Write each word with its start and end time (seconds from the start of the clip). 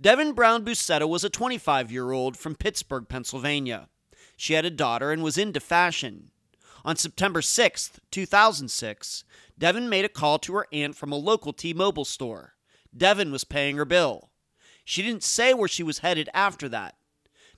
Devin 0.00 0.32
Brown 0.32 0.64
Boussetta 0.64 1.06
was 1.06 1.24
a 1.24 1.30
25 1.30 1.92
year 1.92 2.12
old 2.12 2.34
from 2.34 2.54
Pittsburgh, 2.54 3.06
Pennsylvania. 3.06 3.88
She 4.34 4.54
had 4.54 4.64
a 4.64 4.70
daughter 4.70 5.12
and 5.12 5.22
was 5.22 5.36
into 5.36 5.60
fashion. 5.60 6.30
On 6.86 6.96
September 6.96 7.42
6, 7.42 8.00
2006, 8.10 9.24
Devin 9.58 9.90
made 9.90 10.06
a 10.06 10.08
call 10.08 10.38
to 10.38 10.54
her 10.54 10.66
aunt 10.72 10.96
from 10.96 11.12
a 11.12 11.16
local 11.16 11.52
T 11.52 11.74
Mobile 11.74 12.06
store. 12.06 12.54
Devin 12.96 13.30
was 13.30 13.44
paying 13.44 13.76
her 13.76 13.84
bill. 13.84 14.30
She 14.86 15.02
didn't 15.02 15.22
say 15.22 15.52
where 15.52 15.68
she 15.68 15.82
was 15.82 15.98
headed 15.98 16.30
after 16.32 16.66
that. 16.70 16.96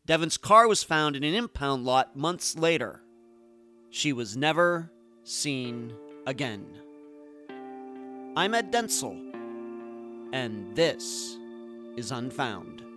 Devin's 0.05 0.37
car 0.37 0.67
was 0.67 0.83
found 0.83 1.15
in 1.15 1.23
an 1.23 1.35
impound 1.35 1.85
lot 1.85 2.17
months 2.17 2.59
later. 2.59 3.03
She 3.91 4.13
was 4.13 4.37
never 4.37 4.91
seen 5.23 5.95
again. 6.27 6.67
I'm 8.37 8.53
Ed 8.53 8.73
Dentzel, 8.73 9.33
and 10.33 10.75
this 10.75 11.39
is 11.97 12.11
Unfound. 12.11 12.92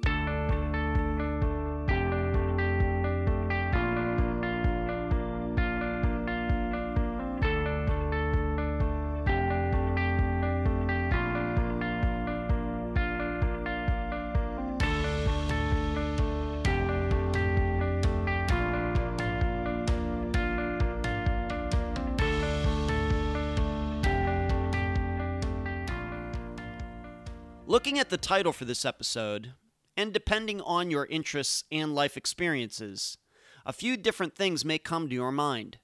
At 28.06 28.12
the 28.12 28.18
title 28.18 28.54
for 28.54 28.66
this 28.66 28.86
episode, 28.86 29.54
and 29.98 30.14
depending 30.14 30.62
on 30.62 30.92
your 30.92 31.08
interests 31.08 31.64
and 31.72 31.96
life 31.96 32.16
experiences, 32.16 33.18
a 33.66 33.74
few 33.74 33.98
different 33.98 34.36
things 34.36 34.64
may 34.64 34.78
come 34.78 35.10
to 35.10 35.16
your 35.16 35.32
mind. 35.32 35.80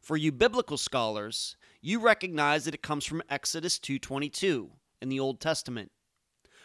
For 0.00 0.16
you 0.16 0.32
biblical 0.32 0.78
scholars, 0.78 1.58
you 1.82 2.00
recognize 2.00 2.64
that 2.64 2.72
it 2.72 2.82
comes 2.82 3.04
from 3.04 3.22
Exodus 3.28 3.78
2:22 3.78 4.78
in 5.02 5.10
the 5.10 5.20
Old 5.20 5.42
Testament. 5.42 5.92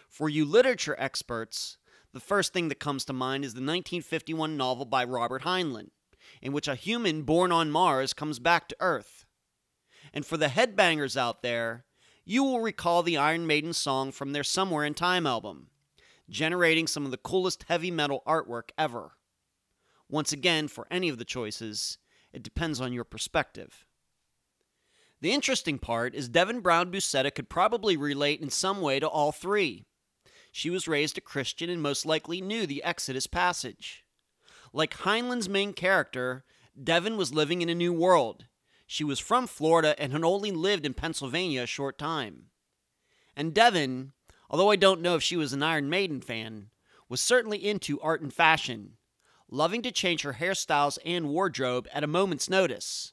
For 0.07 0.29
you 0.29 0.45
literature 0.45 0.95
experts, 0.97 1.77
the 2.13 2.21
first 2.21 2.53
thing 2.53 2.69
that 2.69 2.79
comes 2.79 3.03
to 3.05 3.13
mind 3.13 3.43
is 3.43 3.55
the 3.55 3.59
1951 3.59 4.55
novel 4.55 4.85
by 4.85 5.03
Robert 5.03 5.41
Heinlein, 5.41 5.91
in 6.41 6.53
which 6.53 6.69
a 6.69 6.75
human 6.75 7.23
born 7.23 7.51
on 7.51 7.71
Mars 7.71 8.13
comes 8.13 8.39
back 8.39 8.69
to 8.69 8.77
Earth. 8.79 9.25
And 10.13 10.25
for 10.25 10.37
the 10.37 10.47
headbangers 10.47 11.17
out 11.17 11.41
there, 11.41 11.83
you 12.29 12.43
will 12.43 12.59
recall 12.59 13.03
the 13.03 13.15
Iron 13.15 13.47
Maiden 13.47 13.71
song 13.71 14.11
from 14.11 14.33
their 14.33 14.43
Somewhere 14.43 14.83
in 14.83 14.93
Time 14.93 15.25
album, 15.25 15.67
generating 16.29 16.85
some 16.85 17.05
of 17.05 17.11
the 17.11 17.17
coolest 17.17 17.63
heavy 17.69 17.89
metal 17.89 18.21
artwork 18.27 18.71
ever. 18.77 19.13
Once 20.09 20.33
again, 20.33 20.67
for 20.67 20.85
any 20.91 21.07
of 21.07 21.19
the 21.19 21.23
choices, 21.23 21.97
it 22.33 22.43
depends 22.43 22.81
on 22.81 22.91
your 22.91 23.05
perspective. 23.05 23.85
The 25.21 25.31
interesting 25.31 25.79
part 25.79 26.13
is 26.13 26.27
Devin 26.27 26.59
Brown 26.59 26.91
Boussetta 26.91 27.33
could 27.33 27.47
probably 27.47 27.95
relate 27.95 28.41
in 28.41 28.49
some 28.49 28.81
way 28.81 28.99
to 28.99 29.07
all 29.07 29.31
three. 29.31 29.85
She 30.51 30.69
was 30.69 30.85
raised 30.85 31.17
a 31.17 31.21
Christian 31.21 31.69
and 31.69 31.81
most 31.81 32.05
likely 32.05 32.41
knew 32.41 32.67
the 32.67 32.83
Exodus 32.83 33.25
passage. 33.25 34.03
Like 34.73 34.93
Heinlein's 34.95 35.47
main 35.47 35.71
character, 35.71 36.43
Devin 36.81 37.15
was 37.15 37.33
living 37.33 37.61
in 37.61 37.69
a 37.69 37.75
new 37.75 37.93
world, 37.93 38.47
she 38.87 39.03
was 39.03 39.19
from 39.19 39.45
Florida 39.45 39.99
and 40.01 40.13
had 40.13 40.23
only 40.23 40.49
lived 40.49 40.85
in 40.85 40.93
Pennsylvania 40.93 41.63
a 41.63 41.67
short 41.67 41.97
time. 41.97 42.45
And 43.35 43.53
Devin, 43.53 44.13
although 44.49 44.71
I 44.71 44.77
don't 44.77 45.01
know 45.01 45.15
if 45.15 45.21
she 45.21 45.35
was 45.35 45.51
an 45.53 45.61
Iron 45.61 45.89
Maiden 45.89 46.21
fan, 46.21 46.69
was 47.09 47.21
certainly 47.21 47.63
into 47.63 47.99
art 47.99 48.21
and 48.21 48.33
fashion, 48.33 48.93
loving 49.49 49.81
to 49.81 49.91
change 49.91 50.21
her 50.21 50.33
hairstyles 50.33 50.97
and 51.05 51.27
wardrobe 51.27 51.87
at 51.93 52.03
a 52.03 52.07
moment's 52.07 52.49
notice, 52.49 53.11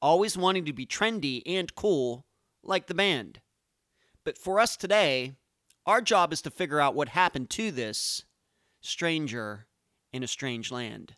always 0.00 0.36
wanting 0.36 0.66
to 0.66 0.72
be 0.72 0.86
trendy 0.86 1.42
and 1.46 1.74
cool, 1.74 2.26
like 2.62 2.86
the 2.86 2.94
band. 2.94 3.40
But 4.22 4.36
for 4.36 4.60
us 4.60 4.76
today, 4.76 5.32
our 5.86 6.02
job 6.02 6.32
is 6.32 6.42
to 6.42 6.50
figure 6.50 6.80
out 6.80 6.94
what 6.94 7.08
happened 7.08 7.48
to 7.50 7.70
this 7.70 8.24
stranger 8.80 9.66
in 10.12 10.22
a 10.22 10.28
strange 10.28 10.70
land. 10.70 11.16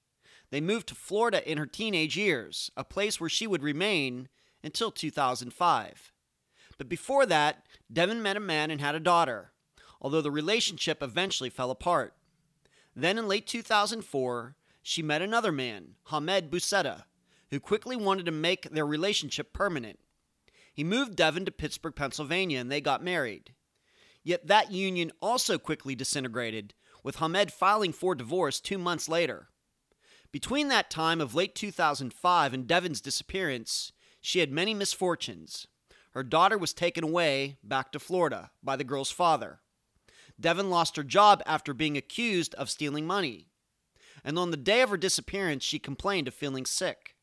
They 0.50 0.62
moved 0.62 0.88
to 0.88 0.96
Florida 0.96 1.48
in 1.48 1.60
her 1.60 1.68
teenage 1.68 2.18
years, 2.18 2.72
a 2.76 2.84
place 2.84 3.20
where 3.20 3.30
she 3.30 3.46
would 3.46 3.62
remain 3.62 4.28
until 4.64 4.90
2005. 4.90 6.12
But 6.80 6.90
before 6.90 7.28
that, 7.28 7.68
Devin 7.92 8.24
met 8.24 8.38
a 8.38 8.40
man 8.40 8.72
and 8.72 8.82
had 8.82 8.96
a 8.96 9.00
daughter, 9.00 9.52
although 10.02 10.22
the 10.22 10.32
relationship 10.32 11.04
eventually 11.04 11.52
fell 11.52 11.70
apart. 11.70 12.16
Then 12.96 13.20
in 13.20 13.28
late 13.28 13.46
2004, 13.46 14.56
she 14.84 15.02
met 15.02 15.22
another 15.22 15.52
man, 15.52 15.96
Hamed 16.10 16.52
Boussetta, 16.52 17.06
who 17.50 17.60
quickly 17.60 17.96
wanted 17.96 18.26
to 18.26 18.32
make 18.32 18.70
their 18.70 18.86
relationship 18.86 19.54
permanent. 19.54 19.98
He 20.74 20.84
moved 20.84 21.16
Devin 21.16 21.46
to 21.46 21.52
Pittsburgh, 21.52 21.96
Pennsylvania, 21.96 22.60
and 22.60 22.70
they 22.70 22.82
got 22.82 23.04
married. 23.04 23.54
Yet 24.24 24.48
that 24.48 24.72
union 24.72 25.12
also 25.22 25.58
quickly 25.58 25.96
disintegrated, 25.96 26.74
with 27.02 27.18
Hamed 27.18 27.52
filing 27.52 27.94
for 27.94 28.14
divorce 28.14 28.60
two 28.60 28.78
months 28.78 29.08
later. 29.08 29.48
Between 30.32 30.68
that 30.68 30.90
time 30.90 31.22
of 31.22 31.36
late 31.36 31.56
2005 31.56 32.54
and 32.54 32.68
Devin's 32.68 33.02
disappearance, 33.02 33.92
she 34.20 34.40
had 34.40 34.52
many 34.52 34.74
misfortunes. 34.74 35.68
Her 36.12 36.24
daughter 36.24 36.58
was 36.58 36.74
taken 36.74 37.04
away 37.04 37.58
back 37.64 37.92
to 37.92 38.00
Florida 38.00 38.52
by 38.62 38.76
the 38.76 38.84
girl's 38.84 39.12
father. 39.12 39.62
Devin 40.40 40.70
lost 40.70 40.96
her 40.96 41.04
job 41.04 41.42
after 41.46 41.74
being 41.74 41.96
accused 41.96 42.54
of 42.56 42.70
stealing 42.70 43.06
money 43.06 43.48
and 44.24 44.38
on 44.40 44.52
the 44.52 44.58
day 44.58 44.82
of 44.82 44.90
her 44.90 44.98
disappearance, 44.98 45.64
she 45.64 45.80
complained 45.80 46.28
of 46.28 46.34
feeling 46.34 46.66
sick. 46.66 47.16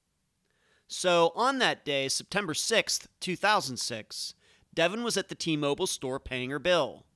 So, 0.88 1.32
on 1.36 1.58
that 1.58 1.84
day, 1.84 2.08
September 2.08 2.52
6th, 2.52 3.06
2006, 3.20 4.34
Devin 4.74 5.04
was 5.04 5.16
at 5.16 5.28
the 5.28 5.34
T 5.34 5.56
Mobile 5.56 5.86
store 5.86 6.18
paying 6.18 6.50
her 6.50 6.58
bill. 6.58 7.06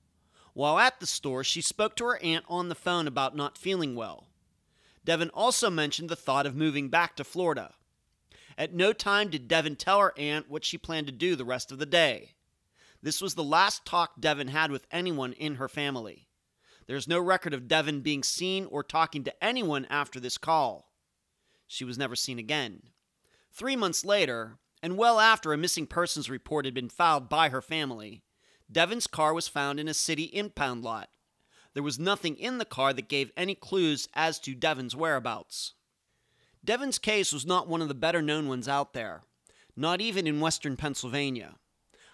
While 0.53 0.79
at 0.79 1.01
the 1.01 1.07
store, 1.07 1.43
she 1.43 1.61
spoke 1.61 1.97
to 1.97 2.05
her 2.05 2.23
aunt 2.23 2.45
on 2.49 2.69
the 2.69 2.77
phone 2.77 3.09
about 3.09 3.37
not 3.37 3.59
feeling 3.59 3.97
well. 3.97 4.29
Devin 5.05 5.31
also 5.31 5.69
mentioned 5.71 6.09
the 6.09 6.17
thought 6.17 6.47
of 6.47 6.55
moving 6.55 6.89
back 6.89 7.17
to 7.17 7.25
Florida. 7.25 7.75
At 8.57 8.73
no 8.73 8.93
time 8.93 9.29
did 9.29 9.49
Devin 9.49 9.77
tell 9.77 10.01
her 10.01 10.15
aunt 10.17 10.49
what 10.49 10.65
she 10.65 10.79
planned 10.79 11.09
to 11.09 11.13
do 11.13 11.35
the 11.35 11.45
rest 11.45 11.73
of 11.73 11.79
the 11.79 11.87
day. 11.87 12.35
This 13.03 13.21
was 13.21 13.35
the 13.35 13.45
last 13.45 13.85
talk 13.85 14.21
Devin 14.21 14.49
had 14.49 14.71
with 14.71 14.87
anyone 14.91 15.33
in 15.33 15.57
her 15.57 15.69
family. 15.69 16.29
There's 16.87 17.09
no 17.09 17.19
record 17.19 17.55
of 17.55 17.69
Devin 17.69 18.01
being 18.01 18.23
seen 18.23 18.67
or 18.67 18.83
talking 18.83 19.25
to 19.25 19.45
anyone 19.45 19.87
after 19.89 20.21
this 20.21 20.39
call. 20.39 20.91
She 21.67 21.85
was 21.85 21.99
never 21.99 22.15
seen 22.15 22.39
again. 22.39 22.83
Three 23.53 23.77
months 23.77 24.05
later, 24.05 24.59
and 24.83 24.99
well 24.99 25.19
after 25.19 25.53
a 25.53 25.59
missing 25.59 25.87
persons 25.87 26.29
report 26.29 26.65
had 26.65 26.75
been 26.75 26.89
filed 26.89 27.29
by 27.29 27.49
her 27.49 27.63
family, 27.63 28.23
Devin's 28.71 29.07
car 29.07 29.33
was 29.33 29.49
found 29.49 29.81
in 29.81 29.89
a 29.89 29.95
city 29.95 30.25
impound 30.25 30.83
lot. 30.83 31.09
There 31.73 31.83
was 31.83 31.99
nothing 31.99 32.37
in 32.37 32.59
the 32.59 32.65
car 32.65 32.93
that 32.93 33.09
gave 33.09 33.33
any 33.37 33.55
clues 33.55 34.09
as 34.15 34.39
to 34.41 34.55
Devin's 34.55 34.95
whereabouts. 34.95 35.75
Devin's 36.65 36.99
case 36.99 37.33
was 37.33 37.45
not 37.45 37.69
one 37.69 37.83
of 37.83 37.89
the 37.89 37.95
better 37.95 38.23
known 38.23 38.49
ones 38.49 38.69
out 38.69 38.93
there, 38.93 39.23
not 39.77 40.01
even 40.01 40.27
in 40.27 40.41
western 40.41 40.77
Pennsylvania. 40.77 41.57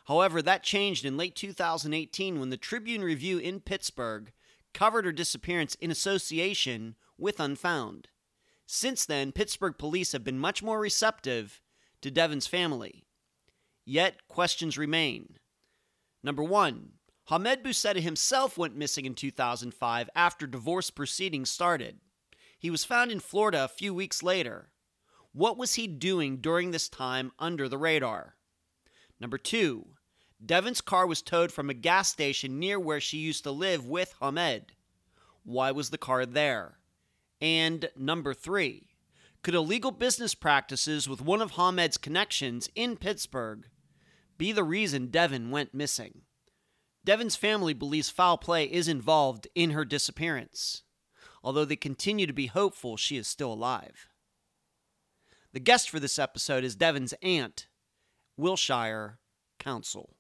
However, 0.06 0.42
that 0.42 0.62
changed 0.62 1.04
in 1.04 1.16
late 1.16 1.37
2018 1.37 2.41
when 2.41 2.50
the 2.50 2.56
Tribune 2.56 3.02
Review 3.02 3.38
in 3.38 3.60
Pittsburgh 3.60 4.32
covered 4.72 5.05
her 5.05 5.12
disappearance 5.12 5.75
in 5.76 5.90
association 5.90 6.96
with 7.19 7.40
Unfound. 7.40 8.08
Since 8.67 9.05
then, 9.06 9.32
Pittsburgh 9.32 9.76
police 9.76 10.12
have 10.12 10.25
been 10.25 10.38
much 10.38 10.62
more 10.62 10.78
receptive 10.78 11.61
to 12.02 12.11
Devin's 12.11 12.46
family. 12.46 13.05
Yet, 13.84 14.28
questions 14.28 14.78
remain. 14.78 15.38
Number 16.22 16.44
one, 16.44 16.93
Hamed 17.28 17.62
Boussetta 17.64 18.00
himself 18.00 18.58
went 18.58 18.76
missing 18.76 19.06
in 19.06 19.14
2005 19.14 20.11
after 20.14 20.46
divorce 20.46 20.90
proceedings 20.90 21.50
started. 21.50 22.00
He 22.58 22.70
was 22.70 22.84
found 22.84 23.11
in 23.11 23.20
Florida 23.20 23.64
a 23.64 23.69
few 23.69 23.94
weeks 23.94 24.22
later. 24.22 24.72
What 25.32 25.56
was 25.56 25.75
he 25.75 25.87
doing 25.87 26.38
during 26.38 26.70
this 26.70 26.88
time 26.88 27.32
under 27.38 27.69
the 27.69 27.78
radar? 27.78 28.37
Number 29.20 29.38
two, 29.38 29.94
Devin's 30.44 30.81
car 30.81 31.06
was 31.06 31.20
towed 31.20 31.52
from 31.52 31.69
a 31.69 31.75
gas 31.75 32.08
station 32.08 32.58
near 32.58 32.81
where 32.81 33.00
she 33.00 33.19
used 33.19 33.44
to 33.44 33.50
live 33.50 33.87
with 33.87 34.14
Hamed. 34.20 34.72
Why 35.44 35.70
was 35.70 35.90
the 35.90 35.98
car 35.98 36.25
there? 36.25 36.78
And 37.40 37.90
number 37.96 38.32
three, 38.32 38.88
could 39.42 39.54
illegal 39.54 39.90
business 39.90 40.34
practices 40.34 41.08
with 41.08 41.20
one 41.20 41.40
of 41.40 41.52
Hamed's 41.52 41.96
connections 41.96 42.69
in 42.75 42.96
Pittsburgh 42.96 43.66
be 44.37 44.52
the 44.52 44.64
reason 44.64 45.06
Devin 45.06 45.50
went 45.50 45.75
missing? 45.75 46.22
Devin's 47.04 47.36
family 47.36 47.72
believes 47.72 48.10
foul 48.10 48.36
play 48.36 48.64
is 48.64 48.88
involved 48.88 49.48
in 49.54 49.70
her 49.70 49.84
disappearance, 49.84 50.82
although 51.43 51.64
they 51.64 51.76
continue 51.76 52.26
to 52.26 52.32
be 52.32 52.46
hopeful 52.46 52.96
she 52.96 53.16
is 53.16 53.26
still 53.26 53.52
alive. 53.52 54.08
The 55.52 55.60
guest 55.60 55.88
for 55.88 55.98
this 55.98 56.19
episode 56.19 56.62
is 56.62 56.76
Devin's 56.76 57.14
aunt, 57.22 57.66
Wilshire 58.36 59.19
Council. 59.58 60.14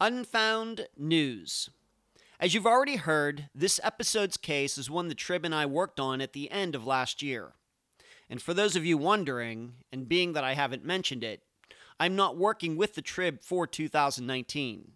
Unfound 0.00 0.88
News. 0.96 1.70
As 2.40 2.52
you've 2.52 2.66
already 2.66 2.96
heard, 2.96 3.48
this 3.54 3.78
episode's 3.84 4.36
case 4.36 4.76
is 4.76 4.90
one 4.90 5.06
the 5.06 5.14
Trib 5.14 5.44
and 5.44 5.54
I 5.54 5.66
worked 5.66 6.00
on 6.00 6.20
at 6.20 6.32
the 6.32 6.50
end 6.50 6.74
of 6.74 6.84
last 6.84 7.22
year. 7.22 7.52
And 8.28 8.42
for 8.42 8.52
those 8.52 8.74
of 8.74 8.84
you 8.84 8.98
wondering, 8.98 9.74
and 9.92 10.08
being 10.08 10.32
that 10.32 10.42
I 10.42 10.54
haven't 10.54 10.84
mentioned 10.84 11.22
it, 11.22 11.42
I'm 12.00 12.16
not 12.16 12.36
working 12.36 12.76
with 12.76 12.96
the 12.96 13.02
Trib 13.02 13.40
for 13.40 13.68
2019. 13.68 14.92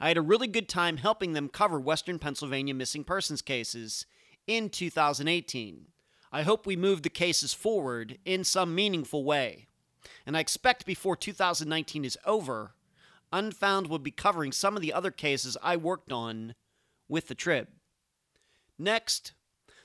I 0.00 0.08
had 0.08 0.16
a 0.16 0.22
really 0.22 0.48
good 0.48 0.68
time 0.68 0.96
helping 0.96 1.34
them 1.34 1.50
cover 1.50 1.78
Western 1.78 2.18
Pennsylvania 2.18 2.72
missing 2.72 3.04
persons 3.04 3.42
cases 3.42 4.06
in 4.46 4.70
2018. 4.70 5.88
I 6.32 6.42
hope 6.42 6.64
we 6.64 6.74
move 6.74 7.02
the 7.02 7.10
cases 7.10 7.52
forward 7.52 8.16
in 8.24 8.44
some 8.44 8.74
meaningful 8.74 9.24
way. 9.24 9.66
And 10.24 10.38
I 10.38 10.40
expect 10.40 10.86
before 10.86 11.16
2019 11.16 12.06
is 12.06 12.16
over, 12.24 12.72
Unfound 13.32 13.86
will 13.86 13.98
be 13.98 14.10
covering 14.10 14.52
some 14.52 14.76
of 14.76 14.82
the 14.82 14.92
other 14.92 15.10
cases 15.10 15.56
I 15.62 15.76
worked 15.76 16.12
on 16.12 16.54
with 17.08 17.28
the 17.28 17.34
Trib. 17.34 17.68
Next, 18.78 19.32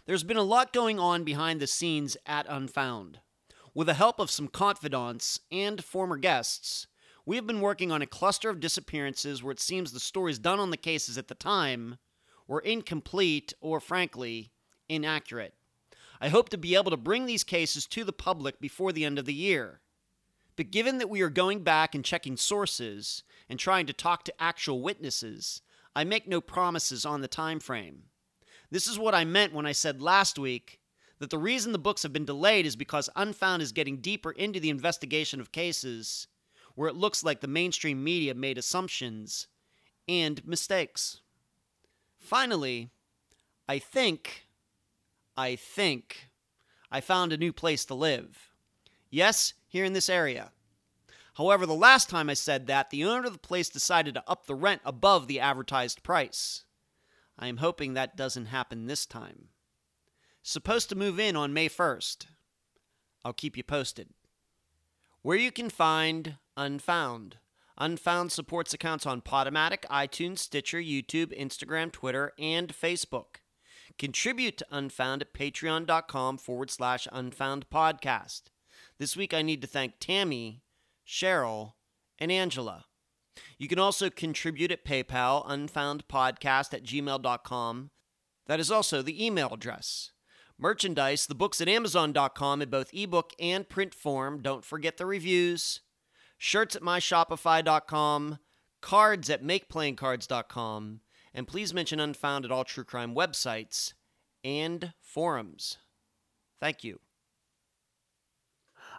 there's 0.06 0.24
been 0.24 0.38
a 0.38 0.44
lot 0.44 0.74
going 0.74 1.00
on 1.00 1.24
behind 1.24 1.60
the 1.60 1.68
scenes 1.68 2.18
at 2.26 2.46
Unfound. 2.50 3.20
With 3.74 3.88
the 3.88 3.94
help 3.94 4.20
of 4.20 4.32
some 4.32 4.48
confidants 4.48 5.40
and 5.52 5.84
former 5.84 6.18
guests, 6.18 6.88
we 7.26 7.36
have 7.36 7.46
been 7.46 7.62
working 7.62 7.92
on 7.92 8.02
a 8.02 8.08
cluster 8.08 8.50
of 8.50 8.60
disappearances 8.60 9.44
where 9.44 9.52
it 9.52 9.60
seems 9.60 9.92
the 9.92 10.00
stories 10.00 10.40
done 10.40 10.60
on 10.60 10.72
the 10.72 10.78
cases 10.78 11.18
at 11.18 11.28
the 11.28 11.36
time 11.36 11.98
were 12.48 12.62
incomplete 12.62 13.54
or, 13.62 13.80
frankly, 13.80 14.52
inaccurate. 14.90 15.54
I 16.20 16.30
hope 16.30 16.50
to 16.50 16.58
be 16.58 16.76
able 16.76 16.92
to 16.92 16.98
bring 16.98 17.26
these 17.26 17.44
cases 17.44 17.86
to 17.88 18.04
the 18.04 18.14
public 18.14 18.60
before 18.60 18.92
the 18.92 19.06
end 19.06 19.20
of 19.20 19.26
the 19.26 19.34
year. 19.34 19.82
But 20.58 20.72
given 20.72 20.98
that 20.98 21.10
we 21.10 21.22
are 21.22 21.30
going 21.30 21.64
back 21.64 21.96
and 21.96 22.04
checking 22.04 22.36
sources 22.36 23.24
and 23.48 23.58
trying 23.58 23.86
to 23.86 23.94
talk 23.94 24.24
to 24.26 24.44
actual 24.44 24.82
witnesses, 24.82 25.62
I 25.96 26.04
make 26.04 26.28
no 26.28 26.42
promises 26.42 27.06
on 27.06 27.22
the 27.22 27.28
time 27.28 27.60
frame. 27.60 28.04
This 28.70 28.88
is 28.88 29.00
what 29.00 29.16
I 29.16 29.24
meant 29.24 29.54
when 29.54 29.66
I 29.66 29.72
said 29.72 30.02
last 30.02 30.38
week 30.38 30.82
that 31.20 31.30
the 31.30 31.38
reason 31.38 31.72
the 31.72 31.80
books 31.80 32.04
have 32.04 32.12
been 32.12 32.26
delayed 32.26 32.66
is 32.66 32.76
because 32.76 33.10
Unfound 33.16 33.62
is 33.62 33.72
getting 33.72 33.98
deeper 33.98 34.32
into 34.32 34.60
the 34.60 34.70
investigation 34.70 35.40
of 35.40 35.52
cases 35.52 36.28
where 36.76 36.90
it 36.90 36.96
looks 36.96 37.24
like 37.24 37.42
the 37.42 37.48
mainstream 37.48 38.04
media 38.04 38.34
made 38.36 38.58
assumptions 38.58 39.48
and 40.08 40.46
mistakes. 40.46 41.22
Finally, 42.20 42.90
I 43.68 43.80
think, 43.80 44.48
I 45.36 45.56
think, 45.56 46.30
I 46.92 47.02
found 47.02 47.32
a 47.32 47.38
new 47.38 47.54
place 47.54 47.86
to 47.86 47.96
live. 47.96 48.52
Yes, 49.10 49.54
here 49.78 49.86
in 49.86 49.94
this 49.94 50.10
area. 50.10 50.52
However, 51.36 51.68
the 51.68 51.76
last 51.76 52.10
time 52.10 52.32
I 52.32 52.34
said 52.34 52.66
that, 52.66 52.90
the 52.90 53.06
owner 53.06 53.28
of 53.28 53.34
the 53.34 53.38
place 53.38 53.70
decided 53.70 54.16
to 54.16 54.24
up 54.28 54.48
the 54.48 54.56
rent 54.56 54.82
above 54.84 55.28
the 55.28 55.40
advertised 55.40 56.02
price. 56.02 56.64
I 57.38 57.46
am 57.48 57.58
hoping 57.58 57.94
that 57.94 58.18
doesn't 58.18 58.48
happen 58.48 58.88
this 58.88 59.06
time. 59.06 59.50
Supposed 60.42 60.90
to 60.90 60.96
move 60.96 61.20
in 61.20 61.36
on 61.36 61.54
May 61.54 61.70
1st. 61.70 62.26
I'll 63.24 63.34
keep 63.34 63.56
you 63.56 63.64
posted. 63.64 64.10
Where 65.22 65.38
you 65.38 65.52
can 65.52 65.70
find 65.70 66.38
Unfound. 66.56 67.38
Unfound 67.78 68.32
supports 68.32 68.74
accounts 68.74 69.06
on 69.06 69.22
Podomatic, 69.22 69.82
iTunes, 69.92 70.40
Stitcher, 70.40 70.80
YouTube, 70.80 71.40
Instagram, 71.40 71.92
Twitter, 71.92 72.34
and 72.40 72.74
Facebook. 72.74 73.42
Contribute 74.00 74.58
to 74.58 74.66
Unfound 74.72 75.22
at 75.22 75.36
patreon.com 75.36 76.40
forward 76.40 76.72
slash 76.72 77.08
unfound 77.12 77.70
podcast. 77.70 78.46
This 79.00 79.16
week 79.16 79.34
I 79.34 79.42
need 79.42 79.62
to 79.62 79.68
thank 79.68 80.00
Tammy, 80.00 80.64
Cheryl, 81.06 81.74
and 82.18 82.32
Angela. 82.32 82.86
You 83.58 83.68
can 83.68 83.80
also 83.80 84.10
contribute 84.10 84.72
at 84.72 84.86
PayPal, 84.86 85.46
unfoundpodcast 85.48 86.74
at 86.74 86.84
gmail.com. 86.84 87.92
That 88.48 88.60
is 88.60 88.72
also 88.72 89.02
the 89.02 89.26
email 89.26 89.54
address. 89.54 90.12
Merchandise, 90.60 91.28
the 91.28 91.36
books 91.36 91.62
at 91.62 91.68
amazon.com 91.68 92.62
in 92.62 92.70
both 92.70 92.94
ebook 92.94 93.32
and 93.40 93.70
print 93.70 93.94
form. 93.94 94.42
Don't 94.42 94.66
forget 94.66 94.98
the 94.98 95.06
reviews. 95.06 95.82
Shirts 96.38 96.76
at 96.76 96.82
myshopify.com. 96.82 98.40
Cards 98.82 99.30
at 99.30 99.44
makeplayingcards.com. 99.44 101.02
And 101.34 101.48
please 101.48 101.74
mention 101.74 102.00
Unfound 102.00 102.46
at 102.46 102.52
all 102.52 102.64
true 102.64 102.84
crime 102.84 103.14
websites 103.14 103.94
and 104.44 104.94
forums. 105.02 105.78
Thank 106.60 106.84
you. 106.84 107.00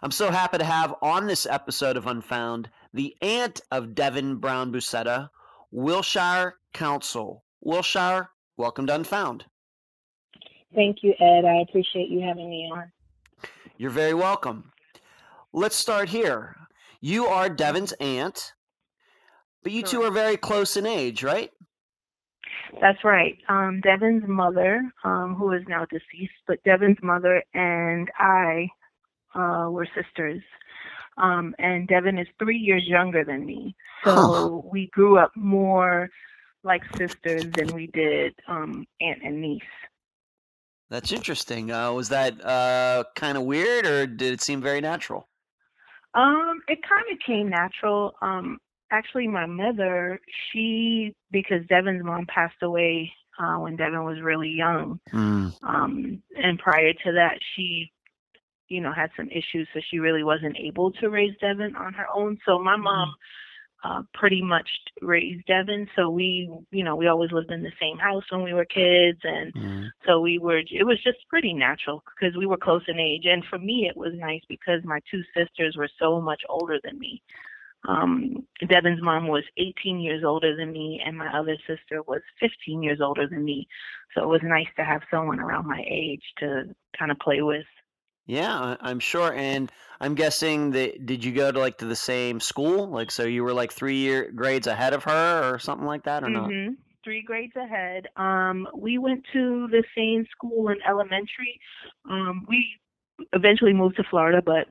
I'm 0.01 0.11
so 0.11 0.31
happy 0.31 0.59
to 0.59 0.63
have 0.63 0.95
on 1.01 1.27
this 1.27 1.45
episode 1.45 1.97
of 1.97 2.07
Unfound 2.07 2.69
the 2.93 3.17
aunt 3.21 3.59
of 3.69 3.95
Devin 3.95 4.37
Brown 4.37 4.71
Boussetta, 4.71 5.29
Wilshire 5.71 6.55
Council. 6.73 7.43
Wilshire, 7.59 8.29
welcome 8.55 8.87
to 8.87 8.95
Unfound. 8.95 9.43
Thank 10.73 11.03
you, 11.03 11.13
Ed. 11.19 11.43
I 11.43 11.65
appreciate 11.67 12.07
you 12.07 12.21
having 12.21 12.49
me 12.49 12.71
on. 12.73 12.89
You're 13.77 13.89
very 13.89 14.13
welcome. 14.13 14.71
Let's 15.51 15.75
start 15.75 16.07
here. 16.07 16.55
You 17.01 17.25
are 17.25 17.49
Devin's 17.49 17.91
aunt, 17.99 18.53
but 19.63 19.73
you 19.73 19.83
two 19.83 20.03
are 20.03 20.11
very 20.11 20.37
close 20.37 20.77
in 20.77 20.85
age, 20.85 21.23
right? 21.23 21.51
That's 22.79 23.03
right. 23.03 23.37
Um, 23.49 23.81
Devin's 23.81 24.23
mother, 24.27 24.81
um, 25.03 25.35
who 25.35 25.51
is 25.51 25.63
now 25.67 25.85
deceased, 25.91 26.31
but 26.47 26.63
Devin's 26.63 26.99
mother 27.03 27.43
and 27.53 28.09
I 28.17 28.69
uh, 29.35 29.67
were 29.69 29.87
sisters. 29.95 30.41
Um, 31.17 31.53
and 31.59 31.87
Devin 31.87 32.17
is 32.17 32.27
three 32.37 32.57
years 32.57 32.83
younger 32.85 33.25
than 33.25 33.45
me. 33.45 33.75
So 34.05 34.13
huh. 34.15 34.69
we 34.71 34.87
grew 34.87 35.17
up 35.17 35.31
more 35.35 36.09
like 36.63 36.81
sisters 36.97 37.45
than 37.51 37.73
we 37.73 37.87
did 37.87 38.33
um, 38.47 38.85
aunt 39.01 39.19
and 39.23 39.41
niece. 39.41 39.61
That's 40.89 41.11
interesting. 41.11 41.71
Uh, 41.71 41.91
was 41.91 42.09
that 42.09 42.43
uh, 42.43 43.03
kind 43.15 43.37
of 43.37 43.43
weird, 43.43 43.85
or 43.85 44.07
did 44.07 44.33
it 44.33 44.41
seem 44.41 44.61
very 44.61 44.81
natural? 44.81 45.27
Um, 46.15 46.61
it 46.67 46.79
kind 46.81 47.05
of 47.11 47.19
came 47.25 47.49
natural. 47.49 48.13
Um, 48.21 48.57
actually, 48.91 49.27
my 49.27 49.45
mother, 49.45 50.19
she 50.51 51.13
because 51.31 51.65
Devin's 51.67 52.03
mom 52.03 52.25
passed 52.25 52.63
away 52.63 53.11
uh, 53.39 53.55
when 53.57 53.75
Devin 53.75 54.03
was 54.03 54.19
really 54.21 54.49
young. 54.49 54.99
Mm. 55.13 55.53
Um, 55.61 56.23
and 56.35 56.57
prior 56.57 56.93
to 56.93 57.11
that, 57.13 57.37
she 57.55 57.91
you 58.69 58.81
know, 58.81 58.93
had 58.93 59.09
some 59.17 59.29
issues, 59.29 59.67
so 59.73 59.79
she 59.89 59.99
really 59.99 60.23
wasn't 60.23 60.57
able 60.57 60.91
to 60.93 61.09
raise 61.09 61.35
Devin 61.41 61.75
on 61.75 61.93
her 61.93 62.05
own. 62.13 62.37
So 62.45 62.59
my 62.59 62.73
mm-hmm. 62.73 62.83
mom 62.83 63.15
uh, 63.83 64.01
pretty 64.13 64.41
much 64.41 64.67
raised 65.01 65.45
Devin. 65.45 65.87
So 65.95 66.09
we, 66.09 66.49
you 66.71 66.83
know, 66.83 66.95
we 66.95 67.07
always 67.07 67.31
lived 67.31 67.51
in 67.51 67.63
the 67.63 67.71
same 67.79 67.97
house 67.97 68.23
when 68.29 68.43
we 68.43 68.53
were 68.53 68.65
kids, 68.65 69.19
and 69.23 69.53
mm-hmm. 69.53 69.83
so 70.05 70.19
we 70.19 70.37
were. 70.37 70.59
It 70.59 70.85
was 70.85 71.01
just 71.03 71.17
pretty 71.29 71.53
natural 71.53 72.03
because 72.19 72.37
we 72.37 72.45
were 72.45 72.57
close 72.57 72.83
in 72.87 72.99
age, 72.99 73.25
and 73.25 73.43
for 73.49 73.57
me, 73.57 73.87
it 73.89 73.97
was 73.97 74.13
nice 74.15 74.41
because 74.47 74.81
my 74.83 74.99
two 75.09 75.21
sisters 75.35 75.75
were 75.77 75.89
so 75.99 76.21
much 76.21 76.41
older 76.49 76.79
than 76.83 76.99
me. 76.99 77.21
Um, 77.87 78.45
Devin's 78.67 79.01
mom 79.01 79.27
was 79.27 79.43
18 79.57 79.99
years 79.99 80.23
older 80.25 80.55
than 80.55 80.71
me, 80.73 81.01
and 81.05 81.17
my 81.17 81.27
other 81.27 81.55
sister 81.65 82.01
was 82.05 82.21
15 82.39 82.83
years 82.83 82.99
older 83.01 83.27
than 83.27 83.45
me. 83.45 83.67
So 84.13 84.23
it 84.23 84.27
was 84.27 84.41
nice 84.43 84.67
to 84.75 84.83
have 84.83 85.01
someone 85.09 85.39
around 85.39 85.67
my 85.67 85.81
age 85.89 86.23
to 86.39 86.75
kind 86.97 87.11
of 87.11 87.19
play 87.19 87.41
with. 87.41 87.65
Yeah, 88.29 88.75
I'm 88.79 88.99
sure. 88.99 89.33
And 89.33 89.71
I'm 89.99 90.13
guessing 90.13 90.69
that 90.71 91.07
did 91.07 91.25
you 91.25 91.31
go 91.31 91.51
to 91.51 91.57
like 91.57 91.79
to 91.79 91.85
the 91.85 91.95
same 91.95 92.39
school? 92.39 92.87
Like, 92.87 93.09
so 93.09 93.23
you 93.23 93.43
were 93.43 93.53
like 93.53 93.73
three 93.73 93.97
year 93.97 94.31
grades 94.31 94.67
ahead 94.67 94.93
of 94.93 95.03
her 95.05 95.51
or 95.51 95.57
something 95.57 95.87
like 95.87 96.03
that, 96.03 96.23
or 96.23 96.27
mm-hmm. 96.27 96.65
not? 96.67 96.75
Three 97.03 97.23
grades 97.23 97.55
ahead. 97.55 98.05
Um, 98.17 98.67
we 98.75 98.99
went 98.99 99.25
to 99.33 99.67
the 99.71 99.83
same 99.97 100.27
school 100.29 100.69
in 100.69 100.77
elementary. 100.87 101.59
Um, 102.07 102.45
we 102.47 102.67
eventually 103.33 103.73
moved 103.73 103.95
to 103.95 104.03
Florida, 104.03 104.43
but 104.45 104.67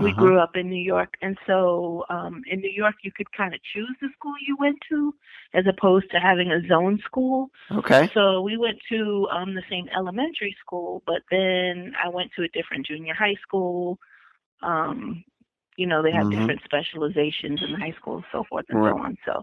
we 0.00 0.10
uh-huh. 0.10 0.20
grew 0.20 0.38
up 0.38 0.56
in 0.56 0.68
New 0.68 0.82
York, 0.82 1.14
and 1.22 1.36
so 1.46 2.04
um, 2.08 2.42
in 2.46 2.60
New 2.60 2.70
York, 2.70 2.96
you 3.02 3.12
could 3.12 3.30
kind 3.32 3.54
of 3.54 3.60
choose 3.72 3.94
the 4.00 4.08
school 4.16 4.32
you 4.46 4.56
went 4.58 4.78
to, 4.88 5.14
as 5.54 5.64
opposed 5.66 6.10
to 6.12 6.18
having 6.18 6.50
a 6.50 6.66
zone 6.66 6.98
school. 7.04 7.50
Okay. 7.70 8.10
So 8.14 8.40
we 8.40 8.56
went 8.56 8.78
to 8.90 9.28
um, 9.30 9.54
the 9.54 9.62
same 9.68 9.86
elementary 9.96 10.56
school, 10.60 11.02
but 11.06 11.22
then 11.30 11.92
I 12.02 12.08
went 12.08 12.30
to 12.36 12.42
a 12.42 12.48
different 12.48 12.86
junior 12.86 13.14
high 13.14 13.36
school. 13.42 13.98
Um, 14.62 15.24
you 15.76 15.86
know, 15.86 16.02
they 16.02 16.12
have 16.12 16.26
mm-hmm. 16.26 16.40
different 16.40 16.60
specializations 16.64 17.62
in 17.62 17.72
the 17.72 17.78
high 17.78 17.94
school, 17.98 18.22
so 18.32 18.44
forth 18.48 18.66
and 18.68 18.82
right. 18.82 18.90
so 18.90 18.98
on. 18.98 19.16
So 19.24 19.42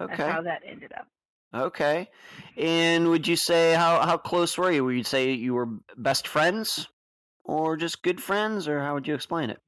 okay. 0.00 0.16
that's 0.16 0.32
how 0.32 0.42
that 0.42 0.62
ended 0.66 0.92
up. 0.96 1.06
Okay. 1.54 2.08
And 2.56 3.08
would 3.08 3.28
you 3.28 3.36
say 3.36 3.74
how 3.74 4.00
how 4.00 4.16
close 4.16 4.58
were 4.58 4.72
you? 4.72 4.84
Would 4.84 4.96
you 4.96 5.04
say 5.04 5.32
you 5.32 5.54
were 5.54 5.68
best 5.96 6.26
friends, 6.26 6.88
or 7.44 7.76
just 7.76 8.02
good 8.02 8.20
friends, 8.20 8.66
or 8.66 8.80
how 8.80 8.94
would 8.94 9.06
you 9.06 9.14
explain 9.14 9.50
it? 9.50 9.60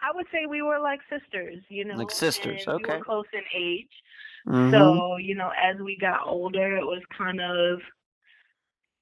I 0.00 0.14
would 0.14 0.26
say 0.32 0.46
we 0.48 0.62
were 0.62 0.78
like 0.78 1.00
sisters, 1.10 1.62
you 1.68 1.84
know. 1.84 1.96
Like 1.96 2.10
sisters, 2.10 2.64
and 2.66 2.76
okay. 2.76 2.92
We 2.92 2.98
were 2.98 3.04
close 3.04 3.26
in 3.32 3.42
age. 3.54 3.88
Mm-hmm. 4.46 4.70
So, 4.72 5.16
you 5.16 5.34
know, 5.34 5.50
as 5.50 5.80
we 5.80 5.96
got 6.00 6.26
older, 6.26 6.76
it 6.76 6.84
was 6.84 7.02
kind 7.16 7.40
of 7.40 7.80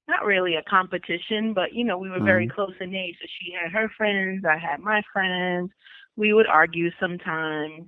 not 0.07 0.25
really 0.25 0.55
a 0.55 0.63
competition, 0.63 1.53
but 1.53 1.73
you 1.73 1.83
know, 1.83 1.97
we 1.97 2.09
were 2.09 2.17
mm-hmm. 2.17 2.25
very 2.25 2.47
close 2.47 2.73
in 2.79 2.95
age. 2.95 3.15
So 3.21 3.27
she 3.39 3.53
had 3.53 3.71
her 3.71 3.89
friends, 3.97 4.45
I 4.45 4.57
had 4.57 4.79
my 4.79 5.01
friends. 5.13 5.71
We 6.15 6.33
would 6.33 6.47
argue 6.47 6.89
sometimes. 6.99 7.87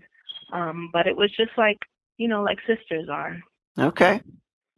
Um, 0.52 0.90
but 0.94 1.08
it 1.08 1.16
was 1.16 1.32
just 1.36 1.52
like, 1.58 1.78
you 2.18 2.28
know, 2.28 2.44
like 2.44 2.60
sisters 2.68 3.08
are. 3.10 3.38
Okay. 3.78 4.22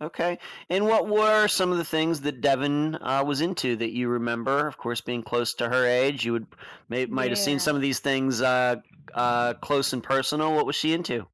Okay. 0.01 0.39
And 0.69 0.87
what 0.87 1.07
were 1.07 1.47
some 1.47 1.71
of 1.71 1.77
the 1.77 1.85
things 1.85 2.21
that 2.21 2.41
Devin 2.41 2.95
uh, 2.95 3.23
was 3.25 3.41
into 3.41 3.75
that 3.75 3.91
you 3.91 4.09
remember? 4.09 4.67
Of 4.67 4.77
course, 4.77 5.01
being 5.01 5.21
close 5.21 5.53
to 5.55 5.69
her 5.69 5.85
age, 5.85 6.25
you 6.25 6.33
would 6.33 6.47
may, 6.89 7.05
might 7.05 7.25
yeah. 7.25 7.29
have 7.29 7.37
seen 7.37 7.59
some 7.59 7.75
of 7.75 7.81
these 7.81 7.99
things 7.99 8.41
uh, 8.41 8.77
uh, 9.13 9.53
close 9.55 9.93
and 9.93 10.01
personal. 10.01 10.55
What 10.55 10.65
was 10.65 10.75
she 10.75 10.93
into? 10.93 11.27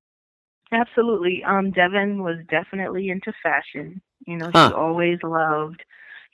Absolutely. 0.72 1.44
Um, 1.46 1.72
Devin 1.72 2.24
was 2.24 2.38
definitely 2.50 3.10
into 3.10 3.32
fashion. 3.42 4.02
You 4.26 4.38
know, 4.38 4.52
huh. 4.54 4.70
she 4.70 4.74
always 4.74 5.20
loved 5.24 5.82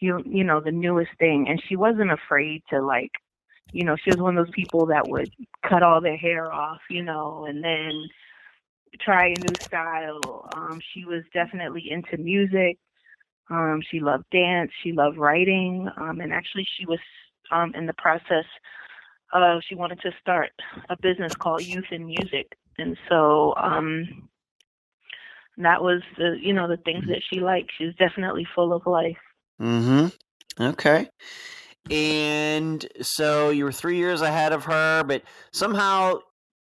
you 0.03 0.21
you 0.25 0.43
know 0.43 0.59
the 0.59 0.71
newest 0.71 1.11
thing, 1.17 1.47
and 1.47 1.61
she 1.67 1.75
wasn't 1.75 2.11
afraid 2.11 2.61
to 2.69 2.81
like, 2.81 3.11
you 3.71 3.85
know, 3.85 3.95
she 3.95 4.09
was 4.09 4.19
one 4.19 4.37
of 4.37 4.45
those 4.45 4.53
people 4.53 4.87
that 4.87 5.07
would 5.07 5.31
cut 5.67 5.81
all 5.81 6.01
their 6.01 6.17
hair 6.17 6.51
off, 6.51 6.81
you 6.89 7.03
know, 7.03 7.45
and 7.47 7.63
then 7.63 7.91
try 8.99 9.27
a 9.27 9.39
new 9.39 9.55
style. 9.61 10.49
Um, 10.55 10.79
she 10.93 11.05
was 11.05 11.23
definitely 11.33 11.89
into 11.89 12.17
music. 12.17 12.77
Um, 13.49 13.81
she 13.89 13.99
loved 13.99 14.25
dance. 14.31 14.71
She 14.83 14.91
loved 14.91 15.17
writing. 15.17 15.89
Um, 15.97 16.21
and 16.21 16.33
actually, 16.33 16.67
she 16.77 16.85
was 16.85 16.99
um, 17.51 17.73
in 17.75 17.85
the 17.85 17.93
process 17.93 18.45
of 19.33 19.61
she 19.67 19.75
wanted 19.75 19.99
to 20.01 20.11
start 20.21 20.51
a 20.89 20.97
business 21.01 21.33
called 21.35 21.63
Youth 21.63 21.91
in 21.91 22.05
Music. 22.05 22.55
And 22.77 22.97
so 23.09 23.53
um, 23.55 24.29
that 25.57 25.81
was 25.81 26.01
the 26.17 26.37
you 26.41 26.53
know 26.53 26.67
the 26.67 26.77
things 26.77 27.05
that 27.07 27.21
she 27.29 27.39
liked. 27.39 27.71
She 27.77 27.85
was 27.85 27.95
definitely 27.95 28.47
full 28.55 28.73
of 28.73 28.85
life. 28.85 29.17
Mm-hmm. 29.61 30.63
Okay. 30.63 31.09
And 31.91 32.87
so 33.01 33.49
you 33.49 33.65
were 33.65 33.71
three 33.71 33.97
years 33.97 34.21
ahead 34.21 34.53
of 34.53 34.63
her, 34.65 35.03
but 35.03 35.23
somehow 35.51 36.19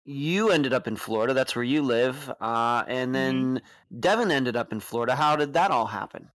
you 0.07 0.51
ended 0.51 0.73
up 0.73 0.87
in 0.87 0.97
Florida. 0.97 1.35
That's 1.35 1.55
where 1.55 1.65
you 1.65 1.83
live. 1.83 2.31
Uh, 2.41 2.85
and 2.87 3.07
mm-hmm. 3.07 3.13
then 3.13 3.45
mm-hmm. 3.57 4.01
Devin 4.01 4.31
ended 4.31 4.57
up 4.57 4.73
in 4.73 4.81
Florida. 4.81 5.15
How 5.17 5.37
did 5.37 5.53
that 5.55 5.71
all 5.71 5.87
happen? 5.87 6.31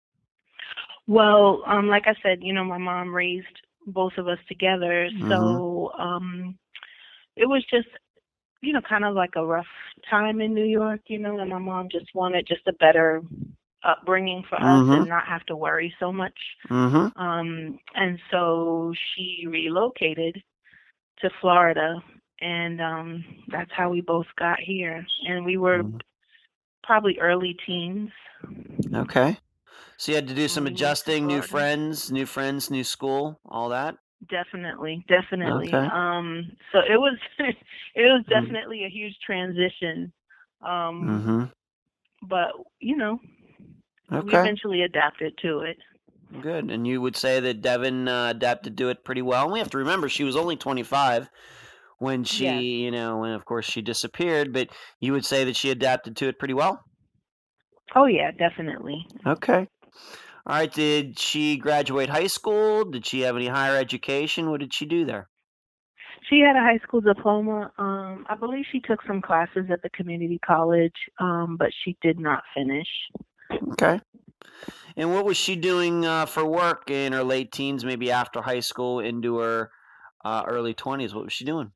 Well, 1.08 1.64
um, 1.66 1.88
like 1.88 2.04
I 2.06 2.16
said, 2.22 2.40
you 2.42 2.54
know, 2.54 2.64
my 2.64 2.78
mom 2.78 3.14
raised 3.14 3.48
both 3.88 4.14
of 4.18 4.28
us 4.28 4.38
together. 4.48 5.10
Mm-hmm. 5.12 5.30
So 5.30 5.92
um, 5.98 6.58
it 7.36 7.48
was 7.48 7.66
just, 7.70 7.88
you 8.62 8.74
know, 8.74 8.82
kind 8.88 9.06
of 9.06 9.16
like 9.16 9.32
a 9.36 9.46
rough 9.46 9.66
time 10.10 10.42
in 10.42 10.54
New 10.54 10.66
York, 10.66 11.02
you 11.08 11.18
know, 11.18 11.40
and 11.40 11.50
my 11.50 11.58
mom 11.58 11.88
just 11.92 12.14
wanted 12.14 12.46
just 12.48 12.68
a 12.68 12.74
better 12.74 13.22
upbringing 13.84 14.44
for 14.48 14.58
mm-hmm. 14.58 14.92
us 14.92 14.98
and 15.00 15.10
not 15.10 15.26
have 15.26 15.44
to 15.46 15.56
worry 15.56 15.94
so 16.00 16.12
much. 16.12 16.38
Mm-hmm. 16.70 17.20
Um, 17.20 17.80
and 17.96 18.20
so 18.30 18.94
she 19.16 19.48
relocated 19.48 20.44
to 21.22 21.30
Florida 21.40 21.96
and 22.42 22.82
um, 22.82 23.24
that's 23.50 23.72
how 23.76 23.90
we 23.90 24.02
both 24.02 24.26
got 24.38 24.60
here. 24.60 25.06
And 25.28 25.46
we 25.46 25.58
were 25.58 25.84
mm-hmm. 25.84 25.98
probably 26.84 27.18
early 27.20 27.56
teens. 27.66 28.10
Okay. 28.94 29.38
So 29.98 30.12
you 30.12 30.16
had 30.16 30.28
to 30.28 30.34
do 30.34 30.48
some 30.48 30.66
adjusting, 30.66 31.28
new 31.28 31.42
friends, 31.42 32.12
new 32.12 32.26
friends, 32.26 32.72
new 32.72 32.84
school, 32.84 33.40
all 33.46 33.70
that. 33.70 33.96
Definitely, 34.30 35.06
definitely. 35.08 35.68
Okay. 35.68 35.88
Um, 35.94 36.52
so 36.72 36.80
it 36.80 36.98
was, 36.98 37.18
it 37.40 37.56
was 37.96 38.24
mm-hmm. 38.24 38.30
definitely 38.30 38.78
mm-hmm. 38.78 38.88
a 38.88 38.90
huge 38.90 39.16
transition. 39.26 40.12
Um, 40.64 41.04
mm-hmm. 41.04 41.44
but 42.28 42.50
you 42.80 42.98
know, 42.98 43.20
okay. 44.12 44.26
we 44.26 44.34
eventually 44.34 44.82
adapted 44.84 45.34
to 45.42 45.62
it. 45.62 45.78
Good, 46.42 46.72
and 46.72 46.88
you 46.88 47.02
would 47.02 47.16
say 47.16 47.40
that 47.40 47.62
Devin 47.62 48.08
uh, 48.08 48.30
adapted 48.30 48.78
to 48.78 48.90
it 48.90 49.04
pretty 49.04 49.22
well. 49.22 49.44
And 49.44 49.54
we 49.54 49.60
have 49.60 49.72
to 49.72 49.80
remember 49.80 50.08
she 50.08 50.24
was 50.24 50.36
only 50.36 50.56
twenty 50.56 50.84
five 50.84 51.30
when 52.02 52.24
she, 52.24 52.46
yes. 52.46 52.64
you 52.64 52.90
know, 52.90 53.20
when 53.20 53.34
of 53.34 53.46
course 53.46 53.66
she 53.66 53.84
disappeared, 53.84 54.52
but 54.52 54.70
you 55.00 55.14
would 55.14 55.24
say 55.24 55.44
that 55.44 55.56
she 55.56 55.70
adapted 55.70 56.16
to 56.18 56.28
it 56.28 56.40
pretty 56.40 56.56
well? 56.56 56.84
Oh, 57.96 58.06
yeah, 58.06 58.32
definitely. 58.32 59.06
Okay. 59.26 59.68
All 60.48 60.56
right. 60.56 60.74
Did 60.74 61.20
she 61.20 61.58
graduate 61.58 62.10
high 62.10 62.28
school? 62.28 62.86
Did 62.86 63.06
she 63.06 63.22
have 63.22 63.36
any 63.36 63.48
higher 63.48 63.78
education? 63.78 64.50
What 64.50 64.62
did 64.62 64.74
she 64.74 64.88
do 64.88 65.06
there? 65.06 65.30
She 66.28 66.40
had 66.40 66.56
a 66.56 66.62
high 66.62 66.80
school 66.82 67.02
diploma. 67.02 67.72
Um, 67.78 68.26
I 68.28 68.36
believe 68.36 68.66
she 68.72 68.80
took 68.80 69.02
some 69.06 69.22
classes 69.22 69.66
at 69.72 69.84
the 69.84 69.90
community 69.90 70.40
college, 70.44 70.96
um, 71.20 71.56
but 71.60 71.70
she 71.84 71.98
did 72.02 72.20
not 72.20 72.42
finish. 72.56 72.88
Okay. 73.74 74.00
And 74.98 75.14
what 75.14 75.26
was 75.26 75.38
she 75.38 75.56
doing 75.56 76.04
uh, 76.06 76.26
for 76.26 76.46
work 76.46 76.90
in 76.90 77.14
her 77.14 77.24
late 77.24 77.52
teens, 77.52 77.86
maybe 77.86 78.12
after 78.12 78.42
high 78.42 78.60
school 78.62 79.02
into 79.02 79.38
her 79.38 79.70
uh, 80.26 80.44
early 80.48 80.74
20s? 80.74 81.14
What 81.14 81.26
was 81.26 81.34
she 81.34 81.46
doing? 81.46 81.72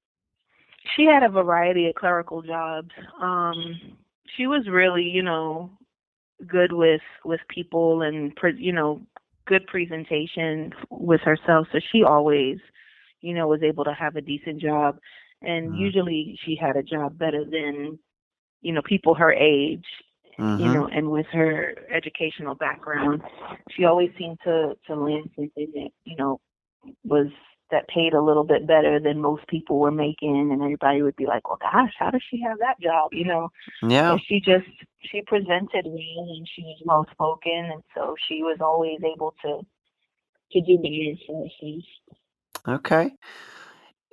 She 0.96 1.06
had 1.06 1.24
a 1.24 1.30
variety 1.30 1.88
of 1.88 1.96
clerical 1.96 2.42
jobs. 2.42 2.90
Um, 3.22 3.98
she 4.38 4.48
was 4.48 4.68
really, 4.70 5.04
you 5.04 5.24
know, 5.24 5.72
good 6.48 6.74
with 6.74 7.02
with 7.24 7.40
people 7.50 8.02
and 8.02 8.36
pre, 8.36 8.56
you 8.58 8.74
know, 8.74 9.02
good 9.46 9.66
presentation 9.68 10.72
with 10.90 11.22
herself. 11.22 11.68
So 11.72 11.80
she 11.92 12.04
always, 12.04 12.58
you 13.22 13.34
know, 13.34 13.48
was 13.48 13.64
able 13.64 13.84
to 13.86 13.94
have 13.94 14.16
a 14.16 14.22
decent 14.22 14.62
job. 14.62 14.98
And 15.42 15.72
mm-hmm. 15.72 15.82
usually 15.82 16.40
she 16.46 16.58
had 16.60 16.76
a 16.76 16.84
job 16.84 17.18
better 17.18 17.44
than, 17.44 18.00
you 18.62 18.74
know, 18.74 18.82
people 18.82 19.16
her 19.16 19.32
age. 19.32 19.86
Mm-hmm. 20.40 20.66
You 20.66 20.74
know, 20.74 20.88
and 20.88 21.12
with 21.12 21.28
her 21.32 21.76
educational 21.90 22.56
background, 22.56 23.22
she 23.72 23.86
always 23.86 24.10
seemed 24.20 24.38
to 24.44 24.74
to 24.86 24.96
land 24.96 25.30
something 25.34 25.72
that 25.74 25.90
you 26.04 26.18
know 26.18 26.42
was 27.06 27.28
that 27.72 27.88
paid 27.88 28.14
a 28.14 28.22
little 28.22 28.44
bit 28.44 28.68
better 28.68 29.00
than 29.00 29.22
most 29.22 29.48
people 29.48 29.80
were 29.80 29.92
making 29.92 30.52
and 30.52 30.62
everybody 30.62 31.02
would 31.02 31.16
be 31.16 31.26
like 31.26 31.48
well 31.48 31.58
gosh 31.60 31.92
how 31.98 32.12
does 32.12 32.22
she 32.30 32.42
have 32.42 32.60
that 32.60 32.80
job? 32.80 33.10
You 33.14 33.26
know? 33.26 33.50
Yeah. 33.82 34.14
And 34.14 34.22
she 34.28 34.40
just 34.40 34.68
she 35.02 35.22
presented 35.26 35.86
well 35.86 36.28
and 36.38 36.48
she 36.56 36.62
was 36.62 36.82
well 36.86 37.08
spoken 37.12 37.72
and 37.74 37.84
so 37.96 38.16
she 38.28 38.44
was 38.44 38.58
always 38.62 39.00
able 39.04 39.34
to 39.44 39.62
to 40.52 40.62
do 40.62 40.78
better 40.78 41.18
for 41.26 41.44
herself. 41.44 41.84
Okay. 42.68 43.12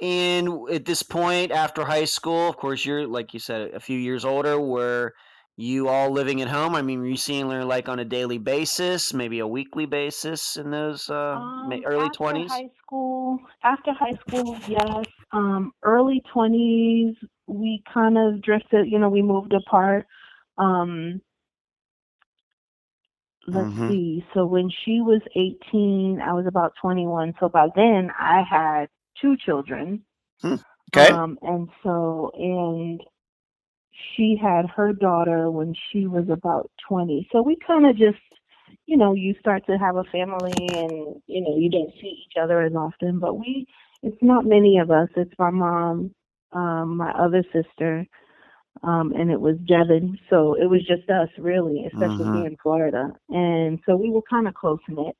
And 0.00 0.70
at 0.70 0.84
this 0.84 1.02
point 1.02 1.52
after 1.52 1.84
high 1.84 2.06
school 2.06 2.48
of 2.48 2.56
course 2.56 2.84
you're 2.84 3.06
like 3.06 3.34
you 3.34 3.40
said 3.40 3.70
a 3.74 3.80
few 3.80 3.98
years 3.98 4.24
older 4.24 4.58
where 4.60 5.12
you 5.56 5.88
all 5.88 6.10
living 6.10 6.40
at 6.40 6.48
home? 6.48 6.74
I 6.74 6.82
mean, 6.82 7.00
were 7.00 7.06
you 7.06 7.16
seeing 7.16 7.50
her 7.50 7.64
like 7.64 7.88
on 7.88 7.98
a 7.98 8.04
daily 8.04 8.38
basis, 8.38 9.12
maybe 9.12 9.40
a 9.40 9.46
weekly 9.46 9.86
basis 9.86 10.56
in 10.56 10.70
those 10.70 11.10
uh, 11.10 11.34
um, 11.34 11.72
early 11.84 12.08
twenties? 12.10 12.50
High 12.50 12.70
school, 12.84 13.38
after 13.62 13.92
high 13.92 14.18
school, 14.26 14.56
yes. 14.66 15.04
Um, 15.32 15.72
early 15.82 16.22
twenties, 16.32 17.16
we 17.46 17.82
kind 17.92 18.16
of 18.16 18.42
drifted. 18.42 18.90
You 18.90 18.98
know, 18.98 19.08
we 19.08 19.22
moved 19.22 19.52
apart. 19.52 20.06
Um, 20.58 21.20
let's 23.46 23.68
mm-hmm. 23.68 23.88
see. 23.88 24.24
So 24.34 24.46
when 24.46 24.70
she 24.70 25.00
was 25.00 25.20
eighteen, 25.36 26.20
I 26.20 26.32
was 26.32 26.46
about 26.46 26.72
twenty-one. 26.80 27.34
So 27.40 27.48
by 27.48 27.68
then, 27.76 28.10
I 28.18 28.42
had 28.48 28.88
two 29.20 29.36
children. 29.36 30.04
Hmm. 30.40 30.56
Okay. 30.94 31.12
Um, 31.12 31.38
and 31.40 31.68
so, 31.82 32.30
and 32.34 33.00
she 34.14 34.36
had 34.40 34.66
her 34.76 34.92
daughter 34.92 35.50
when 35.50 35.74
she 35.90 36.06
was 36.06 36.28
about 36.28 36.70
20. 36.88 37.28
So 37.32 37.42
we 37.42 37.56
kind 37.66 37.86
of 37.86 37.96
just, 37.96 38.18
you 38.86 38.96
know, 38.96 39.14
you 39.14 39.34
start 39.40 39.64
to 39.66 39.78
have 39.78 39.96
a 39.96 40.04
family 40.04 40.52
and, 40.56 41.20
you 41.26 41.40
know, 41.40 41.56
you 41.56 41.70
don't 41.70 41.92
see 42.00 42.24
each 42.26 42.34
other 42.40 42.62
as 42.62 42.74
often, 42.74 43.18
but 43.18 43.38
we, 43.38 43.66
it's 44.02 44.22
not 44.22 44.44
many 44.44 44.78
of 44.78 44.90
us. 44.90 45.08
It's 45.16 45.32
my 45.38 45.50
mom, 45.50 46.14
um, 46.52 46.96
my 46.96 47.10
other 47.12 47.44
sister, 47.52 48.06
um, 48.82 49.12
and 49.12 49.30
it 49.30 49.40
was 49.40 49.56
Devin. 49.66 50.18
So 50.28 50.54
it 50.54 50.68
was 50.68 50.80
just 50.80 51.08
us, 51.08 51.28
really, 51.38 51.84
especially 51.86 52.24
mm-hmm. 52.24 52.36
here 52.38 52.46
in 52.46 52.56
Florida. 52.62 53.12
And 53.28 53.78
so 53.86 53.96
we 53.96 54.10
were 54.10 54.22
kind 54.28 54.48
of 54.48 54.54
close 54.54 54.80
knit. 54.88 55.16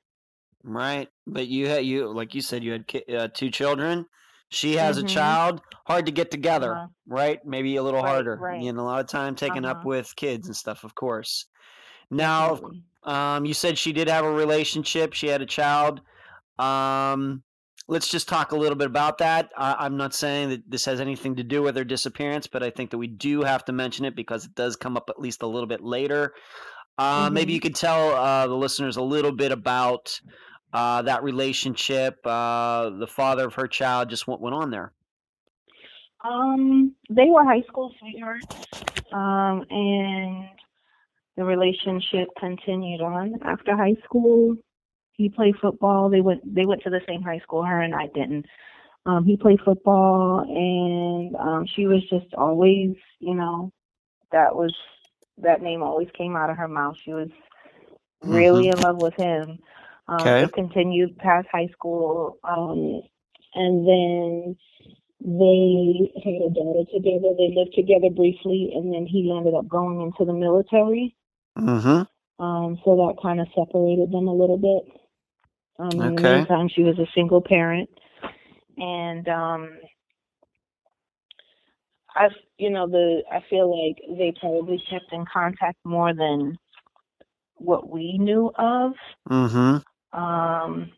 Right, 0.64 1.08
but 1.26 1.48
you 1.48 1.66
had 1.66 1.84
you 1.84 2.06
like 2.12 2.34
you 2.36 2.40
said 2.40 2.62
you 2.62 2.72
had 2.72 2.86
ki- 2.86 3.16
uh, 3.16 3.28
two 3.34 3.50
children. 3.50 4.06
She 4.52 4.76
has 4.76 4.98
mm-hmm. 4.98 5.06
a 5.06 5.08
child, 5.08 5.60
hard 5.86 6.06
to 6.06 6.12
get 6.12 6.30
together, 6.30 6.74
uh-huh. 6.74 6.86
right? 7.06 7.44
Maybe 7.44 7.76
a 7.76 7.82
little 7.82 8.02
right, 8.02 8.08
harder. 8.08 8.36
Right. 8.36 8.60
You 8.60 8.72
know, 8.72 8.82
a 8.82 8.84
lot 8.84 9.00
of 9.00 9.06
time 9.06 9.34
taken 9.34 9.64
uh-huh. 9.64 9.80
up 9.80 9.84
with 9.86 10.14
kids 10.14 10.46
and 10.46 10.54
stuff, 10.54 10.84
of 10.84 10.94
course. 10.94 11.46
Now, 12.10 12.60
um, 13.04 13.46
you 13.46 13.54
said 13.54 13.78
she 13.78 13.94
did 13.94 14.08
have 14.08 14.26
a 14.26 14.30
relationship. 14.30 15.14
She 15.14 15.26
had 15.28 15.40
a 15.40 15.46
child. 15.46 16.02
Um, 16.58 17.42
let's 17.88 18.08
just 18.08 18.28
talk 18.28 18.52
a 18.52 18.56
little 18.56 18.76
bit 18.76 18.86
about 18.86 19.18
that. 19.18 19.48
I, 19.56 19.86
am 19.86 19.96
not 19.96 20.14
saying 20.14 20.50
that 20.50 20.70
this 20.70 20.84
has 20.84 21.00
anything 21.00 21.36
to 21.36 21.42
do 21.42 21.62
with 21.62 21.74
her 21.76 21.84
disappearance, 21.84 22.46
but 22.46 22.62
I 22.62 22.68
think 22.68 22.90
that 22.90 22.98
we 22.98 23.06
do 23.06 23.42
have 23.42 23.64
to 23.64 23.72
mention 23.72 24.04
it 24.04 24.14
because 24.14 24.44
it 24.44 24.54
does 24.54 24.76
come 24.76 24.98
up 24.98 25.08
at 25.08 25.18
least 25.18 25.42
a 25.42 25.46
little 25.46 25.66
bit 25.66 25.82
later. 25.82 26.34
Uh, 26.98 27.24
mm-hmm. 27.24 27.34
Maybe 27.34 27.52
you 27.54 27.60
could 27.60 27.74
tell 27.74 28.10
uh, 28.10 28.46
the 28.46 28.54
listeners 28.54 28.98
a 28.98 29.02
little 29.02 29.32
bit 29.32 29.50
about 29.50 30.20
uh, 30.72 31.02
that 31.02 31.22
relationship, 31.22 32.18
uh, 32.24 32.90
the 32.90 33.06
father 33.06 33.46
of 33.46 33.54
her 33.54 33.66
child, 33.66 34.08
just 34.08 34.26
what 34.26 34.40
went 34.40 34.54
on 34.54 34.70
there? 34.70 34.92
Um, 36.24 36.94
they 37.10 37.26
were 37.26 37.44
high 37.44 37.62
school 37.62 37.92
sweethearts, 37.98 38.46
um, 39.12 39.64
and 39.70 40.48
the 41.36 41.44
relationship 41.44 42.28
continued 42.38 43.00
on 43.00 43.34
after 43.42 43.76
high 43.76 43.96
school. 44.04 44.56
He 45.12 45.28
played 45.28 45.56
football. 45.60 46.08
They 46.08 46.20
went 46.20 46.42
they 46.54 46.64
went 46.64 46.82
to 46.82 46.90
the 46.90 47.00
same 47.08 47.22
high 47.22 47.40
school. 47.40 47.64
Her 47.64 47.80
and 47.80 47.94
I 47.94 48.06
didn't. 48.14 48.46
Um, 49.04 49.24
he 49.24 49.36
played 49.36 49.60
football, 49.64 50.40
and 50.40 51.34
um, 51.36 51.66
she 51.66 51.86
was 51.86 52.08
just 52.08 52.32
always, 52.34 52.94
you 53.18 53.34
know, 53.34 53.72
that 54.30 54.54
was 54.54 54.72
that 55.38 55.60
name 55.60 55.82
always 55.82 56.08
came 56.16 56.36
out 56.36 56.50
of 56.50 56.56
her 56.56 56.68
mouth. 56.68 56.96
She 57.04 57.12
was 57.12 57.28
really 58.22 58.68
in 58.68 58.78
love 58.78 59.02
with 59.02 59.14
him. 59.14 59.58
Um, 60.08 60.20
Okay. 60.20 60.48
Continued 60.54 61.16
past 61.18 61.48
high 61.50 61.68
school, 61.72 62.38
um, 62.44 63.02
and 63.54 63.86
then 63.86 64.56
they 65.20 66.12
had 66.24 66.42
a 66.42 66.50
daughter 66.50 66.84
together. 66.92 67.34
They 67.38 67.54
lived 67.54 67.74
together 67.74 68.10
briefly, 68.10 68.72
and 68.74 68.92
then 68.92 69.06
he 69.06 69.32
ended 69.34 69.54
up 69.54 69.68
going 69.68 70.00
into 70.00 70.24
the 70.24 70.32
military. 70.32 71.14
Mm-hmm. 71.58 72.44
Um, 72.44 72.78
so 72.84 72.96
that 72.96 73.22
kind 73.22 73.40
of 73.40 73.46
separated 73.54 74.10
them 74.10 74.26
a 74.26 74.34
little 74.34 74.58
bit. 74.58 74.98
Um, 75.78 75.90
in 75.90 75.98
the 75.98 76.04
Okay. 76.20 76.36
meantime, 76.38 76.68
she 76.68 76.82
was 76.82 76.98
a 76.98 77.06
single 77.14 77.40
parent, 77.40 77.88
and 78.76 79.28
um, 79.28 79.78
I, 82.14 82.28
you 82.58 82.70
know, 82.70 82.88
the 82.88 83.22
I 83.30 83.40
feel 83.48 83.70
like 83.70 84.02
they 84.18 84.34
probably 84.40 84.82
kept 84.90 85.12
in 85.12 85.24
contact 85.32 85.78
more 85.84 86.12
than 86.14 86.58
what 87.56 87.88
we 87.88 88.18
knew 88.18 88.50
of. 88.56 88.92
Mm-hmm. 89.30 89.78
Um, 90.12 90.92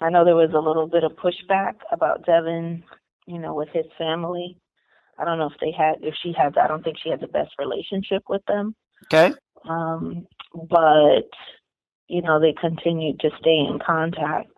I 0.00 0.10
know 0.10 0.24
there 0.24 0.34
was 0.34 0.52
a 0.54 0.58
little 0.58 0.86
bit 0.86 1.04
of 1.04 1.12
pushback 1.12 1.74
about 1.92 2.26
Devin, 2.26 2.82
you 3.26 3.38
know, 3.38 3.54
with 3.54 3.68
his 3.72 3.86
family. 3.96 4.58
I 5.18 5.24
don't 5.24 5.38
know 5.38 5.46
if 5.46 5.58
they 5.60 5.70
had, 5.70 5.96
if 6.02 6.14
she 6.22 6.32
had, 6.36 6.58
I 6.58 6.66
don't 6.66 6.82
think 6.82 6.96
she 7.02 7.10
had 7.10 7.20
the 7.20 7.28
best 7.28 7.52
relationship 7.58 8.24
with 8.28 8.42
them. 8.46 8.74
Okay. 9.04 9.32
Um, 9.68 10.26
but, 10.52 11.28
you 12.08 12.20
know, 12.22 12.40
they 12.40 12.52
continued 12.60 13.20
to 13.20 13.30
stay 13.38 13.56
in 13.56 13.78
contact. 13.84 14.50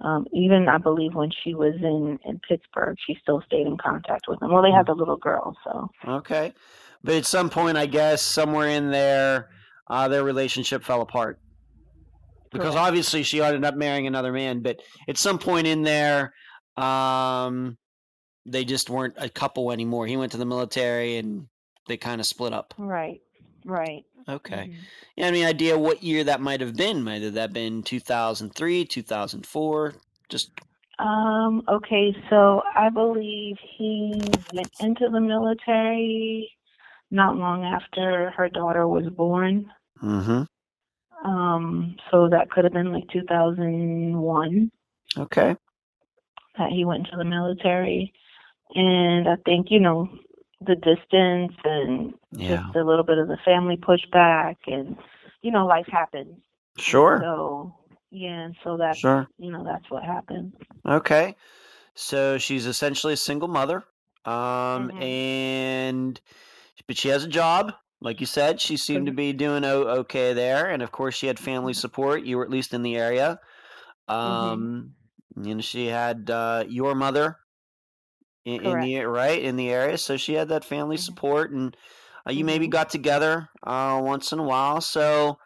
Um, 0.00 0.26
even 0.32 0.68
I 0.68 0.78
believe 0.78 1.14
when 1.14 1.30
she 1.42 1.54
was 1.54 1.74
in, 1.80 2.18
in 2.24 2.40
Pittsburgh, 2.48 2.96
she 3.06 3.16
still 3.22 3.42
stayed 3.46 3.66
in 3.66 3.76
contact 3.76 4.26
with 4.28 4.38
them. 4.40 4.52
Well, 4.52 4.62
they 4.62 4.70
had 4.70 4.86
the 4.86 4.94
little 4.94 5.16
girl, 5.16 5.56
so. 5.64 5.88
Okay. 6.06 6.52
But 7.02 7.14
at 7.14 7.26
some 7.26 7.48
point, 7.48 7.76
I 7.76 7.86
guess 7.86 8.22
somewhere 8.22 8.68
in 8.68 8.90
there, 8.90 9.50
uh, 9.88 10.08
their 10.08 10.24
relationship 10.24 10.84
fell 10.84 11.00
apart. 11.00 11.38
Because 12.50 12.74
Correct. 12.74 12.86
obviously 12.86 13.22
she 13.22 13.42
ended 13.42 13.64
up 13.64 13.74
marrying 13.76 14.06
another 14.06 14.32
man, 14.32 14.60
but 14.60 14.80
at 15.08 15.18
some 15.18 15.38
point 15.38 15.66
in 15.66 15.82
there, 15.82 16.32
um, 16.76 17.76
they 18.46 18.64
just 18.64 18.88
weren't 18.88 19.14
a 19.18 19.28
couple 19.28 19.70
anymore. 19.72 20.06
He 20.06 20.16
went 20.16 20.32
to 20.32 20.38
the 20.38 20.46
military 20.46 21.16
and 21.18 21.46
they 21.86 21.96
kind 21.96 22.20
of 22.20 22.26
split 22.26 22.52
up. 22.52 22.74
Right, 22.78 23.20
right. 23.64 24.04
Okay. 24.28 24.68
Mhm. 24.70 24.74
Yeah, 25.16 25.26
any 25.26 25.44
idea 25.44 25.78
what 25.78 26.02
year 26.02 26.24
that 26.24 26.40
might 26.40 26.60
have 26.60 26.76
been? 26.76 27.02
Might 27.02 27.22
have 27.22 27.34
that 27.34 27.52
been 27.52 27.82
2003, 27.82 28.84
2004? 28.84 29.94
Just 30.28 30.50
Um, 30.98 31.62
okay, 31.68 32.14
so 32.28 32.60
I 32.74 32.88
believe 32.90 33.56
he 33.76 34.12
went 34.52 34.70
into 34.80 35.08
the 35.08 35.20
military 35.20 36.50
not 37.10 37.36
long 37.36 37.64
after 37.64 38.30
her 38.36 38.48
daughter 38.48 38.86
was 38.86 39.08
born. 39.10 39.70
mm-hmm. 40.02 40.42
Um, 41.24 41.96
so 42.10 42.28
that 42.28 42.50
could 42.50 42.64
have 42.64 42.72
been 42.72 42.92
like 42.92 43.08
2001 43.12 44.70
Okay. 45.16 45.56
that 46.58 46.70
he 46.70 46.84
went 46.84 47.06
into 47.06 47.16
the 47.16 47.24
military. 47.24 48.12
And 48.74 49.28
I 49.28 49.36
think, 49.44 49.70
you 49.70 49.80
know, 49.80 50.08
the 50.60 50.76
distance 50.76 51.54
and 51.64 52.14
Yeah. 52.32 52.64
just 52.66 52.76
a 52.76 52.84
little 52.84 53.04
bit 53.04 53.18
of 53.18 53.28
the 53.28 53.38
family 53.44 53.76
pushback 53.76 54.56
and, 54.66 54.96
you 55.42 55.50
know, 55.50 55.66
life 55.66 55.86
happens. 55.88 56.42
Sure. 56.76 57.18
So, 57.20 57.74
yeah, 58.10 58.44
and 58.44 58.56
so 58.62 58.76
that's, 58.76 58.98
Sure. 58.98 59.26
you 59.38 59.50
know, 59.50 59.64
that's 59.64 59.90
what 59.90 60.04
happened. 60.04 60.52
Okay. 60.86 61.34
So 61.94 62.38
she's 62.38 62.66
essentially 62.66 63.14
a 63.14 63.16
single 63.16 63.48
mother. 63.48 63.84
Um, 64.24 64.90
Mhm. 64.90 65.02
and 65.02 66.20
but 66.86 66.96
she 66.96 67.08
has 67.08 67.24
a 67.24 67.28
job. 67.28 67.74
Like 68.00 68.20
you 68.20 68.26
said, 68.26 68.60
she 68.60 68.76
seemed 68.76 69.06
to 69.06 69.12
be 69.12 69.32
doing 69.32 69.64
o- 69.64 69.88
okay 70.00 70.32
there, 70.32 70.70
and 70.70 70.82
of 70.82 70.92
course, 70.92 71.14
she 71.16 71.26
had 71.26 71.38
family 71.38 71.72
support. 71.74 72.22
You 72.24 72.36
were 72.38 72.44
at 72.44 72.50
least 72.50 72.74
in 72.74 72.82
the 72.82 72.96
area. 72.96 73.38
Um, 74.08 74.96
you 75.36 75.54
know, 75.56 75.62
she 75.62 75.86
had 75.86 76.30
uh, 76.30 76.64
your 76.68 76.94
mother 76.94 77.38
in, 78.44 78.60
in 78.60 78.80
the 78.80 78.96
right 79.04 79.40
in 79.42 79.56
the 79.56 79.70
area, 79.70 79.98
so 79.98 80.16
she 80.16 80.34
had 80.34 80.48
that 80.48 80.64
family 80.64 80.96
Mhm. 80.96 80.96
support, 80.96 81.50
and 81.52 81.76
uh, 82.26 82.32
you 82.32 82.44
maybe 82.44 82.66
Mhm. 82.66 82.68
got 82.68 82.90
together 82.90 83.48
uh, 83.62 84.00
once 84.02 84.32
in 84.32 84.38
a 84.38 84.42
while. 84.44 84.80
So, 84.80 85.38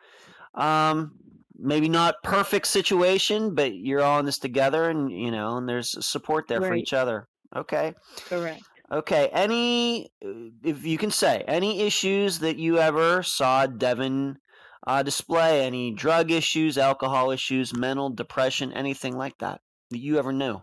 um, 0.55 1.19
maybe 1.57 1.89
not 1.89 2.23
perfect 2.25 2.69
situation, 2.69 3.55
but 3.55 3.75
you're 3.75 4.03
all 4.03 4.21
in 4.21 4.27
this 4.27 4.39
together, 4.39 4.91
and 4.91 5.11
you 5.13 5.31
know, 5.31 5.59
and 5.59 5.69
there's 5.69 6.07
support 6.07 6.49
there 6.49 6.63
for 6.63 6.75
each 6.75 6.93
other. 6.93 7.29
Okay. 7.57 7.95
Correct. 8.25 8.72
Okay. 8.93 9.29
Any, 9.33 10.13
uh, 10.25 10.51
if 10.65 10.87
you 10.87 10.99
can 10.99 11.13
say, 11.13 11.45
any 11.49 11.83
issues 11.83 12.41
that 12.41 12.59
you 12.59 12.79
ever 12.79 13.23
saw 13.23 13.67
Devin 13.67 14.39
uh, 14.87 15.03
display? 15.03 15.67
Any 15.67 15.93
drug 15.93 16.31
issues, 16.31 16.79
alcohol 16.79 17.31
issues, 17.33 17.75
mental 17.75 18.11
depression, 18.11 18.73
anything 18.73 19.17
like 19.17 19.39
that 19.39 19.61
that 19.91 20.01
you 20.01 20.19
ever 20.19 20.33
knew? 20.33 20.63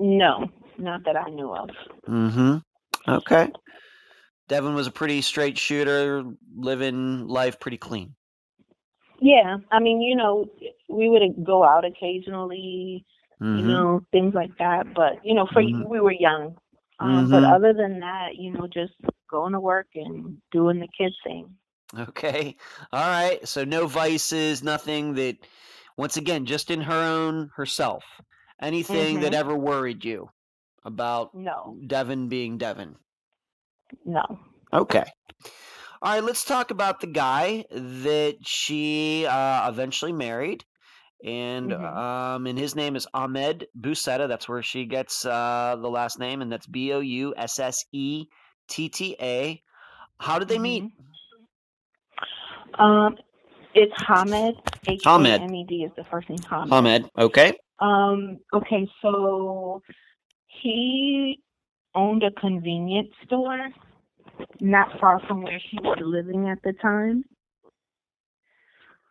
No, 0.00 0.48
not 0.78 1.04
that 1.04 1.16
I 1.16 1.30
knew 1.30 1.52
of. 1.54 1.70
Mm-hmm. 2.08 2.58
Okay. 3.08 3.50
Devin 4.48 4.74
was 4.74 4.86
a 4.86 4.90
pretty 4.92 5.22
straight 5.22 5.58
shooter, 5.58 6.24
living 6.56 7.26
life 7.28 7.60
pretty 7.60 7.78
clean. 7.78 8.14
Yeah, 9.20 9.58
I 9.70 9.80
mean, 9.80 10.00
you 10.02 10.16
know, 10.16 10.46
we 10.88 11.08
would 11.08 11.22
go 11.44 11.64
out 11.64 11.84
occasionally, 11.84 13.04
Mm-hmm. 13.42 13.58
you 13.58 13.66
know, 13.66 14.00
things 14.12 14.34
like 14.34 14.56
that. 14.58 14.94
But 14.94 15.24
you 15.24 15.34
know, 15.34 15.46
for 15.52 15.62
Mhm. 15.62 15.88
we 15.88 16.00
were 16.00 16.12
young. 16.12 16.56
Um, 17.00 17.30
But 17.30 17.44
Mhm. 17.44 17.54
other 17.54 17.72
than 17.74 18.00
that, 18.00 18.36
you 18.36 18.52
know, 18.52 18.66
just 18.66 18.94
going 19.30 19.52
to 19.52 19.60
work 19.60 19.88
and 19.94 20.40
doing 20.50 20.80
the 20.80 20.88
kid 20.88 21.14
thing. 21.24 21.56
Okay. 21.98 22.56
All 22.92 23.08
right. 23.08 23.46
So 23.48 23.64
no 23.64 23.86
vices, 23.86 24.62
nothing 24.62 25.14
that, 25.14 25.36
once 25.96 26.16
again, 26.16 26.46
just 26.46 26.70
in 26.70 26.82
her 26.82 26.94
own 27.02 27.50
herself. 27.56 28.04
Anything 28.60 29.20
that 29.20 29.34
Mhm. 29.34 29.38
ever 29.38 29.56
worried 29.56 30.04
you 30.04 30.30
about 30.84 31.32
No, 31.34 31.78
Devin 31.86 32.28
being 32.28 32.58
Devin. 32.58 32.96
no. 34.04 34.38
Okay. 34.72 35.04
All 36.02 36.12
right. 36.14 36.24
Let's 36.24 36.44
talk 36.44 36.70
about 36.70 37.00
the 37.00 37.06
guy 37.06 37.64
that 37.70 38.38
she 38.46 39.26
uh, 39.26 39.68
eventually 39.68 40.12
married. 40.12 40.64
And 41.24 41.72
Mhm. 41.72 41.96
um, 41.96 42.46
and 42.46 42.58
his 42.58 42.76
name 42.76 42.96
is 42.96 43.06
Ahmed 43.14 43.66
Boussetta. 43.78 44.28
That's 44.28 44.48
where 44.48 44.62
she 44.62 44.86
gets 44.86 45.24
uh, 45.26 45.76
the 45.80 45.88
last 45.90 46.18
name, 46.18 46.42
and 46.42 46.52
that's 46.52 46.66
B 46.66 46.92
O 46.92 47.00
U 47.00 47.34
S 47.36 47.58
S 47.58 47.84
E 47.92 48.26
T 48.68 48.88
T 48.90 49.16
A. 49.20 49.62
How 50.20 50.38
did 50.38 50.48
they 50.48 50.58
meet? 50.58 50.86
Mhm. 50.86 50.92
Um, 52.78 53.16
it's 53.74 53.94
Hamed. 54.08 54.56
H 54.88 55.02
A 55.16 55.20
Hamed. 55.20 55.42
M 55.42 55.54
E 55.54 55.64
D 55.68 55.84
is 55.84 55.92
the 55.96 56.04
first 56.04 56.28
name. 56.30 56.42
Hamed. 56.50 56.72
Ahmed. 56.72 57.10
Okay. 57.18 57.54
Um, 57.80 58.38
okay, 58.54 58.88
so 59.02 59.82
he 60.62 61.40
owned 61.94 62.24
a 62.24 62.30
convenience 62.32 63.10
store 63.26 63.68
not 64.60 64.88
far 65.00 65.20
from 65.28 65.42
where 65.42 65.60
she 65.70 65.78
was 65.82 65.98
living 66.00 66.48
at 66.48 66.58
the 66.64 66.72
time. 66.74 67.24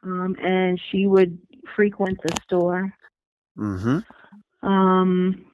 Um, 0.04 0.36
and 0.42 0.80
she 0.92 1.08
would 1.08 1.40
frequent 1.76 2.20
the 2.22 2.36
store. 2.44 2.94
Mm-hmm. 3.58 4.68
Um, 4.68 5.46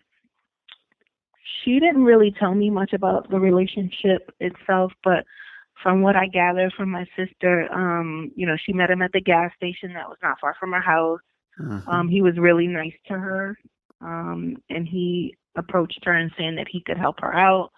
she 1.63 1.79
didn't 1.79 2.03
really 2.03 2.31
tell 2.37 2.53
me 2.53 2.69
much 2.69 2.93
about 2.93 3.29
the 3.29 3.39
relationship 3.39 4.31
itself, 4.39 4.91
but 5.03 5.25
from 5.81 6.01
what 6.01 6.15
I 6.15 6.27
gathered 6.27 6.73
from 6.73 6.89
my 6.91 7.05
sister, 7.15 7.71
um, 7.73 8.31
you 8.35 8.45
know, 8.45 8.55
she 8.57 8.73
met 8.73 8.89
him 8.89 9.01
at 9.01 9.11
the 9.11 9.21
gas 9.21 9.51
station 9.55 9.93
that 9.93 10.07
was 10.07 10.17
not 10.21 10.39
far 10.39 10.55
from 10.59 10.71
her 10.71 10.81
house. 10.81 11.19
mm-hmm. 11.59 11.89
Um, 11.89 12.07
he 12.09 12.21
was 12.21 12.37
really 12.37 12.67
nice 12.67 12.93
to 13.07 13.13
her, 13.13 13.57
um, 14.01 14.57
and 14.69 14.87
he 14.87 15.35
approached 15.55 15.99
her 16.03 16.13
and 16.13 16.31
saying 16.37 16.55
that 16.55 16.67
he 16.69 16.81
could 16.81 16.97
help 16.97 17.19
her 17.21 17.33
out. 17.33 17.71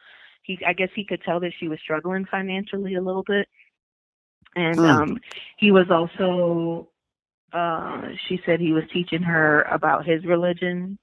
He, 0.44 0.60
I 0.66 0.74
guess, 0.74 0.90
he 0.96 1.04
could 1.04 1.22
tell 1.24 1.40
that 1.40 1.54
she 1.60 1.68
was 1.68 1.80
struggling 1.80 2.26
financially 2.26 2.96
a 2.96 3.02
little 3.02 3.24
bit, 3.24 3.48
and 4.56 4.78
Hmm. 4.78 4.86
um, 4.86 5.20
he 5.58 5.72
was 5.72 5.90
also. 5.90 6.90
Uh, 7.56 8.10
she 8.28 8.42
said 8.46 8.60
he 8.60 8.74
was 8.74 8.84
teaching 8.94 9.24
her 9.24 9.64
about 9.72 10.06
his 10.06 10.26
religion, 10.26 10.98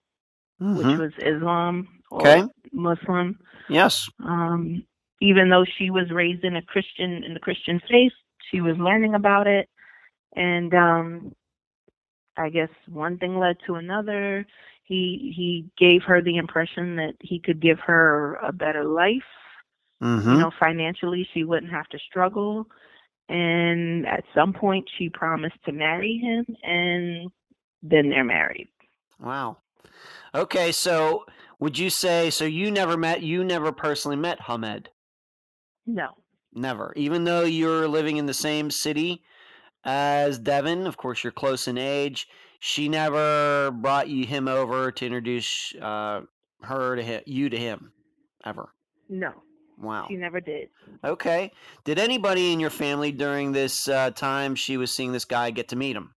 which 0.61 0.87
Mhm. 0.87 0.99
was 0.99 1.12
Islam 1.19 1.88
or 2.11 2.21
Okay. 2.23 2.45
Muslim. 2.73 3.38
Yes. 3.69 4.09
Um, 4.21 4.85
even 5.21 5.49
though 5.49 5.65
she 5.65 5.91
was 5.91 6.11
raised 6.11 6.45
in 6.45 6.57
a 6.57 6.62
Christian 6.62 7.25
in 7.25 7.35
the 7.35 7.41
Christian 7.41 7.81
faith, 7.88 8.12
she 8.51 8.61
was 8.61 8.77
learning 8.79 9.15
about 9.15 9.47
it, 9.47 9.69
and 10.37 10.75
um, 10.75 11.33
I 12.37 12.51
guess 12.51 12.71
one 12.88 13.19
thing 13.19 13.38
led 13.38 13.59
to 13.67 13.77
another. 13.77 14.47
He 14.85 15.33
he 15.37 15.71
gave 15.79 16.03
her 16.05 16.21
the 16.23 16.37
impression 16.37 16.97
that 16.97 17.15
he 17.21 17.38
could 17.41 17.61
give 17.61 17.81
her 17.81 18.37
a 18.43 18.53
better 18.53 18.85
life. 18.85 19.23
Mm-hmm. 20.03 20.33
You 20.33 20.38
know, 20.38 20.51
financially, 20.59 21.29
she 21.33 21.45
wouldn't 21.45 21.73
have 21.73 21.88
to 21.91 21.99
struggle, 22.01 22.67
and 23.33 24.07
at 24.07 24.25
some 24.35 24.53
point 24.53 24.88
she 24.99 25.09
promised 25.09 25.57
to 25.64 25.73
marry 25.73 26.18
him, 26.18 26.45
and 26.62 27.31
then 27.83 28.11
they're 28.11 28.25
married. 28.25 28.68
Wow. 29.18 29.57
Okay, 30.35 30.71
so 30.73 31.25
would 31.59 31.79
you 31.79 31.88
say 31.90 32.29
so? 32.31 32.45
You 32.45 32.71
never 32.71 32.97
met, 32.97 33.23
you 33.23 33.42
never 33.42 33.73
personally 33.73 34.16
met 34.16 34.40
Hamed. 34.40 34.90
No. 35.87 36.09
Never. 36.55 36.92
Even 36.95 37.25
though 37.25 37.45
you're 37.45 37.88
living 37.88 38.18
in 38.18 38.27
the 38.27 38.35
same 38.35 38.71
city 38.71 39.23
as 39.85 40.38
Devin, 40.38 40.87
of 40.87 40.99
course 40.99 41.25
you're 41.25 41.33
close 41.33 41.68
in 41.68 41.79
age. 41.79 42.29
She 42.61 42.88
never 42.88 43.71
brought 43.71 44.09
you 44.09 44.27
him 44.27 44.47
over 44.47 44.92
to 44.92 45.07
introduce 45.07 45.75
uh, 45.81 46.21
her 46.61 46.97
to 46.97 47.03
him, 47.03 47.23
you 47.27 47.49
to 47.49 47.57
him, 47.57 47.92
ever. 48.45 48.75
No. 49.09 49.33
Wow. 49.83 50.07
She 50.09 50.16
never 50.16 50.40
did. 50.40 50.68
Okay. 51.05 51.51
Did 51.85 51.99
anybody 51.99 52.53
in 52.53 52.61
your 52.61 52.71
family 52.71 53.11
during 53.11 53.51
this 53.51 53.88
uh, 53.88 54.12
time 54.12 54.55
she 54.55 54.77
was 54.77 54.95
seeing 54.95 55.11
this 55.11 55.25
guy 55.25 55.51
get 55.51 55.68
to 55.68 55.77
meet 55.77 55.97
him? 55.97 56.14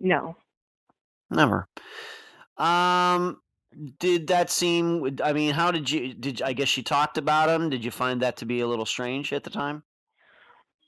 No. 0.00 0.36
Never. 1.30 1.68
Um, 2.56 3.40
did 3.98 4.28
that 4.28 4.50
seem? 4.50 5.18
I 5.22 5.34
mean, 5.34 5.52
how 5.52 5.70
did 5.70 5.90
you? 5.90 6.14
Did 6.14 6.40
I 6.40 6.54
guess 6.54 6.68
she 6.68 6.82
talked 6.82 7.18
about 7.18 7.50
him? 7.50 7.68
Did 7.68 7.84
you 7.84 7.90
find 7.90 8.22
that 8.22 8.38
to 8.38 8.46
be 8.46 8.60
a 8.60 8.66
little 8.66 8.86
strange 8.86 9.32
at 9.34 9.44
the 9.44 9.50
time? 9.50 9.82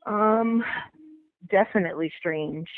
Um, 0.06 0.64
definitely 1.50 2.10
strange. 2.18 2.68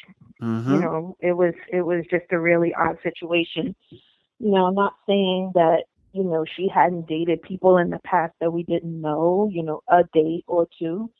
Mm-hmm. 0.43 0.75
You 0.75 0.81
know, 0.81 1.17
it 1.21 1.33
was 1.33 1.55
it 1.73 1.83
was 1.83 2.05
just 2.11 2.25
a 2.33 2.41
really 2.41 2.75
odd 2.75 2.99
situation. 3.05 3.77
You 3.91 4.51
know, 4.51 4.67
I'm 4.67 4.75
not 4.75 4.95
saying 5.07 5.53
that 5.55 5.85
you 6.13 6.25
know 6.25 6.45
she 6.57 6.69
hadn't 6.73 7.09
dated 7.09 7.43
people 7.43 7.79
in 7.79 7.91
the 7.91 8.01
past 8.01 8.35
that 8.41 8.53
we 8.53 8.63
didn't 8.65 9.01
know. 9.01 9.49
You 9.53 9.63
know, 9.63 9.81
a 9.89 10.05
date 10.13 10.45
or 10.47 10.67
2 10.79 11.11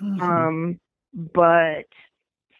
Mhm. 0.00 0.20
Um, 0.22 0.80
but 1.34 1.86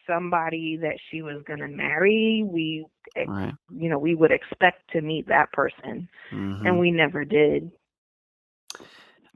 somebody 0.07 0.77
that 0.77 0.97
she 1.09 1.21
was 1.21 1.41
gonna 1.47 1.67
marry, 1.67 2.43
we 2.45 2.85
right. 3.27 3.53
you 3.69 3.89
know 3.89 3.99
we 3.99 4.15
would 4.15 4.31
expect 4.31 4.89
to 4.91 5.01
meet 5.01 5.27
that 5.27 5.51
person, 5.51 6.07
Mhm. 6.31 6.65
and 6.65 6.79
we 6.79 6.91
never 6.91 7.25
did. 7.25 7.71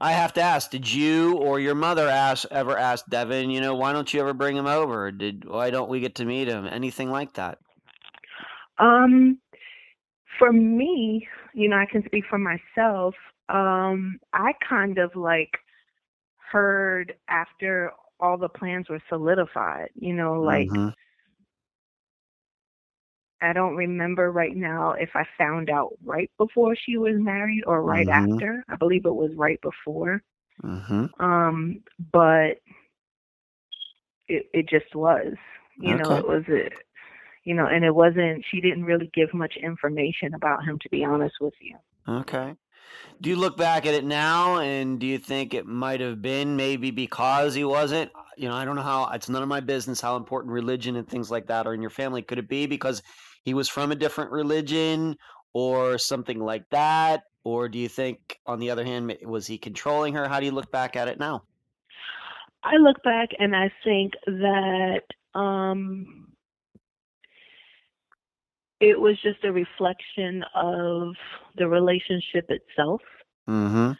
I 0.00 0.12
have 0.12 0.32
to 0.34 0.40
ask: 0.40 0.70
Did 0.70 0.90
you 0.92 1.34
or 1.36 1.58
your 1.58 1.74
mother 1.74 2.08
ask 2.08 2.46
ever 2.50 2.76
ask 2.76 3.04
Devin? 3.08 3.50
You 3.50 3.60
know, 3.60 3.74
why 3.74 3.92
don't 3.92 4.12
you 4.12 4.20
ever 4.20 4.32
bring 4.32 4.56
him 4.56 4.66
over? 4.66 5.10
Did 5.10 5.44
why 5.44 5.70
don't 5.70 5.90
we 5.90 6.00
get 6.00 6.16
to 6.16 6.24
meet 6.24 6.48
him? 6.48 6.66
Anything 6.66 7.10
like 7.10 7.34
that? 7.34 7.58
Um, 8.78 9.38
for 10.38 10.52
me, 10.52 11.26
you 11.54 11.68
know, 11.68 11.76
I 11.76 11.86
can 11.90 12.04
speak 12.04 12.24
for 12.28 12.38
myself. 12.38 13.14
Um, 13.48 14.18
I 14.32 14.52
kind 14.68 14.98
of 14.98 15.14
like 15.16 15.52
heard 16.50 17.14
after 17.28 17.92
all 18.20 18.36
the 18.38 18.48
plans 18.48 18.88
were 18.88 19.00
solidified. 19.08 19.90
You 19.94 20.14
know, 20.14 20.40
like 20.40 20.72
Mhm. 20.72 20.94
I 23.40 23.52
don't 23.52 23.76
remember 23.76 24.30
right 24.32 24.54
now 24.56 24.92
if 24.92 25.10
I 25.14 25.24
found 25.36 25.70
out 25.70 25.96
right 26.04 26.30
before 26.38 26.74
she 26.76 26.96
was 26.96 27.14
married 27.18 27.62
or 27.66 27.82
right 27.82 28.08
Mhm. 28.08 28.08
after. 28.08 28.64
I 28.68 28.76
believe 28.76 29.06
it 29.06 29.14
was 29.14 29.30
right 29.36 29.60
before. 29.60 30.22
Mhm. 30.62 31.08
Um, 31.18 31.82
but 32.12 32.58
it 34.28 34.46
it 34.52 34.68
just 34.68 34.94
was. 34.94 35.34
You 35.76 35.94
know, 35.94 36.12
it 36.14 36.26
was 36.26 36.44
a 36.48 36.68
you 37.48 37.54
know, 37.54 37.66
and 37.66 37.82
it 37.82 37.94
wasn't 37.94 38.44
she 38.50 38.60
didn't 38.60 38.84
really 38.84 39.10
give 39.14 39.32
much 39.32 39.54
information 39.56 40.34
about 40.34 40.66
him 40.66 40.78
to 40.82 40.88
be 40.90 41.02
honest 41.02 41.36
with 41.40 41.54
you. 41.62 41.74
Okay. 42.06 42.54
Do 43.22 43.30
you 43.30 43.36
look 43.36 43.56
back 43.56 43.86
at 43.86 43.94
it 43.94 44.04
now 44.04 44.58
and 44.58 45.00
do 45.00 45.06
you 45.06 45.16
think 45.16 45.54
it 45.54 45.64
might 45.64 46.00
have 46.00 46.20
been 46.20 46.56
maybe 46.56 46.90
because 46.90 47.54
he 47.54 47.64
wasn't? 47.64 48.10
You 48.36 48.50
know, 48.50 48.54
I 48.54 48.66
don't 48.66 48.76
know 48.76 48.82
how, 48.82 49.08
it's 49.14 49.30
none 49.30 49.42
of 49.42 49.48
my 49.48 49.60
business 49.60 49.98
how 49.98 50.16
important 50.16 50.52
religion 50.52 50.96
and 50.96 51.08
things 51.08 51.30
like 51.30 51.46
that 51.46 51.66
are 51.66 51.72
in 51.72 51.80
your 51.80 51.88
family. 51.88 52.20
Could 52.20 52.38
it 52.38 52.50
be 52.50 52.66
because 52.66 53.02
he 53.44 53.54
was 53.54 53.66
from 53.66 53.92
a 53.92 53.96
different 53.96 54.30
religion 54.30 55.16
or 55.54 55.96
something 55.96 56.38
like 56.38 56.68
that? 56.70 57.22
Or 57.44 57.70
do 57.70 57.78
you 57.78 57.88
think, 57.88 58.38
on 58.44 58.58
the 58.58 58.68
other 58.70 58.84
hand, 58.84 59.16
was 59.24 59.46
he 59.46 59.56
controlling 59.56 60.12
her? 60.12 60.28
How 60.28 60.38
do 60.38 60.44
you 60.44 60.52
look 60.52 60.70
back 60.70 60.96
at 60.96 61.08
it 61.08 61.18
now? 61.18 61.44
I 62.62 62.76
look 62.76 63.02
back 63.02 63.30
and 63.38 63.56
I 63.56 63.72
think 63.84 64.12
that 64.26 65.04
um 65.34 66.27
it 68.80 68.98
was 69.00 69.20
just 69.22 69.44
a 69.44 69.52
reflection 69.52 70.44
of 70.54 71.14
the 71.56 71.68
relationship 71.68 72.50
itself 72.50 73.00
Mm-hmm. 73.48 73.92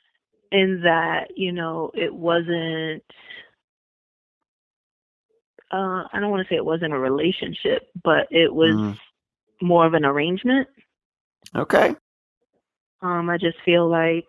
in 0.53 0.81
that, 0.83 1.29
you 1.37 1.53
know, 1.53 1.91
it 1.95 2.13
wasn't 2.15 3.03
uh 5.73 6.05
I 6.13 6.21
don't 6.21 6.31
want 6.31 6.47
to 6.47 6.53
say 6.53 6.57
it 6.57 6.65
wasn't 6.65 6.93
a 6.95 6.99
relationship, 6.99 7.89
but 8.03 8.27
it 8.31 8.53
was 8.55 8.79
Mhm. 8.79 8.99
more 9.61 9.87
of 9.87 9.95
an 9.95 10.05
arrangement. 10.05 10.69
Okay. 11.55 11.95
Um 13.03 13.29
I 13.31 13.37
just 13.39 13.59
feel 13.65 13.89
like 13.89 14.29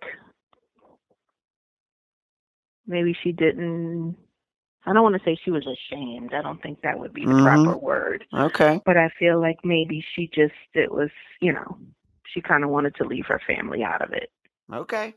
maybe 2.87 3.15
she 3.23 3.31
didn't 3.31 4.15
I 4.85 4.93
don't 4.93 5.03
want 5.03 5.15
to 5.15 5.23
say 5.23 5.37
she 5.43 5.51
was 5.51 5.67
ashamed. 5.67 6.33
I 6.33 6.41
don't 6.41 6.61
think 6.61 6.81
that 6.81 6.97
would 6.97 7.13
be 7.13 7.25
the 7.25 7.33
Mhm. 7.33 7.43
proper 7.43 7.77
word. 7.77 8.25
Okay. 8.33 8.81
But 8.85 8.97
I 8.97 9.09
feel 9.09 9.39
like 9.39 9.59
maybe 9.63 10.03
she 10.15 10.27
just 10.27 10.53
it 10.73 10.91
was, 10.91 11.09
you 11.41 11.51
know, 11.53 11.77
she 12.25 12.41
kind 12.41 12.63
of 12.63 12.69
wanted 12.69 12.95
to 12.95 13.03
leave 13.03 13.25
her 13.27 13.39
family 13.45 13.83
out 13.83 14.01
of 14.01 14.13
it. 14.13 14.31
Okay. 14.71 15.13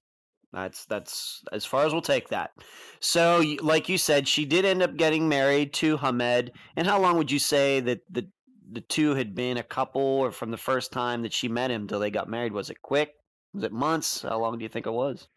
That's 0.53 0.85
that's 0.85 1.43
as 1.53 1.65
far 1.65 1.87
as 1.87 1.93
we'll 1.93 2.03
take 2.03 2.29
that. 2.29 2.53
So, 3.01 3.43
like 3.63 3.89
you 3.89 3.97
said, 3.97 4.29
she 4.29 4.45
did 4.45 4.65
end 4.65 4.83
up 4.83 4.97
getting 4.97 5.29
married 5.29 5.73
to 5.75 5.97
Hamed. 5.97 6.53
And 6.77 6.87
how 6.87 7.01
long 7.01 7.17
would 7.17 7.31
you 7.31 7.39
say 7.39 7.81
that 7.81 8.01
the 8.11 8.29
the 8.73 8.83
two 8.83 9.15
had 9.15 9.35
been 9.35 9.59
a 9.59 9.63
couple, 9.63 10.03
or 10.03 10.31
from 10.31 10.51
the 10.51 10.57
first 10.57 10.93
time 10.93 11.23
that 11.23 11.33
she 11.33 11.49
met 11.49 11.71
him 11.71 11.87
till 11.87 12.01
they 12.01 12.11
got 12.11 12.29
married? 12.29 12.53
Was 12.53 12.69
it 12.69 12.83
quick? 12.83 13.15
Was 13.55 13.65
it 13.65 13.73
months? 13.73 14.23
How 14.23 14.39
long 14.39 14.59
do 14.59 14.63
you 14.63 14.69
think 14.69 14.87
it 14.87 14.93
was? 14.93 15.29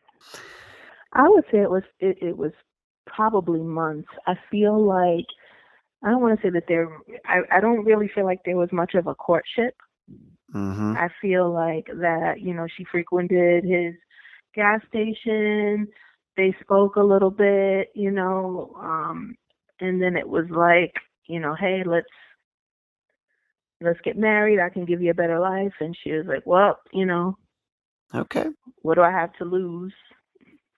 I 1.13 1.29
would 1.29 1.45
say 1.49 1.59
it 1.59 1.69
was 1.69 1.83
it, 1.99 2.17
it 2.21 2.37
was 2.37 2.51
probably 3.15 3.61
months. 3.61 4.09
I 4.27 4.35
feel 4.51 4.83
like 4.85 5.25
I 6.03 6.09
don't 6.11 6.21
want 6.21 6.39
to 6.39 6.47
say 6.47 6.51
that 6.51 6.65
there 6.67 6.87
I, 7.25 7.41
I 7.57 7.61
don't 7.61 7.85
really 7.85 8.09
feel 8.13 8.25
like 8.25 8.39
there 8.45 8.57
was 8.57 8.71
much 8.71 8.95
of 8.95 9.07
a 9.07 9.15
courtship. 9.15 9.75
Mm-hmm. 10.53 10.95
I 10.95 11.09
feel 11.21 11.51
like 11.51 11.85
that, 11.87 12.41
you 12.41 12.53
know, 12.53 12.67
she 12.67 12.85
frequented 12.85 13.63
his 13.63 13.95
gas 14.55 14.81
station, 14.87 15.87
they 16.37 16.55
spoke 16.61 16.95
a 16.95 17.01
little 17.03 17.31
bit, 17.31 17.89
you 17.95 18.11
know, 18.11 18.75
um 18.79 19.35
and 19.79 20.01
then 20.01 20.15
it 20.15 20.27
was 20.27 20.45
like, 20.49 20.93
you 21.27 21.39
know, 21.39 21.55
hey, 21.55 21.83
let's 21.85 22.07
let's 23.81 23.99
get 24.01 24.17
married, 24.17 24.59
I 24.59 24.69
can 24.69 24.85
give 24.85 25.01
you 25.01 25.11
a 25.11 25.15
better 25.15 25.39
life 25.39 25.73
and 25.79 25.95
she 26.03 26.11
was 26.11 26.25
like, 26.27 26.43
Well, 26.45 26.79
you 26.93 27.05
know, 27.05 27.37
Okay. 28.13 28.49
what 28.81 28.95
do 28.95 29.01
I 29.01 29.11
have 29.11 29.33
to 29.37 29.45
lose? 29.45 29.93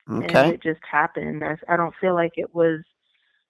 And 0.08 0.24
Okay. 0.24 0.50
it 0.50 0.63
just 0.63 0.80
happened. 0.89 1.43
I, 1.43 1.58
I 1.72 1.78
don't 1.78 1.93
feel 2.00 2.13
like 2.13 2.34
it 2.38 2.54
was 2.56 2.80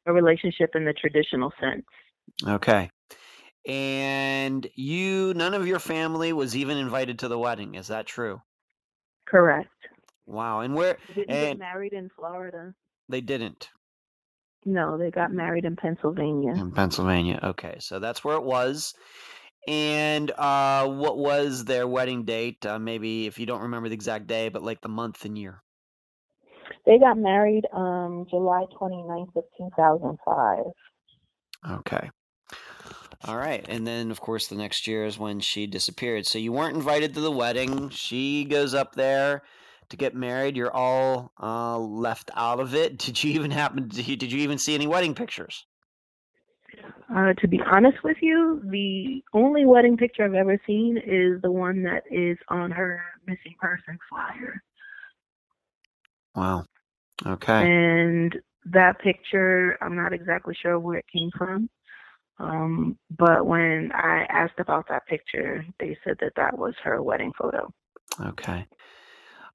a 0.05 0.13
relationship 0.13 0.71
in 0.75 0.85
the 0.85 0.93
traditional 0.93 1.51
sense. 1.59 1.85
Okay. 2.45 2.89
And 3.67 4.67
you, 4.75 5.33
none 5.33 5.53
of 5.53 5.67
your 5.67 5.79
family 5.79 6.31
was 6.33 6.55
even 6.55 6.77
invited 6.77 7.19
to 7.19 7.27
the 7.27 7.37
wedding. 7.39 7.75
Is 7.75 7.87
that 7.87 8.05
true? 8.07 8.41
Correct. 9.27 9.69
Wow. 10.25 10.61
And 10.61 10.73
where 10.75 10.97
They 11.09 11.13
didn't 11.21 11.35
And- 11.35 11.47
get 11.51 11.59
married 11.59 11.93
in 11.93 12.09
Florida. 12.15 12.73
they 13.09 13.21
didn't. 13.21 13.69
No, 14.65 14.97
they 14.97 15.11
got 15.11 15.31
married 15.31 15.63
in 15.65 15.75
Pennsylvania. 15.77 16.51
In 16.53 16.71
Pennsylvania. 16.71 17.39
Okay, 17.41 17.77
so 17.79 17.99
that's 17.99 18.23
where 18.23 18.35
it 18.35 18.43
was. 18.43 18.93
And 19.65 20.29
uh, 20.31 20.87
what 20.87 21.17
was 21.17 21.63
their 21.63 21.87
wedding 21.87 22.23
date? 22.25 22.65
Uh, 22.65 22.77
maybe 22.79 23.27
if 23.27 23.39
you 23.39 23.45
don't 23.45 23.61
remember 23.61 23.87
the 23.87 23.95
exact 23.95 24.27
day, 24.27 24.49
but 24.49 24.63
like 24.63 24.81
the 24.81 24.89
month 24.89 25.23
and 25.25 25.37
year. 25.37 25.61
They 26.85 26.99
got 26.99 27.17
married 27.17 27.65
um 27.73 28.25
July 28.29 28.65
29th 28.79 29.35
of 29.35 29.43
2005. 29.57 30.65
Okay. 31.79 32.09
All 33.25 33.37
right. 33.37 33.65
And 33.67 33.85
then, 33.85 34.11
of 34.11 34.21
course, 34.21 34.47
the 34.47 34.55
next 34.55 34.87
year 34.87 35.05
is 35.05 35.17
when 35.17 35.39
she 35.39 35.65
disappeared. 35.65 36.27
So 36.27 36.37
you 36.37 36.51
weren't 36.51 36.75
invited 36.75 37.15
to 37.15 37.21
the 37.21 37.31
wedding. 37.31 37.89
She 37.89 38.45
goes 38.45 38.73
up 38.73 38.95
there 38.95 39.41
to 39.89 39.97
get 39.97 40.15
married. 40.15 40.55
You're 40.55 40.73
all 40.73 41.31
uh, 41.41 41.79
left 41.79 42.29
out 42.35 42.59
of 42.59 42.75
it. 42.75 42.97
Did 43.07 43.23
you 43.23 43.31
even 43.33 43.51
happen 43.51 43.89
to, 43.89 44.15
did 44.15 44.31
you 44.31 44.39
even 44.39 44.57
see 44.57 44.75
any 44.75 44.87
wedding 44.87 45.15
pictures? 45.15 45.65
Uh, 47.13 47.33
to 47.33 47.47
be 47.47 47.59
honest 47.71 47.97
with 48.03 48.17
you, 48.21 48.61
the 48.69 49.23
only 49.33 49.65
wedding 49.65 49.97
picture 49.97 50.25
I've 50.25 50.33
ever 50.33 50.59
seen 50.67 50.97
is 50.97 51.41
the 51.41 51.51
one 51.51 51.83
that 51.83 52.03
is 52.11 52.37
on 52.49 52.69
her 52.71 53.01
missing 53.25 53.55
person 53.59 53.97
flyer. 54.09 54.61
Wow. 56.37 56.65
Okay. 57.25 57.63
And 57.67 58.35
that 58.65 58.99
picture, 58.99 59.77
I'm 59.81 59.95
not 59.95 60.13
exactly 60.13 60.55
sure 60.61 60.79
where 60.79 60.99
it 60.99 61.05
came 61.11 61.31
from. 61.35 61.69
Um, 62.39 62.99
but 63.17 63.47
when 63.47 63.91
I 63.93 64.25
asked 64.29 64.59
about 64.59 64.87
that 64.89 65.07
picture, 65.07 65.65
they 65.79 65.97
said 66.03 66.17
that 66.21 66.33
that 66.35 66.55
was 66.57 66.75
her 66.83 67.01
wedding 67.01 67.33
photo. 67.37 67.73
Okay. 68.23 68.67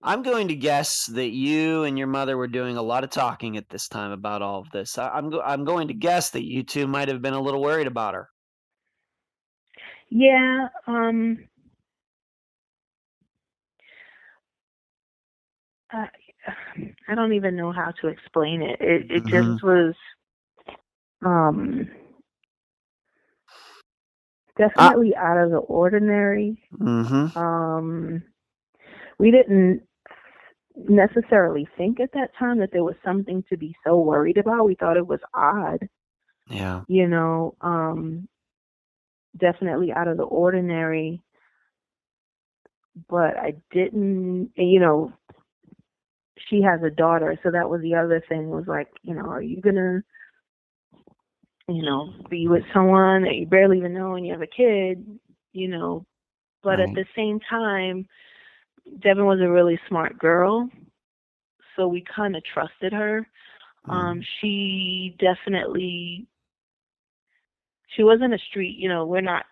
I'm 0.02 0.22
going 0.22 0.48
to 0.48 0.56
guess 0.56 1.06
that 1.06 1.30
you 1.30 1.84
and 1.84 1.96
your 1.96 2.08
mother 2.08 2.36
were 2.36 2.48
doing 2.48 2.76
a 2.76 2.82
lot 2.82 3.04
of 3.04 3.10
talking 3.10 3.56
at 3.56 3.68
this 3.68 3.86
time 3.86 4.10
about 4.10 4.42
all 4.42 4.58
of 4.58 4.70
this. 4.72 4.98
I, 4.98 5.08
I'm 5.10 5.30
go- 5.30 5.42
I'm 5.42 5.64
going 5.64 5.88
to 5.88 5.94
guess 5.94 6.30
that 6.30 6.44
you 6.44 6.64
two 6.64 6.88
might 6.88 7.06
have 7.06 7.22
been 7.22 7.34
a 7.34 7.40
little 7.40 7.62
worried 7.62 7.86
about 7.86 8.14
her. 8.14 8.28
Yeah, 10.10 10.68
um 10.88 11.38
uh, 15.92 16.06
I 17.08 17.14
don't 17.14 17.32
even 17.34 17.56
know 17.56 17.72
how 17.72 17.92
to 18.00 18.08
explain 18.08 18.62
it. 18.62 18.80
It 18.80 19.10
it 19.10 19.24
Mhm. 19.24 19.28
just 19.28 19.62
was 19.62 19.94
um 21.24 21.88
definitely 24.58 25.14
out 25.16 25.38
of 25.38 25.50
the 25.50 25.58
ordinary. 25.58 26.62
Mm-hmm. 26.80 27.26
Um 27.36 28.22
we 29.18 29.30
didn't 29.30 29.82
necessarily 30.76 31.68
think 31.76 32.00
at 32.00 32.12
that 32.14 32.30
time 32.38 32.58
that 32.58 32.70
there 32.72 32.84
was 32.84 32.96
something 33.04 33.44
to 33.50 33.56
be 33.56 33.74
so 33.84 33.98
worried 34.00 34.38
about. 34.38 34.64
We 34.66 34.74
thought 34.76 34.96
it 34.96 35.06
was 35.06 35.20
odd, 35.34 35.88
Yeah. 36.50 36.84
you 36.88 37.08
know, 37.08 37.54
um 37.60 38.28
definitely 39.38 39.92
out 39.92 40.08
of 40.08 40.16
the 40.16 40.24
ordinary. 40.24 41.22
But 43.08 43.36
I 43.38 43.54
didn't, 43.72 44.50
you 44.56 44.80
know, 44.80 45.12
she 46.48 46.62
has 46.62 46.82
a 46.82 46.90
daughter, 46.90 47.38
so 47.42 47.50
that 47.50 47.68
was 47.68 47.80
the 47.82 47.94
other 47.94 48.22
thing 48.28 48.50
was 48.50 48.66
like, 48.66 48.88
you 49.02 49.14
know, 49.14 49.26
are 49.28 49.42
you 49.42 49.60
gonna, 49.60 50.02
you 51.68 51.82
know, 51.82 52.12
be 52.30 52.48
with 52.48 52.62
someone 52.72 53.22
that 53.22 53.34
you 53.36 53.46
barely 53.46 53.78
even 53.78 53.94
know 53.94 54.14
and 54.14 54.26
you 54.26 54.32
have 54.32 54.42
a 54.42 54.46
kid, 54.46 55.04
you 55.52 55.68
know? 55.68 56.04
But 56.62 56.78
Right. 56.78 56.88
at 56.88 56.94
the 56.94 57.04
same 57.16 57.40
time, 57.40 58.06
Devin 59.00 59.24
was 59.26 59.40
a 59.40 59.50
really 59.50 59.78
smart 59.88 60.18
girl, 60.18 60.68
so 61.76 61.86
we 61.88 62.02
kind 62.14 62.36
of 62.36 62.42
trusted 62.44 62.92
her. 62.92 63.26
Um, 63.88 64.22
she 64.40 65.16
definitely 65.18 66.26
she 67.96 68.02
wasn't 68.02 68.34
a 68.34 68.38
street, 68.50 68.76
you 68.78 68.88
know, 68.88 69.06
we're 69.06 69.20
not 69.20 69.44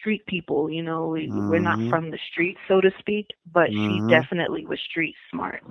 street 0.00 0.24
people, 0.26 0.70
you 0.70 0.82
know, 0.82 1.08
we, 1.08 1.42
we're 1.46 1.58
not 1.58 1.78
Mhm. 1.78 1.88
from 1.88 2.10
the 2.10 2.18
street, 2.30 2.56
so 2.68 2.80
to 2.80 2.90
speak, 2.98 3.26
but 3.52 3.70
Mhm. 3.70 3.86
she 3.86 4.00
definitely 4.08 4.66
was 4.66 4.78
street 4.90 5.14
smart. 5.30 5.62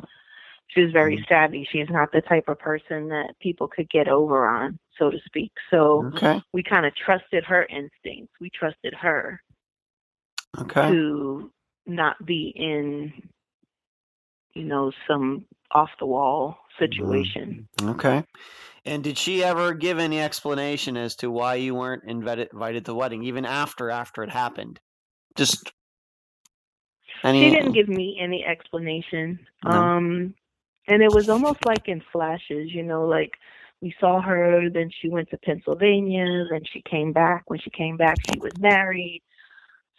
She 0.70 0.82
was 0.84 0.94
very 0.94 1.22
savvy. 1.30 1.68
She's 1.72 1.90
not 1.92 2.12
the 2.14 2.22
type 2.22 2.50
of 2.50 2.60
person 2.60 3.10
that 3.10 3.36
people 3.42 3.70
could 3.70 3.90
get 3.92 4.10
over 4.10 4.48
on, 4.48 4.80
so 5.00 5.12
to 5.12 5.20
speak. 5.28 5.54
So 5.72 6.08
Okay. 6.08 6.42
we 6.54 6.64
kind 6.64 6.86
of 6.86 6.94
trusted 6.96 7.46
her 7.46 7.66
instincts. 7.66 8.34
We 8.42 8.52
trusted 8.52 8.94
her 8.96 9.42
Okay. 10.62 10.90
to 10.90 11.52
not 11.88 12.26
be 12.26 12.54
in, 12.56 13.14
you 14.56 14.64
know, 14.66 14.92
some 15.08 15.46
off 15.72 15.90
the 16.00 16.06
wall 16.08 16.60
situation. 16.80 17.68
Okay. 17.84 18.24
And 18.86 19.04
did 19.04 19.18
she 19.18 19.44
ever 19.44 19.74
give 19.74 20.00
any 20.00 20.20
explanation 20.22 20.98
as 20.98 21.16
to 21.18 21.32
why 21.32 21.56
you 21.56 21.76
weren't 21.76 22.04
invited 22.06 22.50
invited 22.54 22.86
to 22.86 22.92
the 22.92 22.96
wedding, 22.96 23.24
even 23.24 23.46
after 23.46 23.92
after 23.92 24.24
it 24.24 24.32
happened? 24.32 24.80
Just 25.36 25.72
any. 27.24 27.40
She 27.40 27.52
didn't 27.52 27.74
give 27.74 27.90
me 27.90 28.20
any 28.22 28.46
explanation. 28.46 29.40
No. 29.64 29.92
Um 29.94 30.36
and 30.90 31.02
it 31.04 31.12
was 31.12 31.30
almost 31.30 31.60
like 31.66 31.88
in 31.88 32.02
flashes, 32.12 32.74
you 32.74 32.84
know, 32.84 33.06
like 33.06 33.32
we 33.82 33.94
saw 34.00 34.22
her, 34.22 34.70
then 34.70 34.90
she 35.02 35.10
went 35.10 35.30
to 35.30 35.38
Pennsylvania, 35.38 36.46
then 36.52 36.62
she 36.72 36.82
came 36.90 37.14
back. 37.14 37.44
When 37.48 37.60
she 37.60 37.70
came 37.70 37.98
back 37.98 38.20
she 38.30 38.40
was 38.40 38.54
married. 38.58 39.24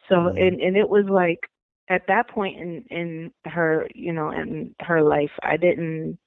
So 0.09 0.16
Mhm. 0.16 0.37
and, 0.37 0.61
and 0.61 0.76
it 0.76 0.88
was 0.88 1.07
like 1.09 1.40
at 1.88 2.03
that 2.09 2.29
point 2.29 2.59
in, 2.59 2.85
in 2.90 3.33
her 3.44 3.88
you 3.94 4.12
know, 4.12 4.31
in 4.31 4.74
her 4.81 5.03
life 5.03 5.31
I 5.42 5.57
didn't 5.57 6.18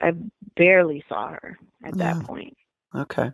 I 0.00 0.12
barely 0.56 1.04
saw 1.08 1.30
her 1.30 1.58
at 1.84 1.96
Yeah. 1.96 2.04
that 2.04 2.20
point. 2.20 2.56
Okay. 2.94 3.32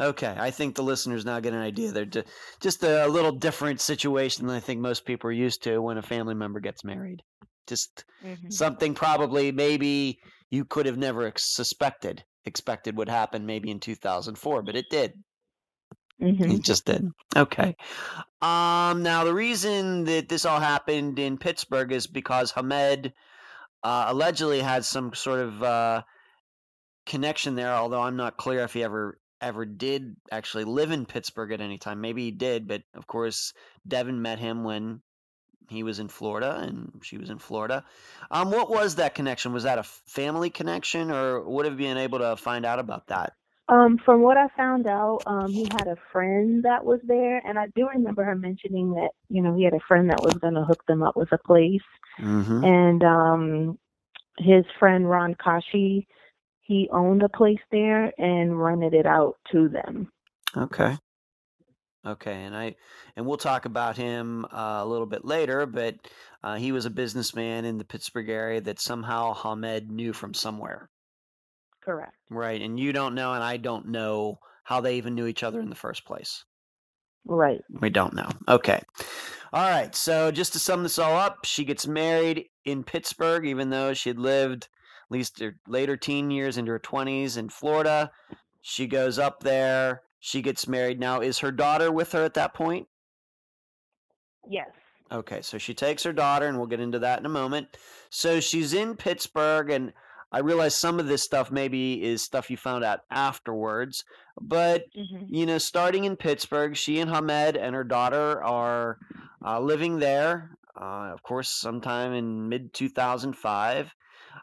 Okay. 0.00 0.34
I 0.38 0.50
think 0.50 0.74
the 0.74 0.82
listeners 0.82 1.24
now 1.24 1.40
get 1.40 1.52
an 1.52 1.60
idea. 1.60 1.92
They're 1.92 2.24
just 2.60 2.82
a 2.82 3.06
little 3.06 3.32
different 3.32 3.80
situation 3.80 4.46
than 4.46 4.56
I 4.56 4.60
think 4.60 4.80
most 4.80 5.04
people 5.04 5.28
are 5.28 5.32
used 5.32 5.62
to 5.64 5.78
when 5.80 5.98
a 5.98 6.02
family 6.02 6.34
member 6.34 6.60
gets 6.60 6.84
married. 6.84 7.22
Just 7.70 8.04
Mhm. 8.22 8.52
something 8.52 8.94
probably 8.94 9.50
maybe 9.52 10.20
you 10.50 10.66
could 10.66 10.84
have 10.86 10.98
never 10.98 11.24
ex- 11.26 11.46
suspected 11.46 12.22
expected 12.44 12.96
would 12.98 13.08
happen 13.08 13.46
maybe 13.46 13.70
in 13.70 13.80
2004, 13.80 14.62
but 14.62 14.76
it 14.76 14.90
did. 14.90 15.14
Mhm. 16.20 16.56
It 16.56 16.64
just 16.64 16.84
did. 16.84 17.06
Okay. 17.34 17.76
Um. 18.42 19.02
Now 19.02 19.24
the 19.24 19.32
reason 19.34 20.04
that 20.04 20.28
this 20.28 20.44
all 20.44 20.60
happened 20.60 21.18
in 21.18 21.38
Pittsburgh 21.38 21.92
is 21.92 22.06
because 22.06 22.50
Hamed 22.52 23.12
uh, 23.82 24.04
allegedly 24.08 24.60
had 24.60 24.84
some 24.84 25.14
sort 25.14 25.40
of 25.40 25.62
uh, 25.62 26.02
connection 27.06 27.54
there. 27.54 27.72
Although 27.74 28.02
I'm 28.02 28.16
not 28.16 28.36
clear 28.36 28.60
if 28.64 28.74
he 28.74 28.82
ever 28.84 29.18
ever 29.40 29.64
did 29.64 30.16
actually 30.30 30.64
live 30.64 30.90
in 30.90 31.06
Pittsburgh 31.06 31.52
at 31.52 31.62
any 31.62 31.78
time. 31.78 32.02
Maybe 32.02 32.24
he 32.24 32.30
did, 32.30 32.68
but 32.68 32.82
of 32.94 33.06
course 33.06 33.54
Devin 33.88 34.20
met 34.20 34.38
him 34.38 34.64
when 34.64 35.00
he 35.70 35.82
was 35.82 35.98
in 35.98 36.08
Florida 36.08 36.58
and 36.60 37.00
she 37.02 37.16
was 37.18 37.30
in 37.30 37.38
Florida. 37.38 37.84
Um. 38.30 38.50
What 38.50 38.70
was 38.70 38.96
that 38.96 39.14
connection? 39.14 39.52
Was 39.52 39.62
that 39.64 39.78
a 39.78 39.82
family 39.82 40.50
connection, 40.50 41.10
or 41.10 41.40
would 41.40 41.66
have 41.66 41.76
been 41.76 41.96
able 41.96 42.18
to 42.18 42.36
find 42.36 42.66
out 42.66 42.78
about 42.78 43.06
that? 43.08 43.32
Um, 43.68 43.98
from 44.04 44.20
what 44.22 44.36
I 44.36 44.48
found 44.56 44.88
out, 44.88 45.20
um, 45.26 45.48
he 45.52 45.62
had 45.64 45.86
a 45.86 45.96
friend 46.12 46.64
that 46.64 46.84
was 46.84 46.98
there, 47.04 47.38
and 47.46 47.56
I 47.56 47.68
do 47.76 47.88
remember 47.88 48.24
her 48.24 48.34
mentioning 48.34 48.94
that 48.94 49.10
you 49.28 49.42
know 49.42 49.54
he 49.56 49.64
had 49.64 49.74
a 49.74 49.80
friend 49.86 50.10
that 50.10 50.22
was 50.22 50.34
going 50.34 50.54
to 50.54 50.64
hook 50.64 50.84
them 50.86 51.02
up 51.02 51.16
with 51.16 51.32
a 51.32 51.38
place, 51.38 51.80
Mm-hmm. 52.20 52.64
and 52.64 53.04
um, 53.04 53.78
his 54.38 54.64
friend 54.78 55.08
Ron 55.08 55.34
Kashi, 55.42 56.06
he 56.60 56.88
owned 56.92 57.22
a 57.22 57.28
place 57.28 57.60
there 57.70 58.12
and 58.18 58.60
rented 58.60 58.94
it 58.94 59.06
out 59.06 59.36
to 59.52 59.68
them. 59.68 60.10
Okay. 60.56 60.96
Okay, 62.06 62.44
and 62.44 62.56
I 62.56 62.76
and 63.16 63.26
we'll 63.26 63.36
talk 63.36 63.66
about 63.66 63.96
him 63.96 64.46
uh, 64.46 64.80
a 64.80 64.86
little 64.86 65.06
bit 65.06 65.24
later, 65.24 65.66
but 65.66 65.96
uh, 66.42 66.56
he 66.56 66.72
was 66.72 66.86
a 66.86 66.90
businessman 66.90 67.66
in 67.66 67.76
the 67.76 67.84
Pittsburgh 67.84 68.30
area 68.30 68.60
that 68.62 68.80
somehow 68.80 69.34
Hamed 69.34 69.90
knew 69.90 70.14
from 70.14 70.32
somewhere, 70.32 70.88
Correct. 71.82 72.14
right? 72.30 72.60
And 72.62 72.80
you 72.80 72.92
don't 72.92 73.14
know, 73.14 73.34
and 73.34 73.44
I 73.44 73.58
don't 73.58 73.88
know 73.88 74.38
how 74.64 74.80
they 74.80 74.96
even 74.96 75.14
knew 75.14 75.26
each 75.26 75.42
other 75.42 75.60
in 75.60 75.68
the 75.68 75.76
first 75.76 76.06
place. 76.06 76.44
Right. 77.26 77.60
We 77.68 77.90
don't 77.90 78.14
know. 78.14 78.28
Okay. 78.48 78.80
All 79.52 79.68
right. 79.68 79.94
So 79.94 80.30
just 80.30 80.52
to 80.54 80.58
sum 80.58 80.82
this 80.82 80.98
all 80.98 81.16
up, 81.16 81.44
she 81.44 81.64
gets 81.64 81.86
married 81.86 82.46
in 82.64 82.84
Pittsburgh, 82.84 83.46
even 83.46 83.68
though 83.68 83.92
she 83.94 84.08
had 84.08 84.18
lived 84.18 84.64
at 84.64 85.10
least 85.10 85.40
her 85.40 85.56
later 85.66 85.96
teen 85.96 86.30
years 86.30 86.56
into 86.56 86.72
her 86.72 86.78
20s 86.78 87.36
in 87.36 87.48
Florida. 87.48 88.10
She 88.62 88.86
goes 88.86 89.18
up 89.18 89.42
there. 89.42 90.02
She 90.20 90.42
gets 90.42 90.68
married. 90.68 91.00
Now, 91.00 91.20
is 91.20 91.38
her 91.40 91.50
daughter 91.52 91.90
with 91.90 92.12
her 92.12 92.24
at 92.24 92.34
that 92.34 92.54
point? 92.54 92.86
Yes. 94.48 94.68
Okay. 95.10 95.42
So 95.42 95.58
she 95.58 95.74
takes 95.74 96.02
her 96.04 96.12
daughter, 96.12 96.46
and 96.46 96.58
we'll 96.58 96.66
get 96.66 96.80
into 96.80 97.00
that 97.00 97.18
in 97.18 97.26
a 97.26 97.30
moment. 97.30 97.76
So 98.10 98.40
she's 98.40 98.74
in 98.74 98.96
Pittsburgh, 98.96 99.70
and 99.70 99.92
I 100.32 100.40
realize 100.40 100.74
some 100.76 101.00
of 101.00 101.06
this 101.08 101.22
stuff 101.24 101.50
maybe 101.50 102.02
is 102.02 102.22
stuff 102.22 102.50
you 102.50 102.56
found 102.56 102.84
out 102.84 103.00
afterwards, 103.10 104.04
but 104.40 104.84
hmm 104.94 105.24
you 105.28 105.46
know, 105.46 105.58
starting 105.58 106.04
in 106.04 106.16
Pittsburgh, 106.16 106.76
she 106.76 106.98
and 107.00 107.10
Hamed 107.10 107.56
and 107.56 107.74
her 107.74 107.84
daughter 107.84 108.42
are 108.42 108.98
uh, 109.44 109.60
living 109.60 109.98
there. 109.98 110.56
Uh, 110.80 111.10
of 111.12 111.22
course, 111.22 111.48
sometime 111.48 112.12
in 112.12 112.48
mid 112.48 112.72
2005. 112.72 113.94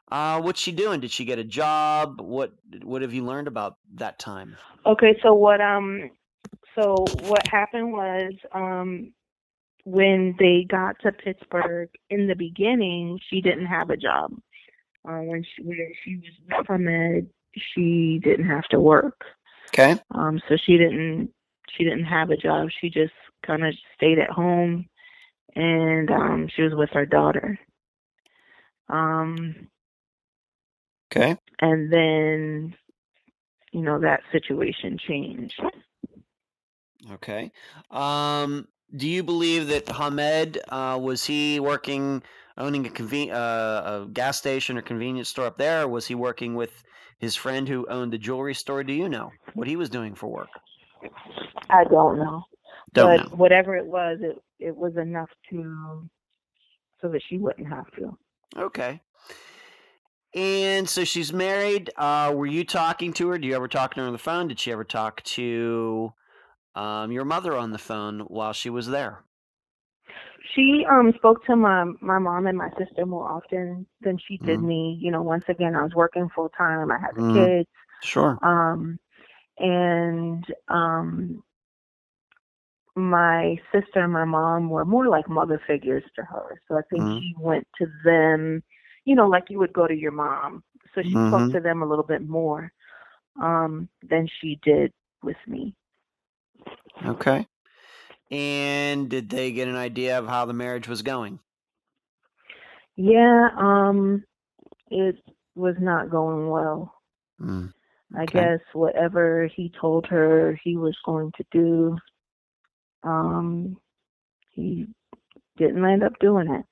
Uh, 0.09 0.41
what's 0.41 0.59
she 0.59 0.71
doing? 0.71 0.99
Did 1.01 1.11
she 1.11 1.25
get 1.25 1.39
a 1.39 1.43
job? 1.43 2.21
What 2.21 2.53
What 2.83 3.01
have 3.01 3.13
you 3.13 3.25
learned 3.25 3.47
about 3.47 3.75
that 3.95 4.19
time? 4.19 4.55
Okay. 4.85 5.17
So 5.21 5.33
what 5.33 5.59
um, 5.59 6.09
so 6.75 7.05
what 7.23 7.45
happened 7.47 7.91
was 7.91 8.33
um, 8.53 9.13
when 9.83 10.35
they 10.39 10.65
got 10.69 10.95
to 11.01 11.11
Pittsburgh 11.11 11.89
in 12.09 12.27
the 12.27 12.35
beginning, 12.35 13.19
she 13.29 13.41
didn't 13.41 13.65
have 13.65 13.89
a 13.89 13.97
job. 13.97 14.31
Uh, 15.07 15.21
when 15.21 15.43
she 15.43 15.63
when 15.63 15.77
she 16.03 16.15
was 16.17 16.57
with 16.59 16.67
Hamed, 16.67 17.27
she 17.73 18.19
didn't 18.23 18.47
have 18.47 18.65
to 18.65 18.79
work. 18.79 19.21
Okay. 19.69 19.99
Um, 20.15 20.39
so 20.47 20.55
she 20.65 20.77
didn't 20.77 21.29
she 21.75 21.83
didn't 21.83 22.05
have 22.05 22.29
a 22.29 22.37
job. 22.37 22.69
She 22.79 22.89
just 22.89 23.13
kind 23.45 23.65
of 23.65 23.73
stayed 23.95 24.19
at 24.19 24.29
home, 24.29 24.87
and 25.55 26.09
um, 26.09 26.49
she 26.55 26.61
was 26.61 26.73
with 26.75 26.89
her 26.93 27.05
daughter. 27.05 27.59
Um, 28.89 29.67
Okay. 31.11 31.37
and 31.61 31.91
then, 31.91 32.75
you 33.71 33.81
know, 33.81 33.99
that 33.99 34.21
situation 34.31 34.97
changed. 35.07 35.61
Okay. 37.13 37.51
Um, 37.91 38.67
do 38.95 39.07
you 39.07 39.23
believe 39.23 39.67
that 39.69 39.89
Hamed 39.89 40.59
uh, 40.69 40.99
was 41.01 41.25
he 41.25 41.59
working 41.59 42.23
owning 42.57 42.87
a 42.87 42.89
conven- 42.89 43.31
uh, 43.31 44.03
a 44.05 44.07
gas 44.11 44.37
station 44.37 44.77
or 44.77 44.81
convenience 44.81 45.29
store 45.29 45.47
up 45.47 45.57
there, 45.57 45.83
or 45.83 45.87
was 45.87 46.07
he 46.07 46.15
working 46.15 46.55
with 46.55 46.83
his 47.19 47.35
friend 47.35 47.67
who 47.67 47.87
owned 47.89 48.13
the 48.13 48.17
jewelry 48.17 48.55
store? 48.55 48.83
Do 48.83 48.93
you 48.93 49.09
know 49.09 49.35
what 49.53 49.67
he 49.67 49.75
was 49.75 49.89
doing 49.89 50.15
for 50.15 50.27
work? 50.29 50.51
I 51.69 51.83
don't 51.85 52.17
know, 52.19 52.43
Don't 52.93 53.15
but 53.15 53.17
know. 53.17 53.29
whatever 53.31 53.75
it 53.77 53.85
was, 53.85 54.19
it 54.21 54.37
it 54.59 54.75
was 54.75 54.97
enough 54.97 55.29
to 55.51 56.09
so 57.01 57.09
that 57.09 57.21
she 57.29 57.37
wouldn't 57.37 57.67
have 57.69 57.91
to. 57.99 58.17
Okay. 58.57 59.01
And 60.37 60.87
so 60.87 61.03
she's 61.03 61.33
married. 61.33 61.91
Uh, 61.97 62.31
were 62.35 62.45
you 62.45 62.63
talking 62.63 63.11
to 63.13 63.29
her? 63.29 63.39
Do 63.39 63.47
you 63.47 63.55
ever 63.55 63.67
talk 63.67 63.95
to 63.95 64.01
her 64.01 64.07
on 64.07 64.13
the 64.13 64.19
phone? 64.19 64.47
Did 64.49 64.59
she 64.59 64.71
ever 64.71 64.83
talk 64.83 65.23
to 65.23 66.13
um, 66.75 67.11
your 67.11 67.25
mother 67.25 67.55
on 67.55 67.71
the 67.71 67.79
phone 67.79 68.21
while 68.21 68.53
she 68.53 68.69
was 68.69 68.87
there? 68.87 69.23
She 70.55 70.85
um 70.89 71.13
spoke 71.17 71.43
to 71.45 71.55
my 71.55 71.85
my 72.01 72.19
mom 72.19 72.47
and 72.47 72.57
my 72.57 72.69
sister 72.77 73.05
more 73.05 73.29
often 73.31 73.87
than 74.01 74.17
she 74.27 74.39
did 74.45 74.61
Mhm. 74.61 74.63
me. 74.63 74.97
You 75.01 75.11
know, 75.11 75.23
once 75.23 75.45
again, 75.49 75.75
I 75.75 75.83
was 75.83 75.93
working 75.95 76.29
full 76.35 76.49
time. 76.49 76.91
I 76.91 76.99
had 76.99 77.15
the 77.17 77.23
Mhm. 77.23 77.33
kids. 77.33 77.69
Sure. 78.03 78.41
Um, 78.41 78.99
and 79.59 80.45
um, 80.69 81.43
my 82.95 83.57
sister 83.71 84.03
and 84.03 84.13
my 84.13 84.25
mom 84.25 84.69
were 84.69 84.85
more 84.85 85.07
like 85.07 85.29
mother 85.29 85.61
figures 85.67 86.03
to 86.15 86.23
her. 86.23 86.61
So 86.67 86.77
I 86.77 86.81
think 86.89 87.05
Mhm. 87.05 87.19
she 87.19 87.33
went 87.39 87.67
to 87.79 87.87
them, 88.03 88.63
you 89.07 89.15
know, 89.15 89.27
like 89.29 89.45
you 89.49 89.57
would 89.57 89.71
go 89.71 89.87
to 89.87 89.95
your 89.95 90.11
mom. 90.11 90.63
So 90.93 91.01
she 91.01 91.11
Mhm. 91.15 91.27
spoke 91.29 91.51
to 91.53 91.61
them 91.61 91.81
a 91.81 91.85
little 91.85 92.03
bit 92.03 92.27
more 92.27 92.71
um, 93.41 93.87
than 94.03 94.27
she 94.27 94.59
did 94.63 94.91
with 95.23 95.37
me. 95.47 95.73
Okay. 97.05 97.47
And 98.29 99.09
did 99.09 99.29
they 99.29 99.53
get 99.53 99.69
an 99.69 99.77
idea 99.77 100.19
of 100.19 100.27
how 100.27 100.45
the 100.45 100.53
marriage 100.53 100.89
was 100.89 101.01
going? 101.01 101.39
Yeah, 102.97 103.49
um, 103.57 104.25
it 104.89 105.15
was 105.55 105.75
not 105.79 106.09
going 106.09 106.49
well. 106.49 106.93
Mm. 107.39 107.73
I 108.17 108.25
guess 108.25 108.59
whatever 108.73 109.47
he 109.47 109.69
told 109.79 110.05
her 110.07 110.59
he 110.63 110.75
was 110.75 110.97
going 111.05 111.31
to 111.37 111.45
do, 111.51 111.97
um, 113.03 113.77
he 114.49 114.87
didn't 115.57 115.85
end 115.85 116.03
up 116.03 116.19
doing 116.19 116.49
it. 116.51 116.65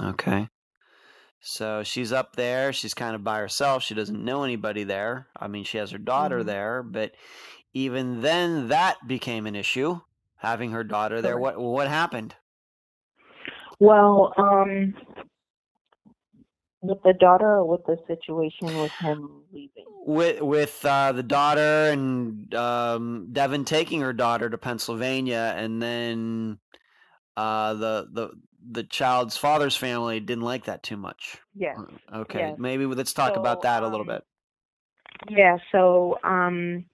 Okay. 0.00 0.48
So 1.40 1.82
she's 1.84 2.12
up 2.12 2.36
there. 2.36 2.72
She's 2.72 2.94
kind 2.94 3.14
of 3.14 3.24
by 3.24 3.38
herself. 3.38 3.82
She 3.82 3.94
doesn't 3.94 4.24
know 4.24 4.42
anybody 4.44 4.84
there. 4.84 5.28
I 5.36 5.48
mean, 5.48 5.64
she 5.64 5.78
has 5.78 5.90
her 5.92 5.98
daughter 5.98 6.42
Mhm. 6.42 6.46
there, 6.46 6.82
but 6.82 7.12
even 7.74 8.20
then, 8.22 8.68
that 8.68 9.06
became 9.06 9.46
an 9.46 9.56
issue. 9.56 10.00
Having 10.36 10.72
her 10.72 10.84
daughter 10.84 11.22
there, 11.22 11.38
what 11.38 11.58
what 11.58 11.88
happened? 11.88 12.34
Well, 13.80 14.32
um, 14.38 14.94
with 16.82 17.02
the 17.02 17.12
daughter 17.14 17.56
or 17.56 17.64
with 17.66 17.84
the 17.86 17.96
situation 18.06 18.74
with 18.74 18.92
him 19.00 19.42
leaving? 19.52 19.84
With 20.06 20.40
with 20.42 20.84
uh, 20.84 21.12
the 21.12 21.22
daughter 21.22 21.90
and 21.90 22.54
um, 22.54 23.28
Devin 23.32 23.64
taking 23.64 24.00
her 24.02 24.12
daughter 24.12 24.48
to 24.48 24.58
Pennsylvania, 24.58 25.54
and 25.56 25.82
then 25.82 26.58
uh, 27.36 27.74
the 27.74 28.08
the 28.12 28.30
the 28.70 28.84
child's 28.84 29.36
father's 29.36 29.76
family 29.76 30.20
didn't 30.20 30.44
like 30.44 30.64
that 30.66 30.82
too 30.82 30.96
much. 30.96 31.38
Yes. 31.54 31.76
Okay, 32.12 32.40
Yes. 32.40 32.58
maybe 32.58 32.86
let's 32.86 33.12
talk 33.12 33.36
about 33.36 33.60
So, 33.60 33.62
that 33.62 33.82
a 33.82 33.88
little 33.88 34.04
um, 34.04 34.08
bit. 34.08 34.22
Yeah, 35.28 35.58
so 35.72 36.18
um 36.24 36.84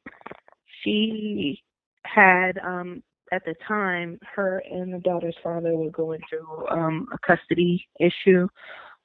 she 0.82 1.62
had 2.04 2.58
um 2.58 3.02
at 3.32 3.44
the 3.44 3.54
time 3.66 4.18
her 4.34 4.62
and 4.70 4.92
the 4.94 4.98
daughter's 5.00 5.36
father 5.42 5.76
were 5.76 5.90
going 5.90 6.20
through 6.28 6.68
um 6.68 7.08
a 7.12 7.18
custody 7.26 7.86
issue. 8.00 8.48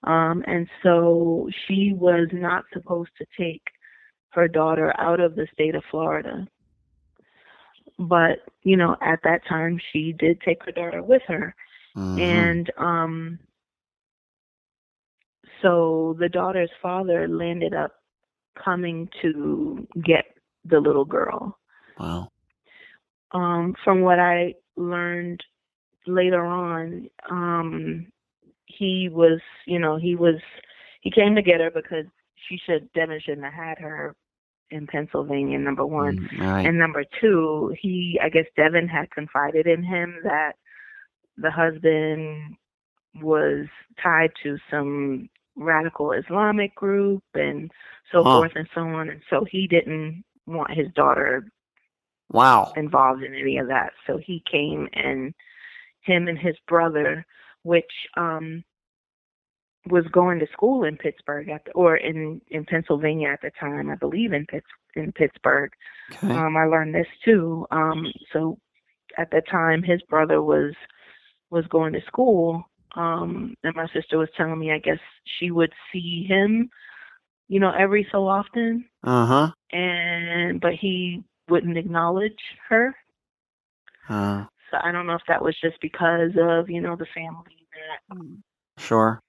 Um 0.04 0.44
and 0.48 0.68
so 0.84 1.50
she 1.68 1.94
was 1.94 2.28
not 2.34 2.66
supposed 2.74 3.12
to 3.18 3.26
take 3.38 3.64
her 4.32 4.48
daughter 4.48 4.94
out 5.00 5.20
of 5.20 5.36
the 5.36 5.48
state 5.54 5.76
of 5.76 5.84
Florida. 5.92 6.48
But, 8.00 8.40
you 8.64 8.78
know, 8.78 8.96
at 9.02 9.20
that 9.24 9.42
time 9.48 9.80
she 9.92 10.14
did 10.14 10.40
take 10.42 10.64
her 10.66 10.72
daughter 10.72 11.04
with 11.04 11.24
her. 11.28 11.56
Mhm. 11.96 12.20
And 12.20 12.72
um 12.78 13.40
so 15.62 16.16
the 16.20 16.30
daughter's 16.30 16.72
father 16.82 17.28
landed 17.28 17.74
up 17.74 17.92
coming 18.64 19.10
to 19.22 19.88
get 20.04 20.26
the 20.66 20.80
little 20.80 21.06
girl. 21.06 21.58
Wow. 22.00 22.30
Um, 23.32 23.76
from 23.84 24.02
what 24.02 24.20
I 24.20 24.56
learned 24.76 25.44
later 26.08 26.46
on, 26.46 27.10
um, 27.30 28.08
he 28.66 29.10
was, 29.12 29.40
you 29.66 29.80
know, 29.80 29.98
he 29.98 30.16
was, 30.16 30.36
he 31.02 31.12
came 31.12 31.36
to 31.36 31.42
get 31.42 31.60
her 31.60 31.72
because 31.72 32.06
she 32.48 32.58
should, 32.66 32.92
Devin 32.94 33.20
shouldn't 33.24 33.46
have 33.46 33.54
had 33.54 33.78
her 33.80 34.16
in 34.72 34.88
Pennsylvania, 34.88 35.60
number 35.60 35.86
one. 35.86 36.30
Mm, 36.34 36.40
right. 36.40 36.66
And 36.66 36.78
number 36.78 37.04
two, 37.20 37.74
he, 37.80 38.20
I 38.24 38.30
guess 38.30 38.46
Devin 38.56 38.88
had 38.88 39.12
confided 39.12 39.68
in 39.68 39.84
him 39.84 40.16
that 40.24 40.54
the 41.42 41.52
husband 41.52 42.56
was 43.22 43.68
tied 44.02 44.32
to 44.44 44.58
some 44.70 45.30
radical 45.56 46.12
Islamic 46.12 46.74
group 46.76 47.24
and 47.34 47.72
so 48.12 48.24
Huh. 48.24 48.38
forth 48.40 48.52
and 48.56 48.68
so 48.74 48.82
on. 48.82 49.10
And 49.10 49.22
so 49.30 49.46
he 49.50 49.68
didn't 49.68 50.24
want 50.46 50.72
his 50.72 50.88
daughter 50.94 51.52
wow. 52.32 52.72
involved 52.76 53.24
in 53.24 53.34
any 53.34 53.58
of 53.58 53.68
that. 53.68 53.92
So 54.08 54.18
he 54.18 54.44
came 54.50 54.88
and 54.94 55.34
him 56.02 56.28
and 56.28 56.38
his 56.40 56.56
brother, 56.68 57.26
which 57.64 57.92
um 58.18 58.64
was 59.90 60.06
going 60.12 60.40
to 60.40 60.48
school 60.52 60.84
in 60.84 60.98
Pittsburgh 60.98 61.50
at 61.50 61.66
the, 61.66 61.72
or 61.72 61.96
in 61.98 62.42
in 62.50 62.66
Pennsylvania 62.66 63.30
at 63.30 63.42
the 63.42 63.52
time, 63.60 63.90
I 63.90 63.96
believe 63.96 64.34
in 64.34 64.46
Pitts 64.46 64.68
in 64.96 65.12
Pittsburgh. 65.12 65.72
Okay. 66.12 66.32
Um, 66.34 66.58
I 66.58 66.66
learned 66.66 66.94
this 66.96 67.08
too. 67.24 67.66
Um, 67.72 68.06
so 68.34 68.58
at 69.18 69.32
the 69.32 69.42
time, 69.50 69.82
his 69.84 70.02
brother 70.10 70.42
was 70.42 70.74
was 71.52 71.66
going 71.68 71.94
to 71.94 72.02
school, 72.08 72.64
um, 72.96 73.54
and 73.64 73.76
my 73.76 73.88
sister 73.94 74.18
was 74.18 74.30
telling 74.36 74.60
me, 74.60 74.72
I 74.72 74.80
guess 74.80 75.00
she 75.40 75.52
would 75.52 75.72
see 75.92 76.26
him, 76.28 76.70
you 77.48 77.60
know, 77.60 77.72
every 77.78 78.08
so 78.12 78.28
often, 78.28 78.86
Uh 79.04 79.26
huh. 79.26 79.52
and 79.72 80.60
but 80.62 80.74
he 80.74 81.24
wouldn't 81.50 81.78
acknowledge 81.78 82.40
her. 82.70 82.96
Uh, 84.10 84.46
So 84.72 84.78
I 84.82 84.92
don't 84.92 85.06
know 85.08 85.16
if 85.16 85.26
that 85.28 85.44
was 85.44 85.58
just 85.60 85.80
because 85.82 86.32
of 86.40 86.70
you 86.70 86.82
know 86.82 86.96
the 86.96 87.06
family 87.14 87.68
that 87.74 88.16
sure. 88.78 89.20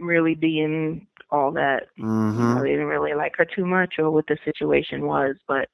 really 0.00 0.34
being 0.34 1.06
all 1.30 1.52
that 1.52 1.84
you 2.32 2.46
know, 2.46 2.56
Mm-hmm. 2.56 2.62
they 2.62 2.70
didn't 2.70 2.86
really 2.86 3.14
like 3.14 3.32
her 3.36 3.44
too 3.46 3.64
much 3.66 3.94
or 3.98 4.10
what 4.10 4.26
the 4.26 4.36
situation 4.44 5.06
was, 5.06 5.36
but 5.48 5.68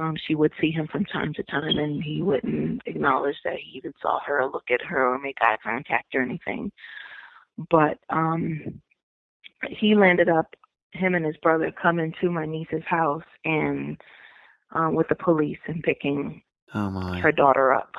um 0.00 0.16
she 0.26 0.34
would 0.34 0.52
see 0.60 0.70
him 0.72 0.88
from 0.88 1.04
time 1.06 1.34
to 1.34 1.42
time 1.44 1.78
and 1.78 2.02
he 2.02 2.22
wouldn't 2.22 2.82
acknowledge 2.86 3.36
that 3.44 3.56
he 3.56 3.78
even 3.78 3.92
saw 4.02 4.20
her 4.26 4.42
or 4.42 4.50
look 4.50 4.70
at 4.70 4.82
her 4.82 5.14
or 5.14 5.18
make 5.20 5.36
eye 5.42 5.58
contact 5.62 6.14
or 6.14 6.22
anything. 6.22 6.72
But 7.70 7.98
um 8.10 8.82
he 9.68 9.94
landed 9.94 10.28
up 10.28 10.54
him 10.92 11.14
and 11.14 11.24
his 11.26 11.36
brother 11.38 11.72
coming 11.80 12.14
to 12.20 12.30
my 12.30 12.46
niece's 12.46 12.84
house 12.88 13.24
and 13.44 14.00
um 14.72 14.94
with 14.94 15.08
the 15.08 15.16
police 15.16 15.58
and 15.66 15.82
picking 15.82 16.42
Oh 16.74 16.90
my. 16.90 17.20
her 17.22 17.32
daughter 17.32 17.72
up 17.74 17.92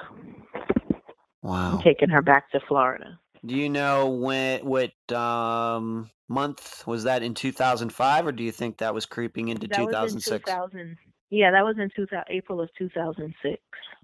Wow. 1.43 1.79
taking 1.83 2.09
her 2.09 2.21
back 2.21 2.51
to 2.51 2.59
Florida. 2.67 3.19
Do 3.45 3.55
you 3.55 3.69
know 3.69 4.09
when 4.09 4.65
what 4.65 4.93
um 5.13 6.09
month 6.29 6.85
was 6.87 7.05
that 7.05 7.23
in 7.23 7.33
2005 7.35 8.27
or 8.27 8.31
do 8.31 8.43
you 8.43 8.51
think 8.51 8.77
that 8.77 8.93
was 8.93 9.05
creeping 9.05 9.49
into 9.49 9.67
That 9.69 9.83
was 9.83 9.99
in 10.01 10.17
2006 10.17 10.21
2000. 10.21 10.97
Yeah, 11.31 11.49
that 11.51 11.63
was 11.65 11.77
in 11.79 11.89
2000, 11.95 12.25
April 12.29 12.61
of 12.61 12.69
2006. 12.77 13.63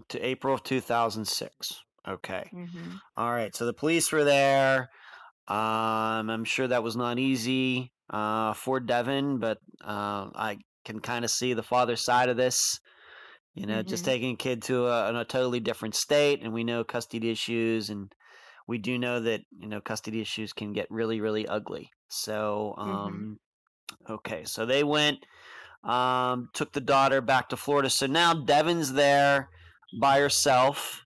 to 0.10 0.20
April 0.26 0.54
of 0.54 0.64
2006? 0.64 1.84
Okay. 2.08 2.52
hmm 2.52 3.00
All 3.18 3.32
right. 3.32 3.56
So 3.56 3.66
the 3.66 3.74
police 3.74 4.12
were 4.12 4.24
there. 4.24 4.90
Um 5.48 6.30
I'm 6.30 6.46
sure 6.46 6.68
that 6.68 6.84
was 6.84 6.98
not 6.98 7.20
easy 7.20 7.94
uh 8.10 8.54
for 8.54 8.80
Devin, 8.80 9.40
but 9.40 9.60
uh, 9.84 10.32
I 10.36 10.60
can 10.86 11.00
kind 11.02 11.26
of 11.26 11.32
see 11.32 11.54
the 11.54 11.64
father 11.64 11.96
side 11.98 12.30
of 12.30 12.38
this. 12.38 12.80
You 13.56 13.68
know, 13.68 13.84
just 13.84 14.04
Mhm. 14.04 14.06
taking 14.06 14.36
a 14.36 14.38
kid 14.38 14.64
to 14.64 14.88
a, 14.88 15.10
in 15.10 15.16
a 15.18 15.26
totally 15.26 15.60
different 15.62 15.96
state, 15.96 16.42
and 16.44 16.54
we 16.54 16.64
know 16.64 16.84
custody 16.84 17.30
issues, 17.32 17.90
and 17.90 18.14
we 18.68 18.78
do 18.80 19.00
know 19.00 19.20
that 19.22 19.42
you 19.52 19.68
know 19.70 19.82
custody 19.82 20.22
issues 20.22 20.54
can 20.54 20.74
get 20.74 20.88
really, 20.92 21.22
really 21.22 21.48
ugly. 21.48 21.90
So, 22.10 22.76
Mhm. 22.84 23.28
um, 23.28 23.40
okay, 24.10 24.44
so 24.46 24.66
they 24.66 24.84
went, 24.84 25.26
um, 25.88 26.50
took 26.54 26.74
the 26.74 26.82
daughter 26.82 27.22
back 27.22 27.50
to 27.50 27.58
Florida. 27.58 27.90
So 27.90 28.06
now 28.06 28.34
Devin's 28.34 28.94
there 28.94 29.50
by 30.00 30.20
herself, 30.20 31.06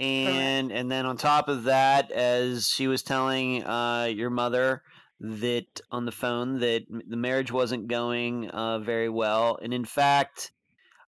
and 0.00 0.72
and 0.72 0.90
then 0.90 1.06
on 1.06 1.16
top 1.16 1.48
of 1.48 1.64
that, 1.64 2.10
as 2.10 2.68
she 2.68 2.88
was 2.88 3.02
telling 3.02 3.62
uh, 3.64 4.08
your 4.10 4.30
mother 4.30 4.82
that 5.20 5.66
on 5.90 6.06
the 6.06 6.12
phone 6.12 6.60
that 6.60 6.86
the 6.88 7.16
marriage 7.16 7.52
wasn't 7.52 7.88
going 7.88 8.48
uh, 8.48 8.78
very 8.78 9.08
well, 9.08 9.58
and 9.62 9.72
in 9.72 9.84
fact. 9.84 10.52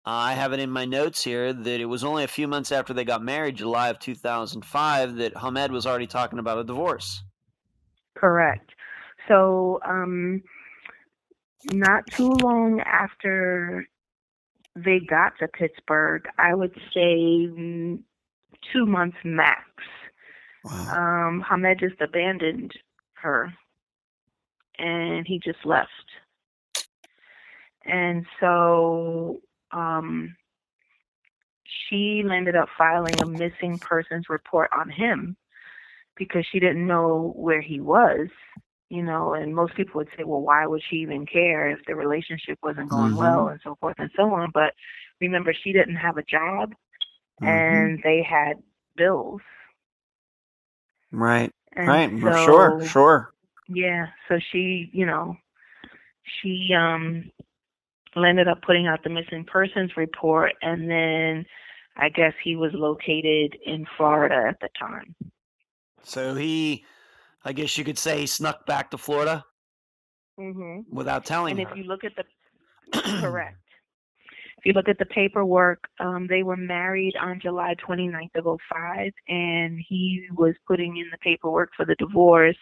I 0.04 0.32
have 0.32 0.52
it 0.52 0.58
in 0.58 0.68
my 0.68 0.84
notes 0.84 1.22
here 1.22 1.52
that 1.52 1.80
it 1.80 1.84
was 1.84 2.02
only 2.02 2.24
a 2.24 2.26
few 2.28 2.48
months 2.48 2.72
after 2.72 2.92
they 2.92 3.04
got 3.04 3.22
married, 3.22 3.54
July 3.54 3.88
of 3.88 4.00
2005, 4.00 5.14
that 5.14 5.36
Hamed 5.36 5.70
was 5.70 5.86
already 5.86 6.08
talking 6.08 6.40
about 6.40 6.58
a 6.58 6.64
divorce. 6.64 7.22
Correct. 8.16 8.72
So, 9.28 9.78
um, 9.86 10.42
not 11.70 12.04
too 12.08 12.30
long 12.42 12.80
after 12.80 13.86
they 14.74 15.00
got 15.00 15.32
to 15.38 15.48
Pittsburgh, 15.48 16.24
I 16.38 16.54
would 16.54 16.74
say 16.94 17.46
mm, 17.46 17.98
two 18.72 18.86
months 18.86 19.18
max, 19.24 19.64
Wow. 20.64 21.28
Um, 21.28 21.44
Hamed 21.48 21.80
just 21.80 22.00
abandoned 22.00 22.72
her 23.14 23.52
and 24.78 25.26
he 25.26 25.38
just 25.38 25.64
left. 25.64 25.88
And 27.84 28.24
so 28.38 29.40
um, 29.72 30.36
she 31.64 32.22
ended 32.30 32.54
up 32.54 32.68
filing 32.78 33.20
a 33.20 33.26
missing 33.26 33.78
persons 33.78 34.26
report 34.28 34.70
on 34.76 34.88
him 34.88 35.36
because 36.16 36.46
she 36.50 36.60
didn't 36.60 36.86
know 36.86 37.32
where 37.36 37.60
he 37.60 37.80
was, 37.80 38.28
you 38.93 39.03
know, 39.03 39.32
and 39.32 39.55
most 39.55 39.74
people 39.74 39.95
would 39.95 40.11
say, 40.18 40.22
well, 40.22 40.43
why 40.43 40.66
would 40.66 40.82
she 40.90 40.97
even 40.97 41.24
care 41.24 41.70
if 41.70 41.78
the 41.86 41.95
relationship 41.95 42.59
wasn't 42.62 42.90
going 42.90 43.12
mm-hmm. 43.12 43.20
well 43.20 43.49
and 43.49 43.59
so 43.64 43.74
forth 43.80 43.95
and 43.97 44.11
so 44.14 44.24
on. 44.34 44.51
But 44.53 44.74
remember, 45.18 45.55
she 45.55 45.72
didn't 45.72 45.97
have 45.97 46.18
a 46.18 46.22
job 46.22 46.74
mm-hmm. 47.40 47.47
and 47.47 48.01
they 48.05 48.22
had 48.22 48.59
bills. 48.95 49.40
Right. 51.11 51.51
And 51.72 51.88
right. 51.88 52.11
So, 52.34 52.45
sure. 52.45 52.86
Sure. 52.86 53.32
Yeah. 53.66 54.09
So 54.28 54.38
she, 54.51 54.90
you 54.93 55.07
know, 55.07 55.38
she 56.43 56.74
um 56.78 57.30
ended 58.14 58.47
up 58.47 58.61
putting 58.61 58.88
out 58.88 59.03
the 59.05 59.11
missing 59.11 59.47
persons 59.51 59.93
report 59.97 60.53
and 60.61 60.90
then 60.90 61.47
I 61.97 62.11
guess 62.11 62.34
he 62.45 62.57
was 62.57 62.72
located 62.74 63.57
in 63.64 63.86
Florida 63.97 64.45
at 64.51 64.61
the 64.61 64.68
time. 64.78 65.14
So 66.03 66.34
he 66.34 66.84
I 67.45 67.53
guess 67.53 67.76
you 67.76 67.84
could 67.84 67.99
say 67.99 68.20
he 68.20 68.26
snuck 68.26 68.66
back 68.66 68.90
to 68.90 68.99
Florida 68.99 69.45
mm-hmm. 70.38 70.95
without 70.95 71.24
telling 71.24 71.59
and 71.59 71.68
her. 71.68 71.72
if 71.72 71.76
you 71.76 71.84
look 71.84 72.05
at 72.05 72.12
the 72.16 73.01
correct 73.20 73.57
if 74.62 74.66
you 74.66 74.74
look 74.74 74.88
at 74.88 74.99
the 74.99 75.07
paperwork, 75.07 75.82
um, 75.99 76.28
they 76.28 76.45
were 76.45 76.57
married 76.57 77.14
on 77.20 77.40
July 77.43 77.74
29th 77.84 78.36
of 78.36 78.45
05, 78.70 79.11
and 79.26 79.76
he 79.88 80.28
was 80.36 80.55
putting 80.68 80.99
in 80.99 81.09
the 81.11 81.18
paperwork 81.18 81.70
for 81.76 81.84
the 81.84 81.97
divorce 81.97 82.57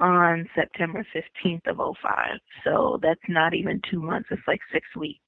on 0.00 0.48
September 0.54 1.06
15th 1.14 1.66
of 1.66 1.76
05. 2.00 2.38
So 2.64 2.98
that's 3.02 3.20
not 3.28 3.52
even 3.52 3.78
two 3.90 4.00
months, 4.00 4.30
it's 4.30 4.40
like 4.48 4.60
six 4.72 4.86
weeks. 4.96 5.20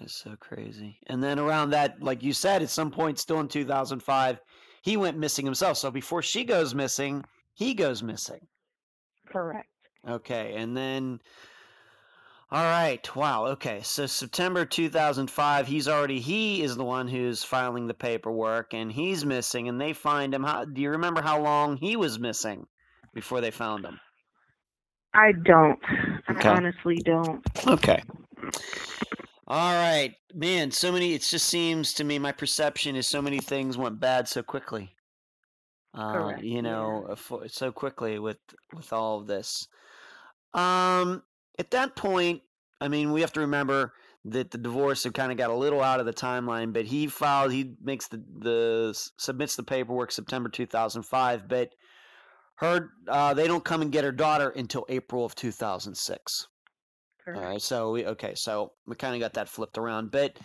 That's 0.00 0.14
so 0.14 0.34
crazy. 0.40 0.98
And 1.06 1.22
then 1.22 1.38
around 1.38 1.70
that, 1.70 2.02
like 2.02 2.24
you 2.24 2.32
said, 2.32 2.62
at 2.62 2.70
some 2.70 2.90
point 2.90 3.20
still 3.20 3.38
in 3.38 3.46
2005, 3.46 4.40
he 4.80 4.96
went 4.96 5.18
missing 5.18 5.44
himself. 5.44 5.76
So 5.76 5.90
before 5.90 6.22
she 6.22 6.44
goes 6.44 6.74
missing, 6.74 7.24
he 7.54 7.74
goes 7.74 8.02
missing. 8.02 8.40
Correct. 9.28 9.68
Okay. 10.08 10.54
And 10.56 10.76
then 10.76 11.20
all 12.52 12.64
right. 12.64 13.14
Wow. 13.14 13.46
Okay. 13.48 13.80
So 13.82 14.06
September 14.06 14.64
2005, 14.64 15.66
he's 15.68 15.86
already 15.86 16.18
he 16.18 16.62
is 16.62 16.76
the 16.76 16.84
one 16.84 17.06
who's 17.06 17.44
filing 17.44 17.86
the 17.86 17.94
paperwork 17.94 18.74
and 18.74 18.90
he's 18.90 19.24
missing 19.24 19.68
and 19.68 19.80
they 19.80 19.92
find 19.92 20.34
him. 20.34 20.42
How 20.42 20.64
do 20.64 20.80
you 20.80 20.90
remember 20.90 21.22
how 21.22 21.40
long 21.40 21.76
he 21.76 21.96
was 21.96 22.18
missing 22.18 22.66
before 23.14 23.40
they 23.40 23.52
found 23.52 23.84
him? 23.84 24.00
I 25.14 25.32
don't. 25.32 25.78
Okay. 26.28 26.48
I 26.48 26.56
honestly 26.56 26.96
don't. 27.04 27.40
Okay. 27.66 28.02
All 29.50 29.74
right. 29.74 30.14
Man, 30.32 30.70
so 30.70 30.92
many 30.92 31.12
it 31.12 31.22
just 31.22 31.46
seems 31.46 31.92
to 31.94 32.04
me 32.04 32.20
my 32.20 32.30
perception 32.30 32.94
is 32.94 33.08
so 33.08 33.20
many 33.20 33.40
things 33.40 33.76
went 33.76 33.98
bad 33.98 34.28
so 34.28 34.44
quickly. 34.44 34.94
Uh, 35.92 36.34
you 36.40 36.62
know, 36.62 37.04
yeah. 37.08 37.38
so 37.48 37.72
quickly 37.72 38.20
with 38.20 38.38
with 38.72 38.92
all 38.92 39.18
of 39.18 39.26
this. 39.26 39.66
Um 40.54 41.24
at 41.58 41.72
that 41.72 41.96
point, 41.96 42.42
I 42.80 42.86
mean, 42.86 43.10
we 43.10 43.22
have 43.22 43.32
to 43.32 43.40
remember 43.40 43.92
that 44.26 44.52
the 44.52 44.58
divorce 44.58 45.02
had 45.02 45.14
kind 45.14 45.32
of 45.32 45.38
got 45.38 45.50
a 45.50 45.54
little 45.54 45.80
out 45.80 45.98
of 45.98 46.06
the 46.06 46.12
timeline, 46.12 46.72
but 46.72 46.84
he 46.84 47.08
filed, 47.08 47.50
he 47.50 47.74
makes 47.82 48.06
the, 48.06 48.22
the 48.38 49.10
submits 49.18 49.56
the 49.56 49.64
paperwork 49.64 50.12
September 50.12 50.48
2005, 50.48 51.48
but 51.48 51.70
her, 52.54 52.90
uh, 53.08 53.34
they 53.34 53.48
don't 53.48 53.64
come 53.64 53.82
and 53.82 53.90
get 53.90 54.04
her 54.04 54.12
daughter 54.12 54.50
until 54.50 54.86
April 54.88 55.24
of 55.24 55.34
2006. 55.34 56.46
Correct. 57.24 57.38
All 57.38 57.48
right, 57.48 57.62
so 57.62 57.92
we 57.92 58.06
okay, 58.06 58.34
so 58.34 58.72
we 58.86 58.96
kind 58.96 59.14
of 59.14 59.20
got 59.20 59.34
that 59.34 59.48
flipped 59.48 59.78
around, 59.78 60.10
but 60.10 60.38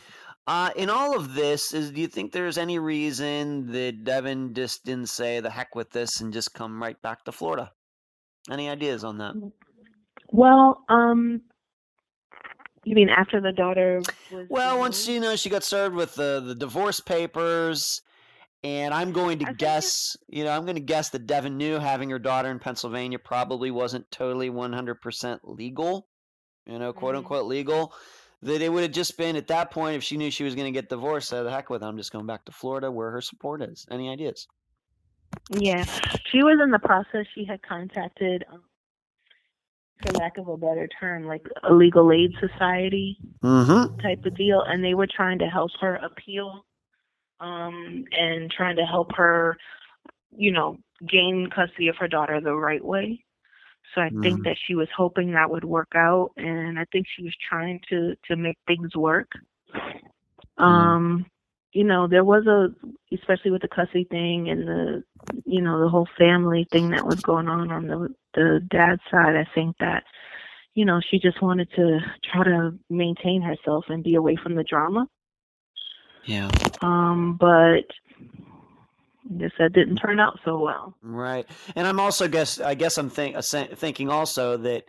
uh, 0.48 0.70
in 0.76 0.90
all 0.90 1.18
of 1.18 1.34
this, 1.34 1.74
is 1.74 1.92
do 1.92 2.02
you 2.02 2.08
think 2.08 2.32
there's 2.32 2.58
any 2.58 2.78
reason 2.78 3.72
that 3.72 4.04
Devin 4.04 4.54
just 4.54 4.86
didn't 4.86 5.10
say 5.10 5.40
the 5.40 5.50
heck 5.50 5.74
with 5.74 5.90
this 5.92 6.22
and 6.22 6.34
just 6.34 6.54
come 6.54 6.82
right 6.82 7.02
back 7.02 7.24
to 7.26 7.32
Florida? 7.32 7.72
Any 8.50 8.70
ideas 8.70 9.04
on 9.04 9.18
that? 9.18 9.34
Well, 10.30 10.84
um, 10.88 11.42
you 12.84 12.94
mean 12.94 13.10
after 13.10 13.42
the 13.42 13.52
daughter 13.52 14.02
was? 14.32 14.48
Well, 14.50 14.78
once 14.78 15.08
you 15.08 15.20
know 15.20 15.36
she 15.36 15.50
got 15.50 15.64
served 15.64 15.96
with 15.96 16.14
the 16.14 16.44
the 16.46 16.54
divorce 16.54 17.00
papers, 17.00 18.04
and 18.66 18.94
I'm 18.94 19.12
going 19.12 19.40
to 19.40 19.54
guess, 19.54 20.18
you 20.28 20.44
know, 20.44 20.52
I'm 20.52 20.64
going 20.64 20.76
to 20.76 20.82
guess 20.82 21.10
that 21.10 21.28
Devin 21.28 21.58
knew 21.58 21.80
having 21.80 22.10
her 22.10 22.18
daughter 22.18 22.50
in 22.50 22.58
Pennsylvania 22.58 23.20
probably 23.20 23.70
wasn't 23.70 24.10
totally 24.10 24.50
100% 24.50 25.40
legal, 25.44 26.08
you 26.66 26.80
know, 26.80 26.94
quote 26.94 27.12
mm-hmm. 27.12 27.20
unquote 27.20 27.46
legal. 27.46 27.94
That 28.42 28.62
it 28.62 28.72
would 28.72 28.84
have 28.84 28.92
just 28.92 29.18
been 29.18 29.36
at 29.38 29.48
that 29.48 29.72
point 29.72 29.96
if 29.96 30.04
she 30.04 30.18
knew 30.18 30.30
she 30.30 30.44
was 30.44 30.54
going 30.54 30.72
to 30.72 30.72
get 30.72 30.90
divorced. 30.90 31.30
So 31.30 31.44
the 31.44 31.50
heck 31.50 31.70
with 31.70 31.82
it, 31.82 31.86
I'm 31.86 31.98
just 31.98 32.12
going 32.12 32.28
back 32.28 32.46
to 32.46 32.52
Florida 32.52 32.92
where 32.92 33.10
her 33.10 33.22
support 33.22 33.64
is. 33.64 33.88
Any 33.90 34.10
ideas? 34.10 34.48
Yeah, 35.50 35.84
she 36.32 36.44
was 36.44 36.60
in 36.64 36.70
the 36.70 36.80
process. 36.80 37.26
She 37.34 37.46
had 37.46 37.62
contacted 37.64 38.46
um, 38.52 38.62
for 40.02 40.14
lack 40.14 40.38
of 40.38 40.48
a 40.48 40.58
better 40.58 40.88
term, 41.00 41.26
like 41.26 41.46
a 41.64 41.74
legal 41.74 42.12
aid 42.12 42.34
society 42.40 43.18
mm-hmm. 43.44 44.00
type 44.00 44.24
of 44.26 44.36
deal, 44.36 44.62
and 44.62 44.84
they 44.84 44.94
were 44.94 45.08
trying 45.08 45.40
to 45.40 45.48
help 45.48 45.72
her 45.82 45.96
appeal, 45.96 46.66
um, 47.40 48.06
and 48.12 48.52
trying 48.52 48.76
to 48.76 48.86
help 48.86 49.16
her, 49.16 49.58
you 50.36 50.52
know, 50.52 50.78
gain 51.08 51.50
custody 51.54 51.88
of 51.88 51.98
her 51.98 52.08
daughter 52.08 52.40
the 52.40 52.54
right 52.54 52.84
way. 52.84 53.25
So 53.94 54.02
I 54.02 54.10
mm-hmm. 54.10 54.22
think 54.22 54.44
that 54.44 54.58
she 54.66 54.76
was 54.76 54.88
hoping 54.96 55.32
that 55.32 55.50
would 55.50 55.64
work 55.64 55.94
out, 55.96 56.32
and 56.38 56.80
I 56.80 56.86
think 56.92 57.08
she 57.08 57.24
was 57.24 57.36
trying 57.50 57.80
to 57.90 58.16
to 58.28 58.36
make 58.36 58.58
things 58.68 58.96
work. 58.96 59.30
Mm-hmm. 59.74 60.64
Um, 60.64 61.26
you 61.72 61.84
know, 61.84 62.08
there 62.08 62.24
was 62.24 62.48
a, 62.48 62.74
especially 63.14 63.52
with 63.52 63.62
the 63.62 63.68
custody 63.68 64.06
thing 64.06 64.50
and 64.50 64.66
the, 64.66 65.04
you 65.44 65.62
know, 65.62 65.82
the 65.82 65.90
whole 65.90 66.08
family 66.18 66.66
thing 66.72 66.92
that 66.92 67.06
was 67.06 67.20
going 67.20 67.50
on 67.50 67.70
on 67.70 67.88
the 67.88 68.16
the 68.34 68.66
dad's 68.70 69.02
side. 69.12 69.36
I 69.36 69.46
think 69.54 69.76
that, 69.80 70.04
you 70.74 70.86
know, 70.86 71.02
she 71.02 71.20
just 71.20 71.42
wanted 71.42 71.70
to 71.76 72.00
try 72.24 72.46
to 72.46 72.80
maintain 72.90 73.42
herself 73.42 73.86
and 73.90 74.04
be 74.04 74.16
away 74.16 74.38
from 74.42 74.56
the 74.56 74.64
drama. 74.64 75.08
Yeah. 76.24 76.50
Um, 76.82 77.38
but 77.38 77.86
I 79.28 79.38
guess 79.38 79.52
that 79.58 79.74
didn't 79.74 79.98
turn 79.98 80.20
out 80.20 80.40
so 80.46 80.60
well. 80.60 80.96
Right, 81.02 81.46
and 81.76 81.88
I'm 81.88 82.00
also 82.00 82.28
guess 82.28 82.60
I 82.60 82.76
guess 82.76 82.98
I'm 82.98 83.10
think, 83.10 83.38
thinking 83.44 84.10
also 84.10 84.58
that 84.58 84.86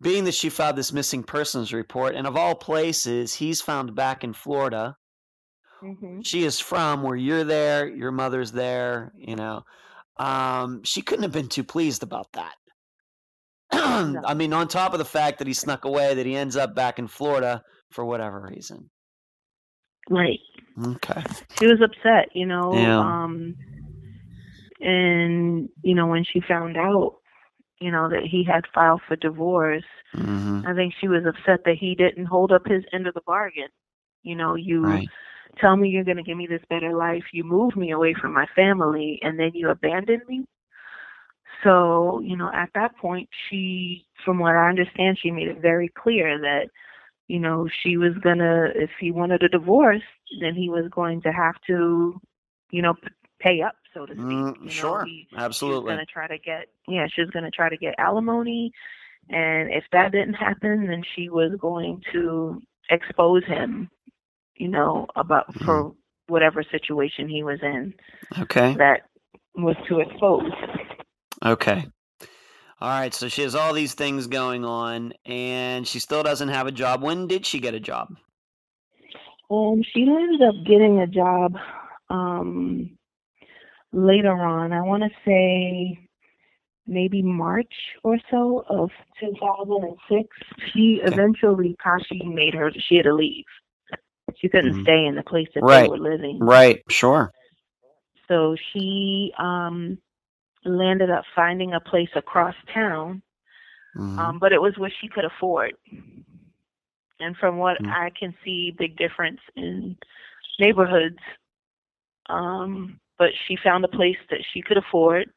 being 0.00 0.24
that 0.24 0.34
she 0.34 0.50
filed 0.50 0.76
this 0.76 0.92
missing 0.92 1.22
persons 1.22 1.72
report, 1.72 2.14
and 2.14 2.26
of 2.26 2.36
all 2.36 2.54
places, 2.54 3.34
he's 3.34 3.60
found 3.60 3.94
back 3.94 4.24
in 4.24 4.34
Florida 4.34 4.96
Mm-hmm. 5.82 6.20
She 6.22 6.44
is 6.44 6.58
from 6.58 7.02
where 7.02 7.16
you're 7.16 7.44
there, 7.44 7.86
your 7.88 8.12
mother's 8.12 8.52
there, 8.52 9.12
you 9.16 9.36
know. 9.36 9.62
Um, 10.16 10.82
she 10.84 11.02
couldn't 11.02 11.24
have 11.24 11.32
been 11.32 11.48
too 11.48 11.64
pleased 11.64 12.02
about 12.02 12.32
that. 12.32 12.54
I 13.72 14.34
mean, 14.34 14.52
on 14.52 14.68
top 14.68 14.92
of 14.92 14.98
the 14.98 15.04
fact 15.04 15.38
that 15.38 15.46
he 15.46 15.52
snuck 15.52 15.84
away, 15.84 16.14
that 16.14 16.26
he 16.26 16.34
ends 16.34 16.56
up 16.56 16.74
back 16.74 16.98
in 16.98 17.08
Florida 17.08 17.62
for 17.90 18.04
whatever 18.04 18.48
reason. 18.50 18.90
Right. 20.08 20.38
Okay. 20.84 21.22
She 21.58 21.66
was 21.66 21.80
upset, 21.80 22.28
you 22.34 22.46
know. 22.46 22.74
Yeah. 22.74 22.98
Um, 22.98 23.56
and 24.78 25.70
you 25.82 25.94
know 25.94 26.06
when 26.06 26.24
she 26.24 26.40
found 26.40 26.76
out, 26.76 27.16
you 27.80 27.90
know 27.90 28.08
that 28.10 28.24
he 28.24 28.44
had 28.44 28.64
filed 28.74 29.00
for 29.08 29.16
divorce, 29.16 29.84
mm-hmm. 30.14 30.62
I 30.66 30.74
think 30.74 30.94
she 31.00 31.08
was 31.08 31.24
upset 31.26 31.64
that 31.64 31.76
he 31.78 31.94
didn't 31.94 32.26
hold 32.26 32.52
up 32.52 32.66
his 32.66 32.84
end 32.92 33.06
of 33.06 33.14
the 33.14 33.22
bargain. 33.26 33.68
You 34.22 34.36
know, 34.36 34.54
you 34.54 34.82
right 34.82 35.08
tell 35.60 35.76
me 35.76 35.88
you're 35.88 36.04
going 36.04 36.16
to 36.16 36.22
give 36.22 36.36
me 36.36 36.46
this 36.46 36.62
better 36.68 36.94
life. 36.94 37.24
You 37.32 37.44
move 37.44 37.76
me 37.76 37.90
away 37.90 38.14
from 38.20 38.32
my 38.32 38.46
family 38.54 39.18
and 39.22 39.38
then 39.38 39.52
you 39.54 39.70
abandon 39.70 40.20
me. 40.28 40.44
So, 41.64 42.20
you 42.20 42.36
know, 42.36 42.50
at 42.52 42.70
that 42.74 42.96
point, 42.98 43.28
she, 43.48 44.06
from 44.24 44.38
what 44.38 44.54
I 44.54 44.68
understand, 44.68 45.18
she 45.20 45.30
made 45.30 45.48
it 45.48 45.60
very 45.60 45.88
clear 45.88 46.38
that, 46.40 46.68
you 47.28 47.38
know, 47.38 47.68
she 47.82 47.96
was 47.96 48.14
going 48.22 48.38
to, 48.38 48.70
if 48.74 48.90
he 49.00 49.10
wanted 49.10 49.42
a 49.42 49.48
divorce, 49.48 50.02
then 50.40 50.54
he 50.54 50.68
was 50.68 50.84
going 50.90 51.22
to 51.22 51.32
have 51.32 51.54
to, 51.66 52.20
you 52.70 52.82
know, 52.82 52.94
pay 53.40 53.62
up, 53.62 53.76
so 53.92 54.06
to 54.06 54.12
speak. 54.12 54.24
Mm, 54.24 54.56
you 54.58 54.64
know, 54.64 54.70
sure, 54.70 55.04
he, 55.04 55.26
absolutely. 55.36 55.78
She 55.78 55.84
was 55.84 55.96
going 55.96 56.06
to 56.06 56.12
try 56.12 56.28
to 56.28 56.38
get, 56.38 56.66
yeah, 56.88 57.06
she 57.12 57.22
was 57.22 57.30
going 57.30 57.44
to 57.44 57.50
try 57.50 57.68
to 57.68 57.76
get 57.76 57.94
alimony. 57.98 58.72
And 59.28 59.70
if 59.70 59.84
that 59.92 60.12
didn't 60.12 60.34
happen, 60.34 60.86
then 60.86 61.02
she 61.14 61.28
was 61.28 61.52
going 61.60 62.02
to 62.12 62.60
expose 62.90 63.44
him 63.44 63.90
you 64.58 64.68
know, 64.68 65.06
about 65.16 65.48
mm-hmm. 65.52 65.64
for 65.64 65.92
whatever 66.28 66.62
situation 66.62 67.28
he 67.28 67.42
was 67.42 67.60
in. 67.62 67.94
Okay. 68.38 68.74
That 68.74 69.02
was 69.54 69.76
to 69.88 70.00
expose. 70.00 70.50
Okay. 71.44 71.86
All 72.80 72.88
right, 72.90 73.14
so 73.14 73.28
she 73.28 73.42
has 73.42 73.54
all 73.54 73.72
these 73.72 73.94
things 73.94 74.26
going 74.26 74.64
on 74.64 75.14
and 75.24 75.86
she 75.86 75.98
still 75.98 76.22
doesn't 76.22 76.48
have 76.48 76.66
a 76.66 76.72
job. 76.72 77.02
When 77.02 77.26
did 77.26 77.46
she 77.46 77.58
get 77.60 77.74
a 77.74 77.80
job? 77.80 78.16
Um, 79.50 79.82
she 79.92 80.02
ended 80.02 80.42
up 80.42 80.54
getting 80.66 81.00
a 81.00 81.06
job 81.06 81.56
um 82.10 82.96
later 83.92 84.32
on. 84.32 84.72
I 84.72 84.82
want 84.82 85.02
to 85.04 85.10
say 85.24 85.98
maybe 86.86 87.22
March 87.22 87.72
or 88.04 88.18
so 88.30 88.64
of 88.68 88.90
2006. 89.20 90.28
She 90.72 91.00
Okay. 91.04 91.16
eventually, 91.16 91.76
Kashi 91.82 92.22
made 92.24 92.54
her, 92.54 92.70
she 92.88 92.96
had 92.96 93.04
to 93.04 93.14
leave. 93.14 93.44
She 94.36 94.48
couldn't 94.48 94.74
Mhm. 94.74 94.82
stay 94.82 95.06
in 95.06 95.14
the 95.16 95.22
place 95.22 95.48
that 95.54 95.64
Right. 95.64 95.82
they 95.84 95.88
were 95.88 95.98
living. 95.98 96.40
Right. 96.40 96.82
Sure. 96.90 97.32
So 98.28 98.56
she 98.72 99.32
um, 99.38 99.98
landed 100.66 101.10
up 101.10 101.24
finding 101.34 101.74
a 101.74 101.80
place 101.80 102.10
across 102.16 102.54
town, 102.72 103.22
Mhm. 103.96 104.18
um, 104.18 104.38
but 104.38 104.52
it 104.52 104.60
was 104.60 104.76
what 104.78 104.92
she 105.00 105.08
could 105.08 105.24
afford. 105.24 105.72
And 107.20 107.36
from 107.38 107.58
what 107.58 107.78
Mm. 107.80 107.96
I 107.96 108.10
can 108.18 108.34
see, 108.44 108.72
big 108.78 108.96
difference 108.96 109.40
in 109.56 109.96
neighborhoods. 110.58 111.18
Um, 112.28 112.98
but 113.18 113.30
she 113.46 113.56
found 113.62 113.84
a 113.84 113.88
place 113.88 114.16
that 114.30 114.40
she 114.52 114.62
could 114.62 114.76
afford, 114.76 115.30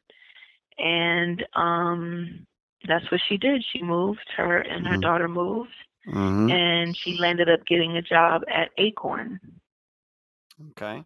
and 0.77 1.43
um, 1.55 2.45
that's 2.87 3.09
what 3.11 3.21
she 3.27 3.37
did. 3.37 3.63
She 3.71 3.81
moved. 3.83 4.19
Her 4.37 4.59
and 4.59 4.85
her 4.87 4.97
Mhm. 4.97 5.01
daughter 5.01 5.27
moved, 5.27 5.69
Mhm. 6.07 6.49
and 6.49 6.97
she 7.03 7.15
landed 7.19 7.49
up 7.49 7.65
getting 7.67 7.97
a 7.97 8.01
job 8.01 8.43
at 8.53 8.69
Acorn. 8.77 9.39
Okay. 10.71 11.05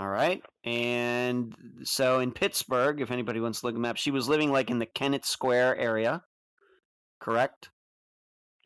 All 0.00 0.08
right. 0.08 0.42
And 0.64 1.54
so 1.82 2.20
in 2.20 2.30
Pittsburgh, 2.30 3.00
if 3.00 3.10
anybody 3.10 3.40
wants 3.40 3.60
to 3.60 3.66
look 3.66 3.74
at 3.74 3.78
a 3.78 3.80
map, 3.80 3.96
she 3.96 4.10
was 4.10 4.28
living 4.28 4.52
like 4.52 4.70
in 4.70 4.78
the 4.78 4.86
Kennett 4.86 5.24
Square 5.24 5.76
area, 5.78 6.22
correct? 7.20 7.70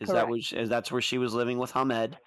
Is 0.03 0.09
that 0.09 0.15
Correct. 0.15 0.31
what 0.31 0.43
she, 0.43 0.57
is 0.57 0.69
that's 0.69 0.91
where 0.91 1.01
she 1.01 1.19
was 1.19 1.33
living 1.33 1.59
with 1.59 1.71
Hamed? 1.71 2.19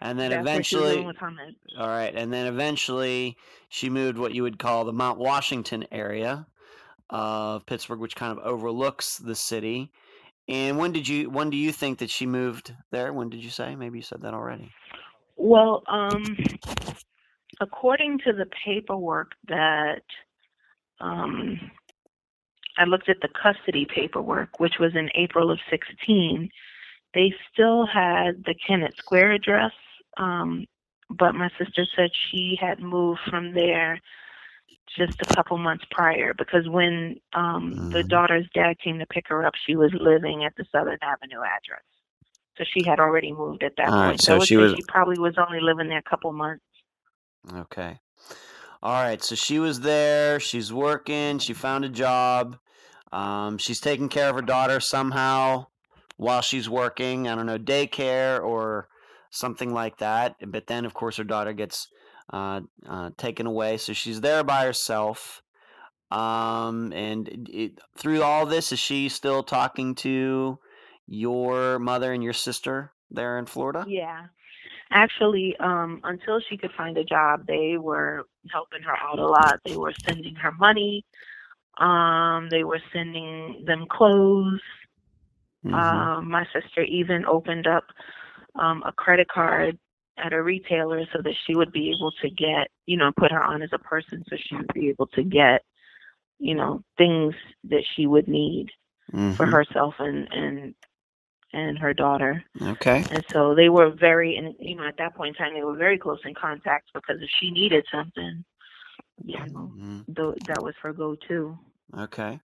And 0.00 0.18
then 0.18 0.30
That's 0.30 0.44
where 0.44 0.62
she 0.62 0.76
was 0.76 0.84
eventually 0.84 1.06
with 1.06 1.16
Hamed. 1.16 1.56
All 1.78 1.88
right, 1.88 2.14
and 2.14 2.32
then 2.32 2.46
eventually 2.46 3.36
she 3.70 3.88
moved 3.88 4.18
what 4.18 4.34
you 4.34 4.42
would 4.42 4.58
call 4.58 4.84
the 4.84 4.92
Mount 4.92 5.18
Washington 5.18 5.86
area 5.90 6.46
of 7.08 7.64
Pittsburgh, 7.64 8.00
which 8.00 8.16
kind 8.16 8.36
of 8.36 8.44
overlooks 8.44 9.16
the 9.16 9.34
city. 9.34 9.90
And 10.48 10.76
when 10.76 10.92
did 10.92 11.08
you 11.08 11.30
when 11.30 11.50
do 11.50 11.56
you 11.56 11.72
think 11.72 11.98
that 12.00 12.10
she 12.10 12.26
moved 12.26 12.74
there? 12.90 13.12
When 13.12 13.30
did 13.30 13.42
you 13.42 13.50
say? 13.50 13.76
Maybe 13.76 13.98
you 13.98 14.02
said 14.02 14.22
that 14.22 14.34
already. 14.34 14.70
Well, 15.36 15.82
um, 15.86 16.22
according 17.62 18.18
to 18.18 18.32
the 18.32 18.46
paperwork 18.64 19.32
that 19.48 20.02
um, 21.00 21.58
I 22.76 22.84
looked 22.84 23.08
at 23.08 23.20
the 23.22 23.28
custody 23.28 23.86
paperwork, 23.94 24.58
which 24.60 24.74
was 24.80 24.92
in 24.94 25.08
April 25.14 25.50
of 25.50 25.58
16, 25.70 26.50
they 27.14 27.32
still 27.52 27.86
had 27.86 28.44
the 28.44 28.54
Kennett 28.66 28.94
Square 28.98 29.32
address, 29.32 29.72
um, 30.16 30.66
but 31.10 31.34
my 31.34 31.50
sister 31.58 31.86
said 31.96 32.10
she 32.30 32.56
had 32.60 32.80
moved 32.80 33.20
from 33.30 33.52
there 33.54 34.00
just 34.96 35.14
a 35.20 35.34
couple 35.34 35.56
months 35.58 35.84
prior 35.90 36.34
because 36.34 36.68
when 36.68 37.16
um, 37.34 37.88
the 37.92 38.02
Mhm. 38.02 38.08
daughter's 38.08 38.48
dad 38.54 38.78
came 38.78 38.98
to 38.98 39.06
pick 39.06 39.28
her 39.28 39.44
up, 39.44 39.54
she 39.66 39.76
was 39.76 39.92
living 39.94 40.44
at 40.44 40.54
the 40.56 40.64
Southern 40.72 40.98
Avenue 41.02 41.42
address. 41.42 41.84
So 42.58 42.64
she 42.64 42.82
had 42.82 43.00
already 43.00 43.32
moved 43.32 43.62
at 43.62 43.76
that 43.76 43.88
All 43.88 43.94
right, 43.94 44.08
point. 44.08 44.20
so 44.20 44.34
I 44.34 44.38
would 44.38 44.48
she 44.48 44.56
was- 44.56 44.74
she 44.74 44.82
probably 44.82 45.18
was 45.18 45.38
only 45.38 45.60
living 45.60 45.88
there 45.88 45.98
a 45.98 46.02
couple 46.02 46.32
months. 46.32 46.64
Okay. 47.50 47.98
All 48.82 49.02
right, 49.02 49.22
so 49.22 49.34
she 49.34 49.60
was 49.60 49.80
there, 49.80 50.40
she's 50.40 50.72
working, 50.72 51.38
she 51.38 51.52
found 51.52 51.84
a 51.84 51.88
job. 51.88 52.56
Um, 53.12 53.58
she's 53.58 53.80
taking 53.80 54.08
care 54.08 54.28
of 54.28 54.34
her 54.34 54.42
daughter 54.42 54.80
somehow 54.80 55.66
while 56.16 56.40
she's 56.40 56.68
working, 56.68 57.28
I 57.28 57.34
don't 57.34 57.46
know, 57.46 57.58
daycare 57.58 58.42
or 58.42 58.88
something 59.30 59.72
like 59.72 59.98
that. 59.98 60.36
But 60.44 60.66
then 60.66 60.84
of 60.84 60.94
course 60.94 61.16
her 61.18 61.24
daughter 61.24 61.52
gets 61.52 61.88
uh, 62.32 62.62
uh, 62.88 63.10
taken 63.16 63.46
away, 63.46 63.76
so 63.76 63.92
she's 63.92 64.20
there 64.20 64.42
by 64.42 64.64
herself. 64.64 65.42
Um, 66.10 66.92
and 66.92 67.48
it, 67.50 67.78
through 67.96 68.22
all 68.22 68.46
this, 68.46 68.72
is 68.72 68.78
she 68.78 69.08
still 69.08 69.42
talking 69.42 69.94
to 69.96 70.58
your 71.06 71.78
mother 71.78 72.12
and 72.12 72.22
your 72.22 72.32
sister 72.32 72.92
there 73.10 73.38
in 73.38 73.46
Florida? 73.46 73.84
Yeah. 73.88 74.26
Actually, 74.92 75.56
um, 75.60 76.00
until 76.04 76.40
she 76.48 76.56
could 76.56 76.70
find 76.76 76.96
a 76.98 77.04
job, 77.04 77.46
they 77.46 77.76
were 77.78 78.24
helping 78.50 78.82
her 78.82 78.96
out 78.96 79.18
a 79.18 79.26
lot. 79.26 79.58
They 79.64 79.76
were 79.76 79.94
sending 80.06 80.34
her 80.36 80.52
money. 80.52 81.04
Um, 81.78 82.48
they 82.50 82.64
were 82.64 82.80
sending 82.92 83.64
them 83.66 83.86
clothes. 83.90 84.60
Mhm. 85.64 86.10
Um, 86.12 86.30
my 86.30 86.44
sister 86.52 86.82
even 86.82 87.24
opened 87.26 87.66
up 87.66 87.84
um, 88.58 88.82
a 88.86 88.92
credit 88.92 89.28
card 89.28 89.78
at 90.18 90.32
a 90.32 90.42
retailer 90.42 91.04
so 91.12 91.20
that 91.22 91.34
she 91.46 91.54
would 91.54 91.72
be 91.72 91.90
able 91.96 92.12
to 92.22 92.30
get, 92.30 92.68
you 92.86 92.96
know, 92.96 93.10
put 93.18 93.32
her 93.32 93.42
on 93.42 93.62
as 93.62 93.70
a 93.72 93.78
person 93.78 94.22
so 94.28 94.36
she 94.36 94.56
would 94.56 94.72
be 94.74 94.88
able 94.88 95.06
to 95.08 95.22
get, 95.22 95.62
you 96.38 96.54
know, 96.54 96.82
things 96.98 97.34
that 97.64 97.84
she 97.94 98.06
would 98.06 98.28
need 98.28 98.68
for 99.36 99.46
Mhm. 99.46 99.52
herself 99.52 99.94
and 99.98 100.28
and 100.32 100.74
and 101.52 101.78
her 101.78 101.94
daughter. 101.94 102.42
Okay. 102.62 103.04
And 103.10 103.24
so 103.32 103.54
they 103.54 103.68
were 103.68 103.90
very, 103.90 104.36
and 104.36 104.54
you 104.58 104.76
know, 104.76 104.86
at 104.86 104.96
that 104.98 105.14
point 105.14 105.36
in 105.36 105.44
time, 105.44 105.54
they 105.54 105.64
were 105.64 105.76
very 105.76 105.98
close 105.98 106.20
in 106.24 106.34
contact 106.34 106.90
because 106.94 107.16
if 107.20 107.30
she 107.40 107.50
needed 107.50 107.84
something, 107.92 108.44
you 109.24 109.38
know, 109.50 109.72
Mhm. 109.78 110.06
th- 110.06 110.46
that 110.46 110.62
was 110.62 110.74
her 110.82 110.92
go-to. 110.92 111.58
Okay. 111.96 112.40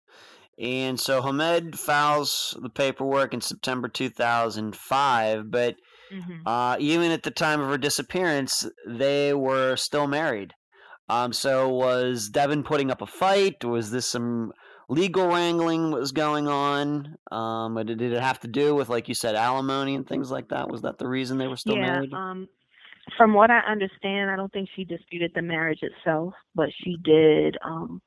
And 0.59 0.99
so 0.99 1.21
Hamed 1.21 1.77
files 1.79 2.57
the 2.61 2.69
paperwork 2.69 3.33
in 3.33 3.41
September 3.41 3.87
2005, 3.87 5.51
but 5.51 5.75
hmm 6.11 6.45
uh, 6.45 6.77
even 6.79 7.11
at 7.11 7.23
the 7.23 7.31
time 7.31 7.59
of 7.59 7.69
her 7.69 7.77
disappearance, 7.77 8.65
they 8.87 9.33
were 9.33 9.75
still 9.75 10.07
married. 10.07 10.53
Um, 11.09 11.33
so 11.33 11.69
was 11.69 12.29
Devin 12.29 12.63
putting 12.63 12.91
up 12.91 13.01
a 13.01 13.05
fight? 13.05 13.63
Was 13.65 13.91
this 13.91 14.07
some 14.07 14.53
legal 14.89 15.27
wrangling 15.27 15.91
was 15.91 16.11
going 16.11 16.47
on? 16.47 17.17
Um, 17.31 17.75
did 17.85 17.97
did 17.97 18.13
it 18.13 18.21
have 18.21 18.39
to 18.41 18.47
do 18.47 18.75
with, 18.75 18.89
like 18.89 19.07
you 19.07 19.15
said, 19.15 19.35
alimony 19.35 19.95
and 19.95 20.07
things 20.07 20.31
like 20.31 20.49
that? 20.49 20.69
Was 20.69 20.81
that 20.81 20.97
the 20.97 21.07
reason 21.07 21.37
they 21.37 21.47
were 21.47 21.57
still 21.57 21.75
yeah. 21.75 21.93
married? 21.93 22.13
Um, 22.13 22.47
from 23.17 23.33
what 23.33 23.49
I 23.49 23.59
understand, 23.59 24.29
I 24.29 24.35
don't 24.35 24.51
think 24.51 24.69
she 24.75 24.83
disputed 24.83 25.31
the 25.33 25.41
marriage 25.41 25.79
itself, 25.81 26.33
but 26.55 26.69
she 26.83 26.97
did 27.03 27.57
um, 27.63 28.01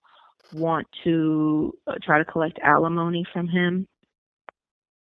want 0.53 0.87
to 1.05 1.73
uh, 1.87 1.95
try 2.03 2.19
to 2.19 2.25
collect 2.25 2.59
alimony 2.63 3.25
from 3.33 3.49
him. 3.49 3.87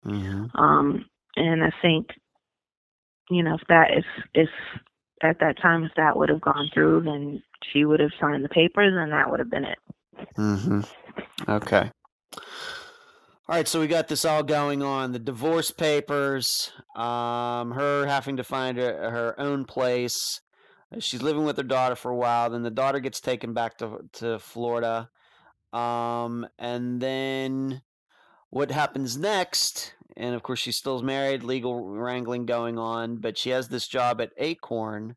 hmm 0.02 0.46
Um, 0.54 1.06
and 1.36 1.62
I 1.62 1.70
think, 1.82 2.08
you 3.30 3.42
know, 3.42 3.54
if 3.54 3.60
that 3.68 3.90
if 3.90 4.04
if 4.34 4.48
at 5.22 5.38
that 5.40 5.60
time 5.60 5.84
if 5.84 5.92
that 5.96 6.16
would 6.16 6.28
have 6.28 6.40
gone 6.40 6.70
through, 6.72 7.02
then 7.02 7.42
she 7.72 7.84
would 7.84 8.00
have 8.00 8.10
signed 8.20 8.44
the 8.44 8.48
papers, 8.48 8.94
and 8.96 9.12
that 9.12 9.30
would 9.30 9.38
have 9.38 9.50
been 9.50 9.64
it. 9.64 9.78
Hmm 10.36 10.80
Okay. 11.48 11.90
All 13.48 13.56
right, 13.56 13.66
so 13.66 13.80
we 13.80 13.88
got 13.88 14.06
this 14.06 14.24
all 14.24 14.44
going 14.44 14.82
on. 14.82 15.10
The 15.10 15.18
divorce 15.18 15.72
papers, 15.72 16.70
um, 16.94 17.72
her 17.72 18.06
having 18.06 18.36
to 18.36 18.44
find 18.44 18.78
her, 18.78 19.10
her 19.10 19.40
own 19.40 19.64
place. 19.64 20.40
She's 21.00 21.22
living 21.22 21.44
with 21.44 21.56
her 21.56 21.64
daughter 21.64 21.96
for 21.96 22.12
a 22.12 22.16
while. 22.16 22.50
Then 22.50 22.62
the 22.62 22.70
daughter 22.70 23.00
gets 23.00 23.20
taken 23.20 23.52
back 23.52 23.78
to 23.78 24.08
to 24.14 24.38
Florida. 24.38 25.10
Um, 25.72 26.46
and 26.58 27.00
then 27.00 27.82
what 28.50 28.70
happens 28.70 29.16
next? 29.16 29.94
And 30.16 30.34
of 30.34 30.42
course, 30.42 30.58
she 30.60 30.72
still's 30.72 31.02
married, 31.02 31.42
legal 31.42 31.84
wrangling 31.88 32.46
going 32.46 32.78
on, 32.78 33.16
but 33.16 33.38
she 33.38 33.50
has 33.50 33.68
this 33.68 33.88
job 33.88 34.20
at 34.20 34.32
Acorn. 34.36 35.16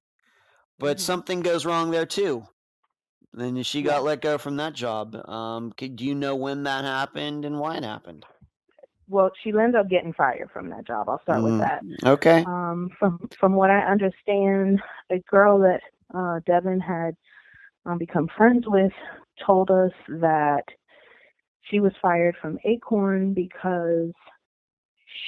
But 0.80 0.98
Mhm. 0.98 1.02
something 1.02 1.40
goes 1.42 1.66
wrong 1.66 1.92
there 1.92 2.06
too. 2.06 2.48
Then 3.34 3.62
she 3.64 3.82
got 3.84 4.04
Yeah. 4.04 4.04
let 4.04 4.22
go 4.22 4.38
from 4.38 4.58
that 4.58 4.74
job. 4.74 5.16
Um, 5.30 5.72
could, 5.74 5.96
do 5.98 6.06
you 6.06 6.16
know 6.16 6.36
when 6.36 6.64
that 6.64 6.84
happened 6.86 7.46
and 7.46 7.60
why 7.60 7.78
it 7.78 7.84
happened? 7.84 8.26
Well, 9.10 9.32
she 9.44 9.50
ended 9.50 9.76
up 9.76 9.90
getting 9.90 10.14
fired 10.14 10.50
from 10.52 10.70
that 10.70 10.88
job. 10.88 11.10
I'll 11.10 11.22
start 11.24 11.42
Mm. 11.42 11.44
with 11.44 11.58
that. 11.60 11.84
Okay. 12.06 12.46
Um, 12.46 12.90
from 13.00 13.20
from 13.40 13.54
what 13.56 13.70
I 13.70 13.80
understand, 13.80 14.82
a 15.12 15.20
girl 15.30 15.60
that 15.60 15.82
uh, 16.14 16.40
Devin 16.46 16.80
had 16.80 17.16
um, 17.86 17.98
become 17.98 18.28
friends 18.38 18.66
with 18.68 18.92
told 19.46 19.72
us 19.72 19.92
that 20.10 20.64
she 21.64 21.80
was 21.80 21.94
fired 22.02 22.36
from 22.42 22.58
Acorn 22.66 23.34
because 23.34 24.12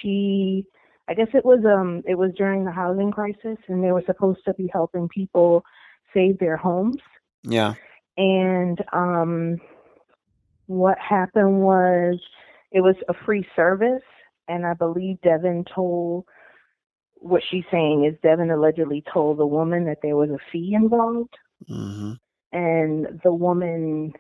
she, 0.02 0.66
I 1.08 1.14
guess 1.14 1.28
it 1.34 1.46
was 1.46 1.60
um 1.66 2.04
it 2.08 2.16
was 2.16 2.32
during 2.38 2.66
the 2.66 2.72
housing 2.72 3.12
crisis, 3.12 3.58
and 3.68 3.84
they 3.84 3.92
were 3.92 4.04
supposed 4.06 4.40
to 4.46 4.54
be 4.56 4.70
helping 4.72 5.08
people 5.10 5.64
save 6.14 6.38
their 6.40 6.58
homes. 6.58 6.98
Yeah. 7.44 7.76
And 8.18 8.84
um 8.94 9.58
what 10.68 10.98
happened 10.98 11.62
was 11.62 12.20
it 12.72 12.82
was 12.82 12.96
a 13.10 13.14
free 13.26 13.46
service 13.56 14.04
and 14.48 14.66
i 14.66 14.74
believe 14.74 15.20
devin 15.22 15.64
told 15.74 16.26
what 17.16 17.42
she's 17.50 17.64
saying 17.72 18.06
is 18.06 18.18
devin 18.24 18.52
allegedly 18.52 19.04
told 19.12 19.38
the 19.38 19.46
woman 19.46 19.86
that 19.86 19.98
there 20.02 20.16
was 20.16 20.30
a 20.30 20.38
fee 20.52 20.74
involved. 20.74 21.34
Hmm 21.68 22.14
and 22.56 23.20
the 23.24 23.34
woman 23.34 24.14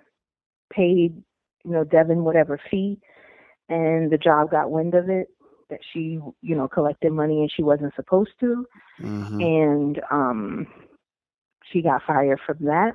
paid 0.72 1.16
you 1.64 1.72
know 1.72 1.84
devin 1.84 2.24
whatever 2.24 2.60
fee 2.70 3.00
and 3.70 4.12
the 4.12 4.18
job 4.18 4.52
got 4.52 4.70
wind 4.70 4.93
of 4.93 5.10
it 5.10 5.28
that 5.70 5.80
she 5.93 6.20
you 6.41 6.56
know 6.56 6.68
collected 6.68 7.12
money 7.12 7.41
and 7.41 7.52
she 7.56 7.64
wasn't 7.64 7.93
supposed 7.96 8.32
to. 8.39 8.66
Hmm 9.00 9.41
and 9.41 10.02
um 10.12 10.68
she 11.72 11.82
got 11.82 12.04
fired 12.06 12.39
from 12.46 12.58
that. 12.62 12.93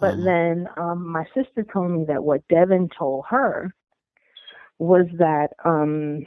But 0.00 0.16
Mhm. 0.16 0.24
then 0.24 0.68
um, 0.76 1.06
my 1.06 1.24
sister 1.34 1.64
told 1.72 1.90
me 1.90 2.04
that 2.06 2.22
what 2.22 2.46
Devin 2.48 2.88
told 2.98 3.26
her 3.28 3.74
was 4.78 5.06
that 5.18 5.52
um, 5.64 6.26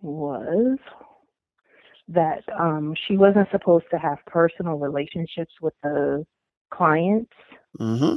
was 0.00 0.78
that 2.08 2.42
um, 2.58 2.94
she 3.06 3.16
wasn't 3.16 3.50
supposed 3.50 3.86
to 3.90 3.98
have 3.98 4.18
personal 4.26 4.78
relationships 4.78 5.52
with 5.60 5.74
the 5.82 6.24
clients, 6.70 7.32
Mm-hmm. 7.78 8.16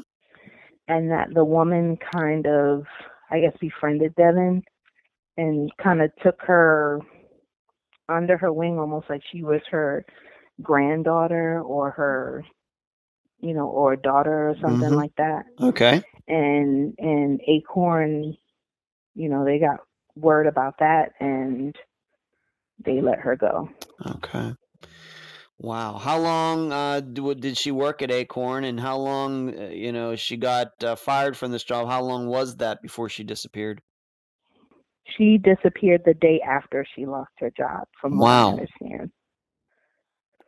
and 0.87 1.11
that 1.11 1.33
the 1.33 1.43
woman 1.45 1.97
kind 2.11 2.47
of, 2.47 2.83
I 3.29 3.39
guess, 3.39 3.55
befriended 3.59 4.15
Devin 4.15 4.63
and 5.37 5.71
kind 5.77 6.01
of 6.01 6.11
took 6.23 6.39
her 6.41 6.99
under 8.09 8.37
her 8.37 8.51
wing, 8.51 8.79
almost 8.79 9.09
like 9.09 9.21
she 9.31 9.43
was 9.43 9.61
her 9.71 10.05
granddaughter 10.61 11.61
or 11.61 11.91
her, 11.91 12.43
you 13.41 13.53
know, 13.53 13.67
or 13.67 13.93
a 13.93 14.01
daughter 14.01 14.49
or 14.49 14.55
something 14.61 14.89
Mhm. 14.89 14.95
like 14.95 15.15
that. 15.17 15.45
Okay. 15.61 16.01
And 16.27 16.95
and 16.99 17.41
Acorn, 17.47 18.37
you 19.15 19.29
know, 19.29 19.43
they 19.43 19.59
got 19.59 19.79
word 20.15 20.47
about 20.47 20.77
that 20.79 21.13
and 21.19 21.75
they 22.83 23.01
let 23.01 23.19
her 23.19 23.35
go. 23.35 23.69
Okay. 24.17 24.53
Wow. 25.59 25.97
How 25.97 26.17
long 26.19 26.71
uh, 26.71 27.01
did 27.01 27.55
she 27.57 27.71
work 27.71 28.01
at 28.01 28.09
Acorn, 28.11 28.63
and 28.63 28.79
how 28.79 28.97
long, 28.97 29.55
uh, 29.59 29.67
you 29.67 29.91
know, 29.91 30.15
she 30.15 30.35
got 30.37 30.69
uh, 30.83 30.95
fired 30.95 31.37
from 31.37 31.51
this 31.51 31.63
job? 31.63 31.87
How 31.87 32.01
long 32.01 32.27
was 32.27 32.55
that 32.57 32.81
before 32.81 33.09
she 33.09 33.23
disappeared? 33.23 33.81
She 35.17 35.37
disappeared 35.37 36.01
the 36.05 36.15
day 36.15 36.41
after 36.41 36.85
she 36.95 37.05
lost 37.05 37.31
her 37.39 37.51
job, 37.51 37.87
from 37.99 38.17
what 38.17 38.31
I 38.31 38.47
understand. 38.47 39.11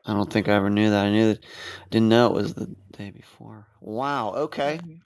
I 0.06 0.14
don't 0.14 0.32
think 0.32 0.50
I 0.50 0.54
ever 0.56 0.70
knew 0.70 0.90
that. 0.92 1.06
I 1.06 1.12
knew 1.12 1.30
that, 1.34 1.44
I 1.44 1.88
didn't 1.92 2.10
know 2.10 2.28
it 2.28 2.34
was 2.34 2.56
the 2.56 2.76
day 2.98 3.12
before. 3.12 3.68
Wow. 3.82 4.34
Okay. 4.34 4.80
Mhm. 4.80 5.02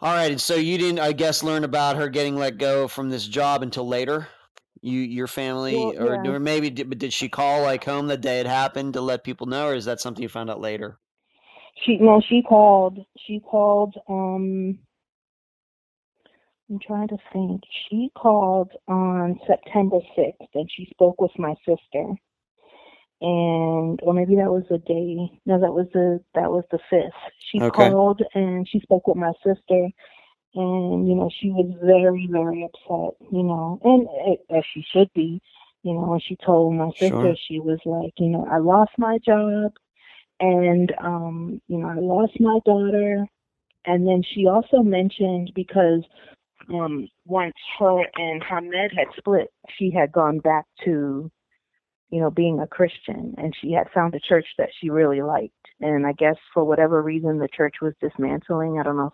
All 0.00 0.14
right. 0.14 0.32
And 0.32 0.40
so 0.40 0.56
you 0.56 0.78
didn't, 0.78 1.00
I 1.00 1.12
guess, 1.12 1.42
learn 1.44 1.64
about 1.64 1.96
her 1.96 2.08
getting 2.08 2.36
let 2.36 2.58
go 2.58 2.88
from 2.88 3.10
this 3.10 3.26
job 3.26 3.62
until 3.62 3.88
later. 3.88 4.28
You, 4.82 5.00
your 5.00 5.28
family, 5.28 5.76
Well, 5.76 5.96
or, 5.96 6.14
yeah. 6.14 6.34
or 6.34 6.40
maybe, 6.40 6.70
did, 6.70 6.88
but 6.90 6.98
did 6.98 7.12
she 7.12 7.28
call 7.28 7.62
like 7.62 7.84
home 7.84 8.08
the 8.08 8.16
day 8.18 8.40
it 8.40 8.46
happened 8.46 8.94
to 8.94 9.02
let 9.02 9.24
people 9.24 9.46
know, 9.46 9.68
or 9.68 9.74
is 9.74 9.86
that 9.86 10.00
something 10.00 10.22
you 10.22 10.28
found 10.28 10.50
out 10.50 10.60
later? 10.60 10.98
She 11.84 11.98
no, 11.98 12.20
she 12.28 12.42
called. 12.42 12.98
She 13.26 13.40
called. 13.40 13.96
Um, 14.08 14.78
I'm 16.70 16.80
trying 16.86 17.08
to 17.08 17.18
think. 17.32 17.62
She 17.90 18.10
called 18.16 18.72
on 18.88 19.40
September 19.46 19.98
6th, 20.18 20.48
and 20.54 20.70
she 20.76 20.86
spoke 20.90 21.20
with 21.20 21.32
my 21.38 21.54
sister. 21.66 22.14
And 23.20 24.00
or 24.02 24.12
maybe 24.14 24.36
that 24.36 24.50
was 24.52 24.64
the 24.70 24.78
day. 24.78 25.30
No, 25.46 25.60
that 25.60 25.72
was 25.72 25.86
the 25.92 26.20
that 26.34 26.50
was 26.50 26.64
the 26.70 26.78
fifth. 26.90 27.12
She 27.50 27.60
Okay. 27.60 27.94
called 27.94 28.22
and 28.34 28.66
she 28.68 28.80
spoke 28.80 29.06
with 29.06 29.16
my 29.16 29.32
sister, 29.44 29.88
and 30.54 31.08
you 31.08 31.14
know 31.14 31.30
she 31.40 31.50
was 31.50 31.70
very 31.82 32.28
very 32.30 32.64
upset. 32.64 33.14
You 33.32 33.42
know, 33.44 33.80
and 33.84 34.08
as 34.56 34.64
she 34.72 34.84
should 34.92 35.10
be. 35.14 35.40
You 35.82 35.94
know, 35.94 36.08
when 36.08 36.20
she 36.20 36.36
told 36.44 36.74
my 36.74 36.90
sister, 37.00 37.32
Sure. 37.32 37.36
she 37.48 37.58
was 37.60 37.78
like, 37.86 38.12
you 38.18 38.28
know, 38.28 38.46
I 38.50 38.58
lost 38.58 38.90
my 38.98 39.18
job 39.24 39.72
and 40.40 40.92
um 41.02 41.60
you 41.68 41.78
know 41.78 41.88
i 41.88 41.94
lost 41.96 42.32
my 42.40 42.58
daughter 42.64 43.24
and 43.86 44.06
then 44.06 44.22
she 44.34 44.46
also 44.46 44.82
mentioned 44.82 45.50
because 45.54 46.02
um 46.72 47.08
once 47.26 47.54
her 47.78 48.02
and 48.16 48.42
hamed 48.42 48.74
had 48.96 49.06
split 49.16 49.48
she 49.78 49.90
had 49.90 50.12
gone 50.12 50.38
back 50.38 50.64
to 50.84 51.30
you 52.10 52.20
know 52.20 52.30
being 52.30 52.60
a 52.60 52.66
christian 52.66 53.34
and 53.38 53.54
she 53.60 53.72
had 53.72 53.88
found 53.94 54.14
a 54.14 54.20
church 54.20 54.46
that 54.58 54.70
she 54.80 54.90
really 54.90 55.22
liked 55.22 55.54
and 55.80 56.06
i 56.06 56.12
guess 56.12 56.36
for 56.54 56.64
whatever 56.64 57.02
reason 57.02 57.38
the 57.38 57.48
church 57.48 57.76
was 57.82 57.94
dismantling 58.00 58.78
i 58.78 58.82
don't 58.82 58.96
know 58.96 59.06
if 59.08 59.12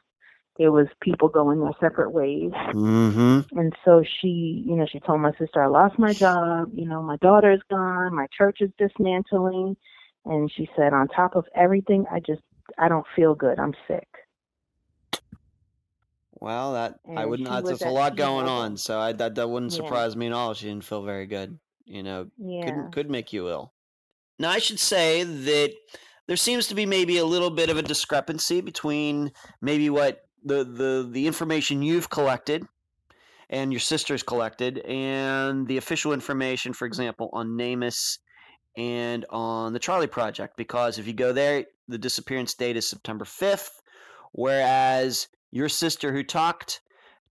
there 0.59 0.73
was 0.73 0.87
people 1.01 1.29
going 1.29 1.61
their 1.61 1.73
separate 1.81 2.11
ways 2.11 2.53
Mm-hmm. 2.73 3.59
and 3.59 3.73
so 3.85 4.03
she 4.21 4.65
you 4.67 4.77
know 4.77 4.87
she 4.91 5.01
told 5.01 5.21
my 5.21 5.33
sister 5.39 5.63
i 5.63 5.67
lost 5.67 5.99
my 5.99 6.13
job 6.15 6.71
you 6.75 6.87
know 6.87 7.03
my 7.03 7.17
daughter's 7.19 7.63
gone 7.71 8.15
my 8.15 8.27
church 8.37 8.59
is 8.61 8.71
dismantling 8.79 9.77
and 10.25 10.51
she 10.53 10.69
said 10.77 10.93
on 10.93 11.09
top 11.09 11.37
of 11.37 11.45
everything 11.55 12.05
i 12.11 12.21
just 12.21 12.43
i 12.79 12.89
don't 12.89 13.07
feel 13.15 13.35
good 13.35 13.59
i'm 13.59 13.75
sick 13.89 14.09
Well, 16.41 16.75
that 16.75 17.01
I 17.17 17.25
wouldn't. 17.25 17.49
That's, 17.49 17.83
a 17.83 17.89
lot 17.89 18.17
going 18.17 18.47
on, 18.47 18.77
so 18.77 19.01
I, 19.01 19.13
that 19.13 19.35
that 19.37 19.49
wouldn't 19.49 19.73
Yeah. 19.73 19.79
surprise 19.79 20.15
me 20.17 20.27
at 20.27 20.33
all. 20.33 20.55
She 20.55 20.67
didn't 20.67 20.85
feel 20.85 21.03
very 21.03 21.27
good. 21.27 21.59
You 21.87 22.03
know, 22.03 22.27
yeah 22.39 22.65
could 22.65 22.93
could 22.93 23.11
make 23.11 23.33
you 23.33 23.49
ill. 23.49 23.73
Now, 24.39 24.51
I 24.51 24.59
should 24.59 24.81
say 24.81 25.23
that 25.23 25.73
there 26.27 26.37
seems 26.37 26.67
to 26.69 26.75
be 26.75 26.85
maybe 26.85 27.19
a 27.19 27.25
little 27.25 27.51
bit 27.51 27.71
of 27.71 27.79
a 27.79 27.83
discrepancy 27.83 28.61
between 28.61 29.33
maybe 29.61 29.89
what 29.89 30.23
the 30.45 30.65
the 30.65 31.09
the 31.11 31.27
information 31.27 31.83
you've 31.83 32.11
collected 32.11 32.67
and 33.49 33.73
your 33.73 33.81
sister's 33.81 34.23
collected 34.23 34.79
and 34.79 35.69
the 35.69 35.77
official 35.77 36.13
information, 36.13 36.73
for 36.73 36.87
example, 36.87 37.31
on 37.33 37.57
NamUs 37.57 38.19
and 38.77 39.25
on 39.31 39.73
the 39.73 39.79
Charley 39.79 40.09
Project. 40.09 40.57
Because 40.57 40.99
if 40.99 41.07
you 41.07 41.13
go 41.13 41.33
there, 41.33 41.65
the 41.89 41.99
disappearance 41.99 42.55
date 42.55 42.77
is 42.77 42.89
September 42.89 43.25
5th, 43.25 43.81
whereas 44.33 45.29
your 45.53 45.69
sister 45.69 46.13
who 46.13 46.25
talked 46.25 46.81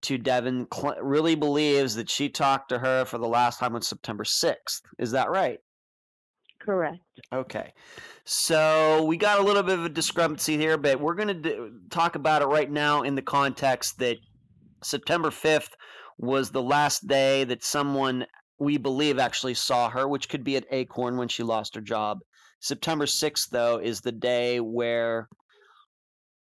to 0.05 0.17
Devin 0.17 0.67
cl- 0.73 1.01
really 1.01 1.35
believes 1.35 1.95
that 1.95 2.09
she 2.09 2.29
talked 2.29 2.69
to 2.69 2.79
her 2.79 3.05
for 3.05 3.17
the 3.17 3.27
last 3.27 3.59
time 3.59 3.75
on 3.75 3.81
September 3.81 4.23
6th. 4.23 4.81
Is 4.99 5.11
that 5.11 5.29
right? 5.29 5.59
correct 6.59 6.99
Okay. 7.31 7.73
So 8.23 9.03
we 9.03 9.17
got 9.17 9.39
a 9.39 9.43
little 9.43 9.61
bit 9.61 9.77
of 9.77 9.85
a 9.85 9.89
discrepancy 9.89 10.57
here, 10.57 10.77
but 10.77 10.99
we're 10.99 11.13
going 11.13 11.27
to 11.27 11.33
d- 11.33 11.69
talk 11.89 12.15
about 12.15 12.41
it 12.41 12.45
right 12.45 12.69
now 12.69 13.03
in 13.03 13.13
the 13.13 13.21
context 13.21 13.99
that 13.99 14.17
September 14.83 15.29
5th 15.29 15.69
was 16.17 16.49
the 16.49 16.61
last 16.61 17.07
day 17.07 17.43
that 17.43 17.63
someone 17.63 18.25
we 18.57 18.77
believe 18.77 19.19
actually 19.19 19.53
saw 19.53 19.89
her, 19.89 20.07
which 20.07 20.29
could 20.29 20.43
be 20.43 20.55
at 20.55 20.65
Acorn 20.71 21.17
when 21.17 21.27
she 21.27 21.43
lost 21.43 21.75
her 21.75 21.81
job. 21.81 22.19
September 22.59 23.05
6th, 23.05 23.49
though, 23.49 23.77
is 23.77 24.01
the 24.01 24.11
day 24.11 24.59
where 24.59 25.27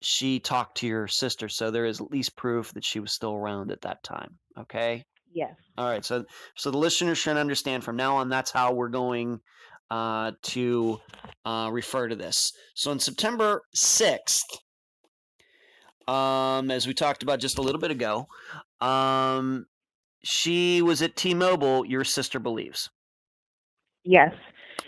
she 0.04 0.39
talked 0.39 0.78
to 0.78 0.88
your 0.88 1.08
sister. 1.08 1.47
So 1.49 1.72
there 1.72 1.86
is 1.86 2.01
at 2.01 2.12
least 2.12 2.36
proof 2.36 2.74
that 2.74 2.84
she 2.86 2.99
was 2.99 3.12
still 3.14 3.34
around 3.34 3.72
at 3.72 3.82
that 3.82 4.04
time. 4.04 4.38
Okay. 4.60 5.04
yes 5.34 5.56
All 5.78 5.89
right, 5.89 6.04
so 6.06 6.26
so 6.56 6.72
the 6.72 6.78
listeners 6.78 7.18
should 7.18 7.38
understand 7.38 7.84
from 7.84 7.95
now 7.95 8.18
on 8.18 8.30
that's 8.30 8.51
how 8.51 8.74
we're 8.74 8.89
going 8.89 9.39
uh, 9.89 10.32
to 10.43 10.99
uh, 11.45 11.70
refer 11.72 12.08
to 12.08 12.16
this. 12.16 12.51
So 12.76 12.91
on 12.91 12.99
September 12.99 13.62
sixth, 13.74 14.45
um, 16.08 16.72
as 16.72 16.88
we 16.88 16.93
talked 16.93 17.24
about 17.24 17.39
just 17.39 17.58
a 17.58 17.62
little 17.62 17.80
bit 17.80 17.91
ago, 17.91 18.28
um, 18.82 19.66
she 20.24 20.82
was 20.82 21.01
at 21.01 21.16
T-Mobile. 21.16 21.86
Your 21.86 22.04
sister 22.04 22.39
believes. 22.39 22.89
yes 24.04 24.34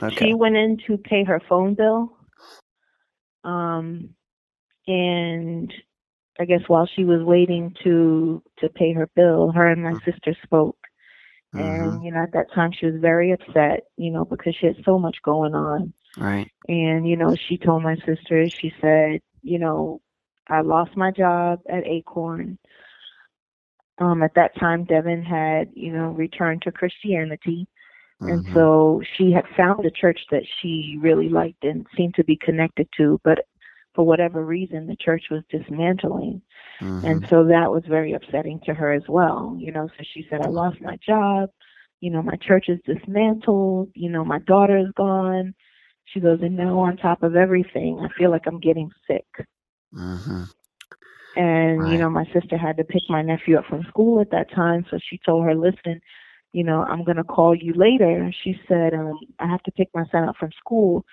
Okay. 0.01 0.25
she 0.27 0.33
went 0.33 0.57
in 0.57 0.77
to 0.87 0.97
pay 0.97 1.23
her 1.23 1.39
phone 1.47 1.73
bill 1.75 2.17
um 3.43 4.14
and 4.87 5.71
i 6.39 6.45
guess 6.45 6.61
while 6.67 6.87
she 6.95 7.03
was 7.05 7.21
waiting 7.23 7.73
to 7.83 8.41
to 8.59 8.69
pay 8.69 8.93
her 8.93 9.09
bill 9.15 9.51
her 9.51 9.67
and 9.67 9.83
my 9.83 9.95
Mhm. 9.95 10.01
sister 10.05 10.35
spoke. 10.43 10.77
And 11.57 12.03
you 12.03 12.11
know 12.11 12.23
at 12.23 12.33
that 12.33 12.51
time 12.53 12.71
she 12.73 12.85
was 12.85 12.95
very 13.01 13.31
upset 13.31 13.85
you 13.97 14.11
know 14.11 14.25
because 14.25 14.55
she 14.59 14.67
had 14.67 14.77
so 14.85 14.97
much 14.99 15.17
going 15.23 15.53
on. 15.55 15.93
Right. 16.17 16.51
and 16.67 17.07
you 17.07 17.15
know 17.17 17.35
she 17.47 17.57
told 17.57 17.83
my 17.83 17.95
sister 18.05 18.47
she 18.61 18.71
said 18.81 19.21
you 19.43 19.59
know 19.59 20.01
i 20.49 20.61
lost 20.61 20.95
my 20.97 21.11
job 21.11 21.59
at 21.69 21.85
acorn. 21.87 22.57
Um 23.99 24.23
at 24.23 24.33
that 24.35 24.55
time 24.59 24.83
devin 24.85 25.23
had 25.23 25.69
you 25.73 25.91
know 25.91 26.09
returned 26.11 26.61
to 26.63 26.71
christianity. 26.71 27.67
And 28.27 28.43
Mhm, 28.43 28.53
so 28.53 29.01
she 29.15 29.31
had 29.31 29.45
found 29.57 29.85
a 29.85 29.91
church 29.91 30.19
that 30.31 30.43
she 30.59 30.97
really 31.01 31.29
liked 31.29 31.63
and 31.63 31.85
seemed 31.95 32.15
to 32.15 32.23
be 32.23 32.35
connected 32.37 32.87
to 32.97 33.19
but 33.23 33.45
for 33.95 34.05
whatever 34.05 34.45
reason 34.45 34.87
the 34.87 34.97
church 34.97 35.25
was 35.31 35.43
dismantling. 35.49 36.41
And 37.03 37.23
mhm, 37.23 37.29
so 37.29 37.43
that 37.45 37.71
was 37.71 37.83
very 37.87 38.13
upsetting 38.13 38.59
to 38.65 38.73
her 38.73 38.91
as 38.93 39.03
well 39.09 39.55
you 39.59 39.71
know. 39.71 39.87
So 39.97 40.03
she 40.13 40.25
said 40.29 40.41
i 40.41 40.49
lost 40.49 40.81
my 40.81 40.97
job. 41.05 41.49
You 42.01 42.11
know 42.11 42.21
my 42.23 42.35
church 42.41 42.65
is 42.69 42.79
dismantled. 42.85 43.89
You 43.95 44.09
know 44.09 44.25
my 44.25 44.39
daughter 44.39 44.77
is 44.77 44.91
gone. 44.97 45.53
She 46.05 46.19
goes 46.19 46.39
and 46.41 46.57
now 46.57 46.79
on 46.79 46.97
top 46.97 47.23
of 47.23 47.35
everything 47.35 47.99
i 48.01 48.07
feel 48.17 48.31
like 48.31 48.45
i'm 48.47 48.59
getting 48.59 48.89
sick. 49.07 49.25
Mhm. 49.93 50.49
and 51.35 51.87
Right. 51.87 51.89
you 51.89 51.97
know 51.97 52.09
my 52.09 52.25
sister 52.33 52.57
had 52.57 52.77
to 52.77 52.83
pick 52.83 53.03
my 53.09 53.21
nephew 53.21 53.57
up 53.57 53.65
from 53.65 53.83
school 53.89 54.19
at 54.21 54.31
that 54.31 54.51
time. 54.51 54.85
So 54.89 54.97
she 55.09 55.19
told 55.25 55.45
her 55.45 55.55
listen 55.55 56.01
you 56.53 56.63
know 56.63 56.83
i'm 56.89 57.03
going 57.03 57.17
to 57.17 57.23
call 57.23 57.55
you 57.55 57.73
later. 57.75 58.31
She 58.43 58.55
said 58.67 58.93
um 58.93 59.19
i 59.39 59.47
have 59.47 59.63
to 59.63 59.71
pick 59.71 59.89
my 59.93 60.03
son 60.11 60.27
up 60.27 60.35
from 60.37 60.51
school 60.59 61.03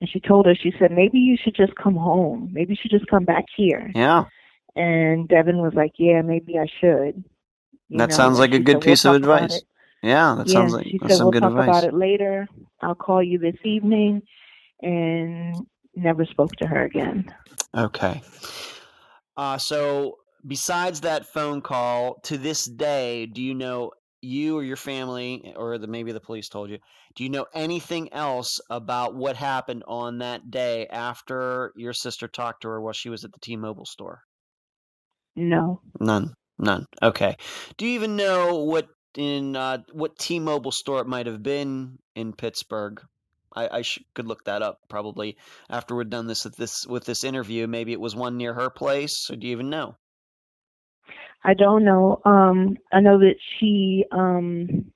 and 0.00 0.08
she 0.10 0.20
told 0.20 0.46
her 0.46 0.54
she 0.54 0.72
said 0.78 0.90
maybe 0.92 1.18
you 1.18 1.36
should 1.42 1.54
just 1.54 1.74
come 1.76 1.96
home 1.96 2.48
maybe 2.52 2.72
you 2.72 2.76
should 2.80 2.90
just 2.90 3.06
come 3.10 3.24
back 3.24 3.44
here 3.56 3.90
Yeah, 3.94 4.24
and 4.76 5.28
devin 5.28 5.58
was 5.58 5.74
like 5.74 5.92
yeah 5.98 6.22
maybe 6.22 6.58
i 6.58 6.66
should 6.80 7.22
you 7.88 7.98
that 7.98 8.10
know, 8.10 8.16
sounds 8.16 8.38
like 8.38 8.54
a 8.54 8.58
good 8.58 8.74
said, 8.74 8.84
"We'll 8.86 8.96
piece 8.96 9.04
of 9.04 9.14
advice. 9.16 9.62
Yeah, 10.02 10.34
that 10.38 10.48
yeah, 10.48 10.54
sounds 10.54 10.72
like 10.72 10.86
she 10.86 10.98
said 11.02 11.10
some 11.12 11.24
we'll 11.24 11.32
good 11.32 11.42
talk 11.42 11.50
advice. 11.52 11.68
about 11.68 11.84
it 11.84 11.94
later. 11.94 12.48
I'll 12.82 12.94
call 12.94 13.22
you 13.22 13.38
this 13.38 13.56
evening, 13.64 14.22
and 14.80 15.56
never 15.96 16.24
spoke 16.24 16.52
to 16.56 16.66
her 16.66 16.84
again. 16.84 17.32
Okay. 17.76 18.22
Uh, 19.36 19.58
so 19.58 20.18
besides 20.46 21.00
that 21.02 21.26
phone 21.26 21.60
call, 21.60 22.20
to 22.24 22.38
this 22.38 22.64
day, 22.64 23.26
do 23.26 23.42
you 23.42 23.54
know 23.54 23.90
you 24.22 24.58
or 24.58 24.62
your 24.62 24.76
family, 24.76 25.52
or 25.56 25.78
the, 25.78 25.86
maybe 25.86 26.12
the 26.12 26.20
police 26.20 26.48
told 26.48 26.70
you, 26.70 26.78
do 27.14 27.24
you 27.24 27.30
know 27.30 27.46
anything 27.54 28.12
else 28.12 28.60
about 28.68 29.14
what 29.14 29.36
happened 29.36 29.84
on 29.86 30.18
that 30.18 30.50
day 30.50 30.86
after 30.86 31.72
your 31.76 31.92
sister 31.92 32.28
talked 32.28 32.62
to 32.62 32.68
her 32.68 32.80
while 32.80 32.92
she 32.92 33.08
was 33.08 33.24
at 33.24 33.32
the 33.32 33.40
T-Mobile 33.40 33.86
store? 33.86 34.22
No. 35.36 35.80
None. 35.98 36.34
None. 36.58 36.86
Okay. 37.02 37.36
Do 37.76 37.86
you 37.86 37.92
even 37.92 38.16
know 38.16 38.64
what 38.64 38.88
in 39.16 39.56
uh, 39.56 39.78
what 39.92 40.18
T-Mobile 40.18 40.72
store 40.72 41.00
it 41.00 41.06
might 41.06 41.26
have 41.26 41.42
been 41.42 41.98
in 42.14 42.32
Pittsburgh? 42.32 43.00
I, 43.54 43.78
I 43.78 43.82
sh- 43.82 44.04
could 44.14 44.26
look 44.26 44.44
that 44.44 44.62
up 44.62 44.78
probably 44.88 45.36
after 45.68 45.96
we're 45.96 46.04
done 46.04 46.26
this 46.26 46.44
with 46.44 46.56
this 46.56 46.86
with 46.86 47.04
this 47.04 47.24
interview. 47.24 47.66
Maybe 47.66 47.92
it 47.92 48.00
was 48.00 48.14
one 48.14 48.36
near 48.36 48.54
her 48.54 48.70
place. 48.70 49.28
Or 49.30 49.36
do 49.36 49.46
you 49.46 49.52
even 49.52 49.70
know? 49.70 49.96
I 51.42 51.54
don't 51.54 51.84
know. 51.84 52.20
Um, 52.24 52.76
I 52.92 53.00
know 53.00 53.18
that 53.18 53.36
she 53.58 54.04
um, 54.12 54.92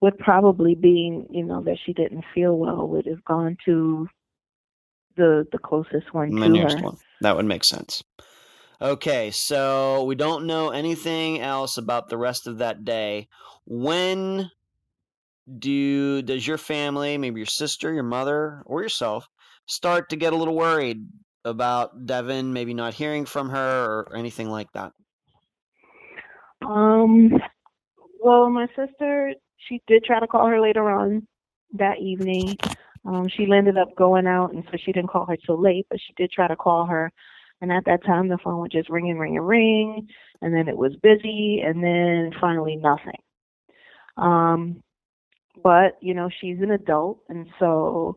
would 0.00 0.18
probably 0.18 0.74
being 0.74 1.26
you 1.30 1.44
know 1.44 1.62
that 1.62 1.78
she 1.84 1.92
didn't 1.92 2.24
feel 2.34 2.56
well 2.56 2.88
would 2.88 3.06
have 3.06 3.24
gone 3.24 3.56
to 3.64 4.08
the 5.16 5.46
the 5.52 5.58
closest 5.58 6.12
one 6.12 6.30
The 6.30 6.34
to 6.42 6.48
nearest 6.48 6.76
her. 6.78 6.82
one. 6.82 6.96
That 7.20 7.36
would 7.36 7.46
make 7.46 7.64
sense. 7.64 8.02
Okay, 8.80 9.30
so 9.30 10.04
we 10.04 10.16
don't 10.16 10.46
know 10.46 10.70
anything 10.70 11.40
else 11.40 11.78
about 11.78 12.08
the 12.08 12.18
rest 12.18 12.48
of 12.48 12.58
that 12.58 12.84
day. 12.84 13.28
When 13.64 14.50
do 15.58 16.22
does 16.22 16.46
your 16.46 16.58
family, 16.58 17.18
maybe 17.18 17.40
your 17.40 17.46
sister, 17.46 17.92
your 17.92 18.02
mother, 18.02 18.62
or 18.66 18.82
yourself, 18.82 19.28
start 19.66 20.08
to 20.10 20.16
get 20.16 20.32
a 20.32 20.36
little 20.36 20.56
worried 20.56 21.06
about 21.44 22.06
Devin 22.06 22.52
maybe 22.52 22.74
not 22.74 22.94
hearing 22.94 23.24
from 23.24 23.50
her 23.50 23.84
or 24.08 24.16
anything 24.16 24.48
like 24.48 24.70
that? 24.72 24.92
Um, 26.64 27.30
well, 28.20 28.48
my 28.50 28.66
sister, 28.76 29.34
she 29.68 29.82
did 29.86 30.04
try 30.04 30.20
to 30.20 30.26
call 30.26 30.46
her 30.46 30.60
later 30.60 30.88
on 30.88 31.26
that 31.74 31.98
evening. 31.98 32.56
Um, 33.04 33.26
she 33.28 33.50
ended 33.52 33.78
up 33.78 33.96
going 33.96 34.26
out, 34.26 34.52
and 34.52 34.64
so 34.70 34.76
she 34.84 34.92
didn't 34.92 35.10
call 35.10 35.26
her 35.26 35.36
till 35.36 35.60
late, 35.60 35.86
but 35.90 35.98
she 36.06 36.12
did 36.16 36.30
try 36.30 36.46
to 36.46 36.56
call 36.56 36.86
her. 36.86 37.10
And 37.60 37.72
at 37.72 37.84
that 37.86 38.04
time, 38.04 38.28
the 38.28 38.38
phone 38.42 38.60
would 38.60 38.72
just 38.72 38.90
ring 38.90 39.10
and 39.10 39.18
ring 39.18 39.36
and 39.36 39.46
ring, 39.46 40.08
and 40.40 40.54
then 40.54 40.68
it 40.68 40.76
was 40.76 40.94
busy, 41.02 41.62
and 41.64 41.82
then 41.82 42.32
finally 42.40 42.76
nothing. 42.76 43.20
Um, 44.16 44.82
but 45.62 45.96
you 46.00 46.14
know, 46.14 46.28
she's 46.40 46.58
an 46.60 46.70
adult, 46.70 47.20
and 47.28 47.46
so 47.58 48.16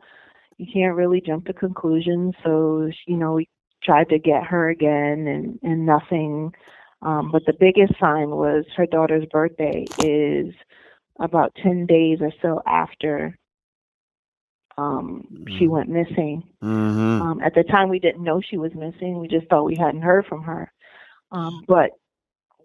you 0.57 0.67
can't 0.71 0.95
really 0.95 1.21
jump 1.21 1.45
to 1.45 1.53
conclusions. 1.53 2.33
So 2.43 2.89
you 3.07 3.17
know, 3.17 3.33
we 3.33 3.49
tried 3.83 4.09
to 4.09 4.19
get 4.19 4.43
her 4.45 4.69
again, 4.69 5.27
and 5.27 5.59
and 5.63 5.85
nothing. 5.85 6.53
Um, 7.01 7.31
but 7.31 7.45
the 7.45 7.53
biggest 7.59 7.93
sign 7.99 8.31
was 8.31 8.65
her 8.75 8.87
daughter's 8.87 9.25
birthday 9.31 9.85
is 10.03 10.53
about 11.19 11.53
10 11.61 11.85
days 11.85 12.19
or 12.21 12.31
so 12.41 12.61
after 12.65 13.37
um, 14.77 15.23
she 15.47 15.67
Mhm. 15.67 15.69
went 15.69 15.89
missing. 15.89 16.43
Mm-hmm. 16.61 17.21
Um, 17.21 17.41
at 17.41 17.53
the 17.53 17.63
time, 17.63 17.89
we 17.89 17.99
didn't 17.99 18.23
know 18.23 18.41
she 18.41 18.57
was 18.57 18.73
missing. 18.73 19.19
We 19.19 19.27
just 19.27 19.47
thought 19.47 19.63
we 19.65 19.75
hadn't 19.75 20.01
heard 20.01 20.25
from 20.25 20.43
her. 20.43 20.71
Um, 21.31 21.63
but 21.67 21.91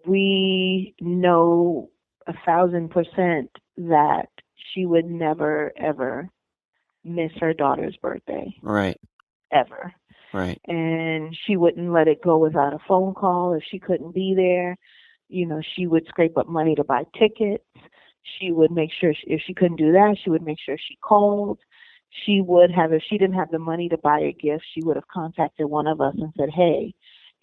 we 0.05 0.93
know 0.99 1.89
a 2.27 2.33
thousand 2.45 2.89
percent 2.89 3.49
that 3.77 4.29
she 4.55 4.85
would 4.85 5.05
never, 5.05 5.71
ever 5.77 6.29
miss 7.03 7.31
her 7.39 7.53
daughter's 7.53 7.97
birthday, 7.97 8.53
Right, 8.61 8.97
ever. 9.51 9.93
right. 10.33 10.59
and 10.67 11.35
she 11.45 11.57
wouldn't 11.57 11.91
let 11.91 12.07
it 12.07 12.21
go 12.23 12.37
without 12.37 12.73
a 12.73 12.79
phone 12.87 13.13
call 13.13 13.53
if 13.53 13.63
she 13.69 13.79
couldn't 13.79 14.13
be 14.13 14.33
there. 14.35 14.77
You 15.29 15.45
know, 15.45 15.61
she 15.75 15.87
would 15.87 16.05
scrape 16.07 16.37
up 16.37 16.47
money 16.47 16.75
to 16.75 16.83
buy 16.83 17.03
tickets. 17.17 17.63
She 18.39 18.51
would 18.51 18.71
make 18.71 18.91
sure 18.91 19.13
she, 19.13 19.31
if 19.31 19.41
she 19.45 19.53
couldn't 19.53 19.77
do 19.77 19.91
that, 19.93 20.17
she 20.23 20.29
would 20.29 20.43
make 20.43 20.59
sure 20.59 20.77
she 20.77 20.97
called. 21.01 21.59
She 22.25 22.41
would 22.41 22.69
have 22.71 22.91
if 22.91 23.01
she 23.09 23.17
didn't 23.17 23.37
have 23.37 23.51
the 23.51 23.59
money 23.59 23.87
to 23.89 23.97
buy 23.97 24.19
a 24.19 24.33
gift, 24.33 24.65
she 24.73 24.81
would 24.83 24.97
have 24.97 25.07
contacted 25.07 25.65
one 25.67 25.87
of 25.87 26.01
us 26.01 26.13
and 26.17 26.33
said, 26.37 26.49
"Hey, 26.49 26.93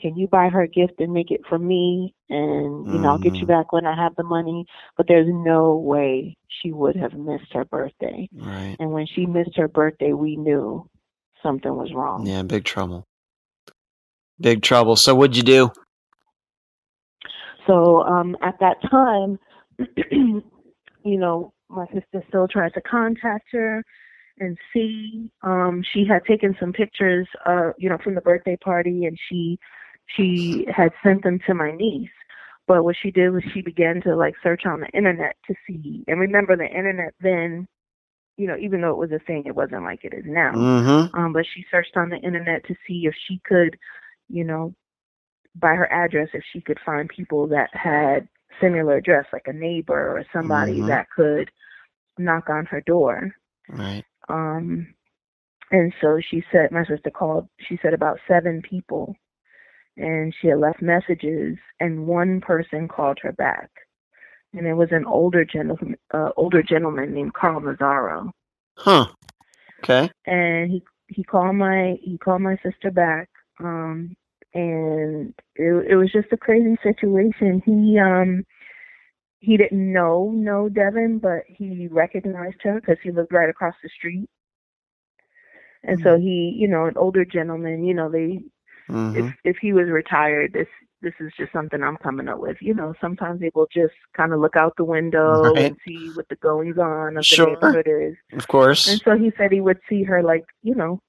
can 0.01 0.17
you 0.17 0.29
buy 0.29 0.49
her 0.49 0.63
a 0.63 0.69
gift 0.69 1.01
and 1.01 1.13
make 1.13 1.31
it 1.31 1.41
for 1.49 1.59
me? 1.59 2.15
And 2.29 2.93
you 2.93 2.99
know, 3.01 3.11
I'll 3.11 3.19
get 3.19 3.37
you 3.37 3.47
Mhm. 3.47 3.49
back 3.49 3.73
when 3.73 3.87
I 3.87 3.95
have 3.95 4.15
the 4.17 4.23
money." 4.23 4.67
But 4.97 5.07
there's 5.09 5.29
no 5.29 5.77
way 5.77 6.37
she 6.49 6.73
would 6.73 6.97
have 6.97 7.15
missed 7.15 7.53
her 7.53 7.65
birthday. 7.65 8.29
Right. 8.33 8.77
And 8.79 8.93
when 8.93 9.07
she 9.07 9.27
missed 9.27 9.57
her 9.57 9.69
birthday, 9.69 10.13
we 10.13 10.37
knew 10.37 10.89
something 11.43 11.75
was 11.75 11.93
wrong. 11.93 12.27
Yeah, 12.27 12.43
big 12.43 12.65
trouble. 12.65 13.05
Big 14.41 14.63
trouble. 14.63 14.97
So 14.97 15.15
what'd 15.15 15.37
you 15.37 15.43
do? 15.43 15.71
So 17.67 18.03
um, 18.03 18.37
at 18.43 18.59
that 18.61 18.81
time, 18.91 19.39
you 21.05 21.19
know, 21.19 21.53
my 21.69 21.87
sister 21.87 22.25
still 22.29 22.49
tried 22.49 22.75
to 22.75 22.81
contact 22.81 23.49
her 23.53 23.85
and 24.39 24.57
see. 24.73 25.31
Um, 25.43 25.83
she 25.93 26.05
had 26.07 26.25
taken 26.25 26.57
some 26.59 26.73
pictures, 26.73 27.29
uh, 27.47 27.73
you 27.79 27.89
know, 27.89 27.99
from 28.03 28.15
the 28.15 28.21
birthday 28.21 28.57
party, 28.57 29.05
and 29.05 29.19
she 29.29 29.59
she 30.09 30.67
had 30.75 30.93
sent 31.03 31.23
them 31.23 31.39
to 31.47 31.55
my 31.55 31.73
niece. 31.73 32.11
But 32.67 32.85
what 32.85 32.97
she 33.01 33.11
did 33.11 33.31
was 33.31 33.43
she 33.55 33.63
began 33.63 34.03
to 34.03 34.15
like 34.15 34.35
search 34.43 34.67
on 34.67 34.81
the 34.81 34.89
internet 34.89 35.37
to 35.47 35.55
see. 35.67 36.05
And 36.07 36.21
remember, 36.21 36.57
the 36.57 36.67
internet 36.67 37.15
then, 37.21 37.67
you 38.37 38.47
know, 38.47 38.57
even 38.59 38.83
though 38.83 38.91
it 38.91 38.99
was 38.99 39.13
a 39.13 39.25
thing, 39.25 39.45
it 39.47 39.57
wasn't 39.57 39.85
like 39.85 40.05
it 40.05 40.13
is 40.13 40.25
now. 40.27 40.53
Mm-hmm. 40.53 41.19
Um, 41.19 41.33
but 41.33 41.47
she 41.55 41.65
searched 41.71 41.97
on 41.97 42.11
the 42.11 42.19
internet 42.19 42.67
to 42.67 42.75
see 42.87 43.07
if 43.07 43.15
she 43.27 43.41
could, 43.45 43.79
you 44.29 44.45
know, 44.45 44.75
by 45.55 45.75
her 45.75 45.91
address, 45.91 46.29
if 46.35 46.45
she 46.53 46.61
could 46.61 46.79
find 46.85 47.09
people 47.09 47.47
that 47.49 47.71
had 47.73 48.29
similar 48.61 48.97
address, 48.97 49.25
like 49.33 49.47
a 49.47 49.53
neighbor 49.53 50.17
or 50.19 50.25
somebody 50.33 50.81
Mhm. 50.81 50.89
that 50.89 51.09
could 51.11 51.51
knock 52.19 52.51
on 52.51 52.67
her 52.67 52.81
door. 52.83 53.35
Right. 53.69 54.05
Um, 54.29 54.95
and 55.71 55.93
so 56.01 56.21
she 56.21 56.45
said, 56.53 56.71
my 56.71 56.85
sister 56.85 57.11
called, 57.11 57.49
she 57.59 57.79
said 57.83 57.95
about 57.95 58.21
seven 58.29 58.63
people, 58.63 59.17
and 59.99 60.35
she 60.41 60.49
had 60.49 60.59
left 60.61 60.83
messages, 60.83 61.59
and 61.81 62.07
one 62.07 62.41
person 62.41 62.89
called 62.89 63.19
her 63.23 63.33
back. 63.33 63.71
And 64.55 64.67
it 64.67 64.75
was 64.75 64.89
an 64.93 65.05
older 65.07 65.45
gentleman, 65.45 65.97
uh, 66.15 66.31
older 66.37 66.63
gentleman 66.63 67.13
named 67.13 67.35
Carl 67.35 67.61
Mazzaro. 67.61 68.31
Huh. 68.77 69.07
Okay. 69.85 70.11
and 70.27 70.71
he 70.71 70.83
he 71.09 71.25
called 71.25 71.57
my 71.57 71.97
he 72.03 72.19
called 72.19 72.43
my 72.43 72.57
sister 72.63 72.91
back 72.91 73.29
um 73.61 74.15
and 74.55 75.35
it 75.57 75.93
it 75.93 75.97
was 75.97 76.11
just 76.13 76.33
a 76.33 76.37
crazy 76.37 76.77
situation 76.83 77.63
he 77.65 77.99
um 77.99 78.45
he 79.41 79.57
didn't 79.57 79.93
know 79.93 80.33
no 80.35 80.69
devin 80.69 81.19
but 81.19 81.43
he 81.47 81.89
recognized 81.89 82.61
her 82.63 82.81
because 82.81 82.99
he 83.03 83.11
lived 83.11 83.33
right 83.33 83.49
across 83.49 83.75
the 83.83 83.89
street 83.97 84.29
and 85.85 86.01
so 86.03 86.19
he 86.19 86.55
you 86.57 86.67
know 86.69 86.87
an 86.87 86.97
older 86.97 87.25
gentleman 87.25 87.85
you 87.85 87.95
know 87.95 88.11
they 88.11 88.41
Mm-hmm. 88.91 89.19
if 89.19 89.35
if 89.45 89.57
he 89.61 89.73
was 89.73 89.89
retired 89.89 90.53
this 90.53 90.67
this 91.03 91.13
is 91.21 91.31
just 91.39 91.53
something 91.53 91.83
i'm 91.83 91.97
coming 91.99 92.29
up 92.29 92.39
with 92.39 92.57
you 92.61 92.75
know 92.75 92.95
sometimes 93.01 93.41
they 93.41 93.51
will 93.55 93.69
just 93.73 93.95
kind 94.17 94.33
of 94.33 94.41
look 94.41 94.57
out 94.57 94.75
the 94.77 94.85
window 94.85 95.43
Right. 95.55 95.67
and 95.67 95.77
see 95.87 96.11
what 96.15 96.29
the 96.29 96.37
goings 96.37 96.79
on 96.79 97.17
of 97.17 97.25
Sure. 97.25 97.47
the 97.47 97.51
neighborhood 97.53 97.87
is 97.87 98.17
Of 98.33 98.49
course. 98.49 98.89
and 98.89 99.01
so 99.05 99.17
he 99.17 99.33
said 99.37 99.53
he 99.53 99.61
would 99.61 99.79
see 99.89 100.03
her 100.05 100.23
like, 100.23 100.45
you 100.63 100.75
know, 100.75 101.01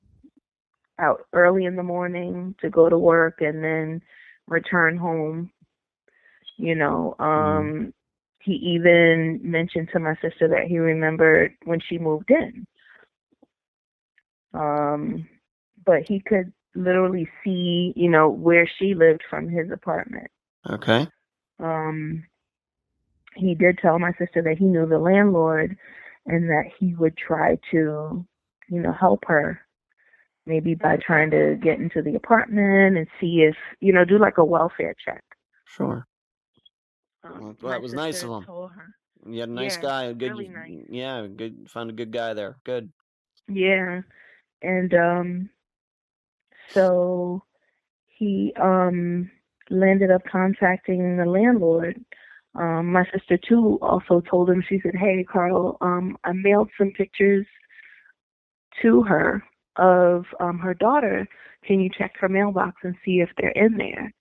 out 1.00 1.22
early 1.34 1.66
in 1.66 1.76
the 1.76 1.84
morning 1.84 2.54
to 2.62 2.70
go 2.70 2.90
to 2.90 2.98
work 2.98 3.42
and 3.42 3.64
then 3.64 4.02
return 4.48 4.98
home. 4.98 5.50
You 6.58 6.76
know, 6.76 7.16
um 7.20 7.94
he 8.42 8.54
even 8.54 9.40
mentioned 9.44 9.90
to 9.94 10.00
my 10.00 10.16
sister 10.22 10.48
that 10.50 10.66
he 10.68 10.78
remembered 10.80 11.54
when 11.66 11.80
she 11.80 11.98
moved 11.98 12.30
in. 12.32 12.66
Um 14.54 15.28
but 15.86 16.04
he 16.08 16.20
could 16.20 16.52
literally 16.76 17.30
see, 17.44 17.94
you 17.96 18.10
know, 18.10 18.30
where 18.30 18.68
she 18.80 18.94
lived 18.96 19.24
from 19.30 19.50
his 19.50 19.72
apartment. 19.72 20.30
Okay. 20.70 21.08
Um 21.60 22.26
he 23.36 23.56
did 23.56 23.78
tell 23.80 24.00
my 24.00 24.12
sister 24.14 24.42
that 24.44 24.58
he 24.58 24.66
knew 24.66 24.86
the 24.86 25.00
landlord 25.00 25.78
and 26.26 26.50
that 26.50 26.66
he 26.80 26.96
would 26.96 27.16
try 27.18 27.56
to, 27.72 28.26
you 28.70 28.82
know, 28.82 28.92
help 28.94 29.24
her 29.28 29.62
maybe 30.46 30.76
by 30.76 30.98
trying 30.98 31.30
to 31.32 31.56
get 31.62 31.80
into 31.80 32.02
the 32.02 32.16
apartment 32.16 32.98
and 32.98 33.08
see 33.20 33.42
if, 33.42 33.56
you 33.80 33.94
know, 33.94 34.06
do 34.06 34.18
like 34.18 34.38
a 34.38 34.46
welfare 34.46 34.96
check. 35.06 35.24
Sure. 35.66 36.08
Um, 37.24 37.56
Well, 37.62 37.72
that 37.72 37.82
was 37.82 37.94
nice 37.94 38.24
of 38.24 38.30
him. 38.30 38.50
You 39.26 39.40
had 39.42 39.50
a 39.50 39.54
nice 39.54 39.76
Yeah, 39.76 39.82
guy. 39.82 40.04
A 40.06 40.14
good. 40.14 40.32
really 40.32 40.48
nice. 40.50 40.72
Yeah. 40.90 41.28
Good. 41.28 41.70
Found 41.72 41.90
a 41.90 41.94
good 41.94 42.12
guy 42.12 42.34
there. 42.34 42.58
Good. 42.64 42.92
Yeah. 43.48 44.02
And 44.62 44.94
um 44.94 45.50
so 46.74 47.44
he 48.06 48.54
um 48.62 49.30
ended 49.72 50.12
up 50.12 50.22
contacting 50.30 51.18
the 51.18 51.26
landlord. 51.26 52.04
Um 52.56 52.92
my 52.92 53.06
sister 53.14 53.38
too 53.38 53.80
also 53.82 54.22
told 54.22 54.50
him 54.50 54.64
she 54.68 54.80
said, 54.84 54.96
Hey 54.96 55.24
Carl, 55.24 55.78
um 55.82 56.18
I 56.24 56.34
mailed 56.34 56.70
some 56.78 56.92
pictures 56.92 57.46
to 58.82 59.04
her 59.04 59.44
of 59.78 60.26
um, 60.40 60.60
her 60.60 60.74
daughter. 60.74 61.28
Can 61.66 61.80
you 61.80 61.90
check 61.98 62.14
her 62.20 62.30
mailbox 62.30 62.78
and 62.84 62.96
see 63.04 63.20
if 63.20 63.30
they're 63.38 63.50
in 63.52 63.78
there? 63.78 64.14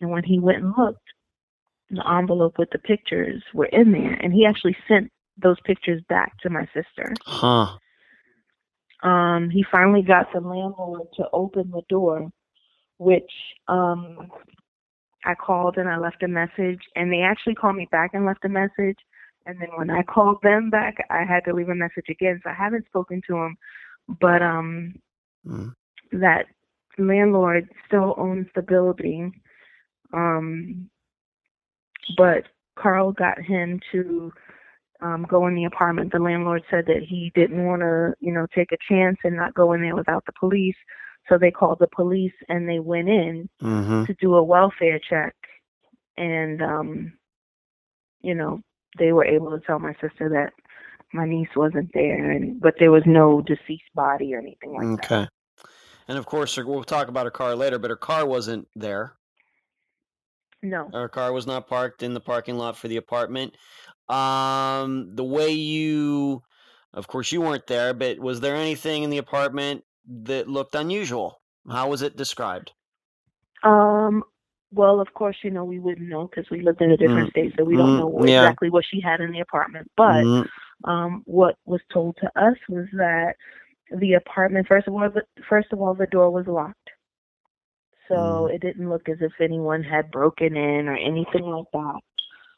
And 0.00 0.10
when 0.10 0.24
he 0.24 0.38
went 0.38 0.62
and 0.62 0.74
looked, 0.76 1.00
the 1.90 2.08
envelope 2.08 2.58
with 2.58 2.70
the 2.70 2.78
pictures 2.78 3.42
were 3.52 3.66
in 3.66 3.92
there, 3.92 4.14
and 4.14 4.32
he 4.32 4.46
actually 4.46 4.76
sent 4.88 5.10
those 5.36 5.56
pictures 5.64 6.02
back 6.08 6.32
to 6.40 6.50
my 6.50 6.66
sister. 6.74 7.14
Huh. 7.24 7.76
Um, 9.04 9.50
he 9.50 9.64
finally 9.70 10.02
got 10.02 10.32
the 10.32 10.40
landlord 10.40 11.08
to 11.16 11.24
open 11.32 11.70
the 11.70 11.82
door, 11.88 12.30
which 12.98 13.30
um, 13.68 14.30
I 15.24 15.34
called 15.34 15.76
and 15.76 15.88
I 15.88 15.98
left 15.98 16.22
a 16.22 16.28
message, 16.28 16.80
and 16.96 17.12
they 17.12 17.20
actually 17.20 17.54
called 17.54 17.76
me 17.76 17.88
back 17.92 18.10
and 18.14 18.24
left 18.26 18.44
a 18.44 18.48
message. 18.48 18.98
And 19.46 19.60
then 19.60 19.68
when 19.76 19.90
I 19.90 20.02
called 20.02 20.38
them 20.42 20.70
back, 20.70 20.96
I 21.10 21.22
had 21.24 21.44
to 21.44 21.52
leave 21.52 21.68
a 21.68 21.74
message 21.74 22.06
again. 22.08 22.40
So 22.42 22.50
I 22.50 22.54
haven't 22.54 22.86
spoken 22.86 23.20
to 23.28 23.36
him, 23.36 23.56
but 24.20 24.40
um, 24.42 24.94
Mm. 25.46 25.74
that 26.12 26.46
landlord 26.98 27.68
still 27.86 28.14
owns 28.16 28.46
the 28.54 28.62
building. 28.62 29.32
Um, 30.12 30.88
but 32.16 32.44
Carl 32.76 33.12
got 33.12 33.40
him 33.40 33.80
to 33.92 34.32
um, 35.04 35.26
go 35.28 35.46
in 35.46 35.54
the 35.54 35.64
apartment. 35.64 36.10
The 36.12 36.18
landlord 36.18 36.62
said 36.70 36.86
that 36.86 37.02
he 37.08 37.30
didn't 37.34 37.64
want 37.64 37.82
to, 37.82 38.14
you 38.20 38.32
know, 38.32 38.46
take 38.54 38.72
a 38.72 38.78
chance 38.88 39.18
and 39.22 39.36
not 39.36 39.54
go 39.54 39.72
in 39.74 39.82
there 39.82 39.94
without 39.94 40.24
the 40.26 40.32
police. 40.38 40.76
So 41.28 41.38
they 41.38 41.50
called 41.50 41.78
the 41.78 41.88
police 41.94 42.32
and 42.48 42.68
they 42.68 42.80
went 42.80 43.08
in 43.08 43.48
Mm-hmm. 43.62 44.04
to 44.04 44.14
do 44.14 44.34
a 44.34 44.42
welfare 44.42 44.98
check. 44.98 45.34
And, 46.16 46.62
um, 46.62 47.12
you 48.22 48.34
know, 48.34 48.60
they 48.98 49.12
were 49.12 49.24
able 49.24 49.50
to 49.50 49.64
tell 49.66 49.78
my 49.78 49.92
sister 50.00 50.28
that 50.30 50.52
my 51.12 51.26
niece 51.26 51.48
wasn't 51.54 51.90
there, 51.94 52.30
and 52.32 52.60
but 52.60 52.74
there 52.78 52.90
was 52.90 53.02
no 53.06 53.40
deceased 53.42 53.92
body 53.94 54.34
or 54.34 54.38
anything 54.38 54.72
like 54.72 55.00
that. 55.00 55.12
Okay. 55.12 55.28
And 56.08 56.18
of 56.18 56.26
course, 56.26 56.56
her- 56.56 56.66
we'll 56.66 56.82
talk 56.84 57.08
about 57.08 57.24
her 57.24 57.30
car 57.30 57.54
later, 57.54 57.78
but 57.78 57.90
her 57.90 57.96
car 57.96 58.26
wasn't 58.26 58.66
there. 58.74 59.12
No. 60.62 60.88
Her 60.92 61.08
car 61.08 61.32
was 61.32 61.46
not 61.46 61.68
parked 61.68 62.02
in 62.02 62.14
the 62.14 62.20
parking 62.20 62.56
lot 62.56 62.76
for 62.76 62.88
the 62.88 62.96
apartment. 62.96 63.54
Um, 64.08 65.14
the 65.16 65.24
way 65.24 65.50
you, 65.50 66.42
of 66.94 67.08
course, 67.08 67.32
you 67.32 67.40
weren't 67.40 67.66
there, 67.66 67.94
but 67.94 68.18
was 68.18 68.40
there 68.40 68.56
anything 68.56 69.02
in 69.04 69.10
the 69.10 69.18
apartment 69.18 69.84
that 70.06 70.48
looked 70.48 70.74
unusual? 70.74 71.40
How 71.70 71.88
was 71.88 72.02
it 72.02 72.16
described? 72.16 72.72
Um. 73.64 74.24
Well, 74.72 75.00
of 75.00 75.12
course, 75.14 75.36
you 75.44 75.50
know 75.50 75.64
we 75.64 75.78
wouldn't 75.80 76.08
know 76.08 76.28
because 76.28 76.50
we 76.50 76.60
lived 76.62 76.82
in 76.82 76.90
a 76.92 76.96
different 76.96 77.28
Mm, 77.28 77.30
state, 77.30 77.54
so 77.56 77.64
we 77.64 77.76
don't 77.76 77.94
mm, 77.94 77.96
know 77.96 78.24
yeah. 78.26 78.26
exactly 78.26 78.70
what 78.70 78.84
she 78.90 79.00
had 79.00 79.20
in 79.20 79.32
the 79.32 79.40
apartment. 79.40 79.90
But 79.96 80.26
Mhm. 80.26 80.48
um, 80.84 81.22
what 81.26 81.56
was 81.66 81.80
told 81.92 82.16
to 82.20 82.28
us 82.40 82.56
was 82.68 82.86
that 82.94 83.34
the 83.98 84.14
apartment, 84.14 84.68
first 84.68 84.88
of 84.88 84.94
all, 84.94 85.10
the, 85.10 85.22
first 85.48 85.68
of 85.72 85.80
all, 85.80 85.94
the 85.94 86.06
door 86.06 86.30
was 86.30 86.46
locked, 86.48 86.90
so 88.08 88.46
Mm. 88.46 88.52
it 88.52 88.60
didn't 88.62 88.90
look 88.90 89.08
as 89.08 89.18
if 89.20 89.32
anyone 89.40 89.82
had 89.82 90.10
broken 90.10 90.56
in 90.56 90.88
or 90.88 90.96
anything 90.96 91.44
like 91.44 91.66
that. 91.72 92.00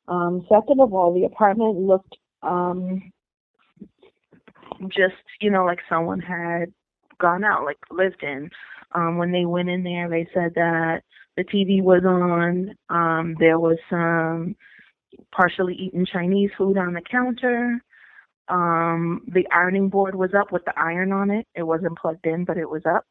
Um, 0.08 0.46
second 0.48 0.80
of 0.80 0.92
all, 0.94 1.12
the 1.12 1.24
apartment 1.24 1.76
looked 1.76 2.16
um, 2.42 3.12
just 4.88 5.14
you 5.40 5.50
know 5.50 5.64
like 5.64 5.80
someone 5.88 6.20
had 6.20 6.72
gone 7.18 7.44
out, 7.44 7.64
like 7.64 7.78
lived 7.90 8.22
in. 8.22 8.50
Um, 8.92 9.18
when 9.18 9.32
they 9.32 9.44
went 9.44 9.68
in 9.68 9.82
there, 9.82 10.08
they 10.08 10.28
said 10.32 10.54
that 10.54 11.02
the 11.36 11.44
TV 11.44 11.82
was 11.82 12.04
on. 12.04 12.74
Um, 12.88 13.36
there 13.38 13.58
was 13.58 13.78
some 13.90 14.56
partially 15.32 15.74
eaten 15.74 16.06
Chinese 16.06 16.50
food 16.56 16.78
on 16.78 16.94
the 16.94 17.02
counter. 17.02 17.80
Um, 18.48 19.22
the 19.26 19.46
ironing 19.50 19.88
board 19.88 20.14
was 20.14 20.34
up 20.34 20.52
with 20.52 20.64
the 20.64 20.78
iron 20.78 21.12
on 21.12 21.30
it. 21.30 21.46
It 21.54 21.64
wasn't 21.64 21.98
plugged 21.98 22.26
in, 22.26 22.44
but 22.44 22.56
it 22.56 22.70
was 22.70 22.82
up. 22.86 23.04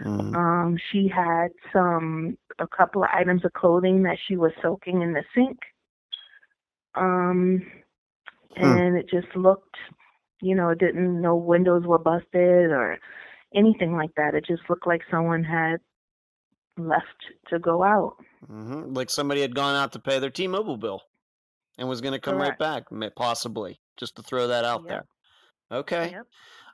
Mhm. 0.00 0.34
Um, 0.34 0.78
she 0.90 1.08
had 1.08 1.52
some 1.72 2.36
a 2.58 2.66
couple 2.66 3.04
of 3.04 3.10
items 3.12 3.44
of 3.44 3.52
clothing 3.52 4.02
that 4.02 4.18
she 4.26 4.36
was 4.36 4.52
soaking 4.62 5.02
in 5.02 5.12
the 5.12 5.24
sink. 5.34 5.58
Um, 6.94 7.62
Hmm. 8.56 8.62
and 8.62 8.96
it 8.96 9.08
just 9.08 9.34
looked, 9.36 9.76
you 10.40 10.54
know, 10.54 10.70
it 10.70 10.78
didn't 10.78 11.20
no 11.20 11.36
windows 11.36 11.84
were 11.86 11.98
busted 11.98 12.70
or 12.70 12.98
anything 13.54 13.96
like 13.96 14.14
that. 14.16 14.34
It 14.34 14.44
just 14.46 14.62
looked 14.68 14.86
like 14.86 15.02
someone 15.10 15.44
had 15.44 15.78
left 16.76 17.06
to 17.48 17.58
go 17.58 17.82
out. 17.82 18.16
Mhm. 18.48 18.96
Like 18.96 19.10
somebody 19.10 19.40
had 19.40 19.54
gone 19.54 19.76
out 19.76 19.92
to 19.92 19.98
pay 19.98 20.18
their 20.18 20.30
T-Mobile 20.30 20.78
bill 20.78 21.02
and 21.78 21.88
was 21.88 22.00
going 22.00 22.12
to 22.12 22.20
come 22.20 22.36
right 22.38 22.58
back, 22.58 22.84
possibly. 23.16 23.80
Just 23.96 24.16
to 24.16 24.22
throw 24.22 24.48
that 24.48 24.64
out 24.64 24.84
Yep. 24.84 25.06
there. 25.70 25.78
Okay. 25.78 26.10
Yep. 26.12 26.26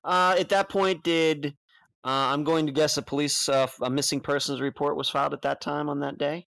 Uh, 0.04 0.36
at 0.38 0.48
that 0.50 0.68
point, 0.68 1.02
did 1.02 1.56
uh, 2.04 2.30
I'm 2.32 2.44
going 2.44 2.66
to 2.66 2.72
guess 2.72 2.96
a 2.96 3.02
police 3.02 3.48
uh, 3.48 3.66
a 3.82 3.90
missing 3.90 4.20
persons 4.20 4.60
report 4.60 4.96
was 4.96 5.08
filed 5.10 5.32
at 5.34 5.42
that 5.42 5.60
time 5.60 5.88
on 5.88 6.00
that 6.00 6.18
day? 6.18 6.46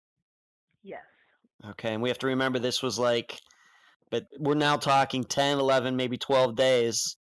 Yes. 0.83 1.03
Okay, 1.65 1.95
and 1.95 2.03
we 2.03 2.09
have 2.11 2.19
to 2.19 2.27
remember 2.27 2.59
this 2.59 2.83
was 2.83 2.99
like, 2.99 3.41
but 4.11 4.27
we're 4.39 4.55
now 4.55 4.77
talking 4.77 5.25
10, 5.25 5.59
11, 5.59 5.97
maybe 5.97 6.17
12 6.19 6.55
days 6.57 7.17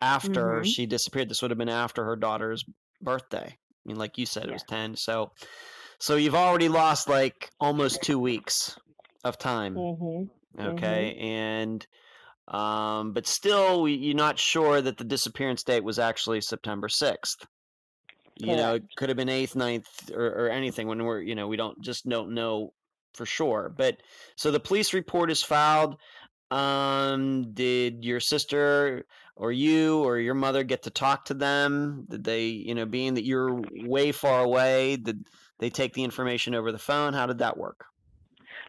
after 0.00 0.60
Mhm. 0.60 0.64
she 0.64 0.86
disappeared. 0.86 1.28
This 1.28 1.42
would 1.42 1.50
have 1.50 1.58
been 1.58 1.68
after 1.68 2.04
her 2.04 2.16
daughter's 2.16 2.64
birthday. 3.00 3.46
I 3.56 3.88
mean, 3.88 3.96
like 3.96 4.18
you 4.18 4.26
said, 4.26 4.46
it 4.46 4.52
was 4.52 4.64
10. 4.64 4.96
So, 4.96 5.32
so 5.98 6.16
you've 6.16 6.34
already 6.34 6.68
lost 6.68 7.08
like 7.08 7.50
almost 7.60 8.02
two 8.02 8.18
weeks 8.18 8.78
of 9.24 9.38
time. 9.38 9.74
Mhm. 9.74 10.30
Okay, 10.58 11.14
and 11.16 11.86
um, 12.48 13.12
but 13.12 13.26
still, 13.28 13.82
we, 13.82 13.94
you're 13.94 14.16
not 14.16 14.36
sure 14.38 14.80
that 14.82 14.98
the 14.98 15.04
disappearance 15.04 15.62
date 15.62 15.84
was 15.84 16.00
actually 16.00 16.40
September 16.40 16.88
6th. 16.88 17.46
You 18.36 18.56
know, 18.56 18.74
it 18.74 18.84
could 18.96 19.08
have 19.10 19.16
been 19.16 19.28
8th, 19.28 19.54
9th, 19.54 20.10
or, 20.12 20.26
or 20.26 20.48
anything 20.48 20.88
when 20.88 21.04
we're, 21.04 21.20
you 21.20 21.34
know, 21.36 21.46
we 21.46 21.56
don't 21.56 21.80
just 21.82 22.08
don't 22.08 22.34
know 22.34 22.72
for 23.14 23.26
sure. 23.26 23.72
But 23.76 23.98
so 24.36 24.50
the 24.50 24.60
police 24.60 24.94
report 24.94 25.30
is 25.30 25.42
filed. 25.42 25.96
Um, 26.50 27.52
did 27.52 28.04
your 28.04 28.20
sister 28.20 29.04
or 29.36 29.52
you 29.52 30.02
or 30.02 30.18
your 30.18 30.34
mother 30.34 30.64
get 30.64 30.82
to 30.82 30.90
talk 30.90 31.24
to 31.26 31.34
them? 31.34 32.06
Did 32.08 32.24
they, 32.24 32.46
you 32.46 32.74
know, 32.74 32.86
being 32.86 33.14
that 33.14 33.24
you're 33.24 33.62
way 33.72 34.12
far 34.12 34.42
away, 34.42 34.96
did 34.96 35.24
they 35.58 35.70
take 35.70 35.94
the 35.94 36.02
information 36.02 36.54
over 36.54 36.72
the 36.72 36.78
phone? 36.78 37.12
How 37.12 37.26
did 37.26 37.38
that 37.38 37.56
work? 37.56 37.84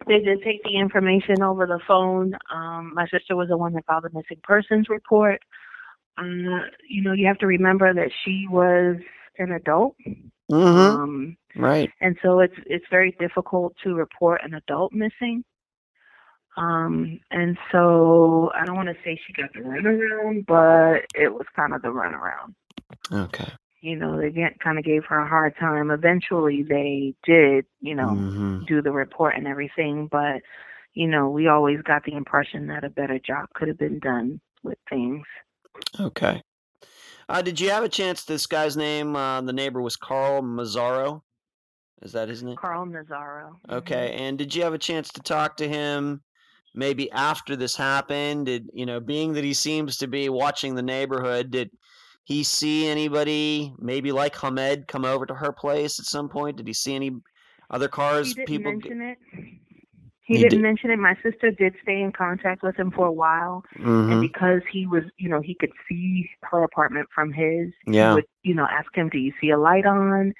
They 0.06 0.20
did 0.20 0.42
take 0.42 0.62
the 0.64 0.76
information 0.76 1.42
over 1.42 1.66
the 1.66 1.80
phone. 1.86 2.34
Um, 2.52 2.92
my 2.94 3.06
sister 3.08 3.36
was 3.36 3.48
the 3.48 3.56
one 3.56 3.72
that 3.74 3.86
filed 3.86 4.04
the 4.04 4.10
missing 4.10 4.40
persons 4.42 4.88
report. 4.88 5.40
Uh, 6.18 6.66
you 6.88 7.02
know, 7.02 7.12
you 7.12 7.26
have 7.26 7.38
to 7.38 7.46
remember 7.46 7.92
that 7.94 8.10
she 8.24 8.46
was 8.48 8.96
an 9.38 9.52
adult, 9.52 9.96
Mm-hmm. 10.50 10.96
um, 10.96 11.36
Right. 11.54 11.90
and 12.00 12.16
so 12.22 12.40
it's 12.40 12.54
it's 12.66 12.84
very 12.90 13.12
difficult 13.18 13.74
to 13.84 13.94
report 13.94 14.40
an 14.44 14.54
adult 14.54 14.92
missing. 14.92 15.44
Um, 16.56 17.18
and 17.30 17.56
so 17.70 18.50
I 18.54 18.66
don't 18.66 18.76
want 18.76 18.88
to 18.88 18.96
say 19.04 19.18
she 19.26 19.32
got 19.32 19.52
the 19.54 19.60
runaround, 19.60 20.44
but 20.46 21.06
it 21.14 21.32
was 21.32 21.46
kind 21.56 21.72
of 21.74 21.80
the 21.82 21.88
runaround. 21.88 22.54
Okay. 23.10 23.50
You 23.80 23.96
know, 23.96 24.20
they 24.20 24.30
get, 24.30 24.60
kind 24.60 24.78
of 24.78 24.84
gave 24.84 25.04
her 25.06 25.18
a 25.18 25.28
hard 25.28 25.56
time. 25.58 25.90
Eventually, 25.90 26.62
they 26.62 27.14
did, 27.24 27.64
you 27.80 27.94
know, 27.94 28.06
Mhm. 28.06 28.66
do 28.66 28.82
the 28.82 28.92
report 28.92 29.34
and 29.36 29.46
everything, 29.46 30.08
but 30.08 30.42
you 30.94 31.06
know, 31.06 31.30
we 31.30 31.48
always 31.48 31.80
got 31.82 32.04
the 32.04 32.12
impression 32.12 32.66
that 32.66 32.84
a 32.84 32.90
better 32.90 33.18
job 33.18 33.48
could 33.54 33.68
have 33.68 33.78
been 33.78 33.98
done 33.98 34.40
with 34.62 34.78
things. 34.90 35.26
Okay. 35.98 36.42
Uh, 37.32 37.40
did 37.40 37.58
you 37.58 37.70
have 37.70 37.82
a 37.82 37.88
chance? 37.88 38.24
This 38.24 38.46
guy's 38.46 38.76
name, 38.76 39.16
uh, 39.16 39.40
the 39.40 39.54
neighbor 39.54 39.80
was 39.80 39.96
Carl 39.96 40.42
Mazzaro. 40.42 41.22
Is 42.02 42.12
that 42.12 42.28
his 42.28 42.42
name? 42.42 42.56
Carl 42.56 42.84
Nazaro. 42.84 43.56
mhm. 43.68 43.76
Okay. 43.76 44.12
And 44.18 44.36
did 44.36 44.54
you 44.54 44.62
have 44.64 44.74
a 44.74 44.78
chance 44.78 45.10
to 45.12 45.22
talk 45.22 45.56
to 45.56 45.66
him 45.66 46.20
maybe 46.74 47.10
after 47.10 47.56
this 47.56 47.74
happened? 47.74 48.46
Did, 48.46 48.68
you 48.74 48.84
know, 48.84 49.00
being 49.00 49.32
that 49.32 49.44
he 49.44 49.54
seems 49.54 49.96
to 49.98 50.08
be 50.08 50.28
watching 50.28 50.74
the 50.74 50.82
neighborhood, 50.82 51.50
did 51.50 51.70
he 52.24 52.42
see 52.44 52.86
anybody, 52.86 53.72
maybe 53.78 54.12
like 54.12 54.36
Hamed, 54.38 54.86
come 54.86 55.06
over 55.06 55.24
to 55.24 55.34
her 55.34 55.52
place 55.52 55.98
at 55.98 56.04
some 56.04 56.28
point? 56.28 56.58
Did 56.58 56.66
he 56.66 56.74
see 56.74 56.94
any 56.94 57.12
other 57.70 57.88
cars? 57.88 58.34
People. 58.34 58.72
mention 58.72 59.00
it. 59.00 59.18
He, 60.24 60.34
He 60.36 60.42
didn't 60.42 60.58
did- 60.58 60.62
mention 60.62 60.90
it. 60.90 60.98
My 60.98 61.16
sister 61.22 61.50
did 61.50 61.74
stay 61.82 62.00
in 62.00 62.12
contact 62.12 62.62
with 62.62 62.76
him 62.76 62.90
for 62.92 63.06
a 63.06 63.12
while, 63.12 63.64
and 63.74 63.84
Mhm. 63.84 64.20
because 64.20 64.62
he 64.70 64.86
was, 64.86 65.02
you 65.18 65.28
know, 65.28 65.40
he 65.40 65.54
could 65.54 65.72
see 65.88 66.30
her 66.44 66.62
apartment 66.62 67.08
from 67.14 67.32
his. 67.32 67.72
Yeah. 67.86 68.10
He 68.10 68.14
would, 68.14 68.26
you 68.44 68.54
know, 68.54 68.66
ask 68.70 68.94
him, 68.94 69.08
"Do 69.08 69.18
you 69.18 69.32
see 69.40 69.50
a 69.50 69.58
light 69.58 69.84
on? 69.84 70.32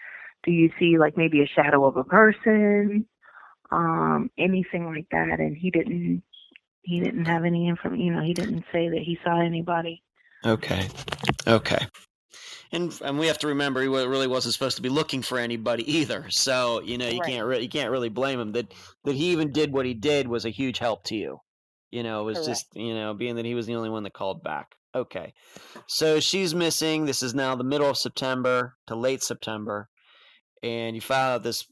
Do 0.45 0.53
you 0.53 0.71
see 0.79 0.99
like 0.99 1.17
maybe 1.17 1.43
a 1.43 1.47
shadow 1.47 1.85
of 1.85 1.97
a 1.97 2.05
person? 2.05 3.07
Um, 3.73 4.31
anything 4.39 4.87
like 4.87 5.09
that?" 5.11 5.41
And 5.41 5.57
he 5.57 5.71
didn't. 5.71 6.23
He 6.83 7.01
didn't 7.01 7.27
have 7.27 7.45
any 7.45 7.69
info. 7.69 7.93
You 7.93 8.13
know, 8.13 8.23
he 8.23 8.35
didn't 8.35 8.65
say 8.73 8.89
that 8.89 9.03
he 9.03 9.19
saw 9.25 9.41
anybody. 9.41 10.03
Okay. 10.45 10.89
Okay. 11.47 11.87
And 12.73 12.99
and 13.05 13.19
we 13.19 13.27
have 13.27 13.39
to 13.39 13.49
remember 13.49 13.83
he 13.83 13.89
really 13.89 14.27
wasn't 14.27 14.55
supposed 14.55 14.77
to 14.77 14.83
be 14.83 14.89
looking 14.89 15.23
for 15.23 15.39
anybody 15.39 15.91
either. 15.99 16.31
So 16.31 16.81
you 16.81 16.97
know 16.99 17.09
you 17.09 17.21
Right. 17.21 17.31
can't 17.31 17.47
really 17.47 17.63
you 17.65 17.69
can't 17.69 17.91
really 17.91 18.09
blame 18.09 18.41
him 18.41 18.53
that 18.53 18.73
that 19.05 19.15
he 19.15 19.31
even 19.33 19.53
did 19.53 19.73
what 19.73 19.87
he 19.87 19.95
did 19.95 20.27
was 20.27 20.45
a 20.45 20.51
huge 20.51 20.79
help 20.79 21.05
to 21.05 21.15
you. 21.15 21.39
You 21.91 22.03
know, 22.03 22.23
it 22.23 22.25
was 22.25 22.47
just 22.47 22.67
you 22.75 22.95
know 22.95 23.13
being 23.15 23.37
that 23.37 23.45
he 23.45 23.55
was 23.55 23.67
the 23.67 23.75
only 23.75 23.91
one 23.91 24.03
that 24.05 24.15
called 24.15 24.43
back. 24.43 24.75
Okay. 24.95 25.33
So 25.87 26.21
she's 26.21 26.55
missing. 26.55 27.05
This 27.05 27.23
is 27.23 27.35
now 27.35 27.55
the 27.55 27.65
middle 27.65 27.89
of 27.89 27.99
September 27.99 28.75
to 28.87 28.95
late 28.97 29.23
September. 29.23 29.89
And 30.63 30.95
you 30.95 31.01
file 31.01 31.35
out 31.35 31.43
this 31.43 31.65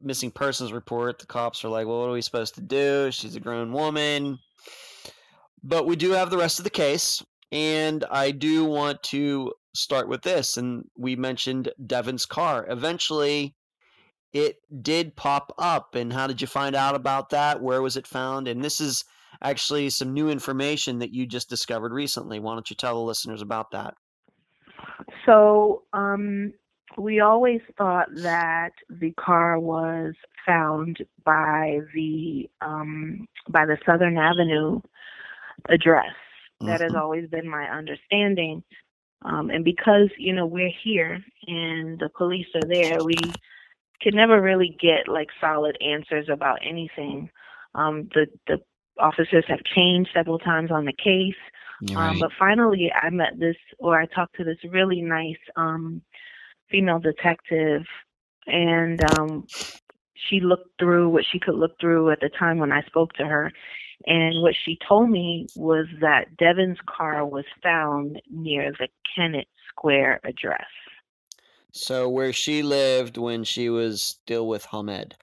missing 0.00 0.30
persons 0.30 0.72
report. 0.72 1.18
The 1.18 1.26
cops 1.26 1.64
are 1.64 1.68
like, 1.68 1.86
well, 1.86 2.00
what 2.00 2.08
are 2.08 2.12
we 2.12 2.22
supposed 2.22 2.54
to 2.56 2.60
do? 2.60 3.10
She's 3.10 3.34
a 3.36 3.40
grown 3.40 3.72
woman. 3.72 4.38
But 5.62 5.86
we 5.86 5.96
do 5.96 6.10
have 6.12 6.30
the 6.30 6.36
rest 6.38 6.58
of 6.58 6.64
the 6.64 6.70
case. 6.70 7.22
And 7.52 8.04
I 8.10 8.32
do 8.32 8.64
want 8.64 9.02
to 9.04 9.52
start 9.76 10.08
with 10.08 10.22
this. 10.22 10.56
And 10.56 10.84
we 10.96 11.16
mentioned 11.16 11.72
Devin's 11.86 12.26
car. 12.26 12.66
Eventually, 12.68 13.54
it 14.32 14.56
did 14.82 15.16
pop 15.16 15.54
up. 15.58 15.94
And 15.94 16.12
how 16.12 16.26
did 16.26 16.40
you 16.40 16.46
find 16.46 16.74
out 16.74 16.94
about 16.94 17.30
that? 17.30 17.62
Where 17.62 17.82
was 17.82 17.96
it 17.96 18.06
found? 18.06 18.48
And 18.48 18.62
this 18.62 18.80
is 18.80 19.04
actually 19.42 19.90
some 19.90 20.12
new 20.12 20.28
information 20.30 20.98
that 20.98 21.12
you 21.12 21.26
just 21.26 21.48
discovered 21.48 21.92
recently. 21.92 22.38
Why 22.38 22.54
don't 22.54 22.70
you 22.70 22.76
tell 22.76 22.94
the 22.94 23.00
listeners 23.00 23.42
about 23.42 23.70
that? 23.72 23.94
So, 25.24 25.82
um, 25.92 26.52
we 26.96 27.20
always 27.20 27.60
thought 27.76 28.08
that 28.16 28.72
the 28.88 29.12
car 29.12 29.58
was 29.58 30.14
found 30.46 30.98
by 31.24 31.80
the 31.94 32.48
um, 32.60 33.26
by 33.48 33.66
the 33.66 33.76
Southern 33.84 34.16
Avenue 34.16 34.80
address. 35.68 36.14
Mm-hmm. 36.62 36.66
That 36.66 36.80
has 36.80 36.92
mm-hmm. 36.92 37.00
always 37.00 37.28
been 37.28 37.48
my 37.48 37.64
understanding. 37.64 38.62
Um, 39.22 39.50
and 39.50 39.64
because 39.64 40.10
you 40.18 40.32
know 40.32 40.46
we're 40.46 40.72
here 40.84 41.24
and 41.46 41.98
the 41.98 42.10
police 42.16 42.46
are 42.54 42.68
there, 42.68 43.02
we 43.02 43.16
can 44.00 44.14
never 44.14 44.40
really 44.40 44.76
get 44.80 45.08
like 45.08 45.28
solid 45.40 45.76
answers 45.80 46.28
about 46.28 46.58
anything. 46.62 47.30
Um, 47.74 48.08
the 48.14 48.26
the 48.46 48.58
officers 48.98 49.44
have 49.48 49.62
changed 49.74 50.10
several 50.14 50.38
times 50.38 50.70
on 50.70 50.84
the 50.84 50.92
case. 50.92 51.34
Um, 51.90 51.96
right. 51.96 52.10
Um, 52.10 52.18
but 52.20 52.30
finally, 52.38 52.90
I 52.92 53.10
met 53.10 53.38
this, 53.38 53.56
or 53.78 54.00
I 54.00 54.06
talked 54.06 54.36
to 54.36 54.44
this 54.44 54.58
really 54.70 55.02
nice 55.02 55.36
um, 55.56 56.02
female 56.70 56.98
detective, 56.98 57.82
and 58.46 59.00
um, 59.18 59.46
she 60.14 60.40
looked 60.40 60.78
through 60.78 61.10
what 61.10 61.24
she 61.30 61.38
could 61.38 61.54
look 61.54 61.78
through 61.80 62.10
at 62.10 62.20
the 62.20 62.30
time 62.38 62.58
when 62.58 62.72
I 62.72 62.82
spoke 62.82 63.12
to 63.14 63.26
her. 63.26 63.52
And 64.04 64.42
what 64.42 64.54
she 64.64 64.78
told 64.86 65.10
me 65.10 65.46
was 65.56 65.86
that 66.00 66.36
Devin's 66.36 66.78
car 66.86 67.24
was 67.24 67.44
found 67.62 68.20
near 68.30 68.72
the 68.72 68.88
Kennett 69.14 69.48
Square 69.68 70.20
address. 70.24 70.66
So, 71.72 72.08
where 72.08 72.32
she 72.32 72.62
lived 72.62 73.18
when 73.18 73.44
she 73.44 73.68
was 73.68 74.02
still 74.02 74.46
with 74.48 74.66
Hamed? 74.66 75.14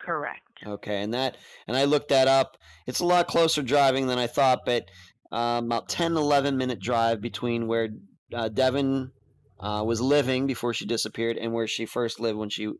Correct. 0.00 0.40
Okay, 0.66 1.02
and 1.02 1.12
that 1.14 1.36
and 1.66 1.76
I 1.76 1.84
looked 1.84 2.10
that 2.10 2.28
up. 2.28 2.56
It's 2.86 3.00
a 3.00 3.06
lot 3.06 3.26
closer 3.26 3.62
driving 3.62 4.06
than 4.06 4.18
I 4.18 4.26
thought, 4.26 4.60
but 4.64 4.84
uh, 5.32 5.60
about 5.64 5.88
10, 5.88 6.16
11 6.16 6.56
minute 6.56 6.80
drive 6.80 7.20
between 7.20 7.66
where 7.66 7.88
uh, 8.32 8.48
Devin 8.48 9.10
uh, 9.58 9.82
was 9.84 10.00
living 10.00 10.46
before 10.46 10.74
she 10.74 10.86
disappeared 10.86 11.36
and 11.36 11.52
where 11.52 11.66
she 11.66 11.86
first 11.86 12.20
lived 12.20 12.38
when 12.38 12.50
she 12.50 12.70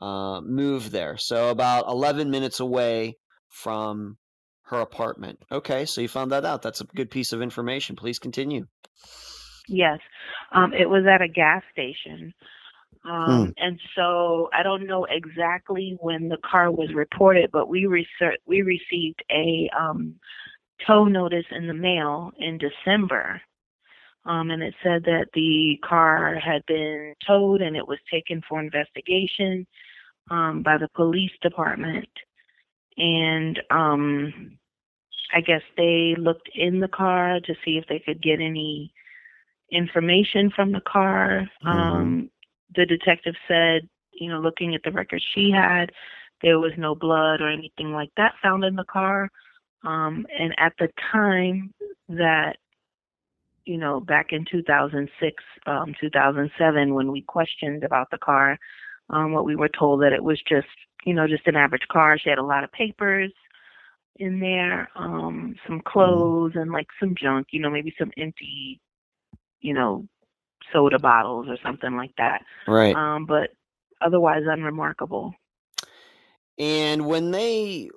uh, 0.00 0.40
moved 0.40 0.92
there. 0.92 1.16
So 1.18 1.50
about 1.50 1.88
11 1.88 2.30
minutes 2.30 2.60
away 2.60 3.18
from 3.48 4.16
her 4.70 4.80
apartment. 4.80 5.38
Okay, 5.50 5.84
so 5.84 6.00
you 6.00 6.08
found 6.08 6.32
that 6.32 6.44
out. 6.44 6.62
That's 6.62 6.80
a 6.80 6.84
good 6.84 7.10
piece 7.10 7.32
of 7.32 7.42
information. 7.42 7.96
Please 7.96 8.18
continue. 8.18 8.66
Yes, 9.68 10.00
um, 10.52 10.72
it 10.72 10.88
was 10.88 11.04
at 11.06 11.22
a 11.22 11.28
gas 11.28 11.62
station. 11.72 12.34
Um, 13.04 13.46
hmm. 13.46 13.50
And 13.56 13.80
so 13.96 14.50
I 14.52 14.62
don't 14.62 14.86
know 14.86 15.06
exactly 15.08 15.96
when 16.00 16.28
the 16.28 16.38
car 16.38 16.70
was 16.70 16.92
reported, 16.94 17.50
but 17.52 17.68
we 17.68 17.86
research, 17.86 18.38
we 18.46 18.62
received 18.62 19.22
a 19.30 19.70
um, 19.78 20.16
tow 20.86 21.04
notice 21.04 21.46
in 21.50 21.66
the 21.66 21.74
mail 21.74 22.32
in 22.38 22.58
December. 22.58 23.40
Um, 24.26 24.50
and 24.50 24.62
it 24.62 24.74
said 24.82 25.04
that 25.04 25.28
the 25.32 25.78
car 25.82 26.34
had 26.34 26.66
been 26.66 27.14
towed 27.26 27.62
and 27.62 27.74
it 27.74 27.88
was 27.88 27.98
taken 28.12 28.42
for 28.46 28.60
investigation 28.60 29.66
um, 30.30 30.62
by 30.62 30.76
the 30.76 30.88
police 30.94 31.32
department. 31.40 32.08
And 32.98 33.58
um, 33.70 34.58
I 35.32 35.40
guess 35.40 35.62
they 35.76 36.14
looked 36.18 36.48
in 36.54 36.80
the 36.80 36.88
car 36.88 37.40
to 37.40 37.54
see 37.64 37.78
if 37.78 37.86
they 37.88 37.98
could 37.98 38.22
get 38.22 38.40
any 38.40 38.92
information 39.70 40.50
from 40.54 40.72
the 40.72 40.80
car. 40.80 41.48
Mm-hmm. 41.64 41.68
Um, 41.68 42.30
the 42.74 42.86
detective 42.86 43.34
said, 43.48 43.88
you 44.12 44.28
know, 44.28 44.40
looking 44.40 44.74
at 44.74 44.82
the 44.82 44.90
records 44.90 45.24
she 45.34 45.50
had, 45.50 45.92
there 46.42 46.58
was 46.58 46.72
no 46.76 46.94
blood 46.94 47.40
or 47.40 47.48
anything 47.48 47.92
like 47.92 48.10
that 48.16 48.34
found 48.42 48.64
in 48.64 48.76
the 48.76 48.84
car. 48.84 49.30
Um, 49.84 50.26
and 50.38 50.54
at 50.58 50.74
the 50.78 50.88
time 51.12 51.72
that, 52.08 52.56
you 53.64 53.78
know, 53.78 54.00
back 54.00 54.32
in 54.32 54.44
2006, 54.50 55.42
um, 55.66 55.94
2007, 56.00 56.94
when 56.94 57.12
we 57.12 57.22
questioned 57.22 57.84
about 57.84 58.10
the 58.10 58.18
car, 58.18 58.58
um, 59.10 59.32
what 59.32 59.44
we 59.44 59.56
were 59.56 59.68
told 59.68 60.02
that 60.02 60.12
it 60.12 60.22
was 60.22 60.40
just, 60.48 60.68
you 61.04 61.14
know, 61.14 61.26
just 61.26 61.46
an 61.46 61.56
average 61.56 61.86
car. 61.90 62.18
She 62.18 62.30
had 62.30 62.38
a 62.38 62.44
lot 62.44 62.64
of 62.64 62.72
papers 62.72 63.32
in 64.16 64.40
there, 64.40 64.88
um, 64.96 65.54
some 65.66 65.80
clothes 65.84 66.52
and 66.54 66.70
like 66.70 66.88
some 66.98 67.14
junk, 67.20 67.48
you 67.50 67.60
know, 67.60 67.70
maybe 67.70 67.94
some 67.98 68.10
empty, 68.18 68.80
you 69.60 69.74
know, 69.74 70.06
soda 70.72 70.98
bottles 70.98 71.46
or 71.48 71.56
something 71.64 71.96
like 71.96 72.12
that. 72.18 72.42
Right. 72.68 72.94
Um, 72.94 73.26
but 73.26 73.50
otherwise 74.00 74.42
unremarkable. 74.46 75.34
And 76.58 77.06
when 77.06 77.30
they 77.30 77.88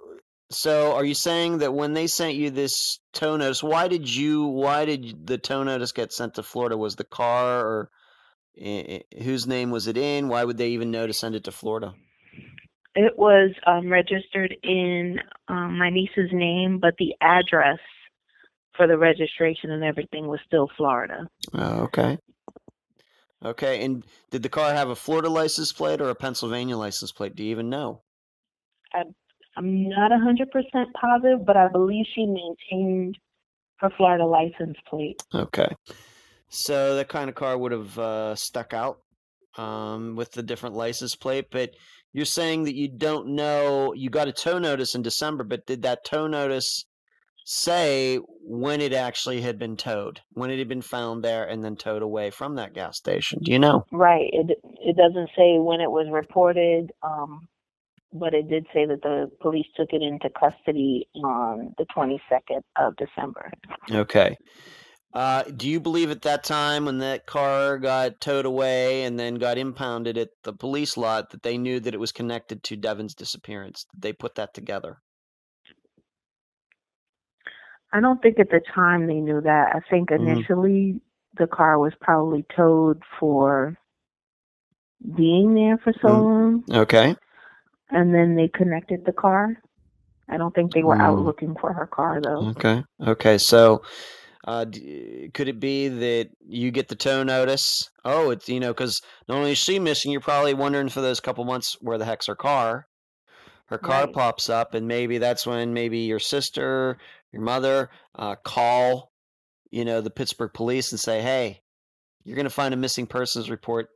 so 0.50 0.94
are 0.94 1.04
you 1.04 1.16
saying 1.16 1.60
that 1.60 1.74
when 1.74 1.94
they 1.94 2.08
sent 2.08 2.36
you 2.36 2.50
this 2.50 3.00
tow 3.12 3.38
notice, 3.38 3.64
why 3.64 3.88
did 3.88 4.14
you 4.14 4.46
why 4.46 4.86
did 4.86 5.26
the 5.28 5.38
tow 5.38 5.64
notice 5.64 5.92
get 5.92 6.14
sent 6.14 6.36
to 6.36 6.44
Florida? 6.44 6.78
Was 6.78 6.96
the 6.96 7.04
car 7.04 7.60
or 7.60 7.90
uh, 8.64 9.00
whose 9.22 9.48
name 9.48 9.72
was 9.72 9.88
it 9.88 9.98
in? 9.98 10.30
Why 10.30 10.44
would 10.44 10.58
they 10.58 10.70
even 10.70 10.92
know 10.92 11.08
to 11.08 11.14
send 11.14 11.36
it 11.36 11.46
to 11.46 11.52
Florida? 11.52 11.94
It 12.96 13.18
was 13.18 13.52
um, 13.66 13.92
registered 13.92 14.56
in 14.64 15.20
um, 15.48 15.78
my 15.80 15.90
niece's 15.90 16.30
name, 16.32 16.80
but 16.80 16.94
the 17.00 17.16
address 17.22 17.80
for 18.76 18.88
the 18.88 18.98
registration 18.98 19.72
and 19.72 19.84
everything 19.84 20.28
was 20.28 20.40
still 20.46 20.70
Florida. 20.78 21.28
Oh, 21.54 21.84
okay. 21.84 22.18
Okay, 23.44 23.84
and 23.84 24.06
did 24.32 24.42
the 24.42 24.50
car 24.50 24.74
have 24.74 24.90
a 24.90 24.96
Florida 24.96 25.30
license 25.30 25.74
plate 25.74 26.00
or 26.02 26.10
a 26.10 26.16
Pennsylvania 26.16 26.78
license 26.78 27.12
plate? 27.12 27.36
Do 27.36 27.44
you 27.44 27.52
even 27.52 27.70
know? 27.70 28.02
I, 28.94 29.04
I'm 29.58 29.90
not 29.90 30.12
100% 30.12 30.48
positive, 30.94 31.46
but 31.46 31.58
I 31.58 31.68
believe 31.68 32.06
she 32.16 32.26
maintained 32.26 33.18
her 33.78 33.90
Florida 33.98 34.26
license 34.26 34.78
plate. 34.90 35.22
Okay. 35.34 35.68
So 36.48 36.96
that 36.96 37.10
kind 37.10 37.30
of 37.30 37.36
car 37.36 37.58
would 37.58 37.72
have 37.72 38.00
uh, 38.00 38.36
stuck 38.36 38.74
out 38.74 39.00
um, 39.58 40.16
with 40.16 40.32
the 40.32 40.44
different 40.44 40.76
license 40.76 41.16
plate, 41.16 41.48
but 41.52 41.72
you're 42.14 42.26
saying 42.26 42.64
that 42.66 42.76
you 42.76 42.88
don't 42.88 43.30
know, 43.30 43.94
you 43.94 44.10
got 44.10 44.28
a 44.28 44.32
tow 44.32 44.60
notice 44.60 44.96
in 44.96 45.02
December, 45.02 45.44
but 45.44 45.66
did 45.66 45.82
that 45.82 46.06
tow 46.06 46.28
notice 46.28 46.86
say 47.46 48.18
when 48.42 48.82
it 48.82 48.94
actually 48.94 49.42
had 49.42 49.60
been 49.60 49.76
towed, 49.76 50.22
when 50.32 50.50
it 50.50 50.60
had 50.60 50.68
been 50.68 50.82
found 50.82 51.24
there 51.24 51.46
and 51.46 51.64
then 51.64 51.76
towed 51.76 52.02
away 52.02 52.30
from 52.30 52.56
that 52.56 52.74
gas 52.74 52.98
station. 52.98 53.40
Do 53.44 53.52
you 53.52 53.60
know? 53.60 53.86
Right. 53.92 54.30
It 54.32 54.58
it 54.82 54.96
doesn't 54.96 55.30
say 55.36 55.58
when 55.58 55.82
it 55.82 55.92
was 55.92 56.08
reported, 56.12 56.92
um, 57.02 57.48
but 58.14 58.34
it 58.34 58.50
did 58.50 58.66
say 58.74 58.86
that 58.86 59.02
the 59.02 59.30
police 59.42 59.68
took 59.76 59.90
it 59.92 60.02
into 60.02 60.30
custody 60.30 61.08
on 61.16 61.74
the 61.78 61.86
22nd 61.96 62.62
of 62.78 62.96
December. 62.96 63.52
Okay. 63.92 64.38
Uh, 65.14 65.44
do 65.44 65.70
you 65.70 65.80
believe 65.80 66.10
at 66.10 66.24
that 66.24 66.44
time 66.44 66.86
when 66.86 66.98
that 66.98 67.28
car 67.28 67.78
got 67.78 68.20
towed 68.20 68.46
away 68.46 69.04
and 69.04 69.20
then 69.20 69.36
got 69.36 69.60
impounded 69.60 70.18
at 70.18 70.30
the 70.44 70.54
police 70.54 70.98
lot 70.98 71.30
that 71.30 71.44
they 71.44 71.58
knew 71.58 71.80
that 71.80 71.94
it 71.94 72.00
was 72.00 72.12
connected 72.12 72.64
to 72.64 72.76
Devin's 72.76 73.14
disappearance? 73.14 73.86
Did 73.94 74.02
they 74.02 74.14
put 74.14 74.36
that 74.36 74.56
together? 74.56 74.98
I 77.92 78.00
don't 78.00 78.20
think 78.24 78.40
at 78.40 78.50
the 78.50 78.62
time 78.74 79.06
they 79.06 79.20
knew 79.20 79.40
that. 79.42 79.76
I 79.76 79.80
think 79.88 80.10
mm-hmm. 80.10 80.28
initially 80.28 80.94
mm-hmm. 80.96 80.98
the 81.38 81.48
car 81.48 81.78
was 81.78 81.94
probably 82.02 82.44
towed 82.56 83.04
for 83.20 83.78
being 85.16 85.54
there 85.54 85.78
for 85.78 85.94
so 86.02 86.08
mm 86.08 86.24
long. 86.24 86.64
Okay. 86.72 87.16
And 87.92 88.16
then 88.16 88.36
they 88.36 88.48
connected 88.48 89.06
the 89.06 89.12
car. 89.12 89.56
I 90.28 90.38
don't 90.38 90.56
think 90.56 90.74
they 90.74 90.82
were 90.82 90.96
mm. 90.96 91.02
out 91.02 91.20
looking 91.20 91.56
for 91.60 91.72
her 91.74 91.86
car 91.86 92.20
though. 92.20 92.48
Okay. 92.50 92.84
Okay. 93.06 93.38
So 93.38 93.84
uh, 94.46 94.66
could 95.34 95.48
it 95.48 95.60
be 95.60 95.88
that 95.88 96.30
you 96.46 96.72
get 96.72 96.88
the 96.88 96.96
tow 96.96 97.24
notice? 97.24 97.90
Oh, 98.04 98.32
it's 98.32 98.50
you 98.50 98.60
know 98.60 98.74
because 98.74 99.02
not 99.28 99.38
only 99.38 99.52
is 99.52 99.58
she 99.58 99.80
missing, 99.80 100.12
you're 100.12 100.22
probably 100.22 100.54
wondering 100.54 100.90
for 100.90 101.02
those 101.02 101.20
couple 101.20 101.46
months 101.46 101.78
where 101.82 101.98
the 101.98 102.06
heck's 102.06 102.28
her 102.28 102.36
car. 102.36 102.88
Her 103.68 103.78
car 103.78 104.06
right. 104.06 104.14
pops 104.14 104.50
up, 104.50 104.74
and 104.74 104.88
maybe 104.88 105.18
that's 105.18 105.48
when 105.48 105.74
maybe 105.74 106.00
your 106.00 106.20
sister 106.20 106.98
your 107.34 107.42
mother, 107.42 107.90
uh, 108.16 108.36
call, 108.36 109.12
you 109.72 109.84
know, 109.84 110.00
the 110.00 110.12
Pittsburgh 110.12 110.54
police 110.54 110.92
and 110.92 111.00
say, 111.00 111.22
hey, 111.22 111.62
you're 112.24 112.36
going 112.36 112.46
to 112.46 112.52
find 112.52 112.74
a 112.74 112.78
missing 112.78 113.08
persons 113.08 113.50
report. 113.50 113.90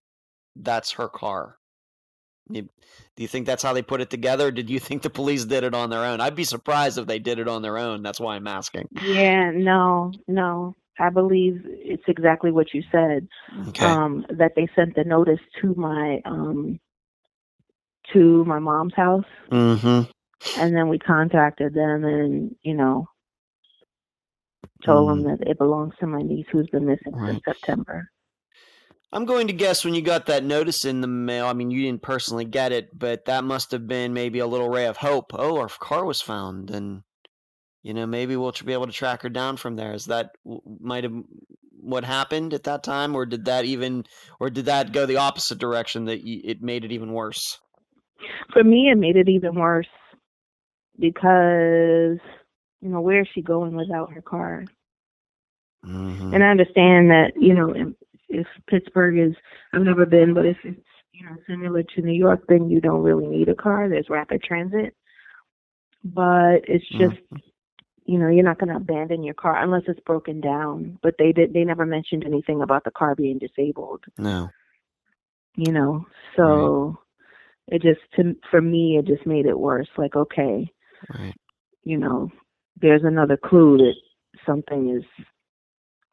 That's 0.56 0.92
her 0.94 1.08
car. 1.08 1.57
You, 2.50 2.64
do 3.16 3.24
you 3.24 3.28
think 3.28 3.46
that's 3.46 3.64
how 3.64 3.74
they 3.74 3.82
put 3.82 4.02
it 4.02 4.10
together? 4.10 4.52
did 4.52 4.70
you 4.70 4.80
think 4.80 5.02
the 5.02 5.10
police 5.10 5.46
did 5.46 5.64
it 5.64 5.74
on 5.74 5.90
their 5.90 6.04
own? 6.04 6.22
I'd 6.22 6.36
be 6.36 6.44
surprised 6.44 6.98
if 6.98 7.08
they 7.08 7.20
did 7.20 7.40
it 7.40 7.48
on 7.48 7.62
their 7.62 7.78
own. 7.78 8.04
That's 8.04 8.20
why 8.20 8.36
I'm 8.36 8.48
asking. 8.48 8.88
Yeah, 9.04 9.52
no, 9.52 10.12
no. 10.28 10.76
I 11.00 11.10
believe 11.10 11.62
it's 11.66 12.04
exactly 12.08 12.52
what 12.52 12.74
you 12.74 12.84
said. 12.92 13.28
Okay. 13.70 13.86
Um, 13.86 14.26
that 14.32 14.54
they 14.56 14.68
sent 14.76 14.96
the 14.96 15.04
notice 15.04 15.40
to 15.62 15.76
my 15.76 16.22
um, 16.26 16.80
to 18.14 18.44
my 18.46 18.60
mom's 18.60 18.96
house, 18.96 19.26
mm-hmm. 19.52 20.10
and 20.60 20.76
then 20.76 20.88
we 20.88 20.98
contacted 20.98 21.74
them, 21.74 22.04
and 22.04 22.56
you 22.64 22.74
know, 22.74 23.08
told 24.84 25.10
them 25.10 25.24
that 25.24 25.48
it 25.48 25.58
belongs 25.58 25.94
to 26.00 26.08
my 26.08 26.22
niece 26.22 26.48
who's 26.52 26.70
been 26.70 26.86
missing 26.86 27.14
Mm. 27.14 27.20
Right. 27.22 27.32
since 27.34 27.44
September. 27.46 28.10
I'm 29.12 29.26
going 29.26 29.48
to 29.48 29.54
guess 29.54 29.86
when 29.86 29.94
you 29.94 30.02
got 30.02 30.26
that 30.26 30.44
notice 30.44 30.84
in 30.84 31.00
the 31.02 31.08
mail, 31.08 31.46
I 31.46 31.54
mean, 31.54 31.72
you 31.72 31.82
didn't 31.84 32.02
personally 32.02 32.44
get 32.44 32.74
it, 32.74 32.98
but 32.98 33.26
that 33.26 33.44
must 33.44 33.72
have 33.72 33.88
been 33.88 34.14
maybe 34.14 34.40
a 34.40 34.48
little 34.48 34.70
ray 34.70 34.86
of 34.86 34.98
hope. 34.98 35.32
Oh, 35.34 35.58
our 35.58 35.70
car 35.70 36.06
was 36.06 36.22
found, 36.22 36.72
and 36.72 37.04
you 37.84 37.94
know, 37.94 38.06
maybe 38.06 38.36
we'll 38.36 38.54
be 38.66 38.74
able 38.74 38.88
to 38.88 38.92
track 38.92 39.22
her 39.22 39.30
down 39.30 39.56
from 39.56 39.78
there. 39.78 39.94
Is 39.94 40.06
that 40.06 40.32
might 40.80 41.06
have 41.06 41.14
what 41.80 42.04
happened 42.04 42.54
at 42.54 42.64
that 42.64 42.84
time, 42.84 43.16
or 43.16 43.26
did 43.26 43.46
that 43.46 43.64
even, 43.64 44.04
or 44.42 44.50
did 44.50 44.66
that 44.66 44.92
go 44.92 45.06
the 45.06 45.18
opposite 45.18 45.58
direction 45.58 46.06
that 46.06 46.20
y- 46.20 46.42
it 46.44 46.62
made 46.62 46.84
it 46.84 46.92
even 46.92 47.14
worse? 47.14 47.60
For 48.52 48.64
me, 48.64 48.90
it 48.92 48.98
made 48.98 49.16
it 49.16 49.30
even 49.30 49.56
worse 49.56 49.88
because 51.00 52.18
you 52.82 52.90
know 52.90 53.00
where 53.00 53.22
is 53.22 53.28
she 53.34 53.42
going 53.42 53.76
without 53.76 54.12
her 54.12 54.22
car? 54.22 54.66
Mm-hmm. 55.86 56.34
And 56.34 56.44
I 56.44 56.48
understand 56.48 57.12
that, 57.12 57.32
you 57.40 57.54
know, 57.54 57.94
if, 58.30 58.48
Pittsburgh 58.68 59.18
is, 59.18 59.36
I've 59.74 59.82
never 59.82 60.06
been, 60.06 60.34
but 60.34 60.46
if 60.46 60.58
it's, 60.64 60.80
you 61.14 61.26
know, 61.26 61.36
similar 61.48 61.84
to 61.84 62.02
New 62.02 62.14
York, 62.14 62.44
then 62.48 62.70
you 62.70 62.80
don't 62.80 63.02
really 63.02 63.28
need 63.28 63.50
a 63.50 63.56
car. 63.56 63.90
There's 63.90 64.10
rapid 64.10 64.44
transit. 64.44 64.96
But 66.04 66.62
it's 66.68 66.86
mm-hmm. 66.94 67.10
just, 67.10 67.22
you 68.06 68.20
know, 68.20 68.30
you're 68.30 68.44
not 68.44 68.60
going 68.60 68.70
to 68.70 68.76
abandon 68.76 69.24
your 69.24 69.34
car 69.34 69.62
unless 69.62 69.84
it's 69.88 70.00
broken 70.02 70.42
down. 70.42 71.00
But 71.02 71.16
they 71.18 71.32
did, 71.32 71.54
they 71.54 71.64
never 71.64 71.86
mentioned 71.86 72.24
anything 72.26 72.62
about 72.62 72.84
the 72.84 72.92
car 72.92 73.16
being 73.16 73.40
disabled, 73.40 74.04
No. 74.18 74.50
you 75.56 75.72
know. 75.72 76.06
So 76.36 77.00
it 77.68 77.82
just, 77.82 78.00
to, 78.16 78.36
for 78.52 78.62
me, 78.62 78.98
it 78.98 79.06
just 79.08 79.26
made 79.26 79.46
it 79.46 79.60
worse. 79.60 79.90
Like, 79.98 80.16
okay, 80.16 80.72
Right. 81.14 81.34
you 81.84 81.98
know, 81.98 82.32
there's 82.80 83.04
another 83.04 83.38
clue 83.38 83.78
that 83.78 83.96
something 84.46 84.96
is 84.96 85.26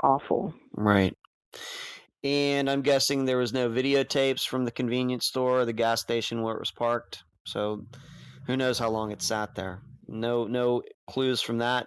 awful. 0.03 0.55
Right. 0.73 1.17
And 2.25 2.71
I'm 2.71 2.81
guessing 2.81 3.25
there 3.25 3.37
was 3.37 3.53
no 3.53 3.69
videotapes 3.69 4.49
from 4.49 4.65
the 4.65 4.71
convenience 4.71 5.27
store 5.27 5.61
or 5.61 5.65
the 5.67 5.75
gas 5.75 6.01
station 6.01 6.43
where 6.43 6.55
it 6.55 6.61
was 6.61 6.71
parked. 6.71 7.23
So 7.45 7.85
who 8.47 8.57
knows 8.57 8.79
how 8.79 8.89
long 8.89 9.13
it 9.13 9.21
sat 9.23 9.55
there. 9.55 9.83
No 10.09 10.47
no 10.47 10.83
clues 11.07 11.43
from 11.43 11.59
that. 11.59 11.87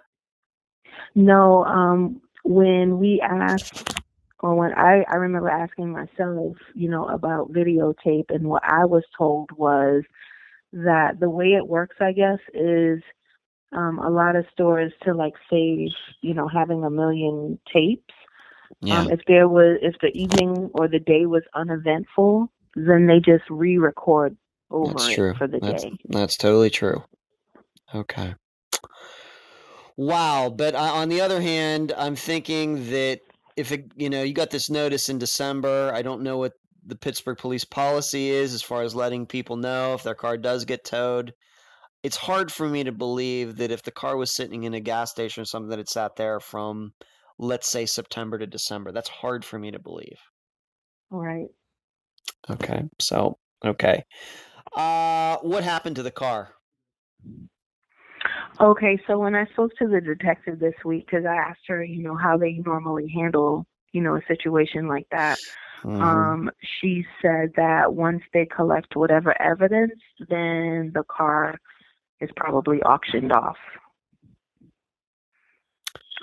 No, 1.14 1.64
um, 1.64 2.20
when 2.44 2.98
we 2.98 3.20
asked, 3.20 4.00
or 4.40 4.54
when 4.54 4.72
I, 4.74 5.04
I 5.10 5.16
remember 5.16 5.48
asking 5.48 5.90
myself, 5.90 6.56
you 6.74 6.88
know, 6.88 7.06
about 7.08 7.52
videotape, 7.52 8.30
and 8.30 8.48
what 8.48 8.62
I 8.64 8.84
was 8.84 9.04
told 9.16 9.50
was 9.52 10.04
that 10.72 11.18
the 11.18 11.30
way 11.30 11.54
it 11.54 11.66
works, 11.66 11.96
I 12.00 12.12
guess, 12.12 12.38
is 12.54 13.02
um, 13.72 13.98
a 13.98 14.10
lot 14.10 14.36
of 14.36 14.46
stores 14.52 14.92
to 15.02 15.14
like 15.14 15.34
save, 15.50 15.88
you 16.20 16.34
know, 16.34 16.48
having 16.48 16.84
a 16.84 16.90
million 16.90 17.58
tapes. 17.72 18.14
Yeah. 18.80 19.00
Um, 19.00 19.10
if 19.10 19.20
there 19.26 19.48
was, 19.48 19.78
if 19.82 19.94
the 20.00 20.08
evening 20.08 20.70
or 20.74 20.88
the 20.88 20.98
day 20.98 21.26
was 21.26 21.42
uneventful, 21.54 22.50
then 22.74 23.06
they 23.06 23.18
just 23.18 23.44
re-record 23.50 24.36
over 24.70 24.92
That's 24.92 25.08
it 25.08 25.14
true. 25.14 25.34
for 25.34 25.46
the 25.46 25.58
That's 25.60 25.84
day. 25.84 25.92
that's 26.08 26.36
totally 26.36 26.70
true. 26.70 27.02
Okay. 27.94 28.34
Wow, 29.96 30.50
but 30.54 30.74
uh, 30.74 30.78
on 30.78 31.08
the 31.08 31.22
other 31.22 31.40
hand, 31.40 31.92
I'm 31.96 32.14
thinking 32.14 32.90
that 32.90 33.20
if 33.56 33.72
it, 33.72 33.90
you 33.96 34.08
know, 34.10 34.22
you 34.22 34.32
got 34.32 34.50
this 34.50 34.70
notice 34.70 35.08
in 35.08 35.18
December, 35.18 35.90
I 35.92 36.02
don't 36.02 36.22
know 36.22 36.38
what 36.38 36.52
the 36.86 36.94
Pittsburgh 36.94 37.36
police 37.36 37.64
policy 37.64 38.28
is 38.30 38.54
as 38.54 38.62
far 38.62 38.82
as 38.82 38.94
letting 38.94 39.26
people 39.26 39.56
know 39.56 39.94
if 39.94 40.04
their 40.04 40.14
car 40.14 40.36
does 40.36 40.64
get 40.64 40.84
towed. 40.84 41.34
It's 42.04 42.16
hard 42.16 42.52
for 42.52 42.68
me 42.68 42.84
to 42.84 42.92
believe 42.92 43.56
that 43.56 43.72
if 43.72 43.82
the 43.82 43.90
car 43.90 44.16
was 44.16 44.34
sitting 44.34 44.62
in 44.62 44.74
a 44.74 44.80
gas 44.80 45.10
station 45.10 45.42
or 45.42 45.46
something 45.46 45.70
that 45.70 45.80
it 45.80 45.88
sat 45.88 46.14
there 46.14 46.38
from 46.38 46.92
let's 47.38 47.68
say 47.68 47.86
September 47.86 48.38
to 48.38 48.46
December. 48.46 48.92
That's 48.92 49.08
hard 49.08 49.44
for 49.44 49.58
me 49.58 49.70
to 49.70 49.78
believe. 49.78 50.18
Right. 51.10 51.48
Okay. 52.50 52.84
So, 52.98 53.38
okay. 53.64 54.04
Uh 54.76 55.38
what 55.38 55.64
happened 55.64 55.96
to 55.96 56.02
the 56.02 56.10
car? 56.10 56.54
Okay, 58.60 59.00
so 59.06 59.18
when 59.18 59.34
I 59.34 59.46
spoke 59.46 59.70
to 59.78 59.86
the 59.86 60.00
detective 60.00 60.58
this 60.58 60.74
week, 60.84 61.06
because 61.06 61.24
I 61.24 61.36
asked 61.36 61.60
her, 61.68 61.82
you 61.84 62.02
know, 62.02 62.16
how 62.16 62.36
they 62.36 62.54
normally 62.64 63.08
handle, 63.08 63.66
you 63.92 64.02
know, 64.02 64.16
a 64.16 64.22
situation 64.26 64.88
like 64.88 65.06
that, 65.12 65.38
Mhm. 65.84 66.02
um, 66.02 66.50
she 66.80 67.06
said 67.22 67.52
that 67.54 67.94
once 67.94 68.22
they 68.32 68.46
collect 68.46 68.96
whatever 68.96 69.40
evidence, 69.40 70.00
then 70.28 70.90
the 70.92 71.04
car 71.04 71.56
is 72.20 72.30
probably 72.36 72.82
auctioned 72.82 73.32
off. 73.32 73.58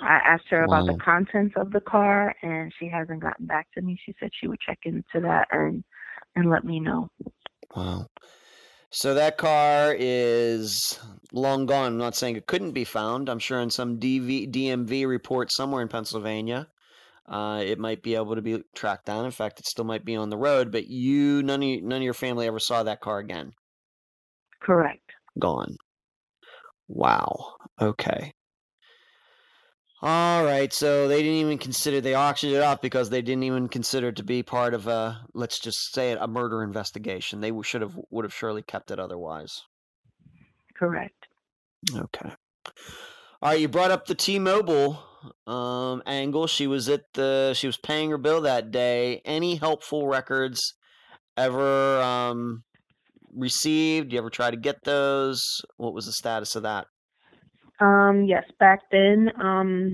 I 0.00 0.16
asked 0.24 0.48
her 0.50 0.64
about 0.64 0.86
the 0.86 0.98
contents 1.02 1.54
of 1.56 1.72
the 1.72 1.80
car, 1.80 2.34
and 2.42 2.72
she 2.78 2.88
hasn't 2.88 3.20
gotten 3.20 3.46
back 3.46 3.68
to 3.74 3.82
me. 3.82 3.98
She 4.04 4.14
said 4.20 4.30
she 4.32 4.46
would 4.46 4.60
check 4.60 4.80
into 4.84 5.20
that 5.20 5.48
and 5.50 5.82
and 6.34 6.50
let 6.50 6.64
me 6.64 6.80
know. 6.80 7.08
Wow. 7.74 8.06
So 8.90 9.14
that 9.14 9.36
car 9.36 9.94
is 9.98 10.98
long 11.32 11.66
gone. 11.66 11.92
I'm 11.92 11.98
not 11.98 12.14
saying 12.14 12.36
it 12.36 12.46
couldn't 12.46 12.72
be 12.72 12.84
found. 12.84 13.28
I'm 13.28 13.38
sure 13.38 13.60
in 13.60 13.70
some 13.70 13.98
DV, 13.98 14.52
DMV 14.52 15.06
report 15.06 15.50
somewhere 15.50 15.82
in 15.82 15.88
Pennsylvania, 15.88 16.68
uh, 17.26 17.62
it 17.64 17.78
might 17.78 18.02
be 18.02 18.14
able 18.14 18.36
to 18.36 18.42
be 18.42 18.62
tracked 18.74 19.06
down. 19.06 19.24
In 19.24 19.30
fact, 19.30 19.58
it 19.58 19.66
still 19.66 19.84
might 19.84 20.04
be 20.04 20.16
on 20.16 20.30
the 20.30 20.36
road. 20.36 20.70
But 20.70 20.86
you, 20.86 21.42
none 21.42 21.62
of 21.62 21.68
you, 21.68 21.82
none 21.82 21.98
of 21.98 22.04
your 22.04 22.14
family 22.14 22.46
ever 22.46 22.60
saw 22.60 22.82
that 22.84 23.00
car 23.00 23.18
again. 23.18 23.52
Correct. 24.60 25.12
Gone. 25.38 25.76
Wow. 26.88 27.54
Okay. 27.80 28.32
All 30.02 30.44
right. 30.44 30.72
So 30.72 31.08
they 31.08 31.22
didn't 31.22 31.38
even 31.38 31.58
consider 31.58 32.00
they 32.00 32.14
auctioned 32.14 32.52
it 32.52 32.62
off 32.62 32.82
because 32.82 33.08
they 33.08 33.22
didn't 33.22 33.44
even 33.44 33.68
consider 33.68 34.08
it 34.08 34.16
to 34.16 34.22
be 34.22 34.42
part 34.42 34.74
of 34.74 34.86
a 34.86 35.24
let's 35.32 35.58
just 35.58 35.94
say 35.94 36.12
it 36.12 36.18
a 36.20 36.28
murder 36.28 36.62
investigation. 36.62 37.40
They 37.40 37.52
should 37.62 37.80
have 37.80 37.98
would 38.10 38.24
have 38.24 38.34
surely 38.34 38.62
kept 38.62 38.90
it 38.90 38.98
otherwise. 38.98 39.62
Correct. 40.74 41.28
Okay. 41.94 42.30
All 43.42 43.50
right, 43.50 43.60
you 43.60 43.68
brought 43.68 43.90
up 43.90 44.06
the 44.06 44.14
T-Mobile 44.14 44.98
um, 45.46 46.02
angle. 46.06 46.46
She 46.46 46.66
was 46.66 46.88
at 46.88 47.02
the 47.14 47.54
she 47.54 47.66
was 47.66 47.76
paying 47.76 48.10
her 48.10 48.18
bill 48.18 48.42
that 48.42 48.70
day. 48.70 49.22
Any 49.24 49.56
helpful 49.56 50.06
records 50.06 50.74
ever 51.36 52.00
um, 52.02 52.64
received? 53.34 54.12
You 54.12 54.18
ever 54.18 54.30
try 54.30 54.50
to 54.50 54.56
get 54.56 54.84
those? 54.84 55.62
What 55.76 55.94
was 55.94 56.06
the 56.06 56.12
status 56.12 56.56
of 56.56 56.64
that? 56.64 56.86
Um, 57.80 58.24
yes, 58.24 58.44
back 58.58 58.80
then, 58.90 59.30
um, 59.40 59.92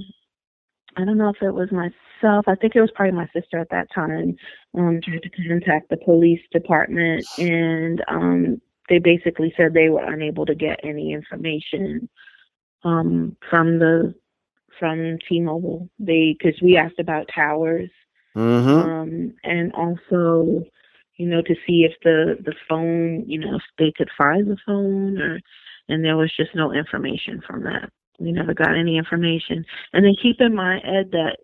I 0.97 1.05
don't 1.05 1.19
know 1.19 1.31
if 1.31 1.43
it 1.43 1.55
was 1.55 1.71
myself. 1.73 2.45
I 2.49 2.55
think 2.57 2.75
it 2.77 2.81
was 2.81 2.91
probably 2.95 3.13
my 3.17 3.29
sister 3.35 3.59
at 3.59 3.71
that 3.71 3.89
time. 3.95 4.37
Um, 4.77 5.01
tried 5.03 5.23
to 5.23 5.31
contact 5.31 5.91
the 5.91 5.97
police 5.97 6.41
department, 6.53 7.29
and 7.39 8.03
um, 8.09 8.61
they 8.89 8.99
basically 8.99 9.53
said 9.57 9.73
they 9.75 9.89
were 9.89 10.05
unable 10.05 10.47
to 10.47 10.55
get 10.55 10.81
any 10.85 11.13
information 11.13 12.09
um, 12.85 13.37
from 13.51 13.79
the 13.79 14.15
from 14.79 15.19
T-Mobile. 15.29 15.89
They 15.99 16.37
because 16.39 16.61
we 16.63 16.77
asked 16.77 16.99
about 16.99 17.29
towers, 17.35 17.91
Mm-hmm. 18.37 18.81
um, 18.81 19.35
and 19.45 19.73
also, 19.75 20.65
you 21.17 21.27
know, 21.29 21.43
to 21.43 21.55
see 21.67 21.87
if 21.89 21.93
the 22.03 22.37
the 22.45 22.55
phone, 22.69 23.25
you 23.27 23.39
know, 23.39 23.57
if 23.57 23.63
they 23.79 23.93
could 23.97 24.11
find 24.17 24.49
the 24.49 24.59
phone, 24.67 25.19
or 25.19 25.41
and 25.89 26.05
there 26.05 26.17
was 26.17 26.33
just 26.37 26.55
no 26.55 26.73
information 26.73 27.41
from 27.47 27.65
that. 27.65 27.91
We 28.19 28.33
never 28.33 28.55
got 28.55 28.77
any 28.77 28.97
information. 28.99 29.65
And 29.93 30.05
then 30.05 30.15
keep 30.23 30.41
in 30.41 30.55
mind, 30.55 30.83
Ed, 30.85 31.11
that 31.13 31.39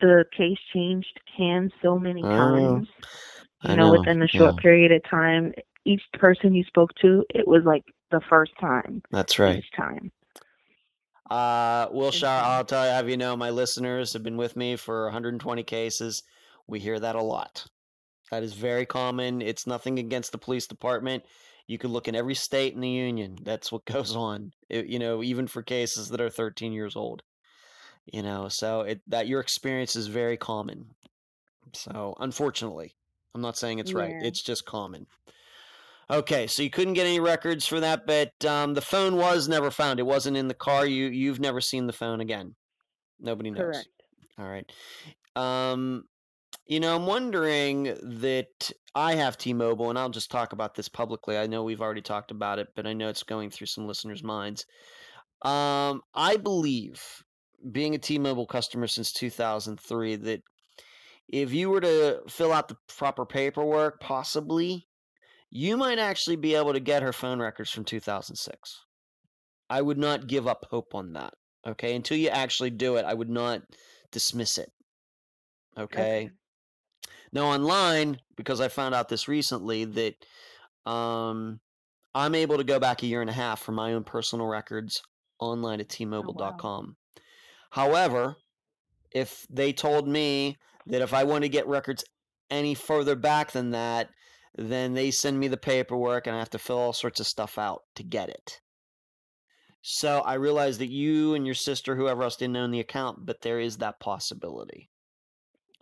the 0.00 0.24
case 0.36 0.58
changed 0.72 1.18
hands 1.36 1.72
so 1.82 1.98
many 1.98 2.22
Oh, 2.24 2.26
times. 2.26 2.88
I 3.62 3.68
You 3.68 3.76
know, 3.76 3.92
know, 3.92 3.92
within 3.92 4.22
a 4.22 4.28
short 4.28 4.56
yeah. 4.56 4.62
period 4.62 4.92
of 4.92 5.02
time, 5.10 5.52
each 5.84 6.02
person 6.14 6.54
you 6.54 6.64
spoke 6.64 6.90
to, 7.02 7.24
it 7.30 7.46
was 7.46 7.62
like 7.64 7.84
the 8.10 8.20
first 8.28 8.52
time 8.60 9.02
That's 9.10 9.38
right. 9.38 9.58
each 9.58 9.70
time. 9.76 10.12
Uh, 11.30 11.88
Wilshire, 11.92 12.26
Mhm. 12.28 12.42
I'll 12.44 12.64
tell 12.64 12.84
you, 12.84 12.90
have 12.92 13.08
you 13.08 13.16
know, 13.16 13.36
my 13.36 13.50
listeners 13.50 14.12
have 14.12 14.22
been 14.22 14.36
with 14.36 14.56
me 14.56 14.76
for 14.76 15.04
120 15.04 15.62
cases. 15.62 16.22
We 16.66 16.80
hear 16.80 16.98
that 16.98 17.14
a 17.16 17.22
lot. 17.22 17.66
That 18.30 18.42
is 18.42 18.52
very 18.54 18.86
common. 18.86 19.40
It's 19.42 19.66
nothing 19.66 19.98
against 19.98 20.32
the 20.32 20.38
police 20.38 20.66
department. 20.66 21.24
You 21.70 21.78
could 21.78 21.90
look 21.90 22.08
in 22.08 22.16
every 22.16 22.34
state 22.34 22.74
in 22.74 22.80
the 22.80 22.88
union. 22.88 23.38
That's 23.42 23.70
what 23.70 23.84
goes 23.94 24.16
on. 24.16 24.52
It- 24.68 24.86
you 24.86 24.98
know, 24.98 25.22
even 25.22 25.46
for 25.46 25.62
cases 25.62 26.08
that 26.08 26.20
are 26.20 26.28
13 26.28 26.72
years 26.72 26.96
old. 26.96 27.22
You 28.12 28.22
know, 28.22 28.48
so 28.48 28.80
it 28.80 29.02
that 29.06 29.28
your 29.28 29.40
experience 29.40 29.94
is 29.94 30.08
very 30.08 30.36
common. 30.36 30.86
So, 31.74 32.16
unfortunately, 32.18 32.94
I'm 33.34 33.40
not 33.40 33.56
saying 33.56 33.78
it's 33.78 33.92
right. 33.94 34.10
It's 34.26 34.42
just 34.42 34.64
common. 34.64 35.06
Okay, 36.10 36.48
so 36.48 36.64
you 36.64 36.70
couldn't 36.70 36.94
get 36.94 37.06
any 37.06 37.20
records 37.20 37.66
for 37.66 37.78
that, 37.78 38.04
but 38.04 38.44
um, 38.44 38.74
the 38.74 38.80
phone 38.80 39.14
was 39.16 39.46
never 39.48 39.70
found. 39.70 40.00
It 40.00 40.06
wasn't 40.06 40.36
in 40.36 40.48
the 40.48 40.54
car. 40.54 40.84
You 40.86 41.06
you've 41.06 41.38
never 41.38 41.60
seen 41.60 41.86
the 41.86 41.92
phone 41.92 42.20
again. 42.20 42.56
Nobody 43.20 43.50
knows. 43.52 43.60
Correct. 43.60 43.88
All 44.38 44.48
right. 44.48 44.72
Um, 45.36 46.04
you 46.70 46.78
know, 46.78 46.94
I'm 46.94 47.04
wondering 47.04 47.98
that 48.20 48.70
I 48.94 49.16
have 49.16 49.36
T-Mobile, 49.36 49.90
and 49.90 49.98
I'll 49.98 50.08
just 50.08 50.30
talk 50.30 50.52
about 50.52 50.76
this 50.76 50.88
publicly. 50.88 51.36
I 51.36 51.48
know 51.48 51.64
we've 51.64 51.80
already 51.80 52.00
talked 52.00 52.30
about 52.30 52.60
it, 52.60 52.68
but 52.76 52.86
I 52.86 52.92
know 52.92 53.08
it's 53.08 53.24
going 53.24 53.50
through 53.50 53.66
some 53.66 53.88
listeners' 53.88 54.22
minds. 54.22 54.64
Um, 55.42 56.00
I 56.14 56.36
believe, 56.36 57.02
being 57.72 57.96
a 57.96 57.98
T-Mobile 57.98 58.46
customer 58.46 58.86
since 58.86 59.12
2003, 59.12 60.14
that 60.14 60.42
if 61.28 61.52
you 61.52 61.70
were 61.70 61.80
to 61.80 62.22
fill 62.28 62.52
out 62.52 62.68
the 62.68 62.76
proper 62.86 63.26
paperwork, 63.26 63.98
possibly, 63.98 64.86
you 65.50 65.76
might 65.76 65.98
actually 65.98 66.36
be 66.36 66.54
able 66.54 66.72
to 66.72 66.80
get 66.80 67.02
her 67.02 67.12
phone 67.12 67.40
records 67.40 67.72
from 67.72 67.84
2006. 67.84 68.78
I 69.68 69.82
would 69.82 69.98
not 69.98 70.28
give 70.28 70.46
up 70.46 70.66
hope 70.70 70.94
on 70.94 71.14
that. 71.14 71.34
Okay, 71.66 71.96
until 71.96 72.16
you 72.16 72.28
actually 72.28 72.70
do 72.70 72.94
it, 72.94 73.04
I 73.04 73.14
would 73.14 73.28
not 73.28 73.62
dismiss 74.12 74.56
it. 74.56 74.70
Okay. 75.76 76.02
Okay. 76.02 76.30
Now 77.32 77.46
online, 77.46 78.20
because 78.36 78.60
I 78.60 78.68
found 78.68 78.94
out 78.94 79.08
this 79.08 79.28
recently 79.28 79.84
that 79.84 80.14
um, 80.90 81.60
I'm 82.14 82.34
able 82.34 82.56
to 82.56 82.64
go 82.64 82.80
back 82.80 83.02
a 83.02 83.06
year 83.06 83.20
and 83.20 83.30
a 83.30 83.34
half 83.34 83.60
for 83.60 83.72
my 83.72 83.92
own 83.92 84.04
personal 84.04 84.46
records 84.46 85.02
online 85.38 85.80
at 85.80 85.88
tmobile.com. 85.88 86.96
However, 87.70 88.36
if 89.12 89.46
they 89.48 89.72
told 89.72 90.08
me 90.08 90.58
that 90.86 91.02
if 91.02 91.14
I 91.14 91.24
want 91.24 91.42
to 91.42 91.48
get 91.48 91.68
records 91.68 92.04
any 92.50 92.74
further 92.74 93.14
back 93.14 93.52
than 93.52 93.70
that, 93.70 94.10
then 94.56 94.94
they 94.94 95.10
send 95.10 95.38
me 95.38 95.46
the 95.48 95.56
paperwork 95.56 96.26
and 96.26 96.34
I 96.34 96.40
have 96.40 96.50
to 96.50 96.58
fill 96.58 96.78
all 96.78 96.92
sorts 96.92 97.20
of 97.20 97.26
stuff 97.26 97.58
out 97.58 97.82
to 97.94 98.02
get 98.02 98.28
it. 98.28 98.60
So 99.82 100.20
I 100.20 100.34
realized 100.34 100.80
that 100.80 100.90
you 100.90 101.34
and 101.34 101.46
your 101.46 101.54
sister, 101.54 101.96
whoever 101.96 102.22
else 102.22 102.36
didn't 102.36 102.56
own 102.56 102.70
the 102.70 102.80
account, 102.80 103.24
but 103.24 103.40
there 103.40 103.60
is 103.60 103.78
that 103.78 104.00
possibility. 104.00 104.90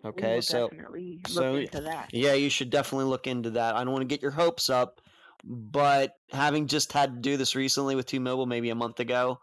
Okay, 0.04 0.36
will 0.36 0.42
so 0.42 0.68
definitely 0.68 1.20
look 1.28 1.28
so 1.28 1.56
into 1.56 1.80
that. 1.80 2.10
yeah, 2.12 2.34
you 2.34 2.48
should 2.50 2.70
definitely 2.70 3.06
look 3.06 3.26
into 3.26 3.50
that. 3.50 3.74
I 3.74 3.82
don't 3.82 3.92
want 3.92 4.02
to 4.02 4.14
get 4.14 4.22
your 4.22 4.30
hopes 4.30 4.70
up, 4.70 5.00
but 5.44 6.12
having 6.30 6.66
just 6.66 6.92
had 6.92 7.14
to 7.14 7.20
do 7.20 7.36
this 7.36 7.56
recently 7.56 7.96
with 7.96 8.06
T-Mobile, 8.06 8.46
maybe 8.46 8.70
a 8.70 8.74
month 8.74 9.00
ago, 9.00 9.40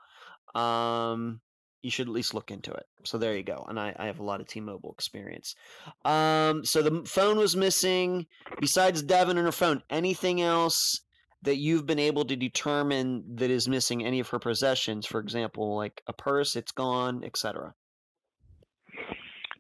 um, 0.54 1.42
you 1.82 1.92
should 1.92 2.08
at 2.08 2.14
least 2.14 2.34
look 2.34 2.52
into 2.52 2.72
it. 2.72 2.86
So 3.04 3.18
there 3.18 3.36
you 3.36 3.44
go. 3.44 3.66
And 3.68 3.80
I, 3.80 3.94
I 3.98 4.06
have 4.08 4.20
a 4.20 4.24
lot 4.24 4.42
of 4.42 4.48
T-Mobile 4.48 4.92
experience. 4.92 5.56
Um, 6.04 6.66
so 6.66 6.82
the 6.82 7.06
phone 7.06 7.38
was 7.38 7.56
missing. 7.56 8.26
Besides 8.60 9.04
Devin 9.04 9.38
and 9.38 9.46
her 9.46 9.52
phone, 9.52 9.84
anything 9.90 10.42
else 10.42 11.02
that 11.44 11.58
you've 11.58 11.86
been 11.86 12.00
able 12.00 12.26
to 12.26 12.36
determine 12.36 13.24
that 13.36 13.52
is 13.52 13.68
missing 13.68 14.04
any 14.04 14.20
of 14.20 14.30
her 14.30 14.40
possessions? 14.40 15.06
For 15.06 15.20
example, 15.20 15.76
like 15.76 16.02
a 16.08 16.14
purse, 16.14 16.56
it's 16.56 16.72
gone, 16.72 17.24
etc. 17.24 17.76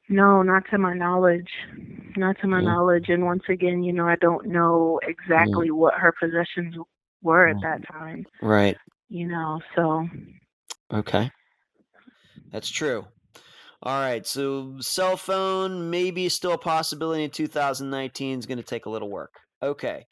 No, 0.07 0.41
not 0.41 0.63
to 0.71 0.77
my 0.77 0.93
knowledge. 0.93 1.49
Not 2.15 2.37
to 2.41 2.47
my 2.47 2.61
Yeah. 2.61 2.65
knowledge. 2.67 3.09
And 3.09 3.25
once 3.25 3.43
again, 3.49 3.83
you 3.83 3.91
know, 3.93 4.07
I 4.07 4.15
don't 4.15 4.47
know 4.47 4.99
exactly 5.03 5.71
what 5.71 5.95
her 5.95 6.13
possessions 6.19 6.75
were 7.21 7.47
at 7.47 7.61
that 7.61 7.87
time. 7.87 8.25
Right. 8.41 8.77
You 9.09 9.27
know, 9.27 9.61
so 9.75 10.07
Okay. 10.91 11.31
That's 12.51 12.69
true. 12.69 13.07
All 13.81 13.99
right. 13.99 14.25
So 14.25 14.77
cell 14.79 15.17
phone 15.17 15.89
maybe 15.89 16.29
still 16.29 16.53
a 16.53 16.57
possibility 16.57 17.23
in 17.23 17.31
2019 17.31 18.39
is 18.39 18.45
going 18.45 18.57
to 18.57 18.63
take 18.63 18.85
a 18.85 18.89
little 18.89 19.09
work. 19.09 19.33
Okay. 19.61 20.05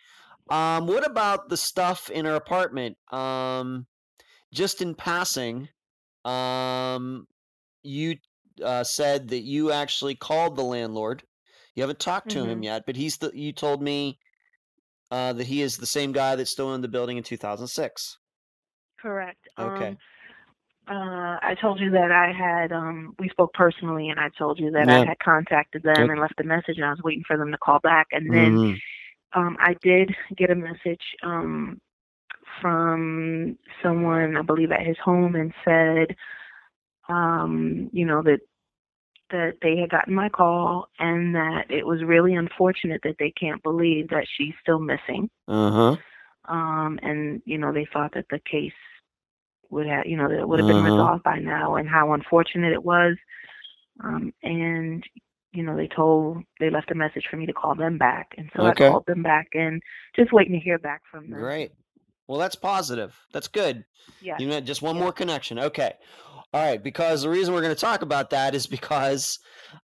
Um, 0.50 0.88
what 0.88 1.06
about 1.06 1.50
the 1.50 1.58
stuff 1.58 2.10
in 2.10 2.26
her 2.26 2.36
apartment? 2.36 2.98
Um, 3.12 3.88
just 4.54 4.82
in 4.82 4.94
passing, 4.96 5.70
um, 6.26 7.28
you 7.84 8.18
uh, 8.62 8.84
said 8.84 9.30
that 9.30 9.42
you 9.44 9.72
actually 9.72 10.16
called 10.16 10.56
the 10.56 10.64
landlord. 10.64 11.24
You 11.76 11.84
haven't 11.84 12.00
talked 12.00 12.32
to 12.32 12.46
him 12.46 12.62
Mhm. 12.62 12.64
yet, 12.64 12.84
but 12.86 12.96
he's 12.96 13.18
the. 13.18 13.32
You 13.34 13.52
told 13.54 13.82
me 13.82 14.20
uh, 15.12 15.34
that 15.34 15.48
he 15.48 15.62
is 15.62 15.78
the 15.78 15.86
same 15.88 16.12
guy 16.14 16.36
that 16.36 16.48
still 16.48 16.68
owned 16.70 16.84
the 16.84 16.90
building 16.90 17.18
in 17.18 17.24
2006. 17.24 18.18
correct. 19.00 19.48
Okay. 19.60 19.88
Um 19.88 19.98
uh 20.88 21.38
I 21.42 21.56
told 21.62 21.80
you 21.80 21.92
that 21.92 22.12
I 22.12 22.32
had 22.34 22.72
um 22.74 23.16
we 23.20 23.30
spoke 23.30 23.54
personally 23.54 24.10
and 24.10 24.20
I 24.20 24.30
told 24.38 24.60
you 24.60 24.72
that 24.72 24.90
Yeah. 24.90 25.04
I 25.04 25.06
had 25.06 25.20
contacted 25.20 25.84
them 25.84 26.10
and 26.10 26.20
left 26.20 26.40
a 26.42 26.44
message 26.44 26.78
and 26.78 26.86
I 26.86 26.92
was 26.92 27.02
waiting 27.04 27.24
for 27.28 27.38
them 27.38 27.52
to 27.52 27.58
call 27.58 27.80
back 27.80 28.08
and 28.12 28.34
then 28.34 28.60
Mhm. 28.60 28.82
um 29.34 29.58
I 29.60 29.76
did 29.84 30.14
get 30.38 30.52
a 30.52 30.56
message 30.56 31.02
um 31.24 31.80
from 32.62 33.58
someone 33.84 34.38
I 34.38 34.42
believe 34.44 34.72
at 34.72 34.86
his 34.86 34.98
home 35.04 35.36
and 35.36 35.54
said 35.66 36.16
um 37.10 37.90
you 37.92 38.06
know 38.06 38.22
that 38.24 38.40
that 39.32 39.54
they 39.62 39.78
had 39.78 39.90
gotten 39.90 40.14
my 40.14 40.30
call 40.30 40.88
and 41.00 41.36
that 41.36 41.66
it 41.70 41.86
was 41.86 42.04
really 42.04 42.34
unfortunate 42.36 43.02
that 43.04 43.16
they 43.20 43.32
can't 43.40 43.64
believe 43.64 44.10
that 44.10 44.28
she's 44.38 44.54
still 44.62 44.80
missing 44.80 45.30
Uh-huh. 45.48 45.98
um 46.48 47.00
and 47.02 47.42
you 47.46 47.58
know 47.58 47.72
they 47.74 47.88
thought 47.94 48.14
that 48.14 48.26
the 48.30 48.40
case 48.50 48.72
would 49.70 49.86
have 49.88 50.06
you 50.06 50.18
know 50.18 50.30
that 50.30 50.40
it 50.40 50.48
would 50.48 50.60
have 50.60 50.68
been 50.68 50.80
Uh-huh. 50.80 50.82
resolved 50.82 51.24
by 51.24 51.40
now 51.40 51.76
and 51.76 51.90
how 51.90 52.14
unfortunate 52.14 52.74
it 52.74 52.84
was 52.84 53.16
um 54.04 54.34
and 54.44 55.04
you 55.54 55.64
know 55.64 55.76
they 55.76 55.88
told 55.88 56.38
they 56.60 56.70
left 56.70 56.92
a 56.92 56.96
message 56.96 57.26
for 57.30 57.38
me 57.38 57.46
to 57.46 57.54
call 57.54 57.76
them 57.76 57.98
back 57.98 58.34
and 58.38 58.50
so 58.56 58.64
Okay. 58.64 58.88
I 58.88 58.88
called 58.90 59.06
them 59.08 59.24
back 59.24 59.48
and 59.54 59.82
just 60.16 60.34
waiting 60.34 60.54
to 60.54 60.60
hear 60.60 60.80
back 60.80 61.02
from 61.12 61.30
them 61.30 61.40
Great. 61.40 61.72
Well, 62.28 62.40
that's 62.40 62.56
positive. 62.56 63.16
That's 63.34 63.48
good. 63.48 63.86
yeah 64.22 64.40
You 64.40 64.48
know, 64.48 64.60
just 64.62 64.82
one 64.82 64.98
Yeah. 64.98 65.04
more 65.04 65.12
connection. 65.14 65.60
Okay. 65.60 65.94
All 66.54 66.62
right. 66.64 66.82
Because 66.84 67.24
the 67.24 67.30
reason 67.30 67.54
we're 67.54 67.62
going 67.62 67.76
to 67.76 67.82
talk 67.82 68.02
about 68.04 68.32
that 68.32 68.56
is 68.56 68.68
because, 68.68 69.40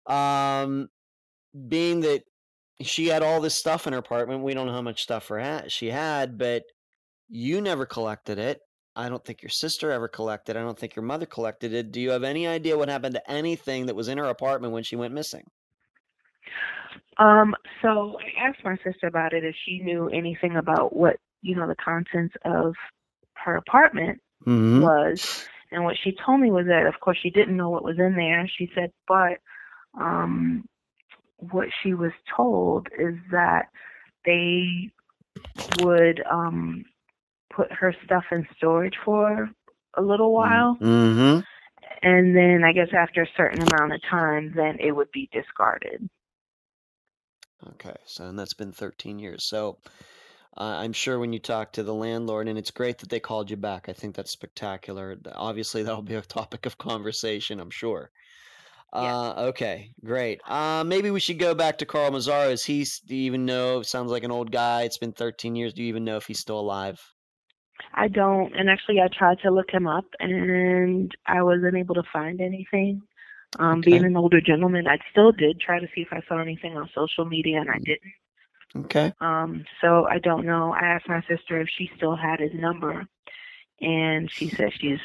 um, 0.07 0.89
being 1.69 2.01
that 2.01 2.23
she 2.83 3.07
had 3.09 3.23
all 3.23 3.41
this 3.41 3.55
stuff 3.55 3.87
in 3.87 3.93
her 3.95 3.99
apartment, 3.99 4.43
we 4.43 4.55
don't 4.55 4.67
know 4.67 4.73
how 4.73 4.83
much 4.83 5.03
stuff 5.03 5.29
her 5.29 5.41
ha- 5.41 5.65
she 5.69 5.89
had, 5.89 6.39
but 6.39 6.65
you 7.29 7.61
never 7.61 7.87
collected 7.87 8.39
it. 8.39 8.61
I 8.97 9.09
don't 9.09 9.25
think 9.25 9.43
your 9.43 9.51
sister 9.51 9.91
ever 9.93 10.09
collected. 10.09 10.57
I 10.57 10.61
don't 10.63 10.79
think 10.79 10.97
your 10.97 11.05
mother 11.05 11.27
collected 11.27 11.73
it. 11.73 11.93
Do 11.93 12.01
you 12.01 12.11
have 12.11 12.25
any 12.25 12.47
idea 12.47 12.77
what 12.77 12.89
happened 12.89 13.15
to 13.15 13.31
anything 13.31 13.87
that 13.87 13.97
was 13.97 14.09
in 14.09 14.19
her 14.19 14.25
apartment 14.27 14.73
when 14.73 14.83
she 14.83 14.97
went 14.97 15.15
missing? 15.15 15.45
um 17.19 17.55
so 17.83 18.17
I 18.21 18.49
asked 18.49 18.65
my 18.65 18.77
sister 18.85 19.07
about 19.09 19.33
it 19.33 19.45
if 19.45 19.55
she 19.65 19.81
knew 19.81 20.09
anything 20.09 20.57
about 20.57 20.95
what 20.97 21.17
you 21.43 21.57
know 21.57 21.67
the 21.67 21.77
contents 21.77 22.35
of 22.45 22.75
her 23.35 23.57
apartment 23.57 24.21
Mm-hmm. 24.47 24.83
was 24.83 25.49
and 25.73 25.85
what 25.85 25.97
she 26.03 26.17
told 26.25 26.41
me 26.41 26.51
was 26.51 26.67
that 26.67 26.87
of 26.87 27.01
course 27.01 27.19
she 27.23 27.31
didn't 27.31 27.57
know 27.57 27.71
what 27.71 27.85
was 27.85 27.99
in 27.99 28.15
there 28.17 28.49
she 28.59 28.71
said 28.75 28.93
but 29.07 29.39
um 30.01 30.65
what 31.39 31.69
she 31.83 31.95
was 31.95 32.13
told 32.37 32.89
is 32.99 33.15
that 33.31 33.67
they 34.27 34.91
would 35.81 36.23
um 36.31 36.85
put 37.55 37.71
her 37.73 37.95
stuff 38.05 38.25
in 38.33 38.47
storage 38.57 38.97
for 39.05 39.49
a 39.97 40.03
little 40.03 40.33
while 40.33 40.79
Mm-hmm. 40.81 41.41
and 42.03 42.37
then 42.37 42.63
i 42.65 42.73
guess 42.73 42.89
after 42.97 43.23
a 43.23 43.29
certain 43.37 43.63
amount 43.63 43.93
of 43.93 44.01
time 44.11 44.53
then 44.57 44.77
it 44.81 44.93
would 44.93 45.11
be 45.13 45.29
discarded 45.33 46.09
Okay, 47.75 47.97
so 48.07 48.27
and 48.27 48.39
that's 48.39 48.55
been 48.55 48.73
13 48.73 49.19
years. 49.19 49.45
So 49.45 49.79
uh, 50.59 50.65
I'm 50.65 50.93
sure 50.93 51.19
when 51.19 51.33
you 51.33 51.39
talk 51.39 51.73
to 51.73 51.83
the 51.83 51.95
landlord, 51.95 52.49
and 52.49 52.59
it's 52.59 52.71
great 52.71 52.99
that 52.99 53.09
they 53.09 53.21
called 53.21 53.51
you 53.51 53.57
back. 53.57 53.89
I 53.89 53.93
think 53.93 54.15
that's 54.15 54.31
spectacular. 54.31 55.17
Obviously, 55.35 55.83
that'll 55.85 56.03
be 56.03 56.15
a 56.15 56.23
topic 56.23 56.67
of 56.67 56.79
conversation, 56.79 57.61
I'm 57.61 57.71
sure. 57.71 58.11
Uh, 58.93 59.35
okay, 59.49 59.91
great. 60.03 60.41
Uh, 60.49 60.83
maybe 60.85 61.11
we 61.11 61.21
should 61.21 61.39
go 61.39 61.55
back 61.55 61.79
to 61.79 61.87
Carl 61.87 62.11
Mazzaro. 62.11 62.51
Is 62.51 62.65
he, 62.65 62.87
do 63.07 63.15
you 63.15 63.25
even 63.25 63.45
know? 63.45 63.83
Sounds 63.83 64.11
like 64.11 64.25
an 64.25 64.31
old 64.31 64.51
guy. 64.51 64.83
It's 64.83 64.97
been 64.97 65.13
13 65.13 65.55
years. 65.55 65.75
Do 65.75 65.83
you 65.83 65.89
even 65.89 66.05
know 66.05 66.17
if 66.17 66.27
he's 66.27 66.41
still 66.41 66.59
alive? 66.59 66.99
i 67.95 68.09
don't 68.09 68.55
and 68.57 68.69
actually 68.69 69.01
i 69.01 69.09
tried 69.09 69.39
to 69.41 69.51
look 69.51 69.71
him 69.71 69.87
up 69.87 70.05
and 70.19 71.17
i 71.27 71.43
wasn't 71.43 71.77
able 71.77 71.95
to 71.95 72.03
find 72.13 72.41
anything 72.41 73.01
um 73.59 73.81
being 73.81 74.05
an 74.05 74.17
older 74.17 74.41
gentleman 74.41 74.87
i 74.87 74.99
still 75.11 75.33
did 75.33 75.61
try 75.61 75.79
to 75.79 75.87
see 75.95 76.03
if 76.03 76.09
i 76.13 76.21
saw 76.29 76.41
anything 76.41 76.77
on 76.77 76.89
social 76.95 77.25
media 77.25 77.61
and 77.61 77.71
i 77.71 77.79
didn't 77.79 78.13
Okay. 78.77 79.13
Um, 79.21 79.65
so 79.81 80.07
I 80.07 80.19
don't 80.19 80.45
know. 80.45 80.73
I 80.73 80.81
asked 80.81 81.09
my 81.09 81.23
sister 81.29 81.61
if 81.61 81.69
she 81.69 81.91
still 81.97 82.17
had 82.17 82.41
his 82.41 82.53
number, 82.55 83.07
and 83.81 84.31
she 84.31 84.49
said 84.49 84.73
she's 84.79 85.01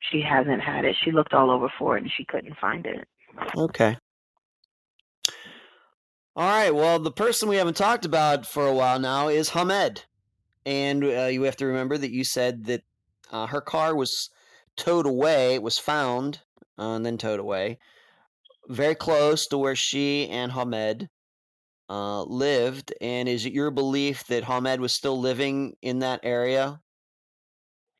she 0.00 0.20
hasn't 0.20 0.60
had 0.60 0.84
it. 0.84 0.96
She 1.02 1.12
looked 1.12 1.32
all 1.32 1.50
over 1.50 1.72
for 1.78 1.96
it 1.96 2.02
and 2.02 2.12
she 2.16 2.24
couldn't 2.24 2.56
find 2.58 2.86
it. 2.86 3.06
Okay. 3.56 3.96
All 6.34 6.48
right. 6.48 6.74
Well, 6.74 6.98
the 6.98 7.10
person 7.10 7.48
we 7.48 7.56
haven't 7.56 7.76
talked 7.76 8.04
about 8.04 8.46
for 8.46 8.66
a 8.66 8.74
while 8.74 8.98
now 8.98 9.28
is 9.28 9.50
Hamed. 9.50 10.04
And 10.64 11.02
uh, 11.04 11.26
you 11.26 11.42
have 11.42 11.56
to 11.56 11.66
remember 11.66 11.96
that 11.96 12.10
you 12.10 12.24
said 12.24 12.64
that 12.66 12.82
uh, 13.30 13.46
her 13.46 13.60
car 13.60 13.94
was 13.94 14.30
towed 14.76 15.06
away. 15.06 15.54
It 15.54 15.62
was 15.62 15.78
found 15.78 16.40
uh, 16.78 16.90
and 16.92 17.06
then 17.06 17.18
towed 17.18 17.40
away 17.40 17.78
very 18.68 18.94
close 18.94 19.46
to 19.48 19.58
where 19.58 19.76
she 19.76 20.28
and 20.28 20.52
Hamed 20.52 21.08
uh, 21.88 22.22
lived. 22.22 22.92
And 23.00 23.28
is 23.28 23.46
it 23.46 23.52
your 23.52 23.70
belief 23.70 24.26
that 24.26 24.44
Hamed 24.44 24.80
was 24.80 24.92
still 24.92 25.18
living 25.18 25.76
in 25.82 26.00
that 26.00 26.20
area? 26.22 26.80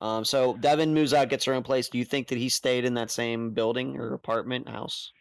Um, 0.01 0.25
so 0.25 0.55
Devin 0.55 0.97
out, 1.15 1.29
gets 1.29 1.45
her 1.47 1.55
own 1.55 1.63
place. 1.63 1.89
Do 1.89 1.99
you 1.99 2.05
think 2.05 2.29
that 2.29 2.39
he 2.39 2.49
stayed 2.49 2.85
in 2.85 2.95
that 2.95 3.11
same 3.11 3.51
building 3.53 3.97
or 3.97 4.13
apartment 4.13 4.69
house? 4.69 5.13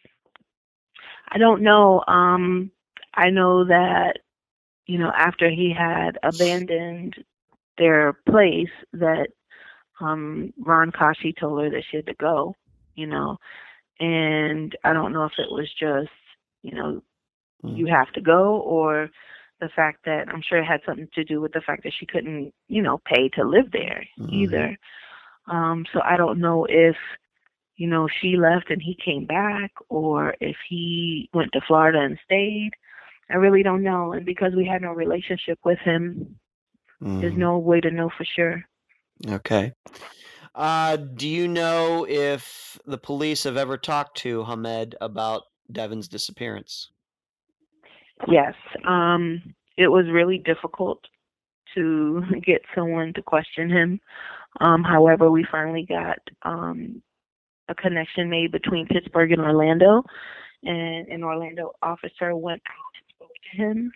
I 1.28 1.38
don't 1.38 1.62
know. 1.62 2.04
Um, 2.06 2.70
I 3.14 3.30
know 3.30 3.64
that 3.64 4.18
you 4.86 4.98
know 4.98 5.10
after 5.16 5.48
he 5.50 5.72
had 5.76 6.18
abandoned 6.22 7.14
their 7.78 8.12
place, 8.28 8.70
that 8.92 9.28
um, 10.00 10.52
Ron 10.58 10.92
Kashi 10.92 11.32
told 11.32 11.62
her 11.62 11.70
that 11.70 11.84
she 11.90 11.96
had 11.96 12.06
to 12.06 12.14
go. 12.14 12.54
You 12.94 13.06
know, 13.06 13.38
and 13.98 14.76
I 14.84 14.92
don't 14.92 15.12
know 15.12 15.24
if 15.24 15.32
it 15.38 15.50
was 15.50 15.68
just 15.78 16.10
you 16.62 16.74
know 16.74 17.02
Mm. 17.64 17.76
you 17.78 17.86
have 17.86 18.12
to 18.12 18.20
go 18.20 18.60
or 18.60 19.10
the 19.60 19.68
fact 19.74 20.04
that 20.04 20.28
I'm 20.28 20.42
sure 20.42 20.58
it 20.58 20.64
had 20.66 20.80
something 20.84 21.08
to 21.14 21.24
do 21.24 21.40
with 21.40 21.52
the 21.52 21.62
fact 21.62 21.82
that 21.84 21.92
she 21.98 22.06
couldn't, 22.06 22.52
you 22.68 22.82
know, 22.82 23.00
pay 23.06 23.28
to 23.30 23.44
live 23.44 23.70
there 23.72 24.04
Mhm. 24.18 24.32
either. 24.32 24.78
Um, 25.48 25.86
so 25.92 26.00
I 26.02 26.16
don't 26.16 26.40
know 26.40 26.66
if, 26.68 26.96
you 27.76 27.88
know, 27.88 28.08
she 28.20 28.36
left 28.36 28.70
and 28.70 28.82
he 28.82 28.94
came 29.02 29.24
back 29.26 29.72
or 29.88 30.34
if 30.40 30.56
he 30.68 31.30
went 31.32 31.52
to 31.52 31.60
Florida 31.66 32.00
and 32.00 32.18
stayed. 32.24 32.72
I 33.30 33.34
really 33.36 33.62
don't 33.62 33.82
know. 33.82 34.12
And 34.12 34.24
because 34.26 34.54
we 34.54 34.66
had 34.66 34.82
no 34.82 34.92
relationship 34.92 35.58
with 35.64 35.78
him, 35.78 36.38
there's 37.20 37.34
Mhm. 37.34 37.38
no 37.38 37.58
way 37.58 37.80
to 37.80 37.90
know 37.90 38.10
for 38.16 38.24
sure. 38.24 38.64
Okay. 39.28 39.72
Uh, 40.54 40.96
do 40.96 41.28
you 41.28 41.48
know 41.48 42.06
if 42.08 42.78
the 42.86 42.98
police 42.98 43.44
have 43.44 43.56
ever 43.56 43.76
talked 43.76 44.16
to 44.18 44.44
Hamed 44.44 44.94
about 45.00 45.44
Devin's 45.70 46.08
disappearance? 46.08 46.90
Yes. 48.28 48.54
Um, 48.86 49.42
it 49.76 49.88
was 49.88 50.06
really 50.10 50.38
difficult 50.38 51.00
to 51.74 52.22
get 52.46 52.62
someone 52.74 53.12
to 53.14 53.22
question 53.22 53.70
him. 53.70 54.00
Um, 54.60 54.82
however, 54.82 55.30
we 55.30 55.46
finally 55.50 55.86
got 55.88 56.18
um, 56.42 57.02
a 57.68 57.74
connection 57.74 58.30
made 58.30 58.52
between 58.52 58.86
Pittsburgh 58.86 59.32
and 59.32 59.42
Orlando, 59.42 60.02
and 60.62 61.08
an 61.08 61.22
Orlando 61.22 61.72
officer 61.82 62.34
went 62.34 62.62
out 62.66 62.94
and 62.96 63.14
spoke 63.14 63.30
to 63.52 63.56
him. 63.56 63.92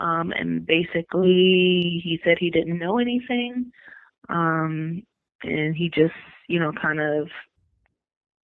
Um, 0.00 0.32
and 0.32 0.66
basically, 0.66 2.00
he 2.04 2.20
said 2.24 2.36
he 2.38 2.50
didn't 2.50 2.78
know 2.78 2.98
anything, 2.98 3.72
um, 4.28 5.02
and 5.42 5.76
he 5.76 5.88
just, 5.88 6.14
you 6.48 6.60
know, 6.60 6.72
kind 6.72 7.00
of 7.00 7.28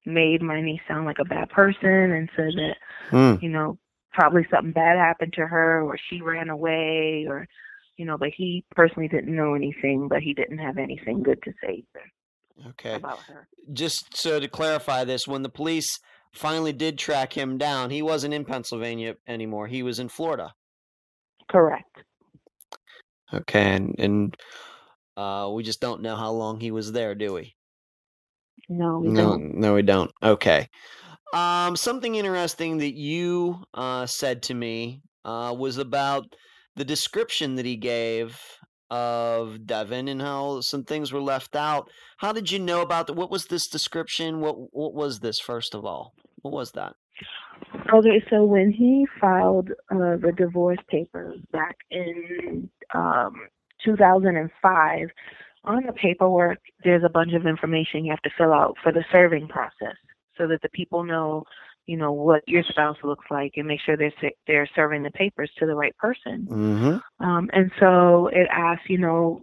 made 0.06 0.42
my 0.42 0.62
niece 0.62 0.82
sound 0.88 1.06
like 1.06 1.20
a 1.20 1.26
bad 1.26 1.50
person 1.50 1.90
and 1.90 2.30
said 2.36 2.54
that 2.56 2.76
Hmm. 3.10 3.36
you 3.42 3.50
know, 3.50 3.78
probably 4.14 4.46
something 4.52 4.74
bad 4.74 4.98
happened 4.98 5.34
to 5.34 5.48
her 5.48 5.82
or 5.84 5.98
she 6.10 6.22
ran 6.22 6.50
away 6.50 7.26
or 7.28 7.48
you 7.98 8.06
know, 8.06 8.18
but 8.18 8.30
he 8.36 8.64
personally 8.76 9.10
didn't 9.10 9.36
know 9.36 9.56
anything, 9.56 10.08
but 10.08 10.22
he 10.22 10.34
didn't 10.34 10.60
have 10.60 10.78
anything 10.78 11.22
good 11.22 11.42
to 11.44 11.52
say 11.62 11.84
either 11.96 12.06
Okay. 12.70 12.96
about 12.98 13.20
her. 13.28 13.48
Just 13.74 14.18
so 14.18 14.40
to 14.40 14.48
clarify 14.48 15.04
this, 15.04 15.28
when 15.28 15.44
the 15.44 15.50
police 15.50 16.00
finally 16.34 16.74
did 16.74 16.98
track 16.98 17.34
him 17.34 17.58
down, 17.58 17.90
he 17.90 18.02
wasn't 18.02 18.34
in 18.34 18.46
Pennsylvania 18.46 19.16
anymore. 19.28 19.68
He 19.68 19.84
was 19.84 20.00
in 20.00 20.10
Florida. 20.10 20.54
Correct. 21.50 22.04
Okay, 23.34 23.76
and 23.76 23.96
and 24.00 24.38
uh, 25.18 25.50
we 25.54 25.64
just 25.64 25.82
don't 25.82 26.02
know 26.02 26.16
how 26.16 26.32
long 26.32 26.60
he 26.60 26.72
was 26.72 26.92
there, 26.92 27.16
do 27.16 27.34
we? 27.34 27.56
No, 28.70 29.00
we 29.00 29.12
No, 29.12 29.14
don't. 29.14 29.44
no, 29.54 29.76
we 29.76 29.82
don't. 29.84 30.12
Okay. 30.24 30.70
Um, 31.34 31.76
something 31.76 32.16
interesting 32.16 32.78
that 32.80 32.96
you 32.96 33.64
uh, 33.74 34.06
said 34.06 34.42
to 34.44 34.54
me 34.54 35.02
uh, 35.26 35.54
was 35.58 35.78
about 35.78 36.36
the 36.76 36.86
description 36.86 37.56
that 37.56 37.66
he 37.66 37.76
gave 37.76 38.40
of 38.90 39.68
Devin 39.68 40.08
and 40.08 40.22
how 40.22 40.62
some 40.62 40.84
things 40.84 41.12
were 41.12 41.22
left 41.22 41.56
out. 41.56 41.90
How 42.18 42.32
did 42.32 42.50
you 42.52 42.58
know 42.58 42.82
about 42.82 43.06
that? 43.08 43.14
What 43.14 43.30
was 43.30 43.46
this 43.46 43.68
description? 43.68 44.40
What 44.40 44.74
what 44.74 44.94
was 44.94 45.20
this 45.20 45.40
first 45.40 45.76
of 45.76 45.86
all? 45.86 46.14
What 46.42 46.54
was 46.54 46.72
that? 46.72 46.96
Okay, 47.94 48.24
so 48.30 48.46
when 48.46 48.72
he 48.72 49.06
filed 49.20 49.70
uh, 49.92 50.18
the 50.18 50.34
divorce 50.36 50.80
papers 50.90 51.40
back 51.52 51.78
in 51.92 52.70
um, 52.96 53.36
2005, 53.84 55.10
on 55.66 55.84
the 55.86 55.94
paperwork, 55.94 56.60
there's 56.84 57.04
a 57.04 57.10
bunch 57.10 57.34
of 57.34 57.46
information 57.46 58.06
you 58.06 58.12
have 58.12 58.22
to 58.22 58.30
fill 58.38 58.54
out 58.54 58.76
for 58.82 58.92
the 58.92 59.04
serving 59.12 59.48
process 59.48 59.96
so 60.40 60.48
that 60.48 60.62
the 60.64 60.70
people 60.70 61.04
know, 61.04 61.44
you 61.86 61.98
know, 61.98 62.12
what 62.12 62.42
your 62.48 62.64
spouse 62.64 62.98
looks 63.04 63.26
like 63.30 63.54
and 63.58 63.68
make 63.68 63.82
sure 63.86 63.98
they're, 63.98 64.32
they're 64.48 64.70
serving 64.76 65.04
the 65.04 65.12
papers 65.12 65.52
to 65.60 65.66
the 65.66 65.76
right 65.76 65.96
person. 65.98 66.48
Mm-hmm. 66.50 67.26
Um, 67.26 67.50
and 67.54 67.72
so 67.80 68.28
it 68.28 68.48
asks, 68.52 68.90
you 68.90 68.98
know, 68.98 69.42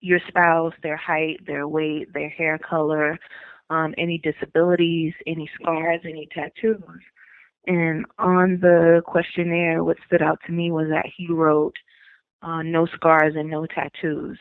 your 0.00 0.20
spouse, 0.28 0.72
their 0.82 0.96
height, 0.96 1.38
their 1.46 1.68
weight, 1.68 2.12
their 2.14 2.30
hair 2.30 2.58
color, 2.58 3.18
um, 3.68 3.94
any 3.98 4.18
disabilities, 4.18 5.12
any 5.26 5.48
scars, 5.60 6.00
any 6.04 6.28
tattoos. 6.34 6.82
And 7.66 8.06
on 8.18 8.58
the 8.60 9.02
questionnaire, 9.06 9.84
what 9.84 9.98
stood 10.06 10.22
out 10.22 10.38
to 10.46 10.52
me 10.52 10.72
was 10.72 10.88
that 10.88 11.06
he 11.16 11.28
wrote 11.28 11.76
uh, 12.42 12.62
no 12.62 12.86
scars 12.86 13.34
and 13.36 13.50
no 13.50 13.66
tattoos. 13.66 14.38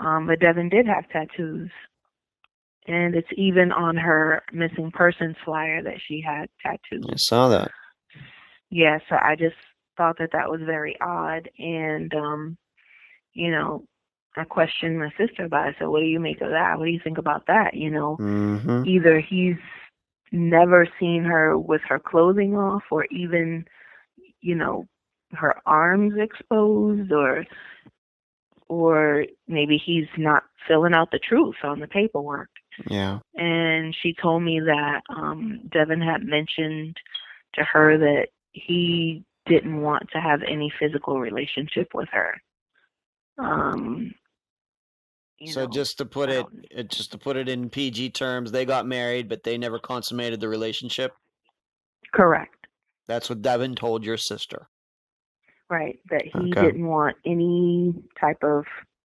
Um, 0.00 0.26
but 0.26 0.40
Devin 0.40 0.68
did 0.68 0.86
have 0.86 1.08
tattoos. 1.08 1.70
And 2.86 3.14
it's 3.14 3.28
even 3.36 3.72
on 3.72 3.96
her 3.96 4.42
missing 4.52 4.90
persons 4.90 5.36
flyer 5.44 5.82
that 5.82 6.00
she 6.06 6.20
had 6.20 6.48
tattooed. 6.62 7.10
I 7.10 7.16
saw 7.16 7.48
that. 7.48 7.70
Yeah, 8.70 8.98
so 9.08 9.16
I 9.16 9.36
just 9.36 9.56
thought 9.96 10.18
that 10.18 10.32
that 10.32 10.50
was 10.50 10.60
very 10.66 10.96
odd. 11.00 11.48
And, 11.58 12.12
um, 12.14 12.58
you 13.32 13.50
know, 13.50 13.84
I 14.36 14.44
questioned 14.44 14.98
my 14.98 15.10
sister 15.16 15.44
about 15.44 15.68
it. 15.68 15.76
So, 15.78 15.90
what 15.90 16.00
do 16.00 16.06
you 16.06 16.20
make 16.20 16.40
of 16.40 16.50
that? 16.50 16.78
What 16.78 16.84
do 16.86 16.90
you 16.90 17.00
think 17.02 17.18
about 17.18 17.46
that? 17.46 17.74
You 17.74 17.90
know, 17.90 18.16
Mm-hmm. 18.20 18.82
either 18.86 19.20
he's 19.20 19.56
never 20.32 20.86
seen 20.98 21.22
her 21.22 21.56
with 21.56 21.80
her 21.88 21.98
clothing 21.98 22.56
off 22.56 22.82
or 22.90 23.06
even 23.12 23.64
you 24.40 24.54
know 24.54 24.84
her 25.32 25.54
arms 25.64 26.14
exposed 26.18 27.12
or 27.12 27.44
or 28.68 29.24
maybe 29.46 29.76
he's 29.84 30.08
not 30.18 30.42
filling 30.66 30.94
out 30.94 31.10
the 31.12 31.18
truth 31.20 31.56
on 31.62 31.78
the 31.78 31.86
paperwork 31.86 32.48
Yeah. 32.88 33.18
and 33.36 33.94
she 34.02 34.14
told 34.20 34.42
me 34.42 34.60
that 34.60 35.02
um 35.08 35.60
Devin 35.70 36.00
had 36.00 36.22
mentioned 36.24 36.96
to 37.54 37.64
her 37.64 37.98
that 37.98 38.28
he 38.52 39.24
didn't 39.46 39.80
want 39.80 40.08
to 40.12 40.20
have 40.20 40.42
any 40.42 40.72
physical 40.78 41.20
relationship 41.20 41.88
with 41.94 42.08
her 42.12 42.34
um 43.38 44.14
So 45.46 45.64
know, 45.64 45.70
just 45.70 45.98
to 45.98 46.06
put 46.06 46.30
it, 46.30 46.46
it, 46.70 46.90
just 46.90 47.12
to 47.12 47.18
put 47.18 47.36
it 47.36 47.48
in 47.48 47.68
PG 47.68 48.10
terms, 48.10 48.50
they 48.50 48.64
got 48.64 48.86
married, 48.86 49.28
but 49.28 49.42
they 49.42 49.58
never 49.58 49.78
consummated 49.78 50.40
the 50.40 50.48
relationship. 50.48 51.12
correct 52.12 52.66
That's 53.08 53.28
what 53.28 53.42
Devin 53.42 53.74
told 53.74 54.04
your 54.04 54.16
sister. 54.16 54.68
Right, 55.70 55.98
that 56.10 56.24
he 56.24 56.50
Okay. 56.52 56.66
didn't 56.66 56.86
want 56.86 57.16
any 57.24 57.94
type 58.20 58.42
of, 58.42 58.64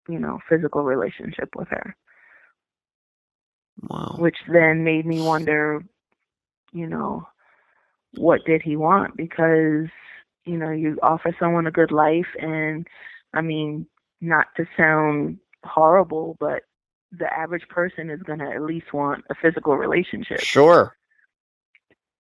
you 0.09 0.19
know, 0.19 0.39
physical 0.49 0.83
relationship 0.85 1.51
with 1.55 1.69
her, 1.69 1.95
Wow. 3.83 4.17
which 4.19 4.37
then 4.49 4.85
made 4.85 5.05
me 5.07 5.21
wonder, 5.21 5.85
you 6.73 6.87
know, 6.87 7.29
what 8.17 8.45
did 8.47 8.63
he 8.63 8.77
want? 8.77 9.17
Because, 9.17 9.87
you 10.45 10.57
know, 10.57 10.71
you 10.71 10.99
offer 11.03 11.35
someone 11.39 11.67
a 11.67 11.71
good 11.71 11.93
life, 11.93 12.27
and 12.41 12.87
I 13.35 13.43
mean, 13.43 13.87
not 14.21 14.47
to 14.57 14.65
sound 14.77 15.39
horrible, 15.65 16.37
but 16.41 16.63
the 17.13 17.33
average 17.33 17.69
person 17.69 18.11
is 18.11 18.23
going 18.23 18.39
to 18.39 18.51
at 18.51 18.63
least 18.63 18.93
want 18.93 19.25
a 19.31 19.35
physical 19.35 19.77
relationship. 19.77 20.41
Sure. 20.41 20.97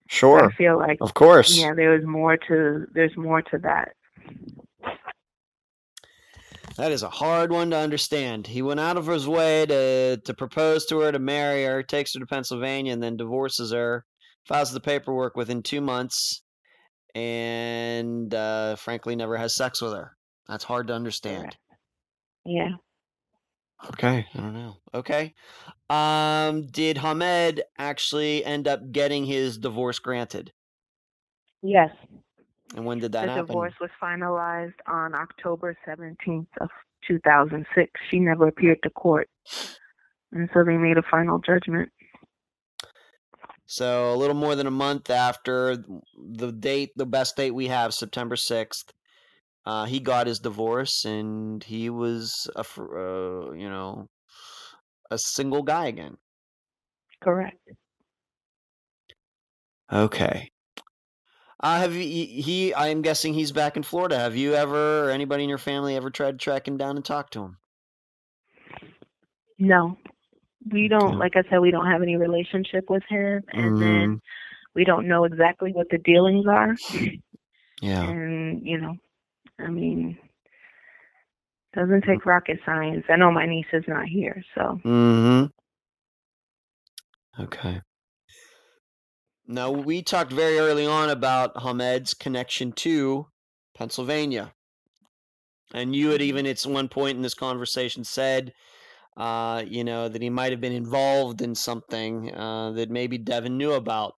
Sure. 0.09 0.45
I 0.45 0.53
feel 0.53 0.79
like, 0.79 0.99
Of 1.01 1.15
course. 1.15 1.59
yeah, 1.59 1.75
there 1.75 1.91
was 1.91 2.05
more 2.05 2.37
to 2.49 2.87
there's 2.93 3.17
more 3.17 3.43
to 3.43 3.59
that. 3.59 3.95
That 6.77 6.93
is 6.93 7.03
a 7.03 7.09
hard 7.09 7.53
one 7.53 7.71
to 7.71 7.77
understand. 7.77 8.47
He 8.47 8.61
went 8.61 8.81
out 8.81 8.99
of 8.99 9.07
his 9.07 9.27
way 9.27 9.65
to 9.67 10.19
to 10.19 10.35
propose 10.35 10.85
to 10.87 11.01
her, 11.01 11.13
to 11.13 11.19
marry 11.19 11.65
her, 11.65 11.83
takes 11.83 12.15
her 12.15 12.21
to 12.21 12.27
Pennsylvania, 12.27 12.93
and 12.93 13.03
then 13.03 13.17
divorces 13.17 13.73
her, 13.73 14.05
files 14.47 14.73
the 14.73 14.81
paperwork 14.81 15.37
within 15.37 15.63
two 15.63 15.81
months, 15.81 16.43
and 17.15 18.33
uh, 18.35 18.77
frankly 18.77 19.17
never 19.17 19.37
has 19.37 19.57
sex 19.57 19.81
with 19.81 19.95
her. 19.95 20.17
That's 20.49 20.65
hard 20.65 20.89
to 20.89 20.95
understand. 20.95 21.57
Yeah. 22.45 22.73
Okay, 23.91 24.27
I 24.35 24.39
don't 24.39 24.55
know. 24.55 24.77
Okay. 24.95 25.35
Um, 25.91 26.67
did 26.67 26.99
Hamed 26.99 27.63
actually 27.79 28.45
end 28.45 28.69
up 28.69 28.81
getting 28.91 29.25
his 29.25 29.59
divorce 29.59 29.99
granted? 29.99 30.53
Yes. 31.63 31.91
And 32.77 32.85
when 32.85 32.99
did 32.99 33.13
that 33.13 33.25
the 33.27 33.33
happen? 33.33 33.47
divorce 33.47 33.73
was 33.81 33.91
finalized 34.01 34.75
on 34.87 35.15
October 35.15 35.77
17th 35.89 36.47
of 36.61 36.69
2006. 37.09 37.91
She 38.11 38.21
never 38.21 38.49
appeared 38.49 38.79
to 38.83 38.91
court. 38.91 39.29
And 40.33 40.51
so 40.53 40.63
they 40.63 40.77
made 40.77 40.99
a 40.99 41.03
final 41.11 41.39
judgment. 41.39 41.91
So 43.65 44.13
a 44.13 44.17
little 44.17 44.37
more 44.37 44.55
than 44.55 44.67
a 44.67 44.71
month 44.73 45.11
after 45.11 45.83
the 46.17 46.53
date, 46.53 46.91
the 46.97 47.07
best 47.07 47.37
date 47.37 47.53
we 47.53 47.67
have, 47.69 47.95
September 47.95 48.37
sixth, 48.37 48.93
uh, 49.65 49.87
he 49.87 49.99
got 49.99 50.29
his 50.29 50.39
divorce, 50.39 51.05
and 51.05 51.65
he 51.65 51.91
was 51.91 52.49
a, 52.55 52.61
uh, 52.61 53.53
you 53.53 53.69
know, 53.69 54.09
a 55.11 55.19
single 55.19 55.63
guy 55.63 55.87
again. 55.87 56.17
Correct. 57.21 57.59
Okay. 59.93 60.51
Uh, 61.59 61.79
have 61.79 61.95
he, 61.95 62.27
he? 62.27 62.75
I'm 62.75 63.01
guessing 63.03 63.33
he's 63.33 63.53
back 63.53 63.77
in 63.77 63.83
Florida. 63.83 64.19
Have 64.19 64.37
you 64.37 64.55
ever, 64.55 65.07
or 65.07 65.11
anybody 65.11 65.43
in 65.43 65.49
your 65.49 65.59
family, 65.59 65.97
ever 65.97 66.11
tried 66.11 66.33
to 66.33 66.39
track 66.39 66.69
him 66.69 66.77
down 66.77 66.97
and 66.97 67.05
talk 67.05 67.31
to 67.31 67.43
him? 67.43 67.57
No, 69.59 69.97
we 70.71 70.89
don't. 70.89 71.19
Like 71.19 71.35
I 71.35 71.43
said, 71.49 71.61
we 71.61 71.71
don't 71.71 71.91
have 71.91 72.03
any 72.03 72.17
relationship 72.17 72.91
with 72.91 73.03
him, 73.09 73.43
and 73.53 73.73
mm-hmm. 73.73 73.81
then 73.81 74.21
we 74.75 74.85
don't 74.85 75.09
know 75.09 75.25
exactly 75.25 75.73
what 75.73 75.89
the 75.91 75.99
dealings 75.99 76.47
are. 76.47 76.77
Yeah. 77.81 78.05
And 78.05 78.67
you 78.67 78.79
know, 78.79 78.97
I 79.59 79.69
mean, 79.69 80.19
doesn't 81.75 82.05
take 82.05 82.27
rocket 82.27 82.59
science. 82.65 83.05
I 83.09 83.17
know 83.17 83.31
my 83.31 83.47
niece 83.47 83.67
is 83.73 83.85
not 83.87 84.07
here, 84.07 84.43
so. 84.55 84.81
Hmm. 84.83 85.45
Okay. 87.39 87.81
Now, 89.49 89.71
we 89.71 90.03
talked 90.03 90.33
very 90.33 90.59
early 90.59 90.87
on 90.87 91.11
about 91.11 91.57
Hamed's 91.57 92.15
connection 92.15 92.73
to 92.73 93.27
Pennsylvania. 93.77 94.53
And 95.73 95.95
you 95.95 96.11
had 96.11 96.23
even 96.23 96.47
at 96.47 96.61
one 96.63 96.89
point 96.89 97.17
in 97.17 97.23
this 97.23 97.35
conversation 97.35 98.05
said, 98.05 98.53
uh, 99.17 99.63
you 99.67 99.85
know, 99.85 100.09
that 100.09 100.23
he 100.23 100.31
might 100.31 100.53
have 100.53 100.61
been 100.61 100.73
involved 100.73 101.43
in 101.43 101.55
something 101.55 102.35
uh, 102.35 102.73
that 102.73 102.91
maybe 102.91 103.19
Devin 103.19 103.57
knew 103.57 103.73
about. 103.73 104.15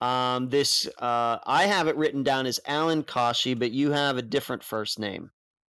Um, 0.00 0.48
this, 0.48 0.86
uh, 0.98 1.38
I 1.46 1.64
have 1.64 1.88
it 1.88 1.96
written 1.96 2.22
down 2.22 2.46
as 2.46 2.60
Alan 2.66 3.04
Kashi, 3.04 3.54
but 3.54 3.70
you 3.70 3.92
have 3.92 4.18
a 4.18 4.22
different 4.22 4.62
first 4.62 4.98
name 4.98 5.30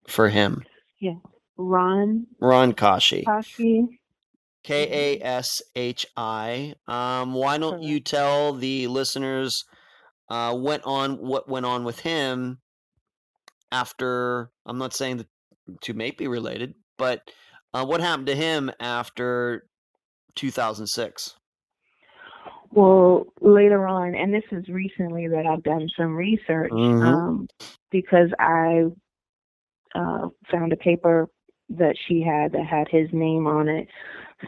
for 0.06 0.28
him. 0.28 0.64
Yeah. 1.00 1.14
Ron. 1.56 2.26
Ron 2.40 2.72
Kashi. 2.72 3.24
Kashi. 3.24 3.97
K 4.64 5.18
A 5.20 5.24
S 5.24 5.62
H 5.74 6.06
I. 6.16 6.74
Um, 6.86 7.34
why 7.34 7.58
don't 7.58 7.82
you 7.82 8.00
tell 8.00 8.52
the 8.52 8.86
listeners 8.86 9.64
uh, 10.28 10.54
went 10.56 10.82
on 10.84 11.16
what 11.16 11.48
went 11.48 11.66
on 11.66 11.84
with 11.84 12.00
him 12.00 12.58
after? 13.72 14.50
I'm 14.66 14.78
not 14.78 14.94
saying 14.94 15.18
the 15.18 15.26
two 15.80 15.94
may 15.94 16.10
be 16.10 16.28
related, 16.28 16.74
but 16.96 17.22
uh, 17.72 17.84
what 17.84 18.00
happened 18.00 18.26
to 18.26 18.36
him 18.36 18.70
after 18.80 19.66
2006? 20.36 21.34
Well, 22.70 23.26
later 23.40 23.86
on, 23.86 24.14
and 24.14 24.32
this 24.32 24.44
is 24.52 24.68
recently 24.68 25.26
that 25.28 25.46
I've 25.46 25.62
done 25.62 25.88
some 25.96 26.14
research 26.14 26.70
mm-hmm. 26.70 27.02
um, 27.02 27.48
because 27.90 28.28
I 28.38 28.84
uh, 29.94 30.28
found 30.50 30.72
a 30.72 30.76
paper 30.76 31.28
that 31.70 31.96
she 32.06 32.22
had 32.22 32.52
that 32.52 32.66
had 32.66 32.88
his 32.90 33.08
name 33.12 33.46
on 33.46 33.68
it 33.68 33.88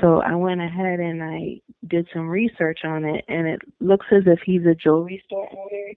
so 0.01 0.23
I 0.23 0.35
went 0.37 0.61
ahead 0.61 1.01
and 1.01 1.23
I 1.23 1.61
did 1.87 2.09
some 2.13 2.29
research 2.29 2.81
on 2.85 3.05
it, 3.05 3.25
and 3.29 3.47
it 3.49 3.61
looks 3.81 4.07
as 4.13 4.23
if 4.27 4.39
he's 4.45 4.65
a 4.65 4.75
jewelry 4.75 5.23
store 5.27 5.49
owner, 5.51 5.93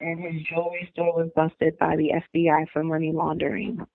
and 0.00 0.20
his 0.20 0.42
jewelry 0.48 0.88
store 0.92 1.14
was 1.14 1.30
busted 1.36 1.76
by 1.78 1.96
the 1.96 2.12
FBI 2.34 2.66
for 2.72 2.82
money 2.82 3.12
laundering. 3.12 3.86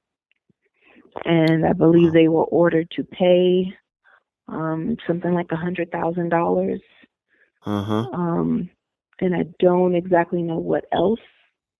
And 1.26 1.66
I 1.66 1.74
believe 1.74 2.14
they 2.14 2.28
were 2.28 2.46
ordered 2.46 2.90
to 2.92 3.04
pay 3.04 3.74
um, 4.48 4.98
something 5.08 5.34
like 5.34 5.52
a 5.52 5.58
hundred 5.58 5.92
thousand 5.92 6.30
dollars. 6.30 6.82
Uh-huh. 7.66 8.08
Um, 8.14 8.70
and 9.20 9.36
I 9.36 9.46
don't 9.60 9.96
exactly 9.96 10.42
know 10.42 10.58
what 10.58 10.86
else 10.92 11.20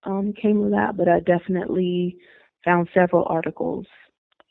um, 0.04 0.32
came 0.32 0.62
of 0.62 0.70
that, 0.72 0.96
but 0.96 1.08
I 1.08 1.20
definitely 1.20 2.16
found 2.64 2.88
several 2.94 3.26
articles 3.28 3.86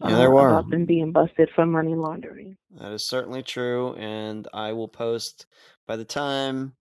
yeah, 0.10 0.18
there 0.18 0.30
uh, 0.30 0.32
were. 0.32 0.50
about 0.50 0.70
them 0.70 0.86
being 0.86 1.12
busted 1.12 1.50
for 1.56 1.66
money 1.66 1.96
laundering. 1.96 2.58
That 2.80 2.92
is 2.94 3.08
certainly 3.08 3.44
true, 3.44 3.96
and 3.96 4.48
I 4.54 4.74
will 4.74 4.88
post 4.88 5.46
by 5.88 5.96
the 5.96 6.06
time 6.06 6.74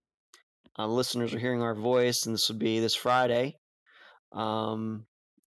uh, 0.79 0.87
listeners 0.87 1.35
are 1.35 1.39
hearing 1.39 1.63
our 1.63 1.75
voice, 1.75 2.27
and 2.27 2.35
this 2.35 2.49
would 2.49 2.59
be 2.59 2.81
this 2.81 2.95
Friday. 2.95 3.57
Um, 4.33 5.07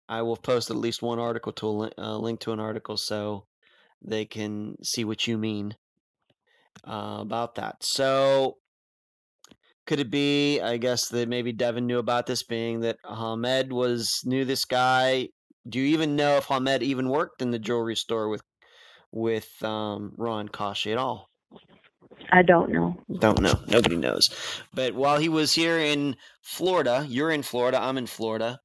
I 0.09 0.23
will 0.23 0.37
post 0.37 0.71
at 0.71 0.77
least 0.77 1.03
one 1.03 1.19
article 1.19 1.53
to 1.53 1.67
a 1.67 1.69
li- 1.69 1.93
uh, 1.97 2.19
link 2.19 2.41
to 2.41 2.53
an 2.53 2.61
article 2.61 2.97
so 2.97 3.47
they 4.03 4.25
can 4.25 4.77
see 4.83 5.05
what 5.05 5.27
you 5.27 5.39
mean 5.39 5.77
uh, 6.87 7.19
about 7.21 7.55
that. 7.55 7.77
So, 7.83 8.59
could 9.87 10.01
it 10.01 10.11
be? 10.11 10.61
I 10.61 10.77
guess 10.77 11.09
that 11.09 11.29
maybe 11.29 11.53
Devin 11.53 11.87
knew 11.87 11.99
about 11.99 12.27
this, 12.27 12.43
being 12.43 12.81
that 12.81 12.99
Ahmed 13.05 13.73
was 13.73 14.21
knew 14.25 14.45
this 14.45 14.65
guy 14.65 15.29
do 15.69 15.79
you 15.79 15.87
even 15.87 16.17
know 16.17 16.37
if 16.37 16.47
Hamed 16.47 16.83
even 16.83 17.09
worked 17.09 17.43
in 17.43 17.51
the 17.51 17.59
jewelry 17.59 17.97
store 17.97 18.29
with 18.29 18.43
with 19.11 19.51
um, 19.63 20.13
Ron 20.17 20.49
Kashi 20.49 20.93
at 20.93 20.99
all? 20.99 21.29
I 22.31 22.43
don't 22.43 22.71
know. 22.71 22.97
Don't 23.19 23.41
know. 23.41 23.55
Nobody 23.69 23.97
knows. 23.97 24.31
But 24.75 24.95
while 24.95 25.19
he 25.19 25.29
was 25.29 25.53
here 25.53 25.79
in 25.79 26.17
Florida, 26.41 27.05
you're 27.09 27.31
in 27.31 27.43
Florida, 27.43 27.81
I'm 27.81 27.99
in 27.99 28.07
Florida. 28.07 28.59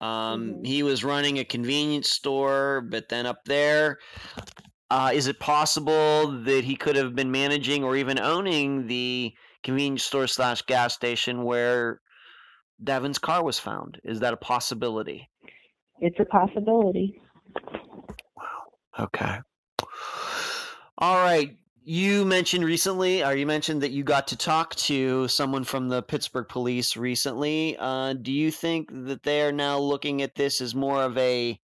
Um, 0.00 0.54
mm-hmm. 0.54 0.64
He 0.64 0.82
was 0.82 1.04
running 1.04 1.38
a 1.38 1.44
convenience 1.44 2.10
store, 2.10 2.86
but 2.90 3.08
then 3.08 3.26
up 3.26 3.44
there, 3.44 3.98
uh, 4.90 5.10
is 5.12 5.26
it 5.26 5.40
possible 5.40 6.42
that 6.44 6.64
he 6.64 6.76
could 6.76 6.96
have 6.96 7.14
been 7.14 7.30
managing 7.30 7.84
or 7.84 7.96
even 7.96 8.18
owning 8.18 8.86
the 8.86 9.32
convenience 9.62 10.02
store 10.02 10.26
slash 10.26 10.62
gas 10.62 10.94
station 10.94 11.44
where 11.44 12.00
Devin's 12.82 13.18
car 13.18 13.44
was 13.44 13.58
found? 13.58 14.00
Is 14.04 14.20
that 14.20 14.34
a 14.34 14.38
possibility? 14.38 15.28
It's 16.02 16.18
a 16.18 16.24
possibility. 16.24 17.22
Wow. 18.36 19.04
Okay. 19.04 19.38
All 20.98 21.16
right. 21.16 21.56
You 21.84 22.24
mentioned 22.24 22.64
recently, 22.64 23.24
or 23.24 23.34
you 23.34 23.46
mentioned 23.46 23.82
that 23.82 23.92
you 23.92 24.04
got 24.04 24.28
to 24.28 24.36
talk 24.36 24.74
to 24.76 25.26
someone 25.28 25.64
from 25.64 25.88
the 25.88 26.02
Pittsburgh 26.02 26.48
police 26.48 26.96
recently. 26.96 27.76
Uh, 27.78 28.12
do 28.14 28.32
you 28.32 28.50
think 28.50 28.88
that 29.06 29.22
they 29.22 29.42
are 29.42 29.52
now 29.52 29.78
looking 29.78 30.22
at 30.22 30.34
this 30.34 30.60
as 30.60 30.74
more 30.74 31.02
of 31.02 31.16
a 31.18 31.58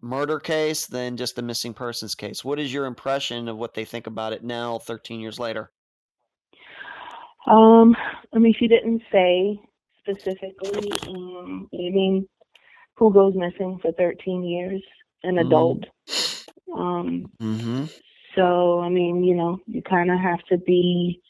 murder 0.00 0.40
case 0.40 0.86
than 0.86 1.16
just 1.16 1.38
a 1.38 1.42
missing 1.42 1.74
persons 1.74 2.14
case? 2.14 2.44
What 2.44 2.58
is 2.58 2.72
your 2.72 2.86
impression 2.86 3.48
of 3.48 3.56
what 3.56 3.74
they 3.74 3.84
think 3.84 4.06
about 4.06 4.32
it 4.32 4.42
now, 4.42 4.78
13 4.78 5.20
years 5.20 5.38
later? 5.38 5.70
Um, 7.46 7.94
I 8.32 8.38
mean, 8.38 8.54
she 8.58 8.66
didn't 8.66 9.02
say 9.12 9.60
specifically. 10.00 10.90
Um, 11.08 11.68
I 11.72 11.90
mean, 11.90 12.28
who 12.96 13.12
goes 13.12 13.34
missing 13.34 13.78
for 13.80 13.92
13 13.92 14.44
years, 14.44 14.82
an 15.22 15.36
mm-hmm. 15.36 15.46
adult. 15.46 15.84
Um, 16.74 17.30
mm-hmm. 17.40 17.84
So, 18.34 18.80
I 18.80 18.88
mean, 18.88 19.24
you 19.24 19.34
know, 19.34 19.60
you 19.66 19.82
kind 19.82 20.10
of 20.10 20.18
have 20.18 20.42
to 20.50 20.58
be, 20.58 21.20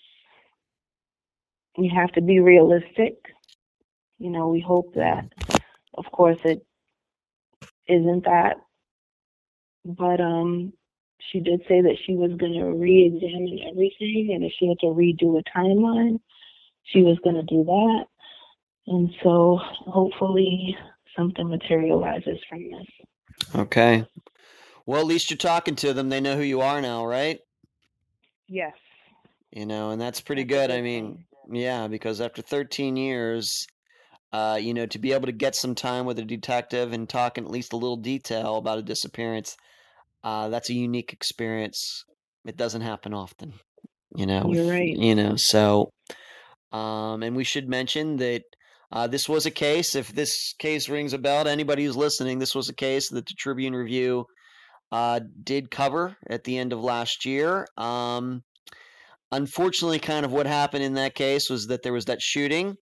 you 1.76 1.90
have 1.94 2.12
to 2.12 2.20
be 2.20 2.40
realistic. 2.40 3.14
You 4.18 4.30
know, 4.30 4.48
we 4.48 4.60
hope 4.60 4.94
that, 4.94 5.28
of 5.94 6.05
course, 6.10 6.38
it 6.44 6.64
isn't 7.86 8.24
that. 8.24 8.56
But 9.84 10.20
um, 10.20 10.72
she 11.30 11.40
did 11.40 11.60
say 11.68 11.80
that 11.82 11.97
she 12.05 12.14
was 12.16 12.32
going 12.36 12.55
to 12.55 12.72
re-examine 12.72 13.60
everything, 13.70 14.32
and 14.34 14.44
if 14.44 14.52
she 14.59 14.66
had 14.66 14.80
to 14.80 14.86
redo 14.86 15.38
a 15.38 15.56
timeline, 15.56 16.18
she 16.84 17.02
was 17.02 17.18
going 17.22 17.36
to 17.36 17.43
do 17.43 17.64
that. 17.64 18.05
And 18.88 19.10
so, 19.22 19.59
hopefully, 19.62 20.76
something 21.16 21.48
materializes 21.48 22.38
from 22.48 22.70
this. 22.70 23.55
Okay. 23.55 24.06
Well, 24.86 25.01
at 25.01 25.06
least 25.06 25.30
you're 25.30 25.36
talking 25.36 25.74
to 25.76 25.93
them. 25.93 26.09
They 26.09 26.20
know 26.20 26.36
who 26.36 26.43
you 26.43 26.60
are 26.60 26.80
now, 26.80 27.06
right? 27.06 27.40
Yes. 28.48 28.74
You 29.51 29.66
know, 29.66 29.90
and 29.90 30.01
that's 30.01 30.20
pretty 30.20 30.44
good. 30.44 30.70
I 30.70 30.80
mean, 30.80 31.24
yeah, 31.51 31.88
because 31.88 32.20
after 32.20 32.43
13 32.43 32.97
years, 32.97 33.66
uh, 34.32 34.59
you 34.60 34.74
know, 34.74 34.86
to 34.86 34.98
be 34.98 35.12
able 35.12 35.26
to 35.26 35.32
get 35.32 35.55
some 35.55 35.74
time 35.74 36.06
with 36.06 36.18
a 36.18 36.24
detective 36.24 36.93
and 36.93 37.09
talk 37.09 37.38
in 37.38 37.44
at 37.44 37.51
least 37.51 37.72
a 37.72 37.76
little 37.76 37.97
detail 37.97 38.56
about 38.56 38.78
a 38.78 38.82
disappearance, 38.82 39.56
uh, 40.22 40.48
that's 40.48 40.70
a 40.70 40.74
unique 40.74 41.12
experience. 41.12 42.05
It 42.44 42.56
doesn't 42.56 42.82
happen 42.82 43.14
often, 43.14 43.55
you 44.14 44.26
know. 44.26 44.52
You're 44.52 44.70
right. 44.70 44.97
You 44.97 45.14
know, 45.14 45.36
so, 45.36 45.90
um, 46.72 47.22
and 47.22 47.34
we 47.34 47.44
should 47.44 47.68
mention 47.68 48.16
that 48.18 48.43
uh, 48.93 49.07
this 49.07 49.29
was 49.29 49.47
a 49.47 49.51
case, 49.51 49.95
if 49.95 50.09
this 50.15 50.55
case 50.59 50.89
rings 50.89 51.13
a 51.13 51.19
bell 51.19 51.45
to 51.45 51.51
anybody 51.51 51.85
who's 51.85 51.97
listening, 51.97 52.39
this 52.39 52.55
was 52.55 52.69
a 52.69 52.75
case 52.75 53.09
that 53.11 53.27
the 53.27 53.35
Tribune 53.35 53.75
Review 53.75 54.27
uh, 54.93 55.21
did 55.43 55.71
cover 55.71 56.17
at 56.29 56.45
the 56.45 56.57
end 56.57 56.73
of 56.73 56.83
last 56.83 57.25
year. 57.25 57.67
Um, 57.77 58.43
unfortunately, 59.33 59.99
kind 59.99 60.25
of 60.25 60.33
what 60.33 60.47
happened 60.47 60.85
in 60.85 60.95
that 60.95 61.15
case 61.15 61.51
was 61.51 61.67
that 61.67 61.83
there 61.83 61.93
was 61.93 62.05
that 62.05 62.23
shooting 62.23 62.77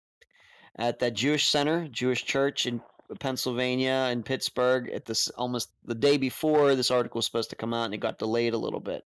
at 0.76 0.98
that 0.98 1.14
Jewish 1.14 1.48
center, 1.48 1.86
Jewish 1.88 2.24
church 2.24 2.66
in 2.66 2.80
Pennsylvania 3.20 4.08
and 4.10 4.24
Pittsburgh 4.24 4.90
at 4.90 5.04
this 5.04 5.28
almost 5.28 5.70
the 5.84 5.94
day 5.94 6.16
before 6.16 6.74
this 6.74 6.90
article 6.90 7.18
was 7.18 7.26
supposed 7.26 7.50
to 7.50 7.56
come 7.56 7.74
out 7.74 7.84
and 7.84 7.94
it 7.94 7.98
got 7.98 8.18
delayed 8.18 8.54
a 8.54 8.58
little 8.58 8.80
bit. 8.80 9.04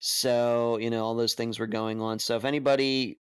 So, 0.00 0.78
you 0.78 0.90
know, 0.90 1.04
all 1.04 1.14
those 1.14 1.34
things 1.34 1.58
were 1.58 1.66
going 1.66 2.00
on. 2.00 2.18
So 2.18 2.36
if 2.36 2.44
anybody 2.44 3.18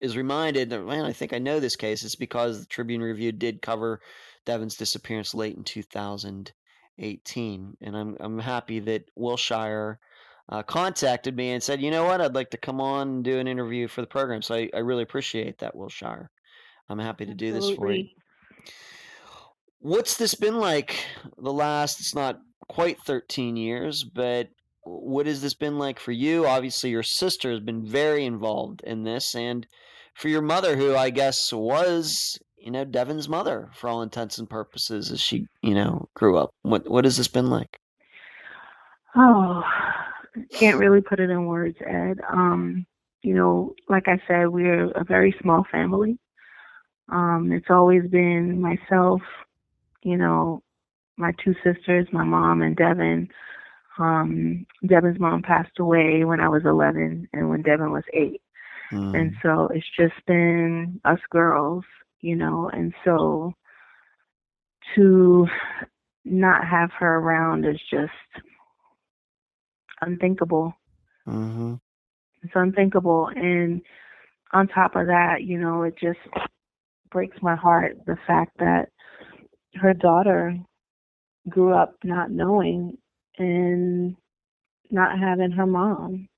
is 0.00 0.16
reminded 0.16 0.70
that, 0.70 0.84
man, 0.84 1.04
I 1.04 1.12
think 1.12 1.32
I 1.32 1.38
know 1.38 1.60
this 1.60 1.76
case. 1.76 2.04
It's 2.04 2.16
because 2.16 2.60
the 2.60 2.66
Tribune 2.66 3.02
Review 3.02 3.32
did 3.32 3.62
cover 3.62 4.00
Devin's 4.44 4.76
disappearance 4.76 5.34
late 5.34 5.56
in 5.56 5.64
2018. 5.64 7.76
And 7.80 7.96
I'm, 7.96 8.16
I'm 8.20 8.38
happy 8.38 8.80
that 8.80 9.04
Wilshire 9.16 9.98
uh, 10.48 10.62
contacted 10.62 11.36
me 11.36 11.50
and 11.50 11.62
said, 11.62 11.80
you 11.80 11.90
know 11.90 12.04
what, 12.04 12.20
I'd 12.20 12.34
like 12.34 12.50
to 12.50 12.56
come 12.56 12.80
on 12.80 13.08
and 13.08 13.24
do 13.24 13.38
an 13.38 13.48
interview 13.48 13.88
for 13.88 14.00
the 14.00 14.06
program. 14.06 14.42
So 14.42 14.54
I, 14.54 14.70
I 14.74 14.78
really 14.78 15.02
appreciate 15.02 15.58
that, 15.58 15.74
Wilshire. 15.74 16.30
I'm 16.88 16.98
happy 16.98 17.26
to 17.26 17.34
do 17.34 17.52
this 17.52 17.70
for 17.70 17.92
you. 17.92 18.08
What's 19.78 20.16
this 20.16 20.34
been 20.34 20.58
like 20.58 20.96
the 21.38 21.52
last, 21.52 22.00
it's 22.00 22.14
not 22.14 22.40
quite 22.68 23.00
13 23.00 23.56
years, 23.56 24.04
but 24.04 24.48
what 24.84 25.26
has 25.26 25.42
this 25.42 25.54
been 25.54 25.78
like 25.78 25.98
for 25.98 26.12
you? 26.12 26.46
Obviously, 26.46 26.90
your 26.90 27.02
sister 27.02 27.50
has 27.50 27.60
been 27.60 27.86
very 27.86 28.24
involved 28.24 28.82
in 28.82 29.04
this, 29.04 29.34
and 29.34 29.66
for 30.14 30.28
your 30.28 30.42
mother, 30.42 30.76
who 30.76 30.94
I 30.94 31.10
guess 31.10 31.52
was, 31.52 32.38
you 32.56 32.70
know, 32.70 32.84
Devin's 32.84 33.28
mother 33.28 33.70
for 33.74 33.88
all 33.88 34.02
intents 34.02 34.38
and 34.38 34.48
purposes 34.48 35.10
as 35.10 35.20
she, 35.20 35.46
you 35.62 35.74
know, 35.74 36.08
grew 36.14 36.36
up. 36.36 36.50
What 36.62 36.88
what 36.88 37.04
has 37.04 37.16
this 37.16 37.28
been 37.28 37.50
like? 37.50 37.78
Oh, 39.14 39.62
can't 40.52 40.78
really 40.78 41.00
put 41.00 41.20
it 41.20 41.30
in 41.30 41.46
words, 41.46 41.76
Ed. 41.86 42.20
Um, 42.30 42.86
you 43.22 43.34
know, 43.34 43.74
like 43.88 44.08
I 44.08 44.20
said, 44.26 44.48
we're 44.48 44.90
a 44.90 45.04
very 45.04 45.34
small 45.40 45.64
family. 45.70 46.18
Um, 47.08 47.50
it's 47.52 47.70
always 47.70 48.08
been 48.08 48.60
myself, 48.60 49.20
you 50.02 50.16
know, 50.16 50.62
my 51.16 51.32
two 51.44 51.54
sisters, 51.62 52.08
my 52.12 52.24
mom 52.24 52.62
and 52.62 52.74
Devin. 52.74 53.28
Um, 53.98 54.66
Devin's 54.86 55.20
mom 55.20 55.42
passed 55.42 55.78
away 55.78 56.24
when 56.24 56.40
I 56.40 56.48
was 56.48 56.62
11 56.64 57.28
and 57.32 57.50
when 57.50 57.62
Devin 57.62 57.92
was 57.92 58.04
8. 58.12 58.40
Mm. 58.92 59.18
And 59.18 59.34
so 59.42 59.68
it's 59.72 59.86
just 59.98 60.14
been 60.26 61.00
us 61.04 61.18
girls, 61.30 61.84
you 62.20 62.36
know, 62.36 62.70
and 62.72 62.94
so 63.04 63.54
to 64.94 65.46
not 66.24 66.66
have 66.66 66.90
her 66.98 67.16
around 67.16 67.64
is 67.64 67.80
just 67.90 68.44
unthinkable. 70.00 70.74
Mm-hmm. 71.26 71.74
It's 72.42 72.52
unthinkable. 72.54 73.30
And 73.34 73.82
on 74.52 74.68
top 74.68 74.96
of 74.96 75.06
that, 75.06 75.42
you 75.42 75.58
know, 75.58 75.82
it 75.82 75.94
just 75.98 76.18
breaks 77.10 77.36
my 77.42 77.56
heart 77.56 77.98
the 78.06 78.16
fact 78.26 78.58
that 78.58 78.88
her 79.74 79.94
daughter 79.94 80.56
grew 81.48 81.74
up 81.74 81.96
not 82.04 82.30
knowing 82.30 82.98
and 83.38 84.16
not 84.90 85.18
having 85.18 85.50
her 85.52 85.66
mom 85.66 86.28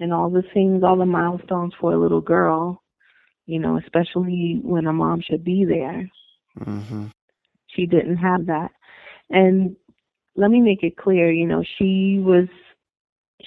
and 0.00 0.12
all 0.12 0.30
the 0.30 0.42
things, 0.54 0.82
all 0.82 0.96
the 0.96 1.06
milestones 1.06 1.72
for 1.80 1.92
a 1.92 1.98
little 2.00 2.20
girl, 2.20 2.82
you 3.46 3.58
know, 3.58 3.78
especially 3.78 4.60
when 4.62 4.86
a 4.86 4.92
mom 4.92 5.20
should 5.20 5.44
be 5.44 5.64
there. 5.64 6.08
Mm-hmm. 6.60 7.06
She 7.68 7.86
didn't 7.86 8.16
have 8.16 8.46
that. 8.46 8.70
And 9.30 9.76
let 10.36 10.50
me 10.50 10.60
make 10.60 10.82
it 10.82 10.96
clear, 10.96 11.30
you 11.30 11.46
know, 11.46 11.62
she 11.78 12.20
was 12.20 12.48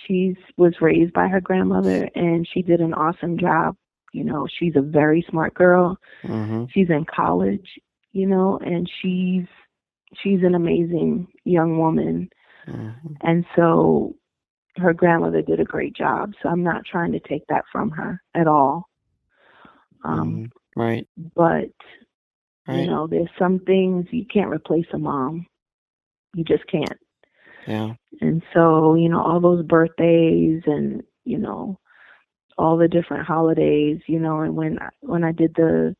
she 0.08 0.36
was 0.58 0.74
raised 0.82 1.14
by 1.14 1.28
her 1.28 1.42
grandmother 1.42 2.10
and 2.16 2.48
she 2.54 2.62
did 2.62 2.80
an 2.80 2.94
awesome 2.94 3.38
job. 3.38 3.76
You 4.14 4.24
know, 4.24 4.48
she's 4.60 4.76
a 4.76 4.82
very 4.82 5.26
smart 5.30 5.54
girl. 5.54 5.98
Mm-hmm. 6.24 6.66
She's 6.74 6.90
in 6.90 7.06
college, 7.06 7.68
you 8.12 8.28
know, 8.28 8.60
and 8.64 8.90
she's 9.02 9.46
she's 10.22 10.44
an 10.44 10.56
amazing 10.56 11.28
young 11.46 11.78
woman. 11.78 12.30
Mm-hmm. 12.68 13.14
And 13.22 13.46
so 13.56 14.16
her 14.78 14.94
grandmother 14.94 15.42
did 15.42 15.60
a 15.60 15.66
great 15.66 15.96
job. 15.96 16.34
So 16.42 16.50
I'm 16.50 16.64
not 16.64 16.86
trying 16.86 17.12
to 17.14 17.20
take 17.20 17.46
that 17.48 17.66
from 17.72 17.92
her 17.92 18.22
at 18.36 18.48
all. 18.48 18.88
Um, 20.04 20.50
mm-hmm. 20.76 20.80
right. 20.80 21.08
But 21.36 21.72
right. 22.68 22.80
you 22.80 22.88
know, 22.88 23.08
there's 23.08 23.30
some 23.38 23.60
things 23.60 24.08
you 24.12 24.26
can't 24.26 24.52
replace 24.52 24.88
a 24.94 24.98
mom. 24.98 25.46
You 26.36 26.44
just 26.44 26.66
can't. 26.68 26.98
Yeah. 27.68 27.94
And 28.22 28.42
so, 28.54 28.96
you 28.96 29.10
know, 29.10 29.22
all 29.22 29.40
those 29.40 29.66
birthdays 29.66 30.64
and, 30.66 31.04
you 31.26 31.38
know, 31.38 31.78
all 32.58 32.78
the 32.78 32.88
different 32.88 33.26
holidays, 33.26 34.00
you 34.08 34.20
know, 34.20 34.42
and 34.42 34.56
when 34.56 34.80
when 35.02 35.24
I 35.24 35.32
did 35.32 35.54
the 35.56 35.96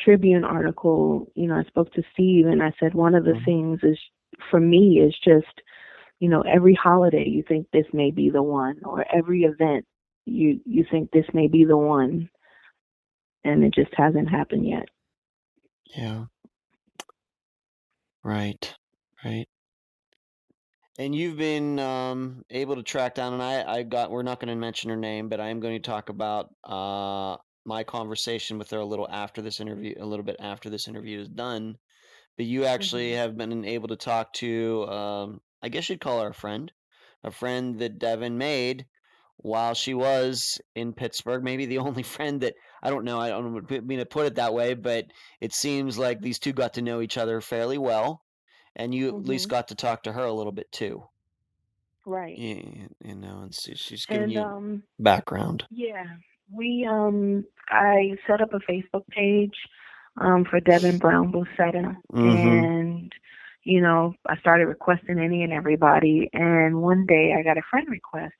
Tribune 0.00 0.44
article, 0.44 1.30
you 1.34 1.46
know, 1.46 1.56
I 1.56 1.64
spoke 1.64 1.92
to 1.94 2.02
Steve 2.12 2.46
and 2.46 2.62
I 2.62 2.72
said 2.78 2.94
one 2.94 3.14
of 3.14 3.24
the 3.24 3.32
mm-hmm. 3.32 3.44
things 3.44 3.80
is 3.82 3.98
for 4.50 4.60
me 4.60 5.00
is 5.00 5.14
just, 5.24 5.62
you 6.20 6.28
know, 6.28 6.42
every 6.42 6.74
holiday 6.74 7.26
you 7.26 7.42
think 7.46 7.66
this 7.72 7.86
may 7.92 8.10
be 8.10 8.30
the 8.30 8.42
one 8.42 8.80
or 8.84 9.04
every 9.14 9.42
event 9.42 9.84
you 10.24 10.60
you 10.64 10.84
think 10.90 11.10
this 11.10 11.26
may 11.32 11.46
be 11.46 11.64
the 11.64 11.76
one 11.76 12.28
and 13.44 13.64
it 13.64 13.72
just 13.74 13.92
hasn't 13.94 14.28
happened 14.28 14.66
yet. 14.66 14.88
Yeah. 15.96 16.24
Right. 18.24 18.74
Right. 19.24 19.46
And 20.98 21.14
you've 21.14 21.36
been 21.36 21.78
um, 21.78 22.42
able 22.50 22.76
to 22.76 22.82
track 22.82 23.14
down, 23.14 23.34
and 23.34 23.42
I, 23.42 23.62
I 23.70 23.82
got. 23.82 24.10
We're 24.10 24.22
not 24.22 24.40
going 24.40 24.48
to 24.48 24.56
mention 24.56 24.88
her 24.90 24.96
name, 24.96 25.28
but 25.28 25.40
I 25.40 25.48
am 25.48 25.60
going 25.60 25.74
to 25.74 25.86
talk 25.90 26.08
about 26.08 26.48
uh, 26.64 27.36
my 27.66 27.84
conversation 27.84 28.58
with 28.58 28.70
her 28.70 28.78
a 28.78 28.84
little 28.84 29.08
after 29.10 29.42
this 29.42 29.60
interview, 29.60 29.94
a 30.00 30.06
little 30.06 30.24
bit 30.24 30.36
after 30.40 30.70
this 30.70 30.88
interview 30.88 31.20
is 31.20 31.28
done. 31.28 31.76
But 32.36 32.46
you 32.46 32.64
actually 32.64 33.10
mm-hmm. 33.10 33.18
have 33.18 33.36
been 33.36 33.64
able 33.64 33.88
to 33.88 33.96
talk 33.96 34.32
to, 34.34 34.86
um, 34.88 35.40
I 35.62 35.68
guess 35.68 35.88
you'd 35.88 36.00
call 36.00 36.20
her 36.20 36.30
a 36.30 36.34
friend, 36.34 36.70
a 37.24 37.30
friend 37.30 37.78
that 37.78 37.98
Devin 37.98 38.36
made 38.36 38.86
while 39.38 39.74
she 39.74 39.94
was 39.94 40.60
in 40.74 40.92
Pittsburgh. 40.92 41.42
Maybe 41.42 41.66
the 41.66 41.78
only 41.86 42.02
friend 42.02 42.40
that 42.42 42.54
I 42.82 42.90
don't 42.90 43.04
know. 43.04 43.18
I 43.18 43.28
don't 43.28 43.70
mean 43.86 43.98
to 43.98 44.06
put 44.06 44.26
it 44.26 44.34
that 44.36 44.54
way, 44.54 44.74
but 44.74 45.06
it 45.40 45.52
seems 45.52 45.98
like 45.98 46.20
these 46.20 46.38
two 46.38 46.52
got 46.52 46.74
to 46.74 46.82
know 46.82 47.00
each 47.00 47.16
other 47.16 47.40
fairly 47.40 47.78
well 47.78 48.22
and 48.76 48.94
you 48.94 49.08
mm-hmm. 49.08 49.20
at 49.20 49.26
least 49.26 49.46
mm-hmm. 49.46 49.56
got 49.56 49.68
to 49.68 49.74
talk 49.74 50.04
to 50.04 50.12
her 50.12 50.22
a 50.24 50.32
little 50.32 50.52
bit 50.52 50.70
too. 50.70 51.02
Right. 52.04 52.38
Yeah, 52.38 52.86
you 53.04 53.14
know, 53.16 53.40
and 53.42 53.54
she's 53.54 54.06
giving 54.06 54.24
and, 54.24 54.32
you 54.32 54.40
um, 54.40 54.82
background. 55.00 55.64
Yeah, 55.70 56.04
we 56.52 56.86
um, 56.88 57.44
I 57.68 58.12
set 58.28 58.40
up 58.40 58.50
a 58.52 58.60
Facebook 58.70 59.06
page 59.08 59.56
um 60.18 60.44
for 60.44 60.60
Devin 60.60 60.98
Brown 60.98 61.32
Boussetta, 61.32 61.96
mm-hmm. 62.12 62.28
and 62.28 63.12
you 63.64 63.80
know, 63.80 64.14
I 64.26 64.36
started 64.38 64.66
requesting 64.66 65.18
any 65.18 65.42
and 65.42 65.52
everybody, 65.52 66.30
and 66.32 66.80
one 66.80 67.04
day 67.06 67.34
I 67.36 67.42
got 67.42 67.58
a 67.58 67.62
friend 67.68 67.88
request, 67.88 68.34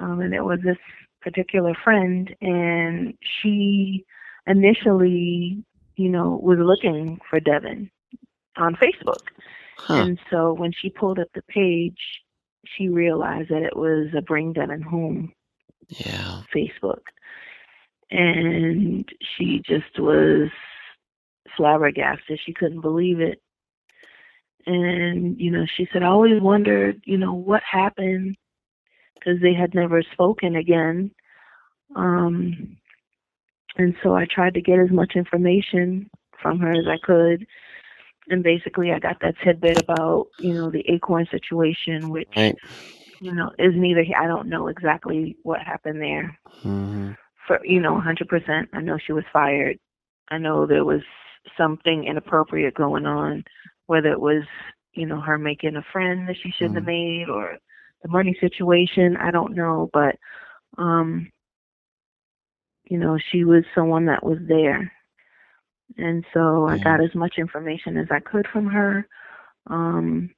um, 0.00 0.20
and 0.20 0.34
it 0.34 0.44
was 0.44 0.60
this 0.62 0.76
particular 1.22 1.74
friend, 1.82 2.34
and 2.40 3.14
she 3.40 4.04
initially, 4.46 5.64
you 5.96 6.08
know, 6.08 6.38
was 6.42 6.58
looking 6.58 7.18
for 7.28 7.40
Devin 7.40 7.90
on 8.56 8.76
Facebook. 8.76 9.22
Huh. 9.78 9.94
And 9.94 10.18
so 10.30 10.52
when 10.52 10.72
she 10.72 10.90
pulled 10.90 11.18
up 11.18 11.28
the 11.34 11.42
page, 11.42 12.22
she 12.64 12.88
realized 12.88 13.50
that 13.50 13.62
it 13.62 13.76
was 13.76 14.08
a 14.16 14.22
Bring 14.22 14.52
Devin 14.52 14.82
Home 14.82 15.32
yeah. 15.88 16.42
Facebook. 16.54 17.02
And 18.10 19.08
she 19.20 19.62
just 19.66 19.98
was 19.98 20.50
flabbergasted. 21.56 22.40
She 22.44 22.52
couldn't 22.52 22.80
believe 22.80 23.20
it. 23.20 23.40
And, 24.66 25.38
you 25.38 25.50
know, 25.50 25.64
she 25.76 25.86
said, 25.92 26.02
I 26.02 26.06
always 26.06 26.40
wondered, 26.40 27.00
you 27.04 27.18
know, 27.18 27.34
what 27.34 27.62
happened 27.70 28.36
because 29.14 29.40
they 29.40 29.54
had 29.54 29.74
never 29.74 30.02
spoken 30.12 30.56
again. 30.56 31.12
Um, 31.94 32.76
and 33.76 33.94
so 34.02 34.14
I 34.14 34.26
tried 34.28 34.54
to 34.54 34.60
get 34.60 34.80
as 34.80 34.90
much 34.90 35.12
information 35.14 36.10
from 36.42 36.58
her 36.58 36.72
as 36.72 36.86
I 36.88 36.98
could 37.04 37.46
and 38.28 38.42
basically 38.42 38.92
I 38.92 38.98
got 38.98 39.20
that 39.20 39.34
tidbit 39.42 39.80
about 39.80 40.28
you 40.38 40.54
know 40.54 40.70
the 40.70 40.84
Acorn 40.88 41.26
situation, 41.30 42.10
which 42.10 42.28
right. 42.36 42.56
you 43.20 43.32
know 43.32 43.50
is 43.58 43.74
neither. 43.74 44.04
I 44.18 44.26
don't 44.26 44.48
know 44.48 44.68
exactly 44.68 45.36
what 45.42 45.60
happened 45.60 46.00
there. 46.00 46.38
Mm-hmm. 46.64 47.12
For 47.46 47.64
you 47.64 47.80
know, 47.80 48.00
100%. 48.00 48.66
I 48.72 48.80
know 48.80 48.98
she 48.98 49.12
was 49.12 49.24
fired. 49.32 49.78
I 50.30 50.38
know 50.38 50.66
there 50.66 50.84
was 50.84 51.02
something 51.56 52.04
inappropriate 52.04 52.74
going 52.74 53.06
on, 53.06 53.44
whether 53.86 54.10
it 54.10 54.20
was 54.20 54.44
you 54.94 55.06
know 55.06 55.20
her 55.20 55.38
making 55.38 55.76
a 55.76 55.84
friend 55.92 56.28
that 56.28 56.36
she 56.42 56.50
shouldn't 56.50 56.76
mm-hmm. 56.76 56.78
have 56.78 56.86
made 56.86 57.28
or 57.28 57.58
the 58.02 58.08
money 58.08 58.36
situation. 58.40 59.16
I 59.16 59.30
don't 59.30 59.54
know, 59.54 59.90
but 59.92 60.16
um, 60.78 61.30
you 62.84 62.98
know, 62.98 63.18
she 63.30 63.44
was 63.44 63.64
someone 63.74 64.06
that 64.06 64.24
was 64.24 64.38
there 64.46 64.92
and 65.96 66.24
so 66.34 66.66
I 66.66 66.78
got 66.78 67.02
as 67.02 67.14
much 67.14 67.34
information 67.38 67.96
as 67.96 68.08
I 68.10 68.20
could 68.20 68.46
from 68.52 68.66
her. 68.66 69.06
Um, 69.68 70.30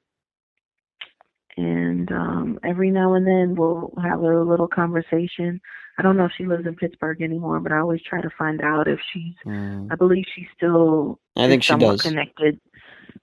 and 1.59 2.11
um, 2.11 2.59
every 2.63 2.89
now 2.89 3.13
and 3.15 3.27
then 3.27 3.55
we'll 3.55 3.93
have 4.01 4.21
a 4.21 4.41
little 4.43 4.67
conversation. 4.67 5.59
I 5.97 6.01
don't 6.01 6.15
know 6.15 6.25
if 6.25 6.31
she 6.37 6.45
lives 6.45 6.65
in 6.65 6.75
Pittsburgh 6.75 7.21
anymore, 7.21 7.59
but 7.59 7.73
I 7.73 7.79
always 7.79 8.01
try 8.01 8.21
to 8.21 8.29
find 8.37 8.61
out 8.61 8.87
if 8.87 8.99
she's. 9.11 9.35
Mm. 9.45 9.91
I 9.91 9.95
believe 9.95 10.23
she's 10.33 10.47
still. 10.55 11.19
I 11.35 11.47
think 11.47 11.63
she 11.63 11.75
does. 11.75 12.01
Connected. 12.01 12.59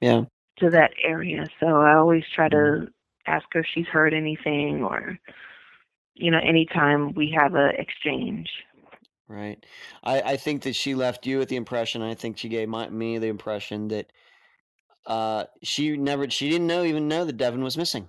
Yeah. 0.00 0.24
To 0.58 0.70
that 0.70 0.90
area, 1.02 1.46
so 1.60 1.66
I 1.66 1.94
always 1.94 2.24
try 2.34 2.48
to 2.48 2.56
mm. 2.56 2.88
ask 3.26 3.46
her 3.52 3.60
if 3.60 3.66
she's 3.72 3.86
heard 3.86 4.12
anything, 4.12 4.82
or 4.82 5.18
you 6.14 6.30
know, 6.30 6.38
anytime 6.38 7.14
we 7.14 7.34
have 7.38 7.54
a 7.54 7.68
exchange. 7.78 8.48
Right. 9.28 9.64
I, 10.04 10.20
I 10.20 10.36
think 10.36 10.62
that 10.62 10.76
she 10.76 10.94
left 10.94 11.26
you 11.26 11.38
with 11.38 11.48
the 11.48 11.56
impression. 11.56 12.00
I 12.00 12.14
think 12.14 12.38
she 12.38 12.48
gave 12.48 12.68
my, 12.68 12.88
me 12.88 13.18
the 13.18 13.26
impression 13.26 13.88
that 13.88 14.12
uh, 15.06 15.44
she 15.62 15.96
never, 15.96 16.30
she 16.30 16.48
didn't 16.48 16.68
know 16.68 16.84
even 16.84 17.08
know 17.08 17.24
that 17.24 17.36
Devin 17.36 17.62
was 17.62 17.76
missing. 17.76 18.08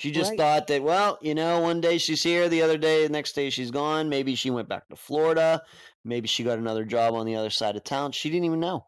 She 0.00 0.10
just 0.10 0.30
Right. 0.30 0.38
thought 0.38 0.66
that, 0.68 0.82
well, 0.82 1.18
you 1.20 1.34
know, 1.34 1.60
one 1.60 1.82
day 1.82 1.98
she's 1.98 2.22
here, 2.22 2.48
the 2.48 2.62
other 2.62 2.78
day, 2.78 3.06
the 3.06 3.12
next 3.12 3.34
day 3.34 3.50
she's 3.50 3.70
gone. 3.70 4.08
Maybe 4.08 4.34
she 4.34 4.48
went 4.48 4.66
back 4.66 4.88
to 4.88 4.96
Florida. 4.96 5.62
Maybe 6.04 6.26
she 6.26 6.42
got 6.42 6.58
another 6.58 6.86
job 6.86 7.12
on 7.12 7.26
the 7.26 7.36
other 7.36 7.50
side 7.50 7.76
of 7.76 7.84
town. 7.84 8.12
She 8.12 8.30
didn't 8.30 8.46
even 8.46 8.60
know 8.60 8.86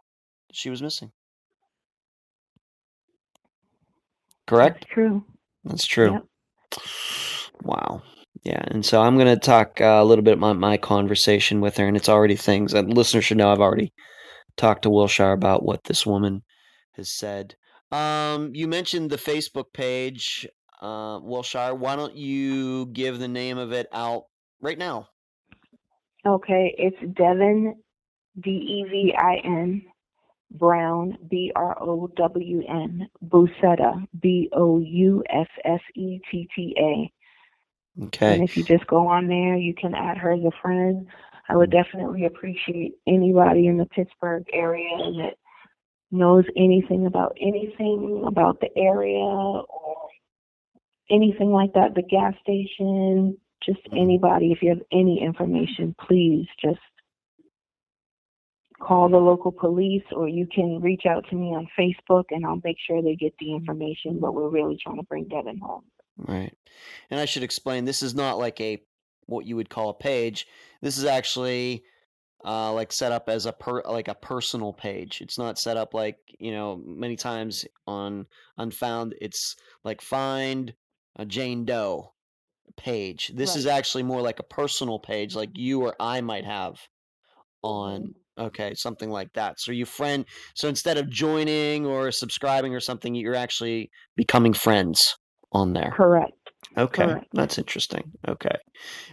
she 0.52 0.70
was 0.70 0.80
missing. 0.80 1.12
Correct? 4.46 4.80
That's 4.80 4.92
true. 4.94 5.24
That's 5.64 5.86
true. 5.86 6.12
Yep. 6.12 6.24
Wow. 7.62 8.02
Yeah. 8.42 8.64
And 8.68 8.82
so 8.84 9.02
I'm 9.02 9.16
going 9.16 9.26
to 9.26 9.36
talk 9.36 9.82
uh, 9.82 9.84
a 10.00 10.04
little 10.06 10.24
bit 10.24 10.38
about 10.38 10.56
my 10.58 10.78
conversation 10.78 11.60
with 11.60 11.76
her, 11.76 11.86
and 11.86 11.94
it's 11.96 12.08
already 12.08 12.36
things 12.36 12.72
that 12.72 12.88
listeners 12.88 13.26
should 13.26 13.36
know. 13.36 13.52
I've 13.52 13.60
already 13.60 13.92
talked 14.56 14.84
to 14.84 14.90
Wilshire 14.90 15.32
about 15.32 15.62
what 15.62 15.84
this 15.84 16.06
woman 16.06 16.42
has 16.92 17.10
said. 17.10 17.54
Um, 17.90 18.54
you 18.54 18.66
mentioned 18.66 19.10
the 19.10 19.18
Facebook 19.18 19.74
page, 19.74 20.46
uh, 20.82 21.20
Wilshire. 21.22 21.74
Why 21.74 21.96
don't 21.96 22.16
you 22.16 22.86
give 22.86 23.18
the 23.18 23.28
name 23.28 23.56
of 23.56 23.72
it 23.72 23.88
out 23.92 24.26
right 24.60 24.76
now? 24.76 25.08
Okay, 26.26 26.74
it's 26.76 27.16
Devin, 27.16 27.76
D 28.40 28.50
E 28.50 28.84
V 28.90 29.14
I 29.16 29.40
N, 29.44 29.82
Brown, 30.50 31.16
B 31.30 31.52
R 31.56 31.80
O 31.80 32.08
W 32.16 32.62
N, 32.68 33.08
Boussetta, 33.24 34.06
B 34.20 34.48
O 34.52 34.78
U 34.80 35.24
S 35.30 35.48
S 35.64 35.80
E 35.94 36.20
T 36.30 36.48
T 36.54 36.76
A. 36.78 38.04
Okay. 38.04 38.34
And 38.34 38.42
if 38.44 38.56
you 38.56 38.64
just 38.64 38.86
go 38.86 39.06
on 39.06 39.28
there, 39.28 39.56
you 39.56 39.74
can 39.74 39.94
add 39.94 40.16
her 40.18 40.32
as 40.32 40.40
a 40.44 40.50
friend. 40.62 41.06
I 41.48 41.56
would 41.56 41.70
definitely 41.70 42.24
appreciate 42.24 42.94
anybody 43.06 43.66
in 43.66 43.76
the 43.76 43.86
Pittsburgh 43.86 44.44
area 44.52 44.96
that 44.96 45.34
knows 46.10 46.44
anything 46.56 47.06
about 47.06 47.36
anything 47.40 48.24
about 48.26 48.60
the 48.60 48.68
area 48.76 49.18
or 49.18 50.01
anything 51.12 51.50
like 51.50 51.72
that, 51.74 51.94
the 51.94 52.02
gas 52.02 52.34
station, 52.42 53.36
just 53.64 53.80
anybody. 53.92 54.52
If 54.52 54.62
you 54.62 54.70
have 54.70 54.82
any 54.92 55.22
information, 55.22 55.94
please 56.06 56.46
just 56.60 56.80
call 58.80 59.08
the 59.08 59.16
local 59.16 59.52
police 59.52 60.02
or 60.10 60.28
you 60.28 60.46
can 60.52 60.80
reach 60.80 61.02
out 61.08 61.24
to 61.30 61.36
me 61.36 61.54
on 61.54 61.68
Facebook 61.78 62.24
and 62.30 62.44
I'll 62.44 62.60
make 62.64 62.76
sure 62.86 63.00
they 63.00 63.14
get 63.14 63.34
the 63.38 63.54
information. 63.54 64.18
But 64.20 64.34
we're 64.34 64.48
really 64.48 64.76
trying 64.82 64.96
to 64.96 65.04
bring 65.04 65.28
Devin 65.28 65.58
home. 65.58 65.84
Right. 66.16 66.54
And 67.10 67.20
I 67.20 67.24
should 67.24 67.42
explain 67.42 67.84
this 67.84 68.02
is 68.02 68.14
not 68.14 68.38
like 68.38 68.60
a 68.60 68.82
what 69.26 69.46
you 69.46 69.56
would 69.56 69.70
call 69.70 69.90
a 69.90 69.94
page. 69.94 70.46
This 70.80 70.98
is 70.98 71.04
actually 71.04 71.84
uh, 72.44 72.72
like 72.72 72.92
set 72.92 73.12
up 73.12 73.28
as 73.28 73.46
a 73.46 73.52
per 73.52 73.82
like 73.82 74.08
a 74.08 74.14
personal 74.14 74.72
page. 74.72 75.20
It's 75.20 75.38
not 75.38 75.58
set 75.58 75.76
up 75.76 75.94
like, 75.94 76.18
you 76.38 76.50
know, 76.50 76.82
many 76.84 77.16
times 77.16 77.64
on 77.86 78.26
Unfound 78.58 79.14
it's 79.20 79.56
like 79.84 80.00
find 80.00 80.74
a 81.16 81.24
Jane 81.24 81.64
Doe 81.64 82.12
page. 82.76 83.32
This 83.34 83.56
is 83.56 83.66
actually 83.66 84.02
more 84.02 84.22
like 84.22 84.38
a 84.38 84.44
personal 84.44 84.98
page 84.98 85.34
like 85.34 85.50
you 85.54 85.82
or 85.82 85.94
I 86.00 86.20
might 86.20 86.44
have 86.44 86.76
on 87.62 88.00
mm-hmm. 88.00 88.42
okay, 88.44 88.74
something 88.74 89.10
like 89.10 89.32
that. 89.34 89.60
So 89.60 89.72
you 89.72 89.84
friend 89.84 90.24
so 90.54 90.68
instead 90.68 90.98
of 90.98 91.10
joining 91.10 91.86
or 91.86 92.10
subscribing 92.10 92.74
or 92.74 92.80
something, 92.80 93.14
you're 93.14 93.34
actually 93.34 93.90
becoming 94.16 94.52
friends 94.52 95.16
on 95.52 95.72
there. 95.72 95.92
Correct. 95.94 96.32
Okay, 96.76 97.04
Correct. 97.04 97.26
that's 97.32 97.58
interesting. 97.58 98.12
Okay, 98.26 98.56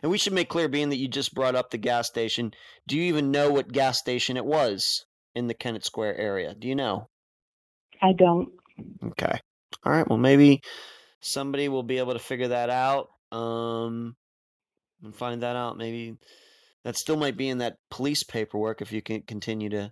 and 0.02 0.12
we 0.12 0.18
should 0.18 0.34
make 0.34 0.50
clear, 0.50 0.70
being 0.70 0.90
that 0.90 0.98
you 0.98 1.08
just 1.08 1.34
brought 1.34 1.56
up 1.56 1.72
the 1.72 1.78
gas 1.78 2.08
station, 2.08 2.52
do 2.88 2.96
you 2.96 3.04
even 3.04 3.32
know 3.32 3.52
what 3.52 3.72
gas 3.72 4.00
station 4.00 4.38
it 4.38 4.46
was 4.46 5.06
in 5.36 5.48
the 5.48 5.54
Kennett 5.54 5.84
Square 5.84 6.18
area? 6.18 6.56
Do 6.58 6.68
you 6.68 6.76
know? 6.76 7.10
I 8.02 8.14
don't. 8.14 8.50
Okay, 9.04 9.40
all 9.84 9.92
right. 9.92 10.08
Well, 10.08 10.20
maybe 10.20 10.62
somebody 11.22 11.70
will 11.70 11.84
be 11.84 11.98
able 11.98 12.14
to 12.14 12.20
figure 12.20 12.50
that 12.50 12.70
out, 12.70 13.10
um, 13.32 14.16
and 15.04 15.16
find 15.16 15.44
that 15.44 15.56
out. 15.56 15.78
Maybe 15.78 16.18
that 16.84 16.98
still 16.98 17.18
might 17.18 17.38
be 17.38 17.50
in 17.50 17.60
that 17.60 17.78
police 17.90 18.24
paperwork. 18.24 18.82
If 18.82 18.92
you 18.92 19.02
can 19.02 19.22
continue 19.24 19.70
to 19.70 19.92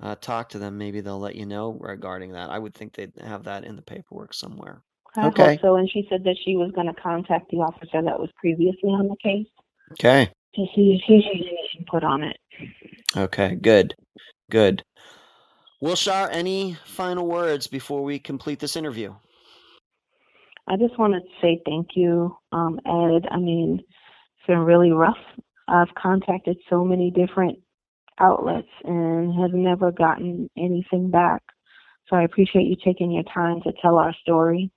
uh, 0.00 0.14
talk 0.20 0.50
to 0.50 0.58
them, 0.58 0.78
maybe 0.78 1.00
they'll 1.00 1.18
let 1.18 1.36
you 1.36 1.46
know 1.46 1.76
regarding 1.80 2.32
that. 2.32 2.50
I 2.50 2.58
would 2.58 2.74
think 2.74 2.94
they'd 2.94 3.12
have 3.20 3.44
that 3.44 3.64
in 3.64 3.76
the 3.76 3.82
paperwork 3.82 4.34
somewhere. 4.34 4.82
I 5.16 5.26
Okay. 5.28 5.58
so. 5.62 5.76
And 5.76 5.90
she 5.90 6.06
said 6.08 6.24
that 6.24 6.36
she 6.44 6.56
was 6.56 6.70
going 6.72 6.86
to 6.86 7.00
contact 7.00 7.50
the 7.50 7.58
officer 7.58 8.02
that 8.02 8.18
was 8.20 8.30
previously 8.36 8.90
on 8.90 9.08
the 9.08 9.16
case 9.22 9.46
Okay. 9.92 10.30
to 10.54 10.66
see 10.74 10.92
if 10.94 11.02
he 11.06 11.22
had 11.22 11.32
any 11.34 11.58
input 11.78 12.04
on 12.04 12.22
it. 12.22 12.36
Okay, 13.16 13.56
good. 13.56 13.94
Good. 14.50 14.82
Wilshire, 15.80 16.28
any 16.30 16.76
final 16.84 17.26
words 17.26 17.66
before 17.66 18.02
we 18.02 18.18
complete 18.18 18.58
this 18.58 18.76
interview? 18.76 19.14
I 20.68 20.76
just 20.76 20.98
want 20.98 21.14
to 21.14 21.20
say 21.40 21.60
thank 21.64 21.88
you, 21.94 22.36
um, 22.52 22.78
Ed. 22.84 23.26
I 23.30 23.38
mean, 23.38 23.80
it's 23.80 24.46
been 24.46 24.58
really 24.58 24.90
rough. 24.90 25.16
I've 25.66 25.94
contacted 25.96 26.58
so 26.68 26.84
many 26.84 27.10
different 27.10 27.58
outlets 28.20 28.68
and 28.84 29.34
have 29.40 29.52
never 29.52 29.90
gotten 29.92 30.50
anything 30.58 31.10
back. 31.10 31.42
So 32.08 32.16
I 32.16 32.22
appreciate 32.22 32.66
you 32.66 32.76
taking 32.84 33.12
your 33.12 33.24
time 33.34 33.60
to 33.62 33.72
tell 33.80 33.96
our 33.96 34.14
story. 34.22 34.70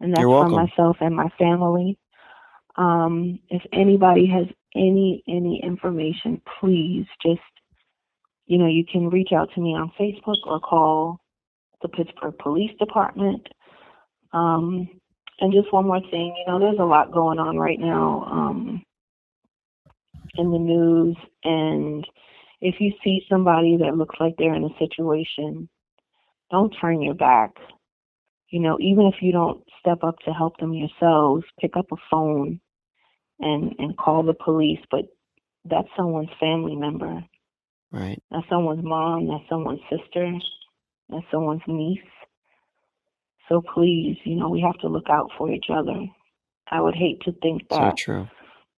And 0.00 0.12
that's 0.12 0.22
for 0.22 0.48
myself 0.48 0.98
and 1.00 1.16
my 1.16 1.28
family. 1.38 1.98
Um, 2.76 3.38
if 3.48 3.62
anybody 3.72 4.26
has 4.26 4.46
any 4.74 5.24
any 5.26 5.60
information, 5.64 6.42
please 6.60 7.06
just 7.22 7.40
you 8.46 8.58
know, 8.58 8.68
you 8.68 8.84
can 8.90 9.10
reach 9.10 9.30
out 9.34 9.48
to 9.54 9.60
me 9.60 9.70
on 9.70 9.90
Facebook 9.98 10.36
or 10.44 10.60
call 10.60 11.18
the 11.82 11.88
Pittsburgh 11.88 12.34
Police 12.38 12.70
Department. 12.78 13.48
Um, 14.32 14.88
and 15.40 15.52
just 15.52 15.72
one 15.72 15.86
more 15.86 16.00
thing, 16.00 16.34
you 16.36 16.44
know, 16.50 16.58
there's 16.58 16.78
a 16.78 16.84
lot 16.84 17.12
going 17.12 17.38
on 17.38 17.58
right 17.58 17.78
now 17.78 18.24
um, 18.30 18.82
in 20.36 20.50
the 20.50 20.58
news, 20.58 21.16
and 21.44 22.06
if 22.60 22.76
you 22.80 22.92
see 23.04 23.22
somebody 23.28 23.76
that 23.78 23.96
looks 23.96 24.16
like 24.18 24.34
they're 24.38 24.54
in 24.54 24.64
a 24.64 24.78
situation, 24.78 25.68
don't 26.50 26.74
turn 26.80 27.02
your 27.02 27.14
back. 27.14 27.52
You 28.50 28.60
know, 28.60 28.78
even 28.80 29.06
if 29.06 29.16
you 29.20 29.32
don't 29.32 29.62
step 29.80 29.98
up 30.02 30.18
to 30.20 30.32
help 30.32 30.56
them 30.58 30.72
yourselves, 30.72 31.44
pick 31.60 31.76
up 31.76 31.86
a 31.92 31.96
phone 32.10 32.60
and 33.40 33.74
and 33.78 33.96
call 33.96 34.22
the 34.22 34.34
police. 34.34 34.80
But 34.90 35.06
that's 35.64 35.88
someone's 35.96 36.30
family 36.40 36.76
member. 36.76 37.24
Right. 37.90 38.22
That's 38.30 38.48
someone's 38.48 38.84
mom. 38.84 39.28
That's 39.28 39.48
someone's 39.48 39.80
sister. 39.90 40.32
That's 41.08 41.24
someone's 41.30 41.62
niece. 41.66 41.98
So 43.48 43.62
please, 43.74 44.16
you 44.24 44.36
know, 44.36 44.48
we 44.48 44.60
have 44.60 44.78
to 44.80 44.88
look 44.88 45.08
out 45.08 45.30
for 45.38 45.50
each 45.52 45.66
other. 45.72 45.94
I 46.70 46.80
would 46.80 46.96
hate 46.96 47.20
to 47.22 47.32
think 47.42 47.62
So 47.70 47.78
that, 47.78 47.96
true. 47.96 48.28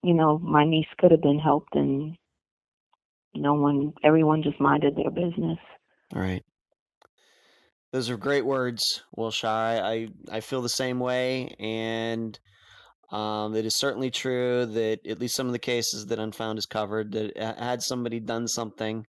you 0.03 0.14
know, 0.14 0.38
my 0.39 0.65
niece 0.65 0.88
could 0.98 1.11
have 1.11 1.22
been 1.22 1.39
helped 1.39 1.76
and 1.76 2.18
no 3.34 3.53
one, 3.53 3.94
everyone 4.03 4.44
just 4.44 4.60
minded 4.60 4.95
their 4.95 5.11
business. 5.11 5.60
Right. 6.14 6.44
Those 7.94 8.10
are 8.10 8.18
great 8.18 8.45
words, 8.45 9.03
Wilshire. 9.15 9.48
I, 9.48 10.10
I 10.30 10.41
feel 10.41 10.61
the 10.61 10.69
same 10.69 10.99
way, 10.99 11.56
and 11.57 12.38
um, 13.11 13.56
it 13.56 13.65
is 13.65 13.76
certainly 13.76 14.11
true 14.11 14.65
that 14.65 14.99
at 15.07 15.19
least 15.19 15.35
some 15.35 15.48
of 15.48 15.53
the 15.53 15.60
cases 15.60 16.06
that 16.07 16.19
Unfound 16.19 16.57
has 16.57 16.65
covered, 16.65 17.14
that 17.14 17.38
had 17.38 17.81
somebody 17.81 18.19
done 18.19 18.48
something, 18.48 19.06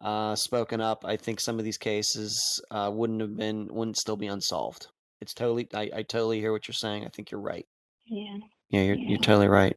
uh, 0.00 0.34
spoken 0.34 0.80
up, 0.80 1.04
I 1.04 1.16
think 1.16 1.40
some 1.40 1.58
of 1.58 1.64
these 1.64 1.78
cases 1.78 2.60
uh, 2.70 2.90
wouldn't 2.92 3.20
have 3.20 3.36
been, 3.36 3.68
wouldn't 3.70 3.98
still 3.98 4.16
be 4.16 4.26
unsolved. 4.28 4.88
It's 5.20 5.34
totally, 5.34 5.68
I, 5.74 5.90
I 5.96 6.02
totally 6.02 6.40
hear 6.40 6.52
what 6.52 6.66
you're 6.66 6.74
saying. 6.74 7.04
I 7.04 7.08
think 7.08 7.30
you're 7.30 7.40
right. 7.40 7.66
Yeah. 8.06 8.38
Yeah, 8.70 8.82
you're, 8.82 8.96
Yeah. 8.96 9.08
you're 9.10 9.18
totally 9.18 9.48
right. 9.48 9.76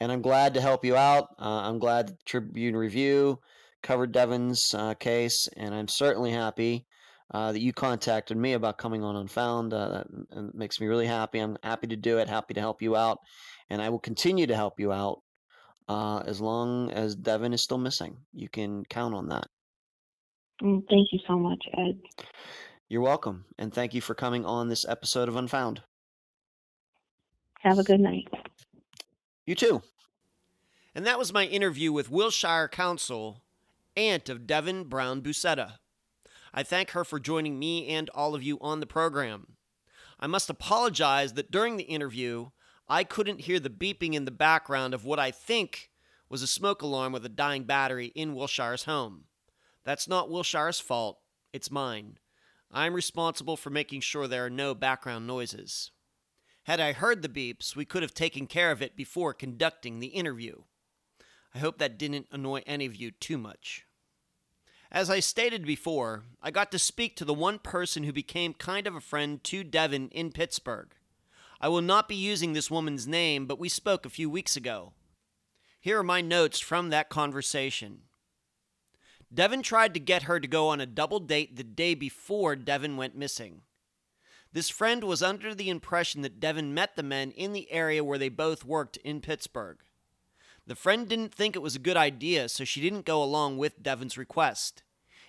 And 0.00 0.10
I'm 0.10 0.22
glad 0.22 0.54
to 0.54 0.60
help 0.60 0.84
you 0.84 0.96
out. 0.96 1.28
Uh, 1.38 1.62
I'm 1.62 1.78
glad 1.78 2.08
the 2.08 2.16
Tribune 2.26 2.76
Review 2.76 3.38
covered 3.82 4.12
Devin's 4.12 4.74
uh, 4.74 4.94
case, 4.94 5.48
and 5.56 5.74
I'm 5.74 5.88
certainly 5.88 6.32
happy 6.32 6.86
uh, 7.32 7.52
that 7.52 7.60
you 7.60 7.72
contacted 7.72 8.36
me 8.36 8.52
about 8.52 8.78
coming 8.78 9.02
on 9.02 9.16
Unfound. 9.16 9.72
Uh, 9.72 10.04
that 10.30 10.54
makes 10.54 10.80
me 10.80 10.86
really 10.88 11.06
happy. 11.06 11.38
I'm 11.38 11.56
happy 11.62 11.86
to 11.86 11.96
do 11.96 12.18
it, 12.18 12.28
happy 12.28 12.54
to 12.54 12.60
help 12.60 12.82
you 12.82 12.96
out, 12.96 13.18
and 13.70 13.80
I 13.80 13.88
will 13.88 13.98
continue 14.00 14.46
to 14.46 14.56
help 14.56 14.78
you 14.78 14.92
out 14.92 15.20
uh, 15.88 16.22
as 16.26 16.40
long 16.40 16.90
as 16.90 17.14
Devin 17.14 17.52
is 17.52 17.62
still 17.62 17.78
missing. 17.78 18.16
You 18.32 18.48
can 18.48 18.84
count 18.84 19.14
on 19.14 19.28
that. 19.28 19.46
Mm, 20.62 20.82
Thank 20.88 21.12
you 21.12 21.18
so 21.26 21.38
much, 21.38 21.64
Ed. 21.76 21.98
You're 22.88 23.02
welcome, 23.02 23.46
and 23.58 23.72
thank 23.72 23.94
you 23.94 24.00
for 24.00 24.14
coming 24.14 24.44
on 24.44 24.68
this 24.68 24.86
episode 24.86 25.28
of 25.28 25.36
Unfound. 25.36 25.82
Have 27.60 27.78
a 27.78 27.84
good 27.84 28.00
night. 28.00 28.28
You 29.46 29.54
too. 29.54 29.82
And 30.94 31.06
that 31.06 31.18
was 31.18 31.32
my 31.32 31.46
interview 31.46 31.90
with 31.90 32.10
Wilshire 32.10 32.68
Council, 32.68 33.42
aunt 33.96 34.28
of 34.28 34.46
Devin 34.46 34.84
Brown 34.84 35.22
Boussetta. 35.22 35.78
I 36.52 36.62
thank 36.62 36.90
her 36.90 37.04
for 37.04 37.18
joining 37.18 37.58
me 37.58 37.88
and 37.88 38.10
all 38.10 38.34
of 38.34 38.42
you 38.42 38.58
on 38.60 38.80
the 38.80 38.86
program. 38.86 39.56
I 40.20 40.26
must 40.26 40.50
apologize 40.50 41.32
that 41.32 41.50
during 41.50 41.76
the 41.78 41.84
interview, 41.84 42.50
I 42.88 43.04
couldn't 43.04 43.42
hear 43.42 43.60
the 43.60 43.70
beeping 43.70 44.14
in 44.14 44.24
the 44.24 44.30
background 44.30 44.94
of 44.94 45.04
what 45.04 45.18
I 45.18 45.30
think 45.30 45.90
was 46.28 46.42
a 46.42 46.46
smoke 46.46 46.82
alarm 46.82 47.12
with 47.12 47.24
a 47.24 47.30
dying 47.30 47.64
battery 47.64 48.06
in 48.14 48.34
Wilshire's 48.34 48.84
home. 48.84 49.24
That's 49.84 50.08
not 50.08 50.30
Wilshire's 50.30 50.80
fault, 50.80 51.18
it's 51.52 51.70
mine. 51.70 52.18
I'm 52.70 52.94
responsible 52.94 53.56
for 53.56 53.70
making 53.70 54.00
sure 54.00 54.26
there 54.26 54.46
are 54.46 54.50
no 54.50 54.74
background 54.74 55.26
noises. 55.26 55.90
Had 56.64 56.80
I 56.80 56.92
heard 56.92 57.22
the 57.22 57.28
beeps, 57.28 57.76
we 57.76 57.84
could 57.84 58.02
have 58.02 58.14
taken 58.14 58.46
care 58.46 58.70
of 58.70 58.80
it 58.80 58.96
before 58.96 59.34
conducting 59.34 59.98
the 59.98 60.08
interview. 60.08 60.62
I 61.54 61.58
hope 61.58 61.78
that 61.78 61.98
didn't 61.98 62.28
annoy 62.30 62.62
any 62.66 62.86
of 62.86 62.96
you 62.96 63.10
too 63.10 63.36
much. 63.36 63.84
As 64.90 65.10
I 65.10 65.20
stated 65.20 65.66
before, 65.66 66.24
I 66.42 66.50
got 66.50 66.70
to 66.72 66.78
speak 66.78 67.16
to 67.16 67.24
the 67.24 67.34
one 67.34 67.58
person 67.58 68.04
who 68.04 68.12
became 68.12 68.54
kind 68.54 68.86
of 68.86 68.94
a 68.94 69.00
friend 69.00 69.42
to 69.44 69.64
Devin 69.64 70.08
in 70.10 70.32
Pittsburgh. 70.32 70.94
I 71.62 71.68
will 71.68 71.80
not 71.80 72.08
be 72.08 72.16
using 72.16 72.52
this 72.52 72.72
woman's 72.72 73.06
name, 73.06 73.46
but 73.46 73.60
we 73.60 73.68
spoke 73.68 74.04
a 74.04 74.10
few 74.10 74.28
weeks 74.28 74.56
ago. 74.56 74.94
Here 75.80 75.96
are 75.96 76.02
my 76.02 76.20
notes 76.20 76.58
from 76.58 76.90
that 76.90 77.08
conversation. 77.08 78.00
Devin 79.32 79.62
tried 79.62 79.94
to 79.94 80.00
get 80.00 80.24
her 80.24 80.40
to 80.40 80.48
go 80.48 80.68
on 80.68 80.80
a 80.80 80.86
double 80.86 81.20
date 81.20 81.54
the 81.54 81.62
day 81.62 81.94
before 81.94 82.56
Devin 82.56 82.96
went 82.96 83.16
missing. 83.16 83.62
This 84.52 84.68
friend 84.68 85.04
was 85.04 85.22
under 85.22 85.54
the 85.54 85.70
impression 85.70 86.22
that 86.22 86.40
Devin 86.40 86.74
met 86.74 86.96
the 86.96 87.02
men 87.04 87.30
in 87.30 87.52
the 87.52 87.70
area 87.70 88.02
where 88.02 88.18
they 88.18 88.28
both 88.28 88.64
worked 88.64 88.96
in 88.98 89.20
Pittsburgh. 89.20 89.78
The 90.66 90.74
friend 90.74 91.08
didn't 91.08 91.32
think 91.32 91.54
it 91.54 91.62
was 91.62 91.76
a 91.76 91.80
good 91.80 91.96
idea, 91.96 92.48
so 92.48 92.64
she 92.64 92.80
didn't 92.80 93.06
go 93.06 93.22
along 93.22 93.56
with 93.56 93.82
Devin's 93.82 94.18
request. 94.18 94.82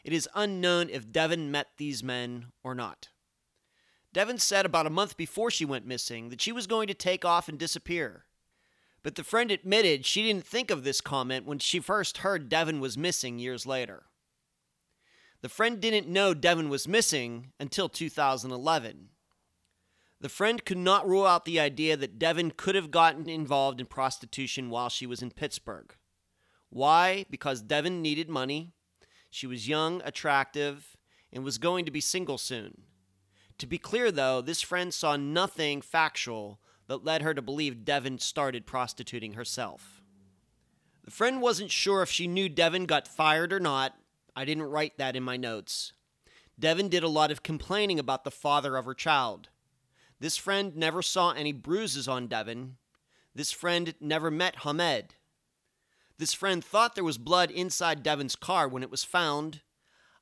It 0.04 0.14
is 0.14 0.28
unknown 0.34 0.90
if 0.90 1.12
Devin 1.12 1.52
met 1.52 1.68
these 1.78 2.04
men 2.04 2.48
or 2.64 2.74
not. 2.74 3.10
Devin 4.14 4.38
said 4.38 4.66
about 4.66 4.86
a 4.86 4.92
month 4.92 5.18
before 5.18 5.50
she 5.50 5.66
went 5.66 5.88
missing 5.88 6.30
that 6.30 6.40
she 6.40 6.52
was 6.52 6.68
going 6.68 6.88
to 6.88 6.94
take 6.94 7.26
off 7.26 7.50
and 7.50 7.58
disappear. 7.58 8.26
But 9.02 9.16
the 9.16 9.24
friend 9.24 9.52
admitted 9.52 10.06
she 10.06 10.24
didn't 10.24 10.46
think 10.46 10.72
of 10.72 10.84
this 10.84 11.02
comment 11.02 11.46
when 11.46 11.60
she 11.60 11.80
first 11.80 12.20
heard 12.20 12.48
Devin 12.48 12.80
was 12.80 12.98
missing 12.98 13.40
years 13.40 13.66
later. 13.66 14.04
The 15.42 15.50
friend 15.50 15.82
didn't 15.82 16.08
know 16.08 16.34
Devin 16.34 16.70
was 16.70 16.88
missing 16.88 17.52
until 17.60 17.90
2011. 17.90 19.10
The 20.22 20.30
friend 20.30 20.64
could 20.64 20.78
not 20.78 21.06
rule 21.06 21.26
out 21.26 21.44
the 21.44 21.60
idea 21.60 21.98
that 21.98 22.18
Devin 22.18 22.52
could 22.56 22.76
have 22.76 22.92
gotten 22.92 23.28
involved 23.28 23.82
in 23.82 23.88
prostitution 23.88 24.70
while 24.70 24.88
she 24.88 25.06
was 25.06 25.22
in 25.22 25.32
Pittsburgh. 25.32 25.94
Why? 26.70 27.26
Because 27.30 27.62
Devin 27.62 28.02
needed 28.02 28.30
money. 28.30 28.72
She 29.30 29.48
was 29.48 29.68
young, 29.68 30.02
attractive, 30.06 30.96
and 31.34 31.44
was 31.44 31.58
going 31.58 31.84
to 31.84 31.92
be 31.92 32.00
single 32.00 32.38
soon. 32.38 32.84
To 33.64 33.68
be 33.68 33.78
clear, 33.78 34.12
though, 34.12 34.42
this 34.42 34.62
friend 34.62 34.94
saw 34.94 35.16
nothing 35.16 35.82
factual 35.82 36.60
that 36.88 37.06
led 37.06 37.22
her 37.22 37.34
to 37.34 37.42
believe 37.42 37.86
Devin 37.86 38.20
started 38.20 38.66
prostituting 38.66 39.36
herself. 39.36 40.04
The 41.06 41.12
friend 41.12 41.42
wasn't 41.42 41.72
sure 41.72 42.02
if 42.02 42.12
she 42.12 42.28
knew 42.28 42.50
Devin 42.50 42.88
got 42.88 43.08
fired 43.08 43.54
or 43.54 43.62
not. 43.62 43.96
I 44.36 44.44
didn't 44.44 44.64
write 44.64 44.98
that 44.98 45.16
in 45.16 45.24
my 45.24 45.38
notes. 45.38 45.94
Devin 46.60 46.90
did 46.90 47.04
a 47.04 47.08
lot 47.08 47.32
of 47.32 47.42
complaining 47.42 48.00
about 48.00 48.26
the 48.26 48.32
father 48.32 48.76
of 48.76 48.84
her 48.84 48.94
child. 48.94 49.48
This 50.20 50.36
friend 50.36 50.76
never 50.76 51.02
saw 51.02 51.32
any 51.32 51.54
bruises 51.54 52.06
on 52.06 52.28
Devin. 52.28 52.76
This 53.34 53.54
friend 53.54 53.96
never 54.02 54.30
met 54.30 54.64
Hamed. 54.64 55.16
This 56.18 56.34
friend 56.34 56.62
thought 56.62 56.96
there 56.96 57.04
was 57.06 57.18
blood 57.18 57.50
inside 57.50 58.04
Devin's 58.04 58.36
car 58.36 58.68
when 58.68 58.84
it 58.84 58.92
was 58.92 59.06
found. 59.06 59.62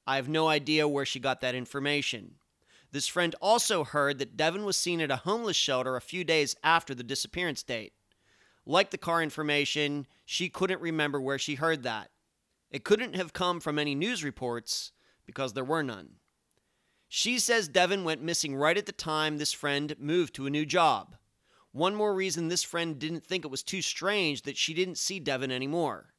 I 0.05 0.17
have 0.17 0.29
no 0.29 0.47
idea 0.47 0.87
where 0.87 1.07
she 1.07 1.19
got 1.19 1.41
that 1.41 1.55
information. 1.55 2.35
This 2.91 3.07
friend 3.07 3.35
also 3.41 3.83
heard 3.83 4.19
that 4.19 4.35
Devin 4.35 4.65
was 4.65 4.75
seen 4.75 4.99
at 4.99 5.11
a 5.11 5.17
homeless 5.17 5.55
shelter 5.55 5.95
a 5.95 6.01
few 6.01 6.23
days 6.23 6.55
after 6.63 6.93
the 6.93 7.03
disappearance 7.03 7.63
date. 7.63 7.93
Like 8.65 8.91
the 8.91 8.97
car 8.97 9.23
information, 9.23 10.07
she 10.25 10.49
couldn't 10.49 10.81
remember 10.81 11.19
where 11.19 11.39
she 11.39 11.55
heard 11.55 11.83
that. 11.83 12.09
It 12.69 12.83
couldn't 12.83 13.15
have 13.15 13.33
come 13.33 13.59
from 13.59 13.79
any 13.79 13.95
news 13.95 14.23
reports 14.23 14.91
because 15.25 15.53
there 15.53 15.63
were 15.63 15.83
none. 15.83 16.17
She 17.07 17.39
says 17.39 17.67
Devin 17.67 18.03
went 18.03 18.21
missing 18.21 18.55
right 18.55 18.77
at 18.77 18.85
the 18.85 18.91
time 18.91 19.37
this 19.37 19.51
friend 19.51 19.95
moved 19.99 20.33
to 20.35 20.45
a 20.45 20.51
new 20.51 20.65
job. 20.65 21.15
One 21.73 21.95
more 21.95 22.13
reason 22.13 22.47
this 22.47 22.63
friend 22.63 22.99
didn't 22.99 23.25
think 23.25 23.45
it 23.45 23.51
was 23.51 23.63
too 23.63 23.81
strange 23.81 24.43
that 24.43 24.57
she 24.57 24.73
didn't 24.73 24.97
see 24.97 25.19
Devin 25.19 25.51
anymore. 25.51 26.13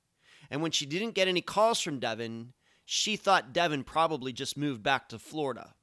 And 0.51 0.63
when 0.63 0.71
she 0.71 0.87
didn't 0.87 1.15
get 1.15 1.29
any 1.29 1.41
calls 1.43 1.81
from 1.81 1.99
Devin, 1.99 2.53
she 2.85 3.17
thought 3.17 3.53
Devin 3.53 3.85
probably 3.85 4.33
just 4.33 4.57
moved 4.57 4.83
back 4.83 5.09
to 5.09 5.19
Florida. 5.19 5.75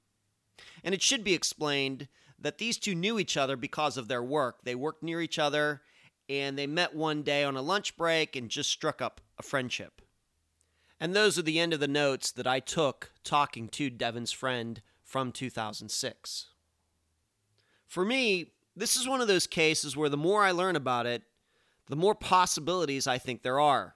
And 0.83 0.93
it 0.93 1.01
should 1.01 1.23
be 1.23 1.33
explained 1.33 2.07
that 2.39 2.57
these 2.57 2.77
two 2.77 2.95
knew 2.95 3.19
each 3.19 3.37
other 3.37 3.55
because 3.55 3.97
of 3.97 4.07
their 4.07 4.23
work. 4.23 4.59
They 4.63 4.75
worked 4.75 5.03
near 5.03 5.21
each 5.21 5.39
other 5.39 5.81
and 6.29 6.57
they 6.57 6.67
met 6.67 6.95
one 6.95 7.23
day 7.23 7.43
on 7.43 7.57
a 7.57 7.61
lunch 7.61 7.97
break 7.97 8.35
and 8.35 8.49
just 8.49 8.69
struck 8.69 9.01
up 9.01 9.19
a 9.37 9.43
friendship. 9.43 10.01
And 10.99 11.15
those 11.15 11.39
are 11.39 11.43
the 11.43 11.59
end 11.59 11.73
of 11.73 11.79
the 11.79 11.87
notes 11.87 12.31
that 12.31 12.47
I 12.47 12.59
took 12.59 13.11
talking 13.23 13.67
to 13.69 13.89
Devin's 13.89 14.31
friend 14.31 14.81
from 15.03 15.31
2006. 15.31 16.47
For 17.87 18.05
me, 18.05 18.51
this 18.75 18.95
is 18.95 19.07
one 19.07 19.21
of 19.21 19.27
those 19.27 19.47
cases 19.47 19.97
where 19.97 20.09
the 20.09 20.17
more 20.17 20.43
I 20.43 20.51
learn 20.51 20.75
about 20.75 21.05
it, 21.05 21.23
the 21.87 21.95
more 21.95 22.15
possibilities 22.15 23.07
I 23.07 23.17
think 23.17 23.41
there 23.41 23.59
are. 23.59 23.95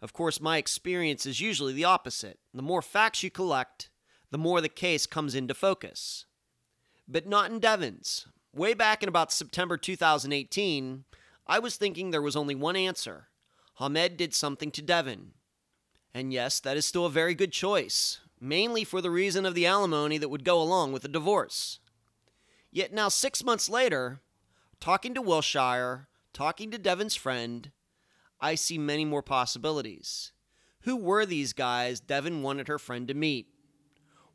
Of 0.00 0.12
course, 0.12 0.40
my 0.40 0.56
experience 0.56 1.26
is 1.26 1.40
usually 1.40 1.72
the 1.72 1.84
opposite. 1.84 2.40
The 2.52 2.62
more 2.62 2.82
facts 2.82 3.22
you 3.22 3.30
collect, 3.30 3.90
the 4.32 4.38
more 4.38 4.60
the 4.60 4.68
case 4.68 5.06
comes 5.06 5.36
into 5.36 5.54
focus. 5.54 6.26
But 7.06 7.28
not 7.28 7.52
in 7.52 7.60
Devin's. 7.60 8.26
Way 8.52 8.74
back 8.74 9.04
in 9.04 9.08
about 9.08 9.32
September 9.32 9.76
2018, 9.76 11.04
I 11.46 11.60
was 11.60 11.76
thinking 11.76 12.10
there 12.10 12.20
was 12.20 12.34
only 12.34 12.56
one 12.56 12.74
answer 12.74 13.28
Hamed 13.78 14.16
did 14.16 14.34
something 14.34 14.72
to 14.72 14.82
Devin. 14.82 15.32
And 16.12 16.32
yes, 16.32 16.58
that 16.60 16.76
is 16.76 16.84
still 16.84 17.06
a 17.06 17.10
very 17.10 17.34
good 17.34 17.52
choice 17.52 18.18
mainly 18.42 18.82
for 18.82 19.00
the 19.00 19.10
reason 19.10 19.46
of 19.46 19.54
the 19.54 19.66
alimony 19.66 20.18
that 20.18 20.28
would 20.28 20.44
go 20.44 20.60
along 20.60 20.92
with 20.92 21.02
the 21.02 21.08
divorce. 21.08 21.78
Yet 22.72 22.92
now, 22.92 23.08
six 23.08 23.44
months 23.44 23.68
later, 23.68 24.20
talking 24.80 25.14
to 25.14 25.22
Wilshire, 25.22 26.08
talking 26.32 26.70
to 26.72 26.78
Devin's 26.78 27.14
friend, 27.14 27.70
I 28.40 28.56
see 28.56 28.78
many 28.78 29.04
more 29.04 29.22
possibilities. 29.22 30.32
Who 30.80 30.96
were 30.96 31.24
these 31.24 31.52
guys 31.52 32.00
Devin 32.00 32.42
wanted 32.42 32.66
her 32.66 32.80
friend 32.80 33.06
to 33.06 33.14
meet? 33.14 33.46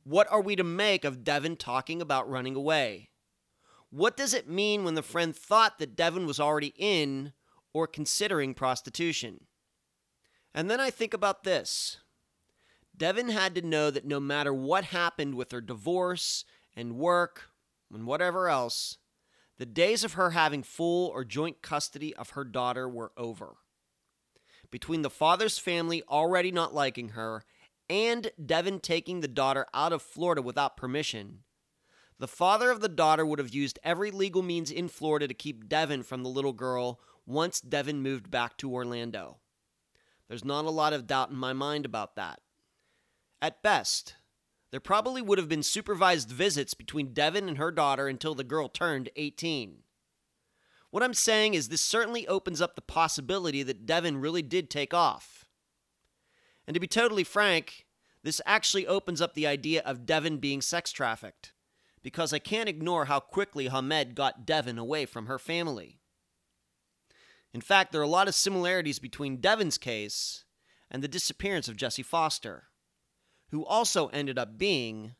What 0.07 0.31
are 0.31 0.39
we 0.39 0.55
to 0.55 0.63
make 0.63 1.03
of 1.03 1.25
Devin 1.25 1.57
talking 1.57 2.01
about 2.01 2.29
running 2.29 2.55
away? 2.55 3.09
What 3.89 4.15
does 4.15 4.33
it 4.33 4.47
mean 4.47 4.85
when 4.85 4.93
the 4.93 5.03
friend 5.03 5.35
thought 5.35 5.79
that 5.79 5.97
Devin 5.97 6.25
was 6.25 6.39
already 6.39 6.73
in 6.77 7.33
or 7.73 7.87
considering 7.87 8.53
prostitution? 8.53 9.47
And 10.53 10.71
then 10.71 10.79
I 10.79 10.91
think 10.91 11.13
about 11.13 11.43
this. 11.43 11.97
Devin 12.95 13.27
had 13.27 13.53
to 13.55 13.61
know 13.61 13.91
that 13.91 14.05
no 14.05 14.21
matter 14.21 14.53
what 14.53 14.85
happened 14.85 15.35
with 15.35 15.51
her 15.51 15.59
divorce 15.59 16.45
and 16.73 16.95
work 16.95 17.49
and 17.93 18.07
whatever 18.07 18.47
else, 18.47 18.99
the 19.57 19.65
days 19.65 20.05
of 20.05 20.13
her 20.13 20.29
having 20.29 20.63
full 20.63 21.09
or 21.09 21.25
joint 21.25 21.61
custody 21.61 22.15
of 22.15 22.29
her 22.29 22.45
daughter 22.45 22.87
were 22.87 23.11
over. 23.17 23.57
Between 24.71 25.01
the 25.01 25.09
father's 25.09 25.59
family 25.59 26.01
already 26.07 26.51
not 26.51 26.73
liking 26.73 27.09
her 27.09 27.43
and 27.89 28.31
Devin 28.43 28.79
taking 28.79 29.21
the 29.21 29.27
daughter 29.27 29.65
out 29.73 29.93
of 29.93 30.01
Florida 30.01 30.41
without 30.41 30.77
permission, 30.77 31.39
the 32.19 32.27
father 32.27 32.71
of 32.71 32.81
the 32.81 32.89
daughter 32.89 33.25
would 33.25 33.39
have 33.39 33.53
used 33.53 33.79
every 33.83 34.11
legal 34.11 34.41
means 34.41 34.71
in 34.71 34.87
Florida 34.87 35.27
to 35.27 35.33
keep 35.33 35.69
Devin 35.69 36.03
from 36.03 36.23
the 36.23 36.29
little 36.29 36.53
girl 36.53 36.99
once 37.25 37.61
Devin 37.61 38.01
moved 38.01 38.31
back 38.31 38.57
to 38.57 38.73
Orlando. 38.73 39.37
There's 40.27 40.45
not 40.45 40.65
a 40.65 40.69
lot 40.69 40.93
of 40.93 41.07
doubt 41.07 41.29
in 41.29 41.37
my 41.37 41.53
mind 41.53 41.85
about 41.85 42.15
that. 42.15 42.41
At 43.41 43.61
best, 43.61 44.15
there 44.71 44.79
probably 44.79 45.21
would 45.21 45.37
have 45.37 45.47
been 45.47 45.63
supervised 45.63 46.29
visits 46.29 46.73
between 46.73 47.13
Devin 47.13 47.47
and 47.47 47.57
her 47.57 47.71
daughter 47.71 48.07
until 48.07 48.35
the 48.35 48.43
girl 48.43 48.67
turned 48.67 49.09
18. 49.15 49.83
What 50.89 51.03
I'm 51.03 51.13
saying 51.13 51.53
is, 51.53 51.69
this 51.69 51.81
certainly 51.81 52.27
opens 52.27 52.61
up 52.61 52.75
the 52.75 52.81
possibility 52.81 53.61
that 53.63 53.85
Devin 53.85 54.17
really 54.17 54.41
did 54.41 54.69
take 54.69 54.93
off. 54.93 55.46
And 56.67 56.73
to 56.73 56.79
be 56.79 56.87
totally 56.87 57.23
frank, 57.23 57.85
this 58.23 58.41
actually 58.45 58.85
opens 58.85 59.21
up 59.21 59.33
the 59.33 59.47
idea 59.47 59.81
of 59.83 60.05
Devin 60.05 60.37
being 60.37 60.61
sex 60.61 60.91
trafficked, 60.91 61.53
because 62.03 62.33
I 62.33 62.39
can't 62.39 62.69
ignore 62.69 63.05
how 63.05 63.21
quickly 63.21 63.69
Hamed 63.69 64.15
got 64.15 64.45
Devin 64.45 64.77
away 64.77 65.05
from 65.05 65.27
her 65.27 65.39
family. 65.39 66.01
In 67.53 67.61
fact, 67.61 67.91
there 67.91 68.01
are 68.01 68.03
a 68.03 68.07
lot 68.07 68.27
of 68.27 68.35
similarities 68.35 68.99
between 68.99 69.37
Devin's 69.37 69.77
case 69.77 70.43
and 70.91 71.01
the 71.01 71.07
disappearance 71.07 71.67
of 71.67 71.77
Jessie 71.77 72.03
Foster 72.03 72.65
who 73.51 73.65
also 73.65 74.07
ended 74.07 74.37
up 74.37 74.57
being 74.57 75.15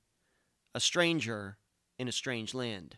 a 0.75 0.79
stranger 0.79 1.57
in 1.97 2.07
a 2.07 2.11
strange 2.11 2.53
land. 2.53 2.97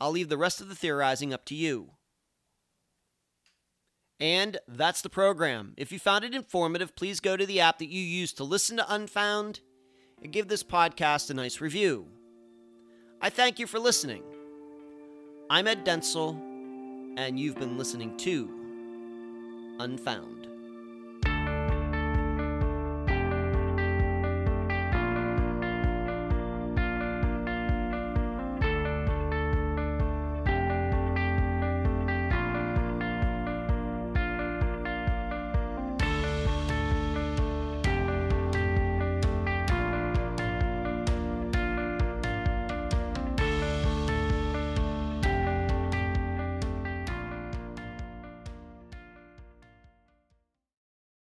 I'll 0.00 0.10
leave 0.10 0.28
the 0.28 0.38
rest 0.38 0.60
of 0.60 0.68
the 0.68 0.74
theorizing 0.74 1.32
up 1.32 1.44
to 1.46 1.54
you. 1.54 1.92
And 4.20 4.58
that's 4.68 5.00
the 5.00 5.08
program. 5.08 5.72
If 5.78 5.92
you 5.92 5.98
found 5.98 6.24
it 6.24 6.34
informative, 6.34 6.94
please 6.94 7.20
go 7.20 7.36
to 7.36 7.46
the 7.46 7.60
app 7.60 7.78
that 7.78 7.88
you 7.88 8.02
use 8.02 8.34
to 8.34 8.44
listen 8.44 8.76
to 8.76 8.94
Unfound 8.94 9.60
and 10.22 10.30
give 10.32 10.46
this 10.48 10.62
podcast 10.62 11.30
a 11.30 11.34
nice 11.34 11.60
review. 11.62 12.06
I 13.22 13.30
thank 13.30 13.58
you 13.58 13.66
for 13.66 13.78
listening. 13.78 14.22
I'm 15.48 15.66
Ed 15.66 15.86
Dentzel, 15.86 16.38
and 17.16 17.40
you've 17.40 17.58
been 17.58 17.78
listening 17.78 18.16
to 18.18 19.76
Unfound. 19.80 20.49